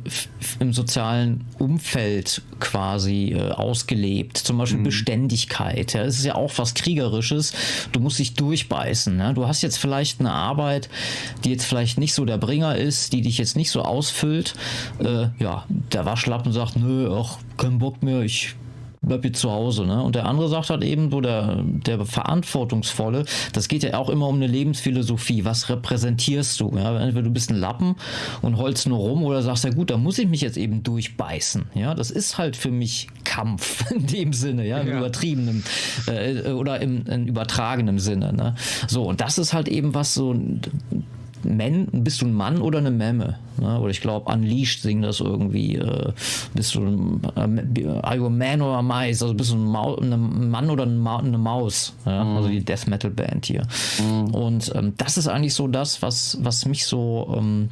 im 0.60 0.72
sozialen 0.72 1.44
Umfeld 1.58 2.42
quasi 2.60 3.34
äh, 3.36 3.50
ausgelebt. 3.50 4.43
Zum 4.44 4.58
Beispiel 4.58 4.80
mhm. 4.80 4.84
Beständigkeit. 4.84 5.92
Ja, 5.94 6.04
das 6.04 6.18
ist 6.18 6.24
ja 6.24 6.34
auch 6.34 6.52
was 6.56 6.74
Kriegerisches. 6.74 7.52
Du 7.92 8.00
musst 8.00 8.18
dich 8.18 8.34
durchbeißen. 8.34 9.16
Ne? 9.16 9.34
Du 9.34 9.46
hast 9.46 9.62
jetzt 9.62 9.78
vielleicht 9.78 10.20
eine 10.20 10.32
Arbeit, 10.32 10.88
die 11.44 11.50
jetzt 11.50 11.64
vielleicht 11.64 11.98
nicht 11.98 12.14
so 12.14 12.24
der 12.24 12.38
Bringer 12.38 12.76
ist, 12.76 13.12
die 13.12 13.22
dich 13.22 13.38
jetzt 13.38 13.56
nicht 13.56 13.70
so 13.70 13.82
ausfüllt. 13.82 14.54
Äh, 14.98 15.28
ja, 15.38 15.64
der 15.92 16.04
Waschlappen 16.04 16.52
sagt, 16.52 16.76
nö, 16.76 17.10
ach, 17.12 17.38
kein 17.56 17.78
Bock 17.78 18.02
mehr, 18.02 18.22
ich 18.22 18.54
bleib 19.06 19.24
jetzt 19.24 19.40
zu 19.40 19.50
Hause. 19.50 19.86
Ne? 19.86 20.02
Und 20.02 20.14
der 20.14 20.26
andere 20.26 20.48
sagt 20.48 20.70
halt 20.70 20.82
eben 20.82 21.10
so, 21.10 21.20
der, 21.20 21.62
der 21.64 22.04
Verantwortungsvolle, 22.04 23.24
das 23.52 23.68
geht 23.68 23.82
ja 23.82 23.94
auch 23.94 24.08
immer 24.08 24.28
um 24.28 24.36
eine 24.36 24.46
Lebensphilosophie. 24.46 25.44
Was 25.44 25.68
repräsentierst 25.68 26.60
du? 26.60 26.76
Ja? 26.76 26.98
Entweder 26.98 27.22
du 27.22 27.30
bist 27.30 27.50
ein 27.50 27.56
Lappen 27.56 27.96
und 28.42 28.56
holst 28.56 28.86
nur 28.88 28.98
rum 28.98 29.22
oder 29.24 29.42
sagst, 29.42 29.64
ja 29.64 29.70
gut, 29.70 29.90
da 29.90 29.96
muss 29.96 30.18
ich 30.18 30.28
mich 30.28 30.40
jetzt 30.40 30.56
eben 30.56 30.82
durchbeißen. 30.82 31.66
Ja, 31.74 31.94
das 31.94 32.10
ist 32.10 32.38
halt 32.38 32.56
für 32.56 32.70
mich 32.70 33.08
Kampf 33.24 33.90
in 33.94 34.06
dem 34.06 34.32
Sinne, 34.32 34.66
ja, 34.66 34.78
im 34.78 34.88
ja. 34.88 34.98
übertriebenen 34.98 35.64
äh, 36.06 36.50
oder 36.52 36.80
im, 36.80 37.06
im 37.06 37.26
übertragenen 37.26 37.98
Sinne. 37.98 38.32
Ne? 38.32 38.54
So, 38.86 39.04
und 39.04 39.20
das 39.20 39.38
ist 39.38 39.52
halt 39.52 39.68
eben 39.68 39.94
was 39.94 40.14
so 40.14 40.34
Men, 41.44 41.88
bist 41.92 42.22
du 42.22 42.26
ein 42.26 42.32
Mann 42.32 42.60
oder 42.60 42.78
eine 42.78 42.90
Memme? 42.90 43.38
Ne? 43.58 43.78
Oder 43.78 43.90
ich 43.90 44.00
glaube, 44.00 44.30
Unleashed 44.32 44.82
singen 44.82 45.02
das 45.02 45.20
irgendwie. 45.20 45.76
Äh, 45.76 46.12
bist 46.54 46.74
du 46.74 46.80
ein, 46.80 47.20
äh, 47.36 47.86
are 48.02 48.16
you 48.16 48.26
a 48.26 48.30
man 48.30 48.62
oder 48.62 48.78
a 48.78 48.82
mice? 48.82 49.22
Also 49.22 49.34
bist 49.34 49.52
du 49.52 49.56
ein, 49.56 49.64
Mau 49.64 49.96
ein 49.96 50.50
Mann 50.50 50.70
oder 50.70 50.84
eine, 50.84 50.94
Ma 50.94 51.18
eine 51.18 51.38
Maus? 51.38 51.94
Ja? 52.06 52.24
Mhm. 52.24 52.36
Also 52.36 52.48
die 52.48 52.64
Death 52.64 52.86
Metal 52.86 53.10
Band 53.10 53.46
hier. 53.46 53.66
Mhm. 53.98 54.34
Und 54.34 54.72
ähm, 54.74 54.94
das 54.96 55.16
ist 55.16 55.28
eigentlich 55.28 55.54
so 55.54 55.68
das, 55.68 56.02
was, 56.02 56.38
was 56.40 56.66
mich 56.66 56.86
so 56.86 57.34
ähm, 57.36 57.68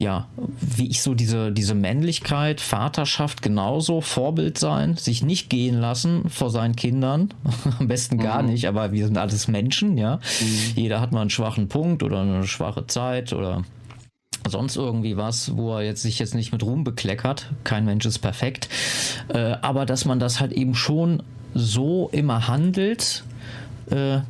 ja, 0.00 0.28
wie 0.60 0.88
ich 0.88 1.02
so 1.02 1.14
diese, 1.14 1.50
diese 1.50 1.74
Männlichkeit, 1.74 2.60
Vaterschaft 2.60 3.42
genauso, 3.42 4.00
Vorbild 4.00 4.56
sein, 4.56 4.96
sich 4.96 5.22
nicht 5.24 5.50
gehen 5.50 5.80
lassen 5.80 6.28
vor 6.30 6.50
seinen 6.50 6.76
Kindern, 6.76 7.34
am 7.80 7.88
besten 7.88 8.18
gar 8.18 8.42
mhm. 8.42 8.50
nicht, 8.50 8.68
aber 8.68 8.92
wir 8.92 9.06
sind 9.06 9.18
alles 9.18 9.48
Menschen, 9.48 9.98
ja. 9.98 10.16
Mhm. 10.16 10.72
Jeder 10.76 11.00
hat 11.00 11.10
mal 11.10 11.22
einen 11.22 11.30
schwachen 11.30 11.68
Punkt 11.68 12.04
oder 12.04 12.20
eine 12.20 12.46
schwache 12.46 12.86
Zeit 12.86 13.32
oder 13.32 13.64
sonst 14.46 14.76
irgendwie 14.76 15.16
was, 15.16 15.56
wo 15.56 15.74
er 15.74 15.82
jetzt 15.82 16.02
sich 16.02 16.20
jetzt 16.20 16.34
nicht 16.34 16.52
mit 16.52 16.62
Ruhm 16.62 16.84
bekleckert. 16.84 17.50
Kein 17.64 17.84
Mensch 17.84 18.06
ist 18.06 18.20
perfekt. 18.20 18.68
Äh, 19.28 19.56
aber 19.62 19.84
dass 19.84 20.04
man 20.04 20.20
das 20.20 20.40
halt 20.40 20.52
eben 20.52 20.76
schon 20.76 21.24
so 21.54 22.08
immer 22.12 22.46
handelt, 22.46 23.24
äh, 23.90 24.20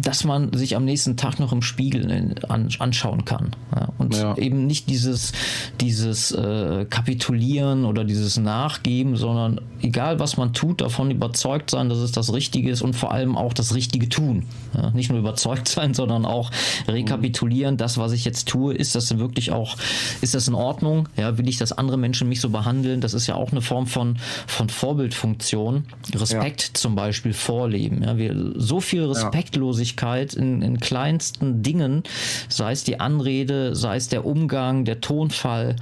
dass 0.00 0.24
man 0.24 0.52
sich 0.52 0.76
am 0.76 0.84
nächsten 0.84 1.16
Tag 1.16 1.38
noch 1.38 1.52
im 1.52 1.62
Spiegel 1.62 2.34
anschauen 2.48 3.24
kann. 3.24 3.50
Ja, 3.74 3.88
und 3.98 4.16
ja. 4.16 4.36
eben 4.36 4.66
nicht 4.66 4.88
dieses, 4.88 5.32
dieses 5.80 6.32
äh, 6.32 6.86
Kapitulieren 6.88 7.84
oder 7.84 8.04
dieses 8.04 8.38
Nachgeben, 8.38 9.16
sondern 9.16 9.60
egal 9.80 10.18
was 10.18 10.36
man 10.36 10.52
tut, 10.52 10.80
davon 10.80 11.10
überzeugt 11.10 11.70
sein, 11.70 11.88
dass 11.88 11.98
es 11.98 12.12
das 12.12 12.32
Richtige 12.32 12.70
ist 12.70 12.82
und 12.82 12.94
vor 12.94 13.12
allem 13.12 13.36
auch 13.36 13.52
das 13.52 13.74
Richtige 13.74 14.08
tun. 14.08 14.44
Ja, 14.74 14.90
nicht 14.90 15.10
nur 15.10 15.18
überzeugt 15.18 15.68
sein, 15.68 15.94
sondern 15.94 16.24
auch 16.24 16.50
rekapitulieren, 16.88 17.76
das, 17.76 17.98
was 17.98 18.12
ich 18.12 18.24
jetzt 18.24 18.48
tue, 18.48 18.74
ist 18.74 18.94
das 18.94 19.18
wirklich 19.18 19.52
auch, 19.52 19.76
ist 20.20 20.34
das 20.34 20.48
in 20.48 20.54
Ordnung? 20.54 21.08
Ja, 21.16 21.38
will 21.38 21.48
ich, 21.48 21.58
dass 21.58 21.72
andere 21.72 21.96
Menschen 21.96 22.28
mich 22.28 22.40
so 22.40 22.50
behandeln? 22.50 23.00
Das 23.00 23.14
ist 23.14 23.26
ja 23.26 23.34
auch 23.34 23.50
eine 23.50 23.60
Form 23.62 23.86
von, 23.86 24.16
von 24.46 24.68
Vorbildfunktion. 24.68 25.84
Respekt 26.14 26.70
zum 26.74 26.94
Beispiel 26.94 27.32
vorleben. 27.32 28.02
Ja, 28.02 28.16
wir, 28.16 28.52
so 28.56 28.80
viel 28.80 29.04
Respektlosigkeit 29.04 29.81
Respektlosigkeit 29.82 30.34
in, 30.34 30.62
in 30.62 30.78
kleinsten 30.78 31.62
Dingen, 31.62 32.02
sei 32.48 32.72
es 32.72 32.84
die 32.84 33.00
Anrede, 33.00 33.74
sei 33.74 33.96
es 33.96 34.08
der 34.08 34.24
Umgang, 34.24 34.84
der 34.84 35.00
Tonfall, 35.00 35.76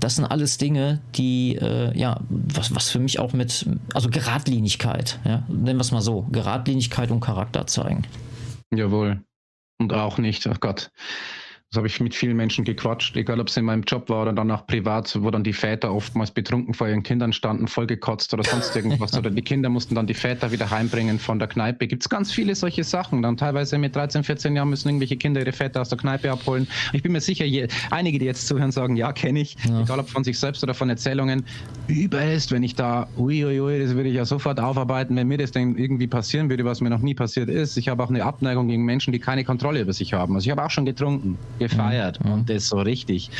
das 0.00 0.16
sind 0.16 0.24
alles 0.24 0.58
Dinge, 0.58 1.00
die, 1.14 1.56
äh, 1.56 1.96
ja, 1.96 2.20
was, 2.28 2.74
was 2.74 2.90
für 2.90 2.98
mich 2.98 3.18
auch 3.18 3.32
mit, 3.32 3.66
also 3.94 4.10
Geradlinigkeit, 4.10 5.18
ja, 5.24 5.44
nennen 5.48 5.78
wir 5.78 5.82
es 5.82 5.92
mal 5.92 6.02
so, 6.02 6.26
Geradlinigkeit 6.32 7.10
und 7.10 7.20
Charakter 7.20 7.66
zeigen. 7.66 8.04
Jawohl. 8.74 9.22
Und 9.78 9.92
auch 9.92 10.18
nicht, 10.18 10.46
oh 10.46 10.54
Gott, 10.60 10.90
das 11.74 11.78
habe 11.78 11.88
ich 11.88 11.98
mit 11.98 12.14
vielen 12.14 12.36
Menschen 12.36 12.64
gequatscht, 12.64 13.16
egal 13.16 13.40
ob 13.40 13.48
es 13.48 13.56
in 13.56 13.64
meinem 13.64 13.82
Job 13.82 14.08
war 14.08 14.22
oder 14.22 14.32
dann 14.32 14.48
auch 14.52 14.64
privat, 14.64 15.20
wo 15.20 15.28
dann 15.32 15.42
die 15.42 15.52
Väter 15.52 15.92
oftmals 15.92 16.30
betrunken 16.30 16.72
vor 16.72 16.86
ihren 16.86 17.02
Kindern 17.02 17.32
standen, 17.32 17.66
vollgekotzt 17.66 18.32
oder 18.32 18.44
sonst 18.44 18.76
irgendwas. 18.76 19.18
oder 19.18 19.28
die 19.28 19.42
Kinder 19.42 19.68
mussten 19.68 19.96
dann 19.96 20.06
die 20.06 20.14
Väter 20.14 20.52
wieder 20.52 20.70
heimbringen 20.70 21.18
von 21.18 21.40
der 21.40 21.48
Kneipe. 21.48 21.88
Gibt 21.88 22.04
es 22.04 22.08
ganz 22.08 22.30
viele 22.30 22.54
solche 22.54 22.84
Sachen. 22.84 23.22
Dann 23.22 23.36
teilweise 23.36 23.76
mit 23.78 23.96
13, 23.96 24.22
14 24.22 24.54
Jahren 24.54 24.70
müssen 24.70 24.86
irgendwelche 24.86 25.16
Kinder 25.16 25.40
ihre 25.40 25.50
Väter 25.50 25.80
aus 25.80 25.88
der 25.88 25.98
Kneipe 25.98 26.30
abholen. 26.30 26.68
Ich 26.92 27.02
bin 27.02 27.10
mir 27.10 27.20
sicher, 27.20 27.44
je, 27.44 27.66
einige, 27.90 28.20
die 28.20 28.26
jetzt 28.26 28.46
zuhören, 28.46 28.70
sagen, 28.70 28.94
ja, 28.94 29.12
kenne 29.12 29.40
ich. 29.40 29.56
Ja. 29.68 29.82
Egal 29.82 29.98
ob 29.98 30.08
von 30.08 30.22
sich 30.22 30.38
selbst 30.38 30.62
oder 30.62 30.74
von 30.74 30.88
Erzählungen. 30.88 31.44
Übelst, 31.88 32.52
wenn 32.52 32.62
ich 32.62 32.76
da, 32.76 33.08
uiuiui, 33.18 33.60
ui, 33.60 33.78
das 33.80 33.96
würde 33.96 34.10
ich 34.10 34.14
ja 34.14 34.24
sofort 34.24 34.60
aufarbeiten, 34.60 35.16
wenn 35.16 35.26
mir 35.26 35.38
das 35.38 35.50
denn 35.50 35.76
irgendwie 35.76 36.06
passieren 36.06 36.50
würde, 36.50 36.64
was 36.64 36.80
mir 36.80 36.90
noch 36.90 37.00
nie 37.00 37.14
passiert 37.14 37.50
ist. 37.50 37.76
Ich 37.76 37.88
habe 37.88 38.00
auch 38.04 38.10
eine 38.10 38.24
Abneigung 38.24 38.68
gegen 38.68 38.84
Menschen, 38.84 39.12
die 39.12 39.18
keine 39.18 39.42
Kontrolle 39.42 39.80
über 39.80 39.92
sich 39.92 40.12
haben. 40.12 40.36
Also 40.36 40.46
ich 40.46 40.52
habe 40.52 40.64
auch 40.64 40.70
schon 40.70 40.84
getrunken 40.84 41.36
gefeiert 41.68 42.24
mhm. 42.24 42.32
und 42.32 42.50
das 42.50 42.68
so 42.68 42.76
richtig. 42.78 43.30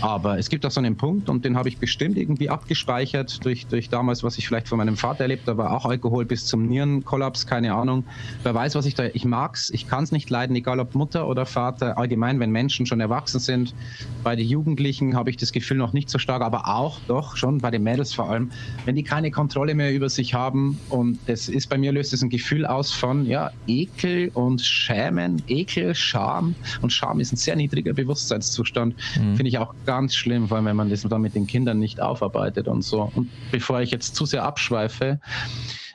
Aber 0.00 0.38
es 0.38 0.48
gibt 0.48 0.64
auch 0.66 0.70
so 0.70 0.80
einen 0.80 0.96
Punkt 0.96 1.28
und 1.28 1.44
den 1.44 1.56
habe 1.56 1.68
ich 1.68 1.78
bestimmt 1.78 2.16
irgendwie 2.16 2.48
abgespeichert 2.50 3.44
durch, 3.44 3.66
durch 3.66 3.88
damals, 3.88 4.22
was 4.22 4.38
ich 4.38 4.46
vielleicht 4.46 4.68
von 4.68 4.78
meinem 4.78 4.96
Vater 4.96 5.22
erlebt 5.22 5.48
habe, 5.48 5.70
auch 5.70 5.84
Alkohol 5.84 6.24
bis 6.24 6.46
zum 6.46 6.66
Nierenkollaps, 6.66 7.46
keine 7.46 7.74
Ahnung. 7.74 8.04
Wer 8.42 8.54
weiß, 8.54 8.74
was 8.74 8.86
ich 8.86 8.94
da, 8.94 9.04
ich 9.12 9.24
mag's, 9.24 9.70
ich 9.70 9.88
kann 9.88 10.04
es 10.04 10.12
nicht 10.12 10.30
leiden, 10.30 10.56
egal 10.56 10.80
ob 10.80 10.94
Mutter 10.94 11.28
oder 11.28 11.46
Vater, 11.46 11.98
allgemein, 11.98 12.40
wenn 12.40 12.50
Menschen 12.50 12.86
schon 12.86 13.00
erwachsen 13.00 13.40
sind. 13.40 13.74
Bei 14.22 14.36
den 14.36 14.46
Jugendlichen 14.46 15.14
habe 15.14 15.30
ich 15.30 15.36
das 15.36 15.52
Gefühl 15.52 15.76
noch 15.76 15.92
nicht 15.92 16.10
so 16.10 16.18
stark, 16.18 16.42
aber 16.42 16.68
auch 16.68 17.00
doch 17.06 17.36
schon 17.36 17.58
bei 17.58 17.70
den 17.70 17.82
Mädels 17.82 18.14
vor 18.14 18.30
allem, 18.30 18.50
wenn 18.84 18.96
die 18.96 19.02
keine 19.02 19.30
Kontrolle 19.30 19.74
mehr 19.74 19.92
über 19.92 20.08
sich 20.08 20.34
haben 20.34 20.78
und 20.88 21.18
das 21.26 21.48
ist 21.48 21.68
bei 21.68 21.78
mir 21.78 21.92
löst 21.92 22.12
es 22.12 22.22
ein 22.22 22.30
Gefühl 22.30 22.66
aus 22.66 22.92
von 22.92 23.26
ja, 23.26 23.50
Ekel 23.66 24.30
und 24.34 24.60
Schämen, 24.60 25.42
Ekel, 25.46 25.94
Scham 25.94 26.54
und 26.82 26.92
Scham 26.92 27.20
ist 27.20 27.32
ein 27.32 27.36
sehr 27.36 27.56
niedriger 27.66 27.92
Bewusstseinszustand. 27.92 28.94
Mhm. 29.18 29.36
Finde 29.36 29.48
ich 29.48 29.58
auch 29.58 29.74
ganz 29.84 30.14
schlimm, 30.14 30.48
vor 30.48 30.56
allem 30.56 30.66
wenn 30.66 30.76
man 30.76 30.90
das 30.90 31.02
dann 31.02 31.22
mit 31.22 31.34
den 31.34 31.46
Kindern 31.46 31.78
nicht 31.78 32.00
aufarbeitet 32.00 32.68
und 32.68 32.82
so. 32.82 33.10
Und 33.14 33.30
bevor 33.50 33.80
ich 33.80 33.90
jetzt 33.90 34.16
zu 34.16 34.26
sehr 34.26 34.44
abschweife, 34.44 35.20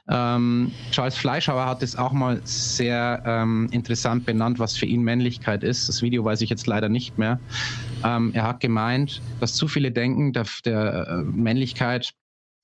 ähm, 0.10 0.72
Charles 0.92 1.16
Fleischhauer 1.16 1.66
hat 1.66 1.84
es 1.84 1.96
auch 1.96 2.12
mal 2.12 2.42
sehr 2.44 3.24
ähm, 3.26 3.70
interessant 3.72 4.26
benannt, 4.26 4.60
was 4.60 4.76
für 4.76 4.86
ihn 4.86 5.04
Männlichkeit 5.04 5.64
ist. 5.64 5.88
Das 5.88 6.02
Video 6.02 6.26
weiß 6.26 6.42
ich 6.42 6.50
jetzt 6.50 6.68
leider 6.68 6.90
nicht 6.90 7.18
mehr. 7.18 7.40
Ähm, 8.04 8.32
er 8.34 8.44
hat 8.44 8.60
gemeint, 8.60 9.22
dass 9.40 9.54
zu 9.54 9.68
viele 9.68 9.92
denken, 9.92 10.34
der, 10.34 10.46
der 10.66 11.08
äh, 11.08 11.16
Männlichkeit 11.24 12.14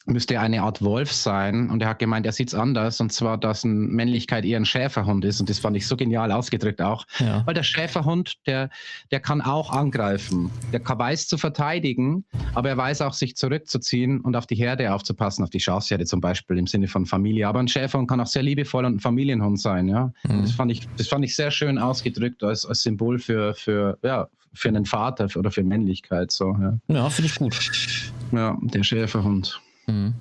müsste 0.07 0.39
eine 0.39 0.63
Art 0.63 0.81
Wolf 0.81 1.11
sein. 1.11 1.69
Und 1.69 1.81
er 1.81 1.89
hat 1.89 1.99
gemeint, 1.99 2.25
er 2.25 2.31
sieht 2.31 2.49
es 2.49 2.55
anders. 2.55 2.99
Und 2.99 3.11
zwar, 3.11 3.37
dass 3.37 3.63
eine 3.63 3.73
Männlichkeit 3.73 4.45
eher 4.45 4.57
ein 4.57 4.65
Schäferhund 4.65 5.25
ist. 5.25 5.39
Und 5.39 5.49
das 5.49 5.59
fand 5.59 5.77
ich 5.77 5.85
so 5.85 5.95
genial 5.95 6.31
ausgedrückt 6.31 6.81
auch. 6.81 7.05
Ja. 7.19 7.45
Weil 7.45 7.53
der 7.53 7.63
Schäferhund, 7.63 8.35
der, 8.47 8.69
der 9.11 9.19
kann 9.19 9.41
auch 9.41 9.71
angreifen. 9.71 10.49
Der 10.71 10.81
weiß 10.87 11.27
zu 11.27 11.37
verteidigen, 11.37 12.25
aber 12.55 12.69
er 12.69 12.77
weiß 12.77 13.01
auch, 13.01 13.13
sich 13.13 13.35
zurückzuziehen 13.35 14.21
und 14.21 14.35
auf 14.35 14.47
die 14.47 14.55
Herde 14.55 14.93
aufzupassen, 14.93 15.43
auf 15.43 15.49
die 15.49 15.59
Schafsherde 15.59 16.05
zum 16.05 16.21
Beispiel 16.21 16.57
im 16.57 16.67
Sinne 16.67 16.87
von 16.87 17.05
Familie. 17.05 17.47
Aber 17.47 17.59
ein 17.59 17.67
Schäferhund 17.67 18.09
kann 18.09 18.19
auch 18.19 18.27
sehr 18.27 18.43
liebevoll 18.43 18.85
und 18.85 18.95
ein 18.95 18.99
Familienhund 18.99 19.59
sein. 19.59 19.87
Ja? 19.89 20.13
Mhm. 20.23 20.41
Das, 20.41 20.51
fand 20.51 20.71
ich, 20.71 20.87
das 20.97 21.07
fand 21.07 21.25
ich 21.25 21.35
sehr 21.35 21.51
schön 21.51 21.77
ausgedrückt 21.77 22.43
als, 22.43 22.65
als 22.65 22.81
Symbol 22.81 23.19
für, 23.19 23.53
für, 23.53 23.97
ja, 24.03 24.27
für 24.53 24.69
einen 24.69 24.85
Vater 24.85 25.27
oder 25.35 25.51
für 25.51 25.63
Männlichkeit. 25.63 26.31
So, 26.31 26.57
ja, 26.59 26.77
ja 26.87 27.09
finde 27.09 27.29
ich 27.29 27.35
gut. 27.35 28.11
Ja, 28.31 28.57
der 28.61 28.83
Schäferhund. 28.83 29.61
Mhm. 29.87 30.13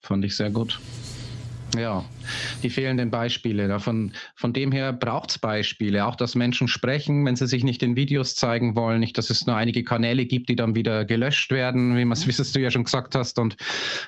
Fand 0.00 0.24
ich 0.24 0.36
sehr 0.36 0.50
gut. 0.50 0.80
Ja, 1.76 2.04
die 2.62 2.70
fehlenden 2.70 3.10
Beispiele. 3.10 3.68
Davon, 3.68 4.12
von 4.36 4.52
dem 4.52 4.70
her 4.70 4.92
braucht 4.92 5.30
es 5.30 5.38
Beispiele. 5.38 6.06
Auch, 6.06 6.14
dass 6.14 6.34
Menschen 6.34 6.68
sprechen, 6.68 7.24
wenn 7.24 7.36
sie 7.36 7.46
sich 7.46 7.64
nicht 7.64 7.82
in 7.82 7.96
Videos 7.96 8.36
zeigen 8.36 8.76
wollen. 8.76 9.00
Nicht, 9.00 9.18
dass 9.18 9.30
es 9.30 9.46
nur 9.46 9.56
einige 9.56 9.82
Kanäle 9.82 10.24
gibt, 10.26 10.48
die 10.48 10.56
dann 10.56 10.74
wieder 10.74 11.04
gelöscht 11.04 11.50
werden, 11.50 11.96
wie, 11.96 12.04
wie 12.04 12.52
du 12.52 12.60
ja 12.60 12.70
schon 12.70 12.84
gesagt 12.84 13.14
hast. 13.14 13.38
Und 13.38 13.56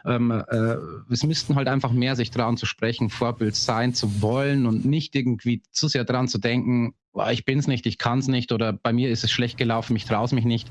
ähm, 0.04 0.30
äh, 0.30 0.76
es 1.10 1.24
müssten 1.24 1.56
halt 1.56 1.68
einfach 1.68 1.92
mehr 1.92 2.14
sich 2.16 2.30
trauen 2.30 2.56
zu 2.56 2.66
sprechen, 2.66 3.10
Vorbild 3.10 3.56
sein 3.56 3.94
zu 3.94 4.22
wollen 4.22 4.66
und 4.66 4.84
nicht 4.84 5.16
irgendwie 5.16 5.62
zu 5.70 5.88
sehr 5.88 6.04
dran 6.04 6.28
zu 6.28 6.38
denken, 6.38 6.94
ich 7.32 7.46
bin 7.46 7.58
es 7.58 7.66
nicht, 7.66 7.86
ich 7.86 7.96
kann 7.96 8.18
es 8.18 8.28
nicht 8.28 8.52
oder 8.52 8.74
bei 8.74 8.92
mir 8.92 9.08
ist 9.08 9.24
es 9.24 9.30
schlecht 9.30 9.56
gelaufen, 9.56 9.96
ich 9.96 10.04
traue 10.04 10.26
es 10.26 10.32
mich 10.32 10.44
nicht. 10.44 10.68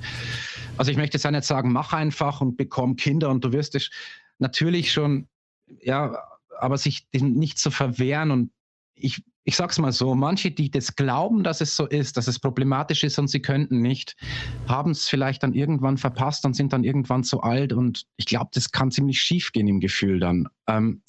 Also 0.77 0.91
ich 0.91 0.97
möchte 0.97 1.17
jetzt 1.17 1.25
auch 1.25 1.31
nicht 1.31 1.43
sagen, 1.43 1.71
mach 1.71 1.91
einfach 1.91 2.39
und 2.39 2.55
bekomm 2.55 2.97
Kinder 2.97 3.29
und 3.29 3.43
du 3.43 3.51
wirst 3.51 3.73
es 3.73 3.89
natürlich 4.39 4.91
schon, 4.91 5.27
ja, 5.81 6.17
aber 6.59 6.77
sich 6.77 7.07
nicht 7.13 7.57
zu 7.57 7.71
verwehren 7.71 8.31
und 8.31 8.51
ich, 8.95 9.23
ich 9.43 9.55
sag's 9.55 9.77
mal 9.77 9.91
so, 9.91 10.15
manche, 10.15 10.51
die 10.51 10.71
das 10.71 10.95
glauben, 10.95 11.43
dass 11.43 11.61
es 11.61 11.75
so 11.75 11.85
ist, 11.85 12.17
dass 12.17 12.27
es 12.27 12.39
problematisch 12.39 13.03
ist 13.03 13.19
und 13.19 13.27
sie 13.27 13.41
könnten 13.41 13.81
nicht, 13.81 14.15
haben 14.67 14.91
es 14.91 15.07
vielleicht 15.07 15.43
dann 15.43 15.53
irgendwann 15.53 15.97
verpasst 15.97 16.45
und 16.45 16.55
sind 16.55 16.73
dann 16.73 16.83
irgendwann 16.83 17.23
zu 17.23 17.41
alt 17.41 17.73
und 17.73 18.05
ich 18.17 18.25
glaube, 18.25 18.49
das 18.53 18.71
kann 18.71 18.91
ziemlich 18.91 19.19
schief 19.19 19.51
gehen 19.51 19.67
im 19.67 19.79
Gefühl 19.79 20.19
dann. 20.19 20.47
Ähm, 20.67 21.03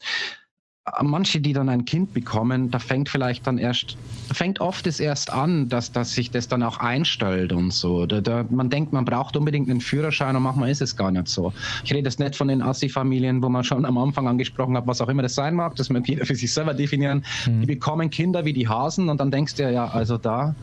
manche, 1.02 1.40
die 1.40 1.52
dann 1.52 1.68
ein 1.68 1.84
Kind 1.84 2.14
bekommen, 2.14 2.70
da 2.70 2.78
fängt 2.78 3.08
vielleicht 3.08 3.46
dann 3.46 3.58
erst, 3.58 3.96
fängt 4.32 4.60
oft 4.60 4.86
es 4.86 5.00
erst 5.00 5.32
an, 5.32 5.68
dass, 5.68 5.90
dass 5.90 6.14
sich 6.14 6.30
das 6.30 6.46
dann 6.48 6.62
auch 6.62 6.78
einstellt 6.78 7.52
und 7.52 7.72
so. 7.72 8.06
Da, 8.06 8.20
da, 8.20 8.44
man 8.48 8.70
denkt, 8.70 8.92
man 8.92 9.04
braucht 9.04 9.36
unbedingt 9.36 9.68
einen 9.68 9.80
Führerschein 9.80 10.36
und 10.36 10.44
manchmal 10.44 10.70
ist 10.70 10.82
es 10.82 10.96
gar 10.96 11.10
nicht 11.10 11.28
so. 11.28 11.52
Ich 11.84 11.92
rede 11.92 12.08
jetzt 12.08 12.20
nicht 12.20 12.36
von 12.36 12.48
den 12.48 12.62
Assi-Familien, 12.62 13.42
wo 13.42 13.48
man 13.48 13.64
schon 13.64 13.84
am 13.84 13.98
Anfang 13.98 14.28
angesprochen 14.28 14.76
hat, 14.76 14.86
was 14.86 15.00
auch 15.00 15.08
immer 15.08 15.22
das 15.22 15.34
sein 15.34 15.54
mag, 15.54 15.74
das 15.74 15.90
mag 15.90 16.08
jeder 16.08 16.24
für 16.24 16.36
sich 16.36 16.52
selber 16.52 16.72
definieren. 16.72 17.24
Mhm. 17.46 17.62
Die 17.62 17.66
bekommen 17.66 18.08
Kinder 18.10 18.44
wie 18.44 18.52
die 18.52 18.68
Hasen 18.68 19.08
und 19.08 19.18
dann 19.18 19.30
denkst 19.30 19.56
du 19.56 19.70
ja, 19.70 19.88
also 19.88 20.18
da 20.18 20.54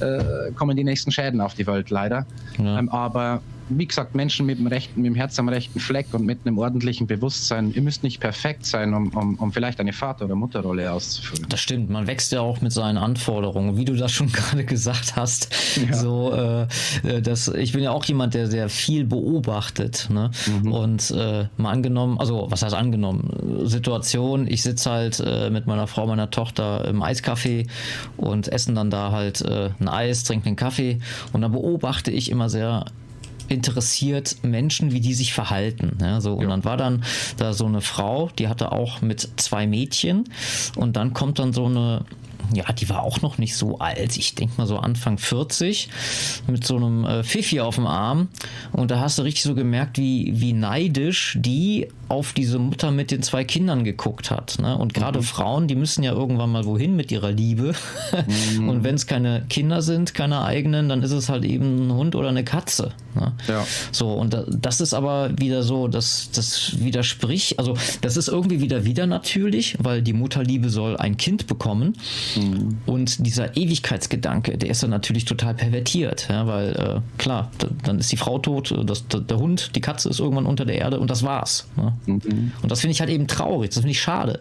äh, 0.00 0.52
kommen 0.52 0.76
die 0.76 0.84
nächsten 0.84 1.10
Schäden 1.10 1.40
auf 1.40 1.54
die 1.54 1.66
Welt 1.66 1.88
leider. 1.88 2.26
Ja. 2.58 2.78
Ähm, 2.78 2.90
aber 2.90 3.40
wie 3.70 3.86
gesagt, 3.86 4.14
Menschen 4.14 4.46
mit 4.46 4.58
dem, 4.58 4.66
rechten, 4.66 5.00
mit 5.00 5.10
dem 5.10 5.14
Herz 5.14 5.38
am 5.38 5.48
rechten 5.48 5.80
Fleck 5.80 6.06
und 6.12 6.24
mit 6.26 6.40
einem 6.44 6.58
ordentlichen 6.58 7.06
Bewusstsein, 7.06 7.72
ihr 7.72 7.82
müsst 7.82 8.02
nicht 8.02 8.20
perfekt 8.20 8.66
sein, 8.66 8.94
um, 8.94 9.08
um, 9.08 9.34
um 9.36 9.52
vielleicht 9.52 9.80
eine 9.80 9.92
Vater- 9.92 10.24
oder 10.24 10.34
Mutterrolle 10.34 10.90
auszufüllen. 10.92 11.46
Das 11.48 11.60
stimmt, 11.60 11.90
man 11.90 12.06
wächst 12.06 12.32
ja 12.32 12.40
auch 12.40 12.60
mit 12.60 12.72
seinen 12.72 12.98
Anforderungen, 12.98 13.76
wie 13.76 13.84
du 13.84 13.94
das 13.94 14.12
schon 14.12 14.26
gerade 14.32 14.64
gesagt 14.64 15.16
hast. 15.16 15.48
Ja. 15.88 15.96
So, 15.96 16.32
äh, 16.32 16.62
äh, 17.08 17.22
das, 17.22 17.48
ich 17.48 17.72
bin 17.72 17.82
ja 17.82 17.92
auch 17.92 18.04
jemand, 18.04 18.34
der 18.34 18.48
sehr 18.48 18.68
viel 18.68 19.04
beobachtet. 19.04 20.08
Ne? 20.10 20.30
Mhm. 20.62 20.72
Und 20.72 21.10
äh, 21.12 21.46
mal 21.56 21.70
angenommen, 21.70 22.18
also 22.18 22.46
was 22.50 22.62
heißt 22.62 22.74
angenommen? 22.74 23.66
Situation, 23.66 24.46
ich 24.46 24.62
sitze 24.62 24.90
halt 24.90 25.22
äh, 25.24 25.50
mit 25.50 25.66
meiner 25.66 25.86
Frau, 25.86 26.06
meiner 26.06 26.30
Tochter 26.30 26.86
im 26.86 27.02
Eiscafé 27.02 27.68
und 28.16 28.48
essen 28.48 28.74
dann 28.74 28.90
da 28.90 29.12
halt 29.12 29.40
äh, 29.42 29.70
ein 29.78 29.88
Eis, 29.88 30.24
trinken 30.24 30.48
einen 30.48 30.56
Kaffee 30.56 30.98
und 31.32 31.42
dann 31.42 31.52
beobachte 31.52 32.10
ich 32.10 32.30
immer 32.30 32.48
sehr 32.48 32.84
interessiert 33.50 34.36
Menschen, 34.42 34.92
wie 34.92 35.00
die 35.00 35.14
sich 35.14 35.34
verhalten. 35.34 35.98
Ja, 36.00 36.20
so. 36.20 36.34
Und 36.34 36.44
ja. 36.44 36.48
dann 36.48 36.64
war 36.64 36.76
dann 36.76 37.04
da 37.36 37.52
so 37.52 37.66
eine 37.66 37.80
Frau, 37.80 38.30
die 38.38 38.48
hatte 38.48 38.72
auch 38.72 39.02
mit 39.02 39.28
zwei 39.36 39.66
Mädchen 39.66 40.24
und 40.76 40.96
dann 40.96 41.12
kommt 41.12 41.38
dann 41.38 41.52
so 41.52 41.66
eine 41.66 42.04
ja, 42.52 42.72
die 42.72 42.88
war 42.88 43.02
auch 43.02 43.20
noch 43.22 43.38
nicht 43.38 43.56
so 43.56 43.78
alt. 43.78 44.16
Ich 44.16 44.34
denke 44.34 44.54
mal 44.56 44.66
so 44.66 44.78
Anfang 44.78 45.18
40 45.18 45.88
mit 46.46 46.66
so 46.66 46.76
einem 46.76 47.04
äh, 47.04 47.22
Fifi 47.22 47.60
auf 47.60 47.76
dem 47.76 47.86
Arm. 47.86 48.28
Und 48.72 48.90
da 48.90 49.00
hast 49.00 49.18
du 49.18 49.22
richtig 49.22 49.42
so 49.42 49.54
gemerkt, 49.54 49.98
wie, 49.98 50.32
wie 50.40 50.52
neidisch 50.52 51.36
die 51.40 51.88
auf 52.10 52.32
diese 52.32 52.58
Mutter 52.58 52.90
mit 52.90 53.12
den 53.12 53.22
zwei 53.22 53.44
Kindern 53.44 53.84
geguckt 53.84 54.32
hat. 54.32 54.58
Ne? 54.58 54.76
Und 54.76 54.94
gerade 54.94 55.20
mhm. 55.20 55.24
Frauen, 55.24 55.68
die 55.68 55.76
müssen 55.76 56.02
ja 56.02 56.12
irgendwann 56.12 56.50
mal 56.50 56.64
wohin 56.64 56.96
mit 56.96 57.12
ihrer 57.12 57.30
Liebe. 57.30 57.74
Mhm. 58.58 58.68
Und 58.68 58.84
wenn 58.84 58.96
es 58.96 59.06
keine 59.06 59.44
Kinder 59.48 59.82
sind, 59.82 60.14
keine 60.14 60.42
eigenen, 60.42 60.88
dann 60.88 61.02
ist 61.02 61.12
es 61.12 61.28
halt 61.28 61.44
eben 61.44 61.86
ein 61.86 61.92
Hund 61.92 62.16
oder 62.16 62.28
eine 62.28 62.42
Katze. 62.42 62.92
Ne? 63.14 63.32
Ja. 63.46 63.64
So, 63.92 64.12
und 64.12 64.36
das 64.48 64.80
ist 64.80 64.94
aber 64.94 65.30
wieder 65.38 65.62
so, 65.62 65.86
das, 65.86 66.30
das 66.32 66.80
widerspricht, 66.80 67.58
also 67.58 67.76
das 68.00 68.16
ist 68.16 68.28
irgendwie 68.28 68.60
wieder 68.60 68.84
wieder 68.84 69.06
natürlich, 69.06 69.76
weil 69.80 70.02
die 70.02 70.12
Mutterliebe 70.12 70.68
soll 70.68 70.96
ein 70.96 71.16
Kind 71.16 71.46
bekommen. 71.46 71.96
Mhm. 72.36 72.78
Und 72.86 73.26
dieser 73.26 73.56
Ewigkeitsgedanke, 73.56 74.56
der 74.58 74.70
ist 74.70 74.82
dann 74.82 74.90
natürlich 74.90 75.24
total 75.24 75.54
pervertiert, 75.54 76.28
ja? 76.30 76.46
weil 76.46 76.72
äh, 76.72 77.18
klar, 77.18 77.50
da, 77.58 77.68
dann 77.84 77.98
ist 77.98 78.10
die 78.12 78.16
Frau 78.16 78.38
tot, 78.38 78.74
das, 78.84 79.04
der 79.08 79.38
Hund, 79.38 79.72
die 79.74 79.80
Katze 79.80 80.08
ist 80.08 80.20
irgendwann 80.20 80.46
unter 80.46 80.64
der 80.64 80.76
Erde 80.76 81.00
und 81.00 81.10
das 81.10 81.22
war's. 81.22 81.66
Ne? 81.76 81.92
Mhm. 82.06 82.52
Und 82.62 82.70
das 82.70 82.80
finde 82.80 82.92
ich 82.92 83.00
halt 83.00 83.10
eben 83.10 83.26
traurig, 83.26 83.70
das 83.70 83.78
finde 83.78 83.92
ich 83.92 84.00
schade. 84.00 84.38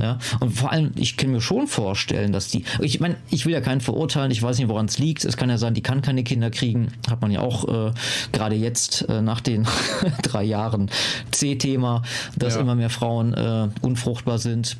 Ja? 0.00 0.18
Und 0.40 0.50
vor 0.50 0.72
allem, 0.72 0.92
ich 0.96 1.16
kann 1.16 1.30
mir 1.30 1.40
schon 1.40 1.66
vorstellen, 1.66 2.32
dass 2.32 2.48
die, 2.48 2.64
ich 2.80 3.00
meine, 3.00 3.16
ich 3.30 3.46
will 3.46 3.52
ja 3.52 3.60
keinen 3.60 3.80
verurteilen, 3.80 4.30
ich 4.30 4.42
weiß 4.42 4.58
nicht, 4.58 4.68
woran 4.68 4.86
es 4.86 4.98
liegt. 4.98 5.24
Es 5.24 5.36
kann 5.36 5.50
ja 5.50 5.58
sein, 5.58 5.74
die 5.74 5.82
kann 5.82 6.02
keine 6.02 6.24
Kinder 6.24 6.50
kriegen, 6.50 6.88
hat 7.10 7.20
man 7.20 7.30
ja 7.30 7.40
auch 7.40 7.68
äh, 7.68 7.92
gerade 8.32 8.56
jetzt 8.56 9.08
äh, 9.08 9.22
nach 9.22 9.40
den 9.40 9.66
drei 10.22 10.44
Jahren 10.44 10.90
C-Thema, 11.30 12.02
dass 12.36 12.54
ja. 12.54 12.60
immer 12.60 12.74
mehr 12.74 12.90
Frauen 12.90 13.34
äh, 13.34 13.68
unfruchtbar 13.80 14.38
sind. 14.38 14.76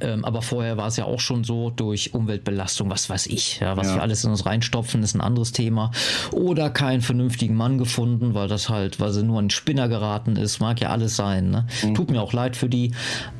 Ähm, 0.00 0.24
aber 0.24 0.42
vorher 0.42 0.76
war 0.76 0.88
es 0.88 0.96
ja 0.96 1.04
auch 1.04 1.20
schon 1.20 1.44
so 1.44 1.70
durch 1.70 2.14
Umweltbelastung, 2.14 2.90
was 2.90 3.08
weiß 3.08 3.26
ich, 3.26 3.60
ja, 3.60 3.76
was 3.76 3.88
ja. 3.88 3.96
wir 3.96 4.02
alles 4.02 4.24
in 4.24 4.30
uns 4.30 4.44
reinstopfen, 4.44 5.02
ist 5.02 5.14
ein 5.14 5.20
anderes 5.20 5.52
Thema. 5.52 5.90
Oder 6.32 6.70
keinen 6.70 7.00
vernünftigen 7.00 7.54
Mann 7.54 7.78
gefunden, 7.78 8.34
weil 8.34 8.48
das 8.48 8.68
halt, 8.68 9.00
weil 9.00 9.12
sie 9.12 9.22
nur 9.22 9.40
ein 9.40 9.50
Spinner 9.50 9.88
geraten 9.88 10.36
ist, 10.36 10.60
mag 10.60 10.80
ja 10.80 10.90
alles 10.90 11.16
sein. 11.16 11.50
Ne? 11.50 11.66
Mhm. 11.82 11.94
Tut 11.94 12.10
mir 12.10 12.20
auch 12.20 12.32
leid 12.32 12.56
für 12.56 12.68
die, 12.68 12.92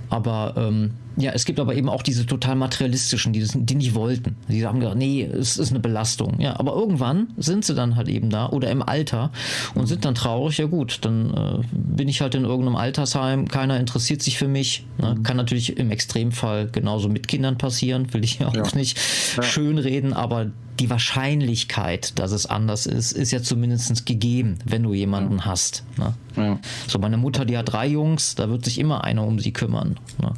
aber 0.09 0.55
ähm, 0.57 0.95
ja, 1.17 1.33
es 1.33 1.45
gibt 1.47 1.59
aber 1.59 1.75
eben 1.75 1.89
auch 1.89 2.03
diese 2.03 2.27
total 2.27 2.57
materialistischen, 2.57 3.33
die, 3.33 3.41
das, 3.41 3.53
die 3.55 3.75
nicht 3.75 3.95
wollten. 3.95 4.37
Die 4.49 4.67
haben 4.67 4.81
gesagt, 4.81 4.99
nee, 4.99 5.23
es 5.23 5.57
ist 5.57 5.71
eine 5.71 5.81
Belastung. 5.81 6.39
Ja, 6.41 6.59
aber 6.61 6.75
irgendwann 6.75 7.29
sind 7.39 7.65
sie 7.65 7.75
dann 7.75 7.97
halt 7.97 8.09
eben 8.09 8.29
da 8.29 8.51
oder 8.51 8.71
im 8.71 8.83
Alter 8.83 9.31
und 9.75 9.87
sind 9.87 10.05
dann 10.05 10.15
traurig. 10.15 10.59
Ja 10.59 10.67
gut, 10.67 10.99
dann 11.03 11.33
äh, 11.35 11.67
bin 11.73 12.09
ich 12.09 12.21
halt 12.21 12.35
in 12.35 12.45
irgendeinem 12.45 12.77
Altersheim, 12.77 13.49
keiner 13.49 13.81
interessiert 13.81 14.23
sich 14.23 14.37
für 14.37 14.49
mich. 14.49 14.85
Ne? 14.99 15.15
Mhm. 15.15 15.23
Kann 15.23 15.37
natürlich 15.39 15.79
im 15.79 15.91
Extremfall 15.91 16.69
genauso 16.71 17.09
mit 17.09 17.29
Kindern 17.29 17.57
passieren, 17.57 18.13
will 18.13 18.23
ich 18.23 18.39
ja 18.39 18.49
auch 18.49 18.55
ja. 18.55 18.65
nicht 18.75 18.99
ja. 19.37 19.43
schönreden, 19.43 20.13
aber 20.13 20.51
die 20.79 20.91
Wahrscheinlichkeit, 20.91 22.19
dass 22.19 22.33
es 22.33 22.45
anders 22.45 22.85
ist, 22.85 23.13
ist 23.13 23.33
ja 23.33 23.43
zumindest 23.43 24.05
gegeben, 24.05 24.59
wenn 24.67 24.83
du 24.83 24.93
jemanden 24.93 25.39
ja. 25.39 25.45
hast. 25.47 25.85
Ne? 25.97 26.15
Ja. 26.37 26.59
So, 26.87 26.99
meine 26.99 27.17
Mutter, 27.17 27.47
die 27.47 27.57
hat 27.57 27.73
drei 27.73 27.87
Jungs, 27.87 28.35
da 28.35 28.51
wird 28.51 28.67
sich 28.67 28.79
immer 28.79 29.05
einer 29.05 29.25
um 29.25 29.39
sie 29.39 29.53
kümmern. 29.53 29.99
Ne? 30.21 30.33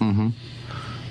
Mhm. 0.00 0.34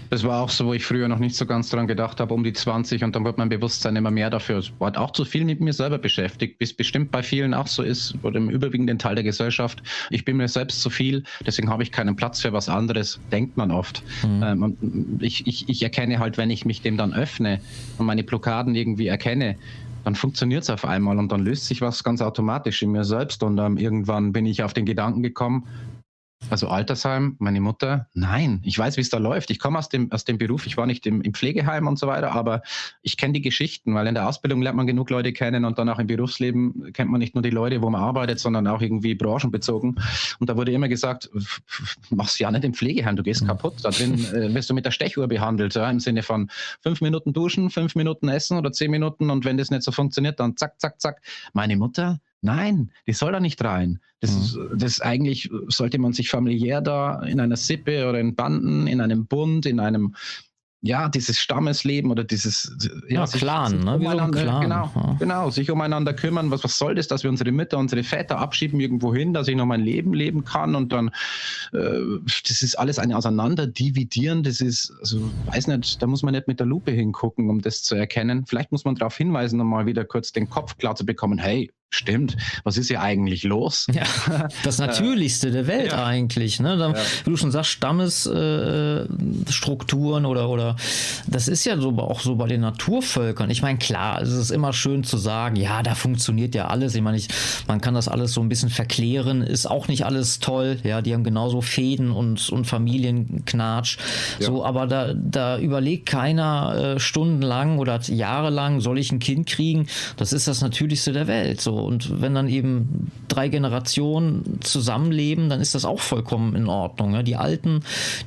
Das 0.09 0.23
war 0.23 0.41
auch 0.41 0.49
so, 0.49 0.67
wo 0.67 0.73
ich 0.73 0.86
früher 0.86 1.07
noch 1.07 1.19
nicht 1.19 1.36
so 1.36 1.45
ganz 1.45 1.69
dran 1.69 1.88
gedacht 1.88 2.19
habe, 2.19 2.33
um 2.33 2.43
die 2.43 2.53
20 2.53 3.03
und 3.03 3.15
dann 3.15 3.25
wird 3.25 3.38
mein 3.38 3.49
Bewusstsein 3.49 3.95
immer 3.95 4.11
mehr 4.11 4.29
dafür. 4.29 4.59
Es 4.59 4.71
war 4.79 4.97
auch 4.97 5.11
zu 5.11 5.25
viel 5.25 5.45
mit 5.45 5.61
mir 5.61 5.73
selber 5.73 5.97
beschäftigt, 5.97 6.59
bis 6.59 6.73
bestimmt 6.73 7.11
bei 7.11 7.23
vielen 7.23 7.53
auch 7.53 7.67
so 7.67 7.83
ist 7.83 8.15
oder 8.23 8.38
im 8.38 8.49
überwiegenden 8.49 8.99
Teil 8.99 9.15
der 9.15 9.23
Gesellschaft. 9.23 9.81
Ich 10.11 10.23
bin 10.23 10.38
mir 10.38 10.47
selbst 10.47 10.81
zu 10.81 10.89
viel, 10.89 11.23
deswegen 11.45 11.69
habe 11.69 11.83
ich 11.83 11.91
keinen 11.91 12.15
Platz 12.15 12.41
für 12.41 12.53
was 12.53 12.69
anderes, 12.69 13.19
denkt 13.31 13.57
man 13.57 13.71
oft. 13.71 14.03
Mhm. 14.23 14.43
Ähm, 14.43 15.17
ich, 15.19 15.47
ich, 15.47 15.67
ich 15.69 15.83
erkenne 15.83 16.19
halt, 16.19 16.38
wenn 16.38 16.49
ich 16.49 16.65
mich 16.65 16.81
dem 16.81 16.97
dann 16.97 17.13
öffne 17.13 17.59
und 17.97 18.05
meine 18.05 18.23
Blockaden 18.23 18.75
irgendwie 18.75 19.07
erkenne, 19.07 19.57
dann 20.03 20.13
funktioniert 20.13 20.63
es 20.63 20.69
auf 20.69 20.86
einmal 20.86 21.17
und 21.17 21.31
dann 21.31 21.43
löst 21.43 21.65
sich 21.65 21.81
was 21.81 22.03
ganz 22.03 22.21
automatisch 22.21 22.83
in 22.83 22.91
mir 22.91 23.03
selbst 23.03 23.41
und 23.41 23.57
ähm, 23.57 23.77
irgendwann 23.77 24.33
bin 24.33 24.45
ich 24.45 24.61
auf 24.61 24.73
den 24.73 24.86
Gedanken 24.86 25.23
gekommen, 25.23 25.65
also 26.49 26.67
Altersheim, 26.67 27.35
meine 27.39 27.61
Mutter, 27.61 28.07
nein, 28.13 28.61
ich 28.63 28.77
weiß, 28.77 28.97
wie 28.97 29.01
es 29.01 29.09
da 29.09 29.17
läuft. 29.17 29.49
Ich 29.51 29.59
komme 29.59 29.79
aus 29.79 29.89
dem, 29.89 30.11
aus 30.11 30.25
dem 30.25 30.37
Beruf, 30.37 30.65
ich 30.65 30.77
war 30.77 30.85
nicht 30.85 31.05
im, 31.05 31.21
im 31.21 31.33
Pflegeheim 31.33 31.87
und 31.87 31.97
so 31.97 32.07
weiter, 32.07 32.33
aber 32.33 32.61
ich 33.01 33.17
kenne 33.17 33.33
die 33.33 33.41
Geschichten, 33.41 33.93
weil 33.95 34.07
in 34.07 34.15
der 34.15 34.27
Ausbildung 34.27 34.61
lernt 34.61 34.77
man 34.77 34.87
genug 34.87 35.09
Leute 35.09 35.33
kennen 35.33 35.65
und 35.65 35.77
dann 35.79 35.89
auch 35.89 35.99
im 35.99 36.07
Berufsleben 36.07 36.93
kennt 36.93 37.09
man 37.11 37.19
nicht 37.19 37.35
nur 37.35 37.41
die 37.41 37.49
Leute, 37.49 37.81
wo 37.81 37.89
man 37.89 38.01
arbeitet, 38.01 38.39
sondern 38.39 38.67
auch 38.67 38.81
irgendwie 38.81 39.15
branchenbezogen. 39.15 39.99
Und 40.39 40.49
da 40.49 40.57
wurde 40.57 40.71
immer 40.71 40.87
gesagt, 40.87 41.29
mach's 42.09 42.39
ja 42.39 42.51
nicht 42.51 42.63
im 42.63 42.73
Pflegeheim, 42.73 43.15
du 43.15 43.23
gehst 43.23 43.43
mhm. 43.43 43.47
kaputt. 43.47 43.75
Da 43.83 43.89
drin 43.89 44.13
äh, 44.33 44.53
wirst 44.53 44.69
du 44.69 44.73
mit 44.73 44.85
der 44.85 44.91
Stechuhr 44.91 45.27
behandelt, 45.27 45.75
ja, 45.75 45.89
im 45.89 45.99
Sinne 45.99 46.23
von 46.23 46.49
fünf 46.81 47.01
Minuten 47.01 47.33
duschen, 47.33 47.69
fünf 47.69 47.95
Minuten 47.95 48.29
essen 48.29 48.57
oder 48.57 48.71
zehn 48.71 48.91
Minuten 48.91 49.29
und 49.29 49.45
wenn 49.45 49.57
das 49.57 49.71
nicht 49.71 49.83
so 49.83 49.91
funktioniert, 49.91 50.39
dann 50.39 50.57
zack, 50.57 50.79
zack, 50.79 51.01
zack. 51.01 51.21
Meine 51.53 51.75
Mutter, 51.75 52.19
Nein, 52.45 52.91
die 53.07 53.13
soll 53.13 53.31
da 53.31 53.39
nicht 53.39 53.63
rein. 53.63 53.99
Das, 54.26 54.55
mhm. 54.55 54.78
das 54.78 55.01
eigentlich 55.01 55.49
sollte 55.67 55.99
man 55.99 56.13
sich 56.13 56.30
familiär 56.30 56.82
da 56.82 57.21
in 57.23 57.39
einer 57.39 57.57
Sippe 57.57 58.07
oder 58.09 58.19
in 58.19 58.36
Banden, 58.36 58.88
in 58.88 59.01
einem 59.01 59.26
Bund, 59.28 59.65
in 59.65 59.80
einem 59.80 60.15
ja, 60.86 61.09
dieses 61.09 61.39
Stammesleben 61.39 62.11
oder 62.11 62.23
dieses 62.23 62.71
ja, 63.09 63.21
ja 63.21 63.26
Clan, 63.26 63.71
sich, 63.71 63.84
ne? 63.84 63.95
umeinander, 63.95 64.43
Clan. 64.43 64.61
Genau, 64.61 64.91
ja. 64.93 65.15
genau, 65.17 65.49
sich 65.49 65.71
umeinander 65.71 66.13
kümmern. 66.13 66.51
Was, 66.51 66.63
was 66.63 66.78
soll 66.78 66.93
das, 66.93 67.07
dass 67.07 67.23
wir 67.23 67.32
unsere 67.32 67.51
Mütter, 67.51 67.80
unsere 67.80 68.03
Väter 68.03 68.38
abschieben 68.38 68.80
irgendwo 68.80 69.13
hin, 69.15 69.34
dass 69.34 69.47
ich 69.47 69.55
noch 69.55 69.65
mein 69.65 69.82
Leben 69.82 70.13
leben 70.13 70.45
kann 70.45 70.76
und 70.76 70.93
dann, 70.93 71.07
äh, 71.73 72.19
das 72.47 72.61
ist 72.61 72.78
alles 72.78 72.99
ein 72.99 73.11
Auseinanderdividieren. 73.13 74.43
Das 74.43 74.61
ist, 74.61 74.93
also, 74.99 75.21
weiß 75.47 75.67
nicht, 75.67 76.03
da 76.03 76.05
muss 76.05 76.21
man 76.21 76.36
nicht 76.36 76.47
mit 76.47 76.59
der 76.59 76.67
Lupe 76.67 76.91
hingucken, 76.91 77.49
um 77.49 77.61
das 77.61 77.82
zu 77.82 77.95
erkennen. 77.95 78.45
Vielleicht 78.45 78.71
muss 78.71 78.86
man 78.86 78.93
darauf 78.93 79.17
hinweisen, 79.17 79.59
um 79.59 79.67
mal 79.67 79.88
wieder 79.88 80.05
kurz 80.05 80.34
den 80.34 80.51
Kopf 80.51 80.78
klar 80.78 80.95
zu 80.95 81.03
bekommen. 81.03 81.39
Hey, 81.39 81.71
stimmt, 81.95 82.36
was 82.63 82.77
ist 82.77 82.89
hier 82.89 83.01
eigentlich 83.01 83.43
los? 83.43 83.88
Ja, 83.91 84.03
das 84.63 84.77
Natürlichste 84.79 85.51
der 85.51 85.67
Welt 85.67 85.91
ja. 85.91 86.05
eigentlich. 86.05 86.59
Ne? 86.59 86.77
Da, 86.77 86.91
ja. 86.91 86.97
Wie 87.23 87.29
du 87.29 87.38
schon 87.38 87.51
sagst, 87.51 87.69
Stammesstrukturen 87.71 90.25
äh, 90.25 90.27
oder, 90.27 90.49
oder 90.49 90.75
das 91.27 91.47
ist 91.47 91.63
ja 91.65 91.77
so 91.77 91.97
auch 91.97 92.19
so 92.19 92.36
bei 92.36 92.47
den 92.47 92.61
Naturvölkern. 92.61 93.49
Ich 93.49 93.61
meine, 93.61 93.79
klar, 93.79 94.21
es 94.21 94.29
ist 94.29 94.51
immer 94.51 94.73
schön 94.73 95.03
zu 95.03 95.17
sagen, 95.17 95.55
ja, 95.55 95.81
da 95.83 95.95
funktioniert 95.95 96.53
ja 96.55 96.67
alles. 96.67 96.95
Ich 96.95 97.01
meine, 97.01 97.17
ich, 97.17 97.27
man 97.67 97.81
kann 97.81 97.93
das 97.93 98.07
alles 98.07 98.31
so 98.33 98.41
ein 98.41 98.49
bisschen 98.49 98.69
verklären, 98.69 99.41
ist 99.41 99.65
auch 99.65 99.88
nicht 99.88 100.05
alles 100.05 100.39
toll. 100.39 100.77
Ja, 100.83 101.01
die 101.01 101.13
haben 101.13 101.23
genauso 101.23 101.61
Fäden 101.61 102.11
und, 102.11 102.49
und 102.49 102.65
Familienknatsch. 102.65 103.97
Ja. 104.39 104.47
So, 104.47 104.65
aber 104.65 104.88
da, 104.88 105.13
da 105.13 105.59
überlegt 105.59 106.07
keiner 106.07 106.95
äh, 106.95 106.99
stundenlang 106.99 107.77
oder 107.79 107.99
jahrelang, 108.01 108.81
soll 108.81 108.99
ich 108.99 109.11
ein 109.11 109.19
Kind 109.19 109.47
kriegen? 109.47 109.88
Das 110.17 110.33
ist 110.33 110.47
das 110.47 110.61
Natürlichste 110.61 111.13
der 111.13 111.27
Welt. 111.27 111.61
So, 111.61 111.74
und 111.82 112.21
wenn 112.21 112.34
dann 112.34 112.47
eben 112.47 113.11
drei 113.28 113.49
Generationen 113.49 114.59
zusammenleben, 114.61 115.49
dann 115.49 115.61
ist 115.61 115.76
das 115.76 115.86
auch 115.86 115.99
vollkommen 115.99 116.55
in 116.55 116.67
Ordnung. 116.67 117.11
Ne? 117.11 117.23
Die 117.23 117.36
Alten, 117.36 117.82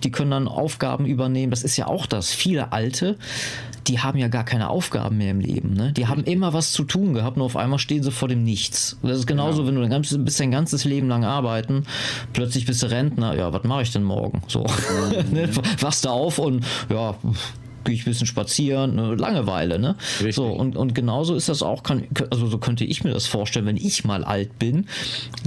die 0.05 0.11
können 0.11 0.30
dann 0.30 0.49
Aufgaben 0.49 1.07
übernehmen. 1.07 1.51
Das 1.51 1.62
ist 1.62 1.76
ja 1.76 1.86
auch 1.86 2.07
das. 2.07 2.32
Viele 2.32 2.72
Alte, 2.72 3.16
die 3.86 4.01
haben 4.01 4.18
ja 4.18 4.28
gar 4.28 4.44
keine 4.44 4.68
Aufgaben 4.68 5.18
mehr 5.18 5.30
im 5.30 5.40
Leben. 5.40 5.74
Ne? 5.74 5.92
Die 5.92 6.07
haben 6.07 6.24
immer 6.24 6.53
was 6.53 6.72
zu 6.72 6.84
tun 6.84 7.14
gehabt, 7.14 7.36
nur 7.36 7.46
auf 7.46 7.57
einmal 7.57 7.78
stehen 7.78 8.03
sie 8.03 8.11
vor 8.11 8.28
dem 8.28 8.44
Nichts. 8.44 8.99
Das 9.03 9.18
ist 9.18 9.26
genauso, 9.26 9.62
ja. 9.62 9.68
wenn 9.68 9.74
du 9.74 9.80
dein 9.80 9.90
ganzes, 9.90 10.22
bist 10.22 10.40
dein 10.40 10.51
ganzes 10.51 10.84
Leben 10.84 11.09
lang 11.09 11.24
arbeiten, 11.24 11.84
plötzlich 12.32 12.66
bist 12.66 12.82
du 12.82 12.90
Rentner, 12.90 13.34
ja, 13.36 13.53
was 13.53 13.64
mache 13.64 13.82
ich 13.82 13.92
denn 13.92 14.03
morgen? 14.03 14.42
So, 14.46 14.64
mhm. 14.64 15.32
ne? 15.32 15.49
wachst 15.80 16.05
du 16.05 16.11
auf 16.11 16.38
und 16.38 16.64
ja, 16.90 17.14
gehe 17.85 17.95
ich 17.95 18.03
ein 18.03 18.11
bisschen 18.11 18.26
spazieren, 18.26 18.99
eine 18.99 19.14
Langeweile, 19.14 19.79
ne? 19.79 19.97
Richtig. 20.18 20.35
So, 20.35 20.47
und, 20.47 20.76
und 20.76 20.95
genauso 20.95 21.35
ist 21.35 21.49
das 21.49 21.62
auch, 21.62 21.83
kann, 21.83 22.05
also 22.31 22.47
so 22.47 22.59
könnte 22.59 22.85
ich 22.85 23.05
mir 23.05 23.12
das 23.12 23.26
vorstellen, 23.26 23.66
wenn 23.66 23.76
ich 23.76 24.05
mal 24.05 24.24
alt 24.24 24.59
bin, 24.59 24.87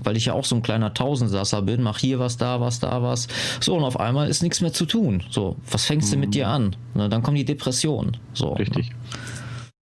weil 0.04 0.18
ich 0.18 0.26
ja 0.26 0.34
auch 0.34 0.46
so 0.46 0.56
ein 0.56 0.62
kleiner 0.62 0.94
Tausendsasser 0.94 1.62
bin, 1.62 1.84
mach 1.84 2.00
hier 2.00 2.20
was, 2.20 2.38
da 2.38 2.62
was, 2.62 2.80
da 2.80 3.02
was. 3.04 3.28
So, 3.60 3.76
und 3.76 3.84
auf 3.84 4.00
einmal 4.00 4.30
ist 4.30 4.44
nichts 4.44 4.62
mehr 4.62 4.74
zu 4.74 4.86
tun. 4.86 5.24
So, 5.30 5.58
was 5.70 5.86
fängst 5.86 6.10
mhm. 6.10 6.14
du 6.14 6.20
mit 6.20 6.36
dir 6.36 6.48
an? 6.48 6.76
Ne, 6.94 7.10
dann 7.10 7.24
kommen 7.24 7.38
die 7.38 7.46
Depressionen. 7.46 8.18
So, 8.34 8.54
Richtig. 8.54 8.90
Ne? 8.90 8.96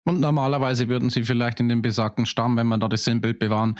Und 0.06 0.20
normalerweise 0.20 0.88
würden 0.88 1.08
sie 1.08 1.24
vielleicht 1.24 1.60
in 1.60 1.70
dem 1.70 1.80
besagten 1.80 2.26
Stamm, 2.26 2.58
wenn 2.58 2.66
wir 2.66 2.76
da 2.76 2.88
das 2.88 3.04
Sinnbild 3.04 3.38
bewahren, 3.38 3.78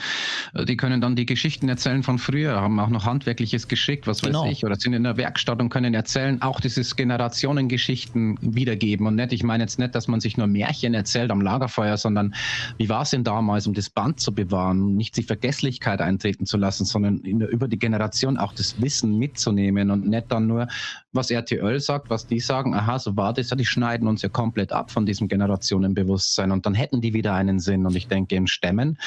äh, 0.55 0.65
die 0.65 0.75
können 0.75 0.99
dann 0.99 1.15
die 1.15 1.27
Geschichten 1.27 1.69
erzählen 1.69 2.01
von 2.01 2.17
früher, 2.17 2.59
haben 2.59 2.79
auch 2.79 2.89
noch 2.89 3.05
handwerkliches 3.05 3.67
Geschick, 3.67 4.07
was 4.07 4.21
genau. 4.21 4.43
weiß 4.43 4.51
ich, 4.51 4.65
oder 4.65 4.75
sind 4.75 4.93
in 4.93 5.03
der 5.03 5.17
Werkstatt 5.17 5.61
und 5.61 5.69
können 5.69 5.93
erzählen, 5.93 6.41
auch 6.41 6.59
dieses 6.59 6.95
Generationengeschichten 6.95 8.39
wiedergeben. 8.41 9.05
Und 9.05 9.15
nicht, 9.15 9.33
ich 9.33 9.43
meine 9.43 9.63
jetzt 9.63 9.77
nicht, 9.77 9.93
dass 9.93 10.07
man 10.07 10.19
sich 10.19 10.35
nur 10.35 10.47
Märchen 10.47 10.95
erzählt 10.95 11.29
am 11.29 11.41
Lagerfeuer, 11.41 11.97
sondern 11.97 12.33
wie 12.77 12.89
war 12.89 13.03
es 13.03 13.11
denn 13.11 13.23
damals, 13.23 13.67
um 13.67 13.75
das 13.75 13.91
Band 13.91 14.19
zu 14.19 14.33
bewahren, 14.33 14.95
nicht 14.95 15.17
die 15.17 15.23
Vergesslichkeit 15.23 16.01
eintreten 16.01 16.47
zu 16.47 16.57
lassen, 16.57 16.85
sondern 16.85 17.21
der, 17.21 17.49
über 17.49 17.67
die 17.67 17.77
Generation 17.77 18.37
auch 18.37 18.53
das 18.53 18.81
Wissen 18.81 19.19
mitzunehmen 19.19 19.91
und 19.91 20.07
nicht 20.07 20.31
dann 20.31 20.47
nur, 20.47 20.67
was 21.15 21.31
RTL 21.31 21.79
sagt, 21.79 22.09
was 22.09 22.27
die 22.27 22.39
sagen, 22.39 22.73
aha, 22.73 22.99
so 22.99 23.15
war 23.17 23.33
das, 23.33 23.49
ja, 23.49 23.55
die 23.55 23.65
schneiden 23.65 24.07
uns 24.07 24.21
ja 24.21 24.29
komplett 24.29 24.71
ab 24.71 24.91
von 24.91 25.05
diesem 25.05 25.27
Generationenbewusstsein. 25.27 26.05
Bewusstsein 26.05 26.51
und 26.51 26.65
dann 26.65 26.73
hätten 26.73 27.01
die 27.01 27.13
wieder 27.13 27.33
einen 27.33 27.59
Sinn. 27.59 27.85
Und 27.85 27.95
ich 27.95 28.07
denke, 28.07 28.35
im 28.35 28.47
Stämmen, 28.47 28.97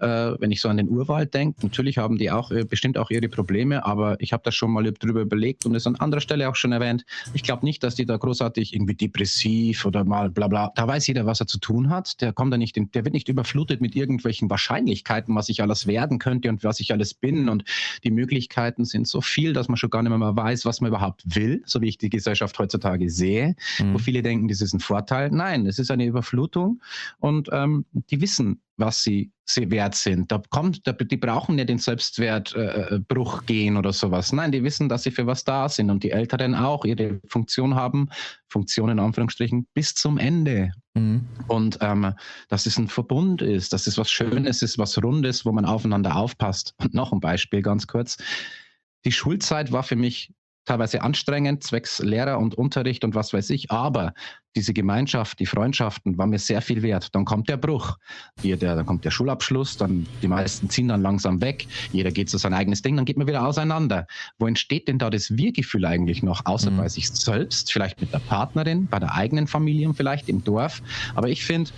äh, 0.00 0.06
wenn 0.38 0.50
ich 0.50 0.60
so 0.60 0.68
an 0.68 0.76
den 0.76 0.88
Urwald 0.88 1.34
denke, 1.34 1.60
natürlich 1.62 1.98
haben 1.98 2.18
die 2.18 2.30
auch 2.30 2.50
äh, 2.50 2.64
bestimmt 2.64 2.98
auch 2.98 3.10
ihre 3.10 3.28
Probleme, 3.28 3.84
aber 3.84 4.20
ich 4.20 4.32
habe 4.32 4.42
das 4.44 4.54
schon 4.54 4.72
mal 4.72 4.90
drüber 4.92 5.20
überlegt 5.20 5.66
und 5.66 5.74
es 5.74 5.86
an 5.86 5.96
anderer 5.96 6.20
Stelle 6.20 6.48
auch 6.48 6.56
schon 6.56 6.72
erwähnt. 6.72 7.04
Ich 7.34 7.42
glaube 7.42 7.64
nicht, 7.64 7.82
dass 7.82 7.94
die 7.94 8.06
da 8.06 8.16
großartig 8.16 8.74
irgendwie 8.74 8.94
depressiv 8.94 9.84
oder 9.84 10.04
mal 10.04 10.30
bla 10.30 10.48
bla. 10.48 10.72
Da 10.74 10.86
weiß 10.86 11.06
jeder, 11.06 11.26
was 11.26 11.40
er 11.40 11.46
zu 11.46 11.58
tun 11.58 11.90
hat. 11.90 12.20
Der 12.20 12.32
kommt 12.32 12.52
da 12.52 12.58
nicht, 12.58 12.76
in, 12.76 12.90
der 12.90 13.04
wird 13.04 13.14
nicht 13.14 13.28
überflutet 13.28 13.80
mit 13.80 13.94
irgendwelchen 13.96 14.50
Wahrscheinlichkeiten, 14.50 15.34
was 15.34 15.48
ich 15.48 15.62
alles 15.62 15.86
werden 15.86 16.18
könnte 16.18 16.48
und 16.48 16.64
was 16.64 16.80
ich 16.80 16.92
alles 16.92 17.14
bin. 17.14 17.48
Und 17.48 17.64
die 18.04 18.10
Möglichkeiten 18.10 18.84
sind 18.84 19.06
so 19.06 19.20
viel, 19.20 19.52
dass 19.52 19.68
man 19.68 19.76
schon 19.76 19.90
gar 19.90 20.02
nicht 20.02 20.16
mehr 20.16 20.36
weiß, 20.36 20.64
was 20.64 20.80
man 20.80 20.88
überhaupt 20.88 21.22
will, 21.24 21.39
so 21.64 21.80
wie 21.80 21.88
ich 21.88 21.98
die 21.98 22.10
Gesellschaft 22.10 22.58
heutzutage 22.58 23.10
sehe, 23.10 23.54
mhm. 23.78 23.94
wo 23.94 23.98
viele 23.98 24.22
denken, 24.22 24.48
das 24.48 24.60
ist 24.60 24.72
ein 24.72 24.80
Vorteil. 24.80 25.30
Nein, 25.30 25.66
es 25.66 25.78
ist 25.78 25.90
eine 25.90 26.04
Überflutung 26.04 26.30
Überflutung 26.30 26.80
und 27.18 27.48
ähm, 27.52 27.84
die 27.92 28.20
wissen, 28.20 28.60
was 28.76 29.02
sie, 29.02 29.30
sie 29.44 29.70
wert 29.70 29.94
sind. 29.94 30.32
Da 30.32 30.40
kommt, 30.50 30.86
da, 30.86 30.92
die 30.92 31.16
brauchen 31.16 31.58
ja 31.58 31.64
den 31.64 31.78
Selbstwertbruch 31.78 33.42
äh, 33.42 33.44
gehen 33.46 33.76
oder 33.76 33.92
sowas. 33.92 34.32
Nein, 34.32 34.52
die 34.52 34.62
wissen, 34.62 34.88
dass 34.88 35.02
sie 35.02 35.10
für 35.10 35.26
was 35.26 35.44
da 35.44 35.68
sind 35.68 35.90
und 35.90 36.02
die 36.02 36.12
Älteren 36.12 36.54
auch 36.54 36.84
ihre 36.84 37.20
Funktion 37.26 37.74
haben, 37.74 38.08
Funktion 38.48 38.90
in 38.90 38.98
Anführungsstrichen, 38.98 39.66
bis 39.74 39.94
zum 39.94 40.16
Ende. 40.16 40.72
Mhm. 40.94 41.26
Und 41.48 41.78
ähm, 41.80 42.14
dass 42.48 42.66
es 42.66 42.78
ein 42.78 42.88
Verbund 42.88 43.42
ist, 43.42 43.72
dass 43.72 43.86
es 43.86 43.98
was 43.98 44.10
Schönes 44.10 44.62
ist, 44.62 44.78
was 44.78 45.02
Rundes, 45.02 45.44
wo 45.44 45.52
man 45.52 45.66
aufeinander 45.66 46.16
aufpasst. 46.16 46.74
Und 46.78 46.94
noch 46.94 47.12
ein 47.12 47.20
Beispiel 47.20 47.62
ganz 47.62 47.86
kurz. 47.86 48.16
Die 49.04 49.12
Schulzeit 49.12 49.72
war 49.72 49.82
für 49.82 49.96
mich 49.96 50.32
teilweise 50.64 51.02
anstrengend, 51.02 51.64
zwecks 51.64 51.98
Lehrer 52.00 52.38
und 52.38 52.54
Unterricht 52.54 53.04
und 53.04 53.14
was 53.14 53.32
weiß 53.32 53.50
ich, 53.50 53.70
aber 53.70 54.12
diese 54.56 54.72
Gemeinschaft, 54.72 55.38
die 55.38 55.46
Freundschaften 55.46 56.18
war 56.18 56.26
mir 56.26 56.38
sehr 56.38 56.60
viel 56.60 56.82
wert. 56.82 57.14
Dann 57.14 57.24
kommt 57.24 57.48
der 57.48 57.56
Bruch, 57.56 57.96
Hier, 58.40 58.56
der, 58.56 58.74
dann 58.74 58.86
kommt 58.86 59.04
der 59.04 59.10
Schulabschluss, 59.10 59.76
dann 59.76 60.06
die 60.22 60.28
meisten 60.28 60.68
ziehen 60.68 60.88
dann 60.88 61.02
langsam 61.02 61.40
weg, 61.40 61.66
jeder 61.92 62.10
geht 62.10 62.28
zu 62.28 62.36
sein 62.36 62.52
eigenes 62.52 62.82
Ding, 62.82 62.96
dann 62.96 63.04
geht 63.04 63.16
man 63.16 63.28
wieder 63.28 63.46
auseinander. 63.46 64.06
Wo 64.38 64.46
entsteht 64.46 64.88
denn 64.88 64.98
da 64.98 65.08
das 65.08 65.36
Wir-Gefühl 65.36 65.84
eigentlich 65.84 66.22
noch, 66.22 66.46
außer 66.46 66.70
mhm. 66.70 66.78
bei 66.78 66.88
sich 66.88 67.10
selbst, 67.10 67.72
vielleicht 67.72 68.00
mit 68.00 68.12
der 68.12 68.18
Partnerin, 68.18 68.86
bei 68.88 68.98
der 68.98 69.14
eigenen 69.14 69.46
Familie 69.46 69.88
und 69.88 69.94
vielleicht 69.94 70.28
im 70.28 70.42
Dorf. 70.42 70.82
Aber 71.14 71.28
ich 71.28 71.44
finde, 71.44 71.70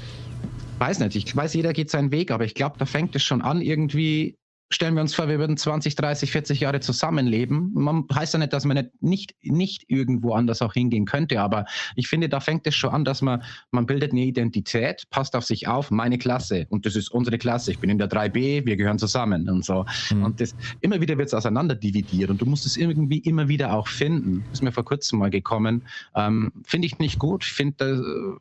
weiß 0.78 0.98
nicht, 1.00 1.14
ich 1.14 1.36
weiß, 1.36 1.54
jeder 1.54 1.72
geht 1.72 1.90
seinen 1.90 2.10
Weg, 2.10 2.30
aber 2.30 2.44
ich 2.44 2.54
glaube, 2.54 2.76
da 2.78 2.86
fängt 2.86 3.14
es 3.14 3.22
schon 3.22 3.42
an, 3.42 3.60
irgendwie 3.60 4.36
stellen 4.74 4.94
wir 4.94 5.02
uns 5.02 5.14
vor, 5.14 5.28
wir 5.28 5.38
würden 5.38 5.56
20, 5.56 5.94
30, 5.94 6.32
40 6.32 6.60
Jahre 6.60 6.80
zusammenleben. 6.80 7.72
Man 7.74 8.04
heißt 8.12 8.34
ja 8.34 8.38
nicht, 8.38 8.52
dass 8.52 8.64
man 8.64 8.76
nicht, 8.76 9.02
nicht, 9.02 9.34
nicht 9.42 9.84
irgendwo 9.88 10.34
anders 10.34 10.62
auch 10.62 10.72
hingehen 10.72 11.04
könnte, 11.04 11.40
aber 11.40 11.66
ich 11.96 12.08
finde, 12.08 12.28
da 12.28 12.40
fängt 12.40 12.66
es 12.66 12.74
schon 12.74 12.90
an, 12.90 13.04
dass 13.04 13.22
man, 13.22 13.42
man 13.70 13.86
bildet 13.86 14.12
eine 14.12 14.22
Identität, 14.22 15.04
passt 15.10 15.36
auf 15.36 15.44
sich 15.44 15.68
auf, 15.68 15.90
meine 15.90 16.18
Klasse 16.18 16.66
und 16.70 16.86
das 16.86 16.96
ist 16.96 17.10
unsere 17.10 17.38
Klasse. 17.38 17.70
Ich 17.70 17.78
bin 17.78 17.90
in 17.90 17.98
der 17.98 18.08
3b, 18.08 18.66
wir 18.66 18.76
gehören 18.76 18.98
zusammen 18.98 19.48
und 19.48 19.64
so. 19.64 19.84
Mhm. 20.10 20.24
Und 20.24 20.40
das, 20.40 20.54
immer 20.80 21.00
wieder 21.00 21.18
wird 21.18 21.28
es 21.28 21.34
auseinander 21.34 21.74
dividiert 21.74 22.30
und 22.30 22.40
du 22.40 22.46
musst 22.46 22.66
es 22.66 22.76
irgendwie 22.76 23.18
immer 23.18 23.48
wieder 23.48 23.72
auch 23.72 23.88
finden. 23.88 24.44
Das 24.48 24.58
ist 24.58 24.62
mir 24.62 24.72
vor 24.72 24.84
kurzem 24.84 25.18
mal 25.18 25.30
gekommen. 25.30 25.82
Ähm, 26.14 26.52
finde 26.64 26.86
ich 26.86 26.98
nicht 26.98 27.18
gut. 27.18 27.44
Ich 27.44 27.52
finde, 27.52 28.38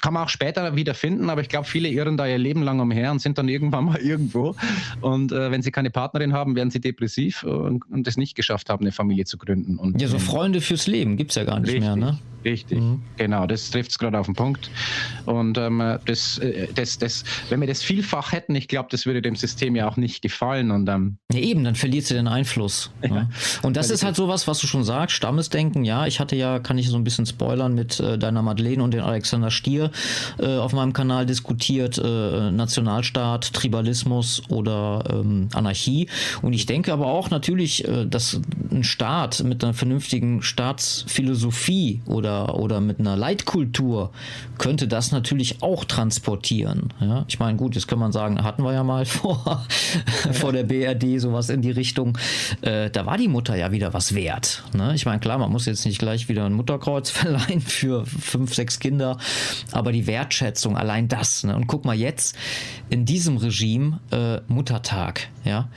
kann 0.00 0.14
man 0.14 0.24
auch 0.24 0.28
später 0.28 0.76
wieder 0.76 0.94
finden, 0.94 1.30
aber 1.30 1.40
ich 1.40 1.48
glaube, 1.48 1.66
viele 1.66 1.88
irren 1.88 2.16
da 2.16 2.26
ihr 2.26 2.38
Leben 2.38 2.62
lang 2.62 2.80
umher 2.80 3.10
und 3.10 3.20
sind 3.20 3.38
dann 3.38 3.48
irgendwann 3.48 3.84
mal 3.84 3.98
irgendwo. 4.02 4.54
Und 5.00 5.32
äh, 5.32 5.50
wenn 5.50 5.62
sie 5.62 5.70
keine 5.70 5.90
Partnerin 5.90 6.32
haben, 6.32 6.56
werden 6.56 6.70
sie 6.70 6.80
depressiv 6.80 7.42
und, 7.42 7.88
und 7.90 8.06
es 8.06 8.16
nicht 8.16 8.34
geschafft 8.34 8.70
haben, 8.70 8.84
eine 8.84 8.92
Familie 8.92 9.24
zu 9.24 9.38
gründen. 9.38 9.78
Und, 9.78 10.00
ja, 10.00 10.08
so 10.08 10.18
Freunde 10.18 10.60
fürs 10.60 10.86
Leben 10.86 11.16
gibt 11.16 11.30
es 11.30 11.36
ja 11.36 11.44
gar 11.44 11.60
nicht 11.60 11.68
richtig, 11.68 11.84
mehr, 11.84 11.96
ne? 11.96 12.18
Richtig, 12.44 12.78
mhm. 12.78 13.02
genau, 13.16 13.46
das 13.46 13.70
trifft 13.70 13.90
es 13.90 13.98
gerade 13.98 14.18
auf 14.18 14.26
den 14.26 14.34
Punkt. 14.34 14.70
Und 15.26 15.58
ähm, 15.58 15.98
das, 16.04 16.38
äh, 16.38 16.68
das, 16.74 16.98
das, 16.98 17.24
wenn 17.48 17.60
wir 17.60 17.66
das 17.66 17.82
vielfach 17.82 18.32
hätten, 18.32 18.54
ich 18.54 18.68
glaube, 18.68 18.88
das 18.90 19.06
würde 19.06 19.22
dem 19.22 19.34
System 19.34 19.74
ja 19.74 19.88
auch 19.88 19.96
nicht 19.96 20.22
gefallen. 20.22 20.70
Und, 20.70 20.88
ähm, 20.88 21.18
ja, 21.32 21.40
eben, 21.40 21.64
dann 21.64 21.74
verliert 21.74 22.06
sie 22.06 22.14
den 22.14 22.28
Einfluss. 22.28 22.90
Ja. 23.02 23.08
Ne? 23.08 23.30
Und 23.62 23.76
das 23.76 23.90
ist 23.90 24.04
halt 24.04 24.14
sowas, 24.14 24.46
was 24.46 24.60
du 24.60 24.66
schon 24.66 24.84
sagst, 24.84 25.16
Stammesdenken, 25.16 25.84
ja, 25.84 26.06
ich 26.06 26.20
hatte 26.20 26.36
ja, 26.36 26.60
kann 26.60 26.78
ich 26.78 26.88
so 26.88 26.96
ein 26.96 27.04
bisschen 27.04 27.26
spoilern, 27.26 27.74
mit 27.74 27.98
äh, 27.98 28.18
deiner 28.18 28.42
Madeleine 28.42 28.82
und 28.82 28.94
den 28.94 29.00
Alexander 29.00 29.50
Stier 29.50 29.90
äh, 30.38 30.56
auf 30.56 30.72
meinem 30.72 30.92
Kanal 30.92 31.26
diskutiert, 31.26 31.98
äh, 31.98 32.50
Nationalstaat, 32.50 33.52
Tribalismus 33.52 34.42
oder 34.48 35.04
ähm, 35.10 35.48
Anarchie. 35.54 36.08
Und 36.42 36.52
ich 36.52 36.66
denke 36.66 36.92
aber 36.92 37.06
auch 37.06 37.30
natürlich, 37.30 37.86
äh, 37.86 38.06
dass 38.06 38.40
ein 38.70 38.84
Staat 38.84 39.42
mit 39.42 39.64
einer 39.64 39.74
vernünftigen 39.74 40.42
Staatsphilosophie 40.42 42.00
oder 42.06 42.27
oder, 42.28 42.58
oder 42.58 42.80
mit 42.80 43.00
einer 43.00 43.16
Leitkultur 43.16 44.10
könnte 44.58 44.88
das 44.88 45.12
natürlich 45.12 45.62
auch 45.62 45.84
transportieren. 45.84 46.92
Ja? 47.00 47.24
Ich 47.28 47.38
meine, 47.38 47.56
gut, 47.56 47.74
jetzt 47.74 47.88
kann 47.88 47.98
man 47.98 48.12
sagen, 48.12 48.42
hatten 48.42 48.62
wir 48.62 48.72
ja 48.72 48.84
mal 48.84 49.04
vor, 49.06 49.66
vor 50.32 50.52
der 50.52 50.64
BRD 50.64 51.20
sowas 51.20 51.48
in 51.48 51.62
die 51.62 51.70
Richtung. 51.70 52.18
Äh, 52.60 52.90
da 52.90 53.06
war 53.06 53.16
die 53.16 53.28
Mutter 53.28 53.56
ja 53.56 53.72
wieder 53.72 53.94
was 53.94 54.14
wert. 54.14 54.64
Ne? 54.74 54.94
Ich 54.94 55.06
meine, 55.06 55.20
klar, 55.20 55.38
man 55.38 55.50
muss 55.50 55.66
jetzt 55.66 55.86
nicht 55.86 55.98
gleich 55.98 56.28
wieder 56.28 56.44
ein 56.44 56.52
Mutterkreuz 56.52 57.10
verleihen 57.18 57.60
für 57.60 58.04
fünf, 58.06 58.54
sechs 58.54 58.78
Kinder, 58.78 59.18
aber 59.72 59.92
die 59.92 60.06
Wertschätzung, 60.06 60.76
allein 60.76 61.08
das. 61.08 61.44
Ne? 61.44 61.56
Und 61.56 61.66
guck 61.66 61.84
mal 61.84 61.96
jetzt 61.96 62.36
in 62.90 63.04
diesem 63.04 63.36
Regime 63.36 64.00
äh, 64.10 64.40
Muttertag. 64.48 65.28
Ja, 65.44 65.68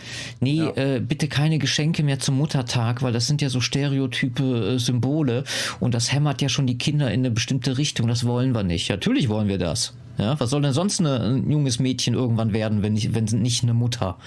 nee, 0.42 0.56
ja. 0.58 0.72
Äh, 0.76 1.00
bitte 1.00 1.30
keine 1.30 1.58
Geschenke 1.58 2.04
mehr 2.04 2.20
zum 2.20 2.36
Muttertag, 2.36 3.04
weil 3.04 3.14
das 3.14 3.28
sind 3.28 3.42
ja 3.42 3.48
so 3.48 3.62
stereotype 3.62 4.44
äh, 4.44 4.80
Symbole 4.80 5.46
und 5.80 5.94
das 5.94 6.12
hämmert 6.12 6.41
ja 6.42 6.50
schon 6.50 6.68
die 6.68 6.78
Kinder 6.78 7.12
in 7.12 7.22
eine 7.22 7.32
bestimmte 7.32 7.78
Richtung. 7.78 8.08
Das 8.08 8.26
wollen 8.26 8.54
wir 8.54 8.64
nicht. 8.64 8.90
Natürlich 8.90 9.30
wollen 9.30 9.48
wir 9.48 9.58
das. 9.58 9.94
Ja, 10.18 10.40
was 10.40 10.50
soll 10.50 10.62
denn 10.62 10.74
sonst 10.74 11.00
eine, 11.00 11.20
ein 11.20 11.50
junges 11.50 11.80
Mädchen 11.80 12.14
irgendwann 12.14 12.54
werden, 12.54 12.82
wenn 12.82 12.94
nicht, 12.94 13.14
wenn 13.16 13.26
nicht 13.26 13.64
eine 13.64 13.74
Mutter? 13.74 14.18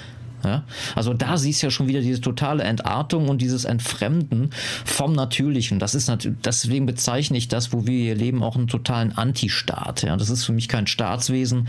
Ja? 0.44 0.64
Also 0.94 1.14
da 1.14 1.36
siehst 1.36 1.62
du 1.62 1.66
ja 1.66 1.70
schon 1.70 1.88
wieder 1.88 2.00
diese 2.00 2.20
totale 2.20 2.62
Entartung 2.62 3.28
und 3.28 3.42
dieses 3.42 3.64
Entfremden 3.64 4.50
vom 4.84 5.12
Natürlichen. 5.12 5.78
Das 5.78 5.94
ist 5.94 6.08
natürlich, 6.08 6.38
deswegen 6.44 6.86
bezeichne 6.86 7.36
ich 7.36 7.48
das, 7.48 7.72
wo 7.72 7.86
wir 7.86 7.98
hier 7.98 8.14
leben, 8.14 8.42
auch 8.42 8.56
einen 8.56 8.68
totalen 8.68 9.16
Antistaat. 9.16 10.02
Ja? 10.02 10.16
Das 10.16 10.30
ist 10.30 10.44
für 10.44 10.52
mich 10.52 10.68
kein 10.68 10.86
Staatswesen. 10.86 11.68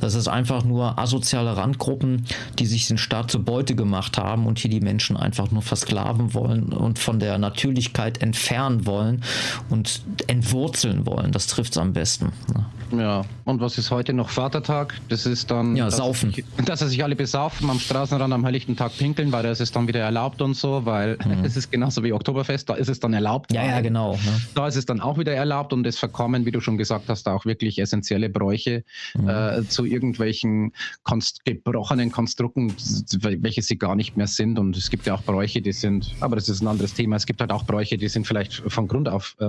Das 0.00 0.14
ist 0.14 0.28
einfach 0.28 0.64
nur 0.64 0.98
asoziale 0.98 1.56
Randgruppen, 1.56 2.26
die 2.58 2.66
sich 2.66 2.86
den 2.86 2.98
Staat 2.98 3.30
zur 3.30 3.44
Beute 3.44 3.74
gemacht 3.74 4.18
haben 4.18 4.46
und 4.46 4.58
hier 4.58 4.70
die 4.70 4.80
Menschen 4.80 5.16
einfach 5.16 5.50
nur 5.50 5.62
versklaven 5.62 6.34
wollen 6.34 6.72
und 6.72 6.98
von 6.98 7.18
der 7.18 7.38
Natürlichkeit 7.38 8.22
entfernen 8.22 8.86
wollen 8.86 9.22
und 9.70 10.02
entwurzeln 10.26 11.06
wollen. 11.06 11.32
Das 11.32 11.46
trifft 11.46 11.72
es 11.72 11.78
am 11.78 11.92
besten. 11.92 12.32
Ja. 12.54 12.66
Ja, 12.92 13.24
und 13.44 13.60
was 13.60 13.78
ist 13.78 13.90
heute 13.90 14.12
noch 14.12 14.28
Vatertag? 14.28 14.94
Das 15.08 15.26
ist 15.26 15.50
dann. 15.50 15.76
Ja, 15.76 15.90
saufen. 15.90 16.34
Dass 16.64 16.82
er 16.82 16.88
sich 16.88 17.02
alle 17.02 17.16
besaufen 17.16 17.68
am 17.70 17.78
Straßenrand 17.78 18.32
am 18.32 18.44
helllichten 18.44 18.76
Tag 18.76 18.96
pinkeln, 18.96 19.32
weil 19.32 19.42
da 19.42 19.50
ist 19.50 19.60
es 19.60 19.72
dann 19.72 19.88
wieder 19.88 20.00
erlaubt 20.00 20.42
und 20.42 20.54
so, 20.54 20.84
weil 20.84 21.18
mhm. 21.24 21.44
es 21.44 21.56
ist 21.56 21.70
genauso 21.70 22.02
wie 22.02 22.12
Oktoberfest, 22.12 22.68
da 22.68 22.74
ist 22.74 22.88
es 22.88 23.00
dann 23.00 23.12
erlaubt. 23.12 23.52
Ja, 23.52 23.64
ja, 23.64 23.80
genau. 23.80 24.12
Ne? 24.12 24.40
Da 24.54 24.68
ist 24.68 24.76
es 24.76 24.86
dann 24.86 25.00
auch 25.00 25.18
wieder 25.18 25.32
erlaubt 25.32 25.72
und 25.72 25.86
es 25.86 25.98
verkommen, 25.98 26.46
wie 26.46 26.50
du 26.50 26.60
schon 26.60 26.78
gesagt 26.78 27.08
hast, 27.08 27.28
auch 27.28 27.44
wirklich 27.44 27.78
essentielle 27.78 28.28
Bräuche 28.28 28.84
mhm. 29.14 29.28
äh, 29.28 29.68
zu 29.68 29.84
irgendwelchen 29.84 30.72
konst 31.02 31.44
gebrochenen 31.44 32.12
Konstrukten, 32.12 32.74
welche 33.20 33.62
sie 33.62 33.78
gar 33.78 33.96
nicht 33.96 34.16
mehr 34.16 34.26
sind. 34.26 34.58
Und 34.58 34.76
es 34.76 34.90
gibt 34.90 35.06
ja 35.06 35.14
auch 35.14 35.22
Bräuche, 35.22 35.60
die 35.60 35.72
sind, 35.72 36.14
aber 36.20 36.36
das 36.36 36.48
ist 36.48 36.62
ein 36.62 36.68
anderes 36.68 36.94
Thema. 36.94 37.16
Es 37.16 37.26
gibt 37.26 37.40
halt 37.40 37.52
auch 37.52 37.64
Bräuche, 37.64 37.96
die 37.96 38.08
sind 38.08 38.26
vielleicht 38.26 38.62
von 38.66 38.88
Grund 38.88 39.08
auf 39.08 39.36
äh, 39.40 39.46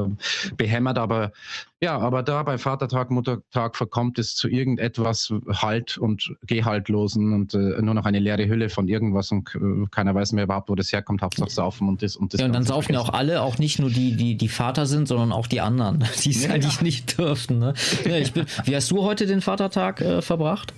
behämmert, 0.56 0.98
aber 0.98 1.32
ja, 1.80 2.00
aber 2.00 2.24
da 2.24 2.42
bei 2.42 2.58
Vatertag, 2.58 3.12
Muttertag 3.12 3.76
verkommt 3.76 4.18
es 4.18 4.36
zu 4.36 4.48
irgendetwas 4.48 5.32
Halt 5.48 5.98
und 5.98 6.34
Gehaltlosen 6.42 7.34
und 7.34 7.54
äh, 7.54 7.82
nur 7.82 7.94
noch 7.94 8.06
eine 8.06 8.18
leere 8.18 8.48
Hülle 8.48 8.70
von 8.70 8.88
irgendwas 8.88 9.32
und 9.32 9.54
äh, 9.54 9.86
keiner 9.92 10.16
weiß 10.16 10.32
mehr 10.32 10.46
überhaupt, 10.46 10.70
wo 10.70 10.76
das 10.76 10.92
herkommt, 10.92 11.22
Hauptsache 11.22 11.52
saufen 11.52 11.88
und 11.88 12.02
das 12.02 12.16
und 12.16 12.34
das. 12.34 12.42
Ja, 12.42 12.48
und 12.48 12.54
dann 12.54 12.64
saufen 12.64 12.94
ja 12.94 13.00
auch 13.00 13.14
alle, 13.14 13.44
auch 13.44 13.60
nicht 13.60 13.78
nur 13.78 13.92
die, 13.92 14.16
die, 14.16 14.38
die 14.38 14.48
Vater 14.48 14.88
sind, 14.88 15.08
sondern 15.08 15.32
auch 15.32 15.46
die 15.46 15.62
anderen, 15.62 16.00
die 16.24 16.32
es 16.32 16.46
ja, 16.46 16.52
eigentlich 16.52 16.82
nicht 16.82 17.18
dürften. 17.18 17.60
Ne? 17.60 17.76
Ja, 18.06 18.18
ich 18.18 18.34
bin, 18.34 18.48
wie 18.66 18.76
hast 18.76 18.90
du 18.90 19.04
heute 19.04 19.28
den 19.28 19.42
Vatertag 19.42 20.02
äh, 20.02 20.24
verbracht? 20.24 20.74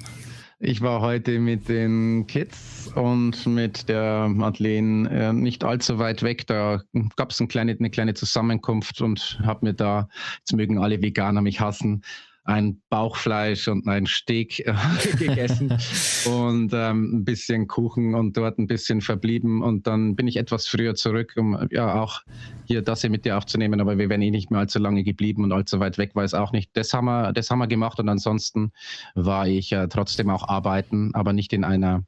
Ich 0.62 0.82
war 0.82 1.00
heute 1.00 1.40
mit 1.40 1.70
den 1.70 2.28
Kids 2.28 2.92
und 2.94 3.48
mit 3.48 3.88
der 3.88 4.28
Madeleine 4.28 5.10
äh, 5.10 5.32
nicht 5.32 5.64
allzu 5.64 6.00
weit 6.00 6.22
weg. 6.22 6.48
Da 6.48 6.82
gab 7.16 7.32
es 7.32 7.40
eine 7.40 7.48
kleine, 7.48 7.78
eine 7.80 7.90
kleine 7.90 8.14
Zusammenkunft 8.14 9.00
und 9.00 9.40
habe 9.42 9.68
mir 9.68 9.74
da, 9.74 10.10
jetzt 10.40 10.52
mögen 10.52 10.78
alle 10.78 11.02
Veganer 11.02 11.42
mich 11.42 11.62
hassen, 11.62 12.04
ein 12.50 12.82
Bauchfleisch 12.90 13.68
und 13.68 13.88
ein 13.88 14.08
Steak 14.08 14.60
äh, 14.66 14.74
gegessen 15.18 15.78
und 16.26 16.72
ähm, 16.74 17.20
ein 17.20 17.24
bisschen 17.24 17.68
Kuchen 17.68 18.16
und 18.16 18.36
dort 18.36 18.58
ein 18.58 18.66
bisschen 18.66 19.02
verblieben. 19.02 19.62
Und 19.62 19.86
dann 19.86 20.16
bin 20.16 20.28
ich 20.28 20.36
etwas 20.36 20.68
früher 20.68 20.96
zurück, 20.96 21.34
um 21.38 21.68
ja 21.70 22.02
auch 22.02 22.22
hier 22.66 22.82
das 22.82 23.02
hier 23.02 23.12
mit 23.12 23.24
dir 23.24 23.38
aufzunehmen. 23.38 23.80
Aber 23.80 24.00
wir 24.00 24.10
wären 24.10 24.24
eh 24.24 24.32
nicht 24.32 24.50
mehr 24.50 24.62
allzu 24.62 24.80
lange 24.80 25.04
geblieben 25.04 25.44
und 25.44 25.52
allzu 25.52 25.80
weit 25.80 26.00
weg 26.00 26.16
war 26.16 26.24
es 26.24 26.34
auch 26.34 26.52
nicht. 26.52 26.72
Das 26.74 26.92
haben 26.92 27.06
wir, 27.06 27.34
das 27.34 27.52
haben 27.52 27.60
wir 27.60 27.68
gemacht 27.68 28.00
und 28.00 28.10
ansonsten 28.10 28.72
war 29.14 29.48
ich 29.48 29.72
äh, 29.72 29.88
trotzdem 29.88 30.32
auch 30.32 30.48
arbeiten, 30.48 31.12
aber 31.14 31.34
nicht 31.34 31.54
in 31.54 31.64
einer 31.64 32.04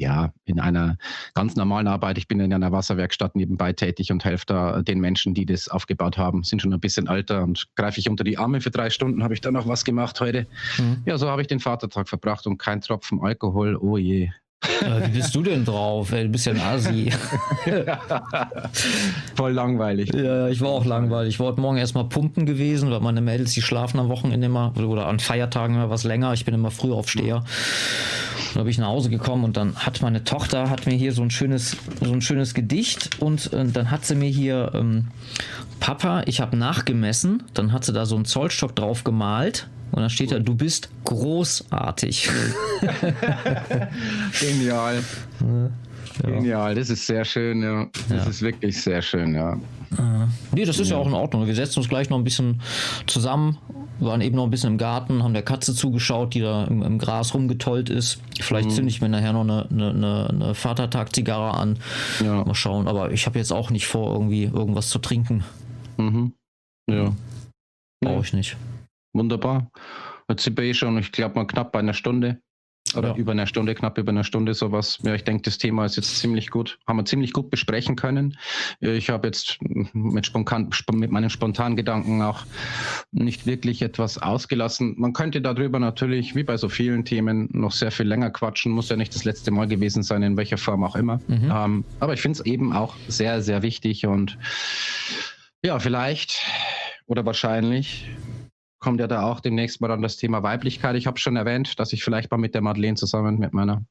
ja, 0.00 0.32
in 0.46 0.58
einer 0.58 0.96
ganz 1.34 1.56
normalen 1.56 1.86
Arbeit. 1.86 2.16
Ich 2.16 2.26
bin 2.26 2.40
in 2.40 2.54
einer 2.54 2.72
Wasserwerkstatt 2.72 3.36
nebenbei 3.36 3.74
tätig 3.74 4.10
und 4.10 4.24
helfe 4.24 4.46
da 4.46 4.82
den 4.82 4.98
Menschen, 4.98 5.34
die 5.34 5.44
das 5.44 5.68
aufgebaut 5.68 6.16
haben, 6.16 6.42
sind 6.42 6.62
schon 6.62 6.72
ein 6.72 6.80
bisschen 6.80 7.06
älter 7.06 7.42
und 7.42 7.68
greife 7.76 8.00
ich 8.00 8.08
unter 8.08 8.24
die 8.24 8.38
Arme 8.38 8.62
für 8.62 8.70
drei 8.70 8.88
Stunden, 8.88 9.22
habe 9.22 9.34
ich 9.34 9.42
dann 9.42 9.52
noch 9.52 9.68
was 9.68 9.84
gemacht 9.84 10.18
heute. 10.20 10.46
Mhm. 10.78 11.02
Ja, 11.04 11.18
so 11.18 11.28
habe 11.28 11.42
ich 11.42 11.48
den 11.48 11.60
Vatertag 11.60 12.08
verbracht 12.08 12.46
und 12.46 12.56
kein 12.56 12.80
Tropfen 12.80 13.20
Alkohol. 13.20 13.76
Oh 13.76 13.98
je. 13.98 14.30
Ja, 14.82 15.06
wie 15.06 15.10
bist 15.10 15.34
du 15.34 15.42
denn 15.42 15.64
drauf? 15.64 16.10
Du 16.10 16.28
bist 16.28 16.46
ja 16.46 16.52
ein 16.52 16.60
Asi. 16.60 17.10
Voll 19.34 19.52
langweilig. 19.52 20.12
Ja, 20.14 20.48
ich 20.48 20.60
war 20.60 20.70
auch 20.70 20.84
langweilig. 20.84 21.34
Ich 21.34 21.40
war 21.40 21.48
heute 21.48 21.60
Morgen 21.60 21.78
erstmal 21.78 22.04
pumpen 22.04 22.44
gewesen, 22.44 22.90
weil 22.90 23.00
meine 23.00 23.20
Mädels, 23.20 23.52
die 23.52 23.62
schlafen 23.62 23.98
am 23.98 24.08
Wochenende 24.08 24.46
immer 24.46 24.72
oder 24.76 25.06
an 25.06 25.18
Feiertagen 25.18 25.76
immer 25.76 25.88
was 25.88 26.04
länger. 26.04 26.32
Ich 26.34 26.44
bin 26.44 26.54
immer 26.54 26.70
früh 26.70 26.92
aufsteher. 26.92 27.44
Dann 28.54 28.64
bin 28.64 28.70
ich 28.70 28.78
nach 28.78 28.88
Hause 28.88 29.10
gekommen 29.10 29.44
und 29.44 29.56
dann 29.56 29.76
hat 29.76 30.02
meine 30.02 30.24
Tochter 30.24 30.68
hat 30.68 30.86
mir 30.86 30.94
hier 30.94 31.12
so 31.12 31.22
ein 31.22 31.30
schönes, 31.30 31.76
so 32.02 32.12
ein 32.12 32.20
schönes 32.20 32.52
Gedicht 32.52 33.20
und 33.20 33.52
äh, 33.52 33.64
dann 33.66 33.90
hat 33.90 34.04
sie 34.04 34.14
mir 34.14 34.28
hier 34.28 34.72
ähm, 34.74 35.08
Papa, 35.78 36.22
ich 36.26 36.40
habe 36.40 36.56
nachgemessen. 36.56 37.44
Dann 37.54 37.72
hat 37.72 37.84
sie 37.84 37.92
da 37.92 38.04
so 38.06 38.16
einen 38.16 38.24
Zollstock 38.24 38.76
drauf 38.76 39.04
gemalt 39.04 39.68
und 39.92 40.00
dann 40.00 40.10
steht 40.10 40.32
da, 40.32 40.38
du 40.38 40.54
bist 40.54 40.90
großartig. 41.04 42.30
Genial. 44.40 45.02
Ja. 45.40 45.70
Genial, 46.22 46.74
das 46.74 46.90
ist 46.90 47.06
sehr 47.06 47.24
schön, 47.24 47.62
ja. 47.62 47.86
Das 48.08 48.24
ja. 48.24 48.30
ist 48.30 48.42
wirklich 48.42 48.80
sehr 48.80 49.00
schön, 49.00 49.34
ja. 49.34 49.54
Äh, 49.98 50.26
nee, 50.52 50.64
das 50.64 50.78
ist 50.78 50.90
ja. 50.90 50.96
ja 50.96 51.02
auch 51.02 51.06
in 51.06 51.14
Ordnung. 51.14 51.46
Wir 51.46 51.54
setzen 51.54 51.78
uns 51.80 51.88
gleich 51.88 52.10
noch 52.10 52.18
ein 52.18 52.24
bisschen 52.24 52.60
zusammen, 53.06 53.58
waren 54.00 54.20
eben 54.20 54.36
noch 54.36 54.44
ein 54.44 54.50
bisschen 54.50 54.72
im 54.72 54.78
Garten, 54.78 55.22
haben 55.22 55.34
der 55.34 55.42
Katze 55.42 55.74
zugeschaut, 55.74 56.34
die 56.34 56.40
da 56.40 56.64
im, 56.64 56.82
im 56.82 56.98
Gras 56.98 57.34
rumgetollt 57.34 57.90
ist. 57.90 58.20
Vielleicht 58.40 58.68
mhm. 58.68 58.74
zünde 58.74 58.90
ich 58.90 59.00
mir 59.00 59.08
nachher 59.08 59.32
noch 59.32 59.42
eine, 59.42 59.66
eine, 59.70 60.28
eine 60.28 60.54
Vatertag-Zigarre 60.54 61.54
an. 61.54 61.78
Ja. 62.22 62.44
Mal 62.44 62.54
schauen. 62.54 62.86
Aber 62.86 63.12
ich 63.12 63.26
habe 63.26 63.38
jetzt 63.38 63.52
auch 63.52 63.70
nicht 63.70 63.86
vor, 63.86 64.12
irgendwie 64.12 64.44
irgendwas 64.44 64.88
zu 64.88 64.98
trinken. 64.98 65.44
Mhm. 65.96 66.32
Ja. 66.88 67.12
Brauche 68.02 68.24
ich 68.24 68.32
nicht. 68.32 68.56
Wunderbar. 69.12 69.70
Jetzt 70.28 70.44
sind 70.44 70.56
wir 70.56 70.64
eh 70.64 70.74
schon, 70.74 70.98
ich 70.98 71.12
glaube 71.12 71.34
mal 71.34 71.46
knapp 71.46 71.72
bei 71.72 71.80
einer 71.80 71.94
Stunde. 71.94 72.40
Oder 72.96 73.10
ja. 73.10 73.16
über 73.16 73.32
eine 73.32 73.46
Stunde, 73.46 73.74
knapp 73.74 73.98
über 73.98 74.10
eine 74.10 74.24
Stunde 74.24 74.54
sowas. 74.54 74.98
Ja, 75.02 75.14
ich 75.14 75.22
denke, 75.22 75.42
das 75.42 75.58
Thema 75.58 75.84
ist 75.84 75.96
jetzt 75.96 76.18
ziemlich 76.18 76.50
gut, 76.50 76.78
haben 76.86 76.96
wir 76.96 77.04
ziemlich 77.04 77.32
gut 77.32 77.50
besprechen 77.50 77.94
können. 77.94 78.36
Ich 78.80 79.10
habe 79.10 79.28
jetzt 79.28 79.58
mit, 79.60 80.26
spontan, 80.26 80.70
mit 80.92 81.10
meinen 81.10 81.30
spontanen 81.30 81.76
Gedanken 81.76 82.22
auch 82.22 82.44
nicht 83.12 83.46
wirklich 83.46 83.82
etwas 83.82 84.18
ausgelassen. 84.18 84.94
Man 84.98 85.12
könnte 85.12 85.40
darüber 85.40 85.78
natürlich, 85.78 86.34
wie 86.34 86.42
bei 86.42 86.56
so 86.56 86.68
vielen 86.68 87.04
Themen, 87.04 87.48
noch 87.52 87.72
sehr 87.72 87.92
viel 87.92 88.06
länger 88.06 88.30
quatschen. 88.30 88.72
Muss 88.72 88.88
ja 88.88 88.96
nicht 88.96 89.14
das 89.14 89.24
letzte 89.24 89.50
Mal 89.52 89.68
gewesen 89.68 90.02
sein, 90.02 90.22
in 90.22 90.36
welcher 90.36 90.58
Form 90.58 90.82
auch 90.82 90.96
immer. 90.96 91.20
Mhm. 91.28 91.52
Ähm, 91.52 91.84
aber 92.00 92.14
ich 92.14 92.20
finde 92.20 92.40
es 92.40 92.46
eben 92.46 92.72
auch 92.72 92.96
sehr, 93.06 93.42
sehr 93.42 93.62
wichtig 93.62 94.06
und 94.06 94.36
ja, 95.62 95.78
vielleicht 95.78 96.40
oder 97.06 97.26
wahrscheinlich 97.26 98.08
kommt 98.80 99.00
ja 99.00 99.06
da 99.06 99.22
auch 99.22 99.40
demnächst 99.40 99.80
mal 99.80 99.88
dann 99.88 100.02
das 100.02 100.16
Thema 100.16 100.42
Weiblichkeit. 100.42 100.96
Ich 100.96 101.06
habe 101.06 101.18
schon 101.18 101.36
erwähnt, 101.36 101.78
dass 101.78 101.92
ich 101.92 102.02
vielleicht 102.02 102.30
mal 102.30 102.38
mit 102.38 102.54
der 102.54 102.62
Madeleine 102.62 102.96
zusammen, 102.96 103.38
mit 103.38 103.52
meiner 103.52 103.84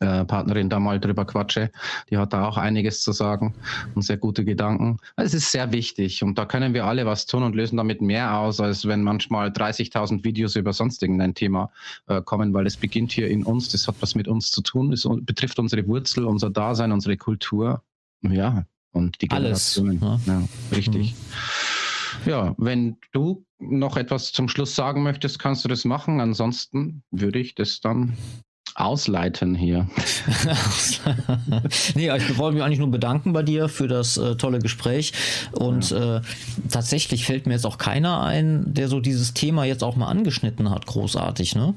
äh, 0.00 0.24
Partnerin 0.24 0.68
da 0.68 0.78
mal 0.78 1.00
drüber 1.00 1.24
quatsche. 1.24 1.70
Die 2.10 2.18
hat 2.18 2.32
da 2.32 2.46
auch 2.46 2.56
einiges 2.56 3.00
zu 3.00 3.12
sagen 3.12 3.54
und 3.94 4.02
sehr 4.02 4.16
gute 4.16 4.44
Gedanken. 4.44 4.98
Es 5.16 5.34
ist 5.34 5.50
sehr 5.50 5.72
wichtig 5.72 6.22
und 6.22 6.38
da 6.38 6.44
können 6.44 6.74
wir 6.74 6.84
alle 6.84 7.06
was 7.06 7.26
tun 7.26 7.42
und 7.42 7.54
lösen 7.54 7.76
damit 7.76 8.00
mehr 8.02 8.38
aus, 8.38 8.60
als 8.60 8.86
wenn 8.86 9.02
manchmal 9.02 9.48
30.000 9.48 10.22
Videos 10.22 10.54
über 10.56 10.72
sonst 10.72 11.02
irgendein 11.02 11.34
Thema 11.34 11.70
äh, 12.08 12.20
kommen, 12.20 12.52
weil 12.52 12.66
es 12.66 12.76
beginnt 12.76 13.12
hier 13.12 13.28
in 13.28 13.42
uns, 13.42 13.70
das 13.70 13.88
hat 13.88 13.96
was 14.00 14.14
mit 14.14 14.28
uns 14.28 14.50
zu 14.50 14.60
tun, 14.60 14.92
es 14.92 15.08
betrifft 15.22 15.58
unsere 15.58 15.86
Wurzel, 15.86 16.26
unser 16.26 16.50
Dasein, 16.50 16.92
unsere 16.92 17.16
Kultur. 17.16 17.82
Ja, 18.22 18.66
und 18.92 19.20
die 19.20 19.28
Generationen. 19.28 20.02
Alles. 20.02 20.26
Ja, 20.26 20.42
richtig. 20.72 21.12
Mhm. 21.12 21.75
Ja, 22.24 22.54
wenn 22.58 22.96
du 23.12 23.44
noch 23.58 23.96
etwas 23.96 24.32
zum 24.32 24.48
Schluss 24.48 24.74
sagen 24.74 25.02
möchtest, 25.02 25.38
kannst 25.38 25.64
du 25.64 25.68
das 25.68 25.84
machen. 25.84 26.20
Ansonsten 26.20 27.02
würde 27.10 27.38
ich 27.38 27.54
das 27.54 27.80
dann 27.80 28.16
ausleiten 28.74 29.54
hier. 29.54 29.88
nee, 31.94 32.14
ich 32.14 32.36
wollte 32.36 32.54
mich 32.56 32.62
eigentlich 32.62 32.78
nur 32.78 32.90
bedanken 32.90 33.32
bei 33.32 33.42
dir 33.42 33.68
für 33.68 33.88
das 33.88 34.18
äh, 34.18 34.36
tolle 34.36 34.58
Gespräch. 34.58 35.12
Und 35.52 35.90
ja. 35.90 36.18
äh, 36.18 36.20
tatsächlich 36.70 37.24
fällt 37.24 37.46
mir 37.46 37.54
jetzt 37.54 37.64
auch 37.64 37.78
keiner 37.78 38.22
ein, 38.22 38.74
der 38.74 38.88
so 38.88 39.00
dieses 39.00 39.32
Thema 39.32 39.64
jetzt 39.64 39.82
auch 39.82 39.96
mal 39.96 40.08
angeschnitten 40.08 40.70
hat, 40.70 40.86
großartig, 40.86 41.54
ne? 41.54 41.74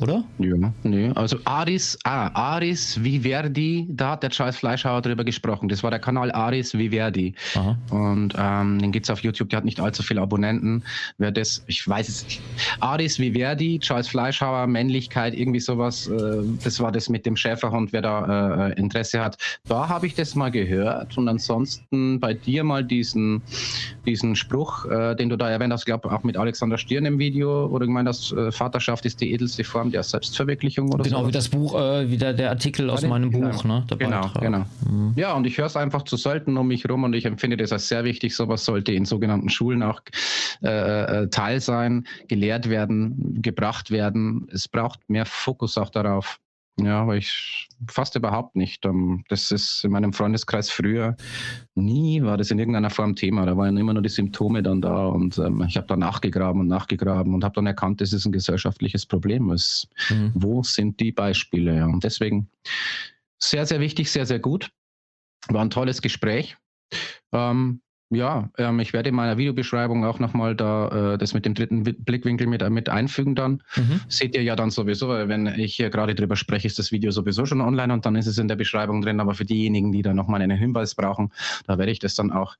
Oder? 0.00 0.24
Ja, 0.38 0.72
nee. 0.82 1.10
Also 1.14 1.38
Aris, 1.44 1.98
ah, 2.04 2.28
Aris 2.34 3.02
Viverdi, 3.02 3.86
da 3.90 4.12
hat 4.12 4.22
der 4.22 4.30
Charles 4.30 4.56
Fleischhauer 4.56 5.02
drüber 5.02 5.24
gesprochen. 5.24 5.68
Das 5.68 5.82
war 5.82 5.90
der 5.90 6.00
Kanal 6.00 6.30
Aris 6.32 6.76
Viverdi. 6.76 7.34
Aha. 7.54 7.76
Und 7.90 8.34
ähm, 8.38 8.78
den 8.78 8.92
gibt 8.92 9.06
es 9.06 9.10
auf 9.10 9.20
YouTube, 9.20 9.50
der 9.50 9.58
hat 9.58 9.64
nicht 9.64 9.80
allzu 9.80 10.02
viele 10.02 10.20
Abonnenten. 10.20 10.82
Wer 11.18 11.30
das, 11.30 11.64
ich 11.66 11.86
weiß 11.86 12.08
es 12.08 12.24
nicht. 12.24 12.40
Aris 12.80 13.18
Viverdi, 13.18 13.78
Charles 13.78 14.08
Fleischhauer, 14.08 14.66
Männlichkeit, 14.66 15.34
irgendwie 15.34 15.60
sowas. 15.60 16.06
Äh, 16.08 16.42
das 16.62 16.80
war 16.80 16.92
das 16.92 17.08
mit 17.08 17.26
dem 17.26 17.36
Schäferhund, 17.36 17.92
wer 17.92 18.02
da 18.02 18.68
äh, 18.68 18.72
Interesse 18.78 19.20
hat. 19.20 19.38
Da 19.66 19.88
habe 19.88 20.06
ich 20.06 20.14
das 20.14 20.34
mal 20.34 20.50
gehört. 20.50 21.16
Und 21.16 21.28
ansonsten 21.28 22.20
bei 22.20 22.34
dir 22.34 22.64
mal 22.64 22.84
diesen, 22.84 23.42
diesen 24.06 24.36
Spruch, 24.36 24.84
äh, 24.86 25.14
den 25.14 25.28
du 25.28 25.36
da 25.36 25.50
erwähnt 25.50 25.72
hast, 25.72 25.86
glaube 25.86 26.10
auch 26.10 26.22
mit 26.22 26.36
Alexander 26.36 26.78
Stirn 26.78 27.06
im 27.06 27.18
Video, 27.18 27.70
wo 27.70 27.78
du 27.78 27.86
gemeint 27.86 28.08
hast, 28.08 28.32
äh, 28.32 28.52
Vaterschaft 28.52 29.06
ist 29.06 29.20
die 29.20 29.32
edelste 29.32 29.64
Form 29.64 29.85
Form 29.86 29.92
der 29.92 30.02
Selbstverwirklichung 30.02 30.92
oder 30.92 31.04
so. 31.04 31.10
Genau, 31.10 31.26
wie 31.26 31.32
das 31.32 31.48
Buch, 31.48 31.78
äh, 31.78 32.10
wieder 32.10 32.32
der 32.32 32.50
Artikel 32.50 32.90
aus 32.90 33.02
meinem 33.02 33.30
genau. 33.30 33.50
Buch, 33.50 33.64
ne? 33.64 33.84
genau, 33.98 34.22
Beitrag. 34.22 34.42
genau. 34.42 34.64
Mhm. 34.88 35.12
Ja, 35.16 35.34
und 35.34 35.46
ich 35.46 35.58
höre 35.58 35.66
es 35.66 35.76
einfach 35.76 36.02
zu 36.02 36.16
selten 36.16 36.56
um 36.56 36.68
mich 36.68 36.88
rum 36.88 37.04
und 37.04 37.14
ich 37.14 37.24
empfinde 37.24 37.56
das 37.56 37.72
als 37.72 37.88
sehr 37.88 38.04
wichtig. 38.04 38.34
Sowas 38.34 38.64
sollte 38.64 38.92
in 38.92 39.04
sogenannten 39.04 39.48
Schulen 39.48 39.82
auch 39.82 40.00
äh, 40.62 40.68
äh, 41.22 41.28
Teil 41.28 41.60
sein, 41.60 42.06
gelehrt 42.28 42.68
werden, 42.68 43.40
gebracht 43.42 43.90
werden. 43.90 44.48
Es 44.52 44.68
braucht 44.68 45.08
mehr 45.08 45.26
Fokus 45.26 45.78
auch 45.78 45.90
darauf. 45.90 46.38
Ja, 46.78 47.00
aber 47.02 47.16
ich 47.16 47.68
fast 47.88 48.16
überhaupt 48.16 48.56
nicht. 48.56 48.84
Ähm, 48.84 49.24
das 49.28 49.50
ist 49.50 49.84
in 49.84 49.92
meinem 49.92 50.12
Freundeskreis 50.12 50.70
früher 50.70 51.16
nie 51.76 52.22
war 52.22 52.36
das 52.36 52.50
in 52.50 52.58
irgendeiner 52.58 52.90
Form 52.90 53.14
Thema. 53.14 53.46
Da 53.46 53.56
waren 53.56 53.76
immer 53.76 53.92
nur 53.92 54.02
die 54.02 54.08
Symptome 54.08 54.62
dann 54.62 54.80
da 54.80 55.06
und 55.06 55.38
ähm, 55.38 55.64
ich 55.68 55.76
habe 55.76 55.86
da 55.86 55.96
nachgegraben 55.96 56.62
und 56.62 56.68
nachgegraben 56.68 57.34
und 57.34 57.44
habe 57.44 57.54
dann 57.54 57.66
erkannt, 57.66 58.00
das 58.00 58.12
ist 58.12 58.26
ein 58.26 58.32
gesellschaftliches 58.32 59.06
Problem. 59.06 59.50
Es, 59.50 59.86
mhm. 60.10 60.32
Wo 60.34 60.62
sind 60.62 60.98
die 61.00 61.12
Beispiele? 61.12 61.84
Und 61.84 62.02
deswegen 62.02 62.48
sehr, 63.38 63.66
sehr 63.66 63.80
wichtig, 63.80 64.10
sehr, 64.10 64.26
sehr 64.26 64.38
gut. 64.38 64.70
War 65.48 65.62
ein 65.62 65.70
tolles 65.70 66.02
Gespräch. 66.02 66.56
Ähm, 67.32 67.80
ja, 68.10 68.50
ähm, 68.56 68.78
ich 68.78 68.92
werde 68.92 69.08
in 69.08 69.16
meiner 69.16 69.36
Videobeschreibung 69.36 70.04
auch 70.04 70.20
nochmal 70.20 70.54
da 70.54 71.14
äh, 71.14 71.18
das 71.18 71.34
mit 71.34 71.44
dem 71.44 71.54
dritten 71.54 71.82
Blickwinkel 71.82 72.46
mit, 72.46 72.68
mit 72.70 72.88
einfügen 72.88 73.34
dann. 73.34 73.62
Mhm. 73.74 74.00
Seht 74.08 74.36
ihr 74.36 74.42
ja 74.42 74.54
dann 74.54 74.70
sowieso, 74.70 75.08
wenn 75.08 75.46
ich 75.46 75.74
hier 75.74 75.90
gerade 75.90 76.14
drüber 76.14 76.36
spreche, 76.36 76.68
ist 76.68 76.78
das 76.78 76.92
Video 76.92 77.10
sowieso 77.10 77.46
schon 77.46 77.60
online 77.60 77.92
und 77.92 78.06
dann 78.06 78.14
ist 78.14 78.28
es 78.28 78.38
in 78.38 78.46
der 78.46 78.54
Beschreibung 78.54 79.02
drin. 79.02 79.18
Aber 79.18 79.34
für 79.34 79.44
diejenigen, 79.44 79.90
die 79.90 80.02
da 80.02 80.14
nochmal 80.14 80.40
einen 80.40 80.56
Hinweis 80.56 80.94
brauchen, 80.94 81.32
da 81.66 81.78
werde 81.78 81.90
ich 81.90 81.98
das 81.98 82.14
dann 82.14 82.30
auch 82.30 82.56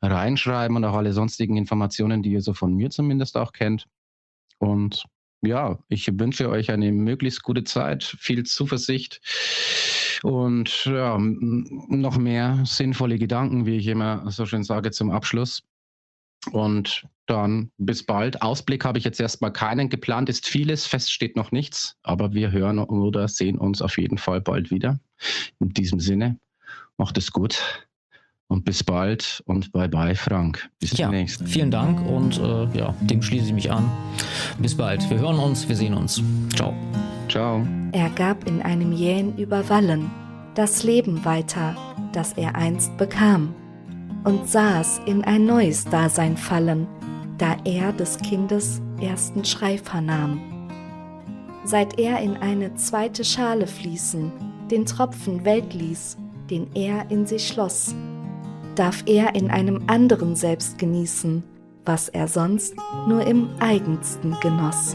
reinschreiben 0.00 0.76
und 0.76 0.84
auch 0.84 0.94
alle 0.94 1.12
sonstigen 1.12 1.56
Informationen, 1.56 2.22
die 2.22 2.32
ihr 2.32 2.42
so 2.42 2.54
von 2.54 2.74
mir 2.74 2.90
zumindest 2.90 3.36
auch 3.36 3.52
kennt. 3.52 3.86
Und 4.58 5.06
ja, 5.42 5.78
ich 5.88 6.08
wünsche 6.18 6.48
euch 6.48 6.70
eine 6.70 6.92
möglichst 6.92 7.42
gute 7.42 7.64
Zeit, 7.64 8.04
viel 8.04 8.44
Zuversicht 8.44 9.20
und 10.24 10.86
ja, 10.86 11.18
noch 11.18 12.16
mehr 12.16 12.62
sinnvolle 12.64 13.18
Gedanken, 13.18 13.66
wie 13.66 13.76
ich 13.76 13.86
immer 13.86 14.30
so 14.30 14.46
schön 14.46 14.64
sage, 14.64 14.90
zum 14.90 15.10
Abschluss. 15.10 15.62
Und 16.50 17.06
dann 17.26 17.70
bis 17.76 18.04
bald. 18.04 18.40
Ausblick 18.40 18.84
habe 18.86 18.98
ich 18.98 19.04
jetzt 19.04 19.20
erstmal 19.20 19.52
keinen. 19.52 19.90
Geplant 19.90 20.30
ist 20.30 20.46
vieles, 20.46 20.86
fest 20.86 21.12
steht 21.12 21.36
noch 21.36 21.52
nichts, 21.52 21.96
aber 22.02 22.32
wir 22.32 22.52
hören 22.52 22.78
oder 22.78 23.28
sehen 23.28 23.58
uns 23.58 23.82
auf 23.82 23.98
jeden 23.98 24.16
Fall 24.16 24.40
bald 24.40 24.70
wieder. 24.70 24.98
In 25.60 25.70
diesem 25.70 26.00
Sinne, 26.00 26.38
macht 26.96 27.18
es 27.18 27.30
gut 27.30 27.86
und 28.48 28.64
bis 28.64 28.82
bald 28.82 29.42
und 29.46 29.72
bye 29.72 29.88
bye, 29.88 30.14
Frank. 30.14 30.70
Bis 30.80 30.92
ja, 30.92 31.08
demnächst. 31.08 31.46
Vielen 31.46 31.70
Dank 31.70 32.00
und 32.06 32.38
äh, 32.38 32.78
ja, 32.78 32.94
dem 33.00 33.22
schließe 33.22 33.46
ich 33.46 33.52
mich 33.52 33.70
an. 33.70 33.90
Bis 34.58 34.74
bald. 34.74 35.08
Wir 35.10 35.18
hören 35.18 35.38
uns, 35.38 35.68
wir 35.68 35.76
sehen 35.76 35.92
uns. 35.92 36.22
Ciao. 36.54 36.74
Ciao. 37.34 37.66
Er 37.90 38.10
gab 38.10 38.46
in 38.46 38.62
einem 38.62 38.92
jähen 38.92 39.36
Überwallen 39.36 40.08
das 40.54 40.84
Leben 40.84 41.24
weiter, 41.24 41.74
das 42.12 42.34
er 42.34 42.54
einst 42.54 42.96
bekam, 42.96 43.52
und 44.22 44.48
saß 44.48 45.00
in 45.06 45.24
ein 45.24 45.44
neues 45.44 45.84
Dasein 45.84 46.36
fallen, 46.36 46.86
da 47.38 47.56
er 47.64 47.92
des 47.92 48.18
Kindes 48.18 48.80
ersten 49.00 49.44
Schrei 49.44 49.78
vernahm. 49.78 50.40
Seit 51.64 51.98
er 51.98 52.20
in 52.20 52.36
eine 52.36 52.76
zweite 52.76 53.24
Schale 53.24 53.66
fließen, 53.66 54.30
den 54.70 54.86
Tropfen 54.86 55.44
Welt 55.44 55.74
ließ, 55.74 56.16
den 56.50 56.68
er 56.72 57.10
in 57.10 57.26
sich 57.26 57.48
schloss, 57.48 57.96
darf 58.76 59.02
er 59.06 59.34
in 59.34 59.50
einem 59.50 59.82
anderen 59.88 60.36
selbst 60.36 60.78
genießen, 60.78 61.42
was 61.84 62.08
er 62.08 62.28
sonst 62.28 62.76
nur 63.08 63.26
im 63.26 63.48
eigensten 63.58 64.36
genoss. 64.40 64.94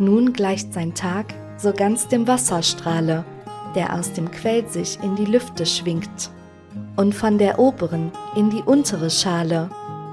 Nun 0.00 0.32
gleicht 0.32 0.72
sein 0.72 0.94
Tag 0.94 1.34
so 1.56 1.72
ganz 1.72 2.06
dem 2.06 2.28
Wasserstrahle, 2.28 3.24
der 3.74 3.94
aus 3.94 4.12
dem 4.12 4.30
Quell 4.30 4.66
sich 4.68 4.98
in 5.02 5.16
die 5.16 5.24
Lüfte 5.24 5.66
schwingt 5.66 6.30
und 6.96 7.14
von 7.14 7.36
der 7.36 7.58
oberen 7.58 8.12
in 8.36 8.48
die 8.48 8.62
untere 8.62 9.10
Schale 9.10 9.68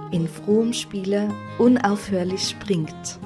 in 0.09 0.27
frohem 0.27 0.73
Spiele 0.73 1.29
unaufhörlich 1.59 2.49
springt. 2.49 3.19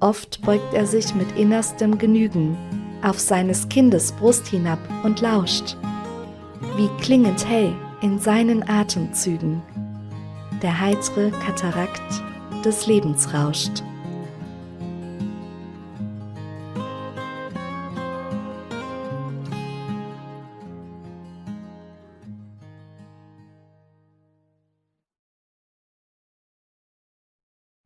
Oft 0.00 0.40
beugt 0.40 0.72
er 0.72 0.86
sich 0.86 1.14
mit 1.14 1.30
innerstem 1.36 1.98
Genügen 1.98 2.56
auf 3.02 3.20
seines 3.20 3.68
Kindes 3.68 4.12
Brust 4.12 4.46
hinab 4.46 4.78
und 5.02 5.20
lauscht, 5.20 5.76
wie 6.76 6.88
klingend 7.02 7.46
hell 7.46 7.74
in 8.00 8.18
seinen 8.18 8.66
Atemzügen 8.68 9.62
der 10.62 10.78
heitere 10.80 11.30
Katarakt 11.30 12.02
des 12.64 12.86
Lebens 12.86 13.32
rauscht. 13.32 13.82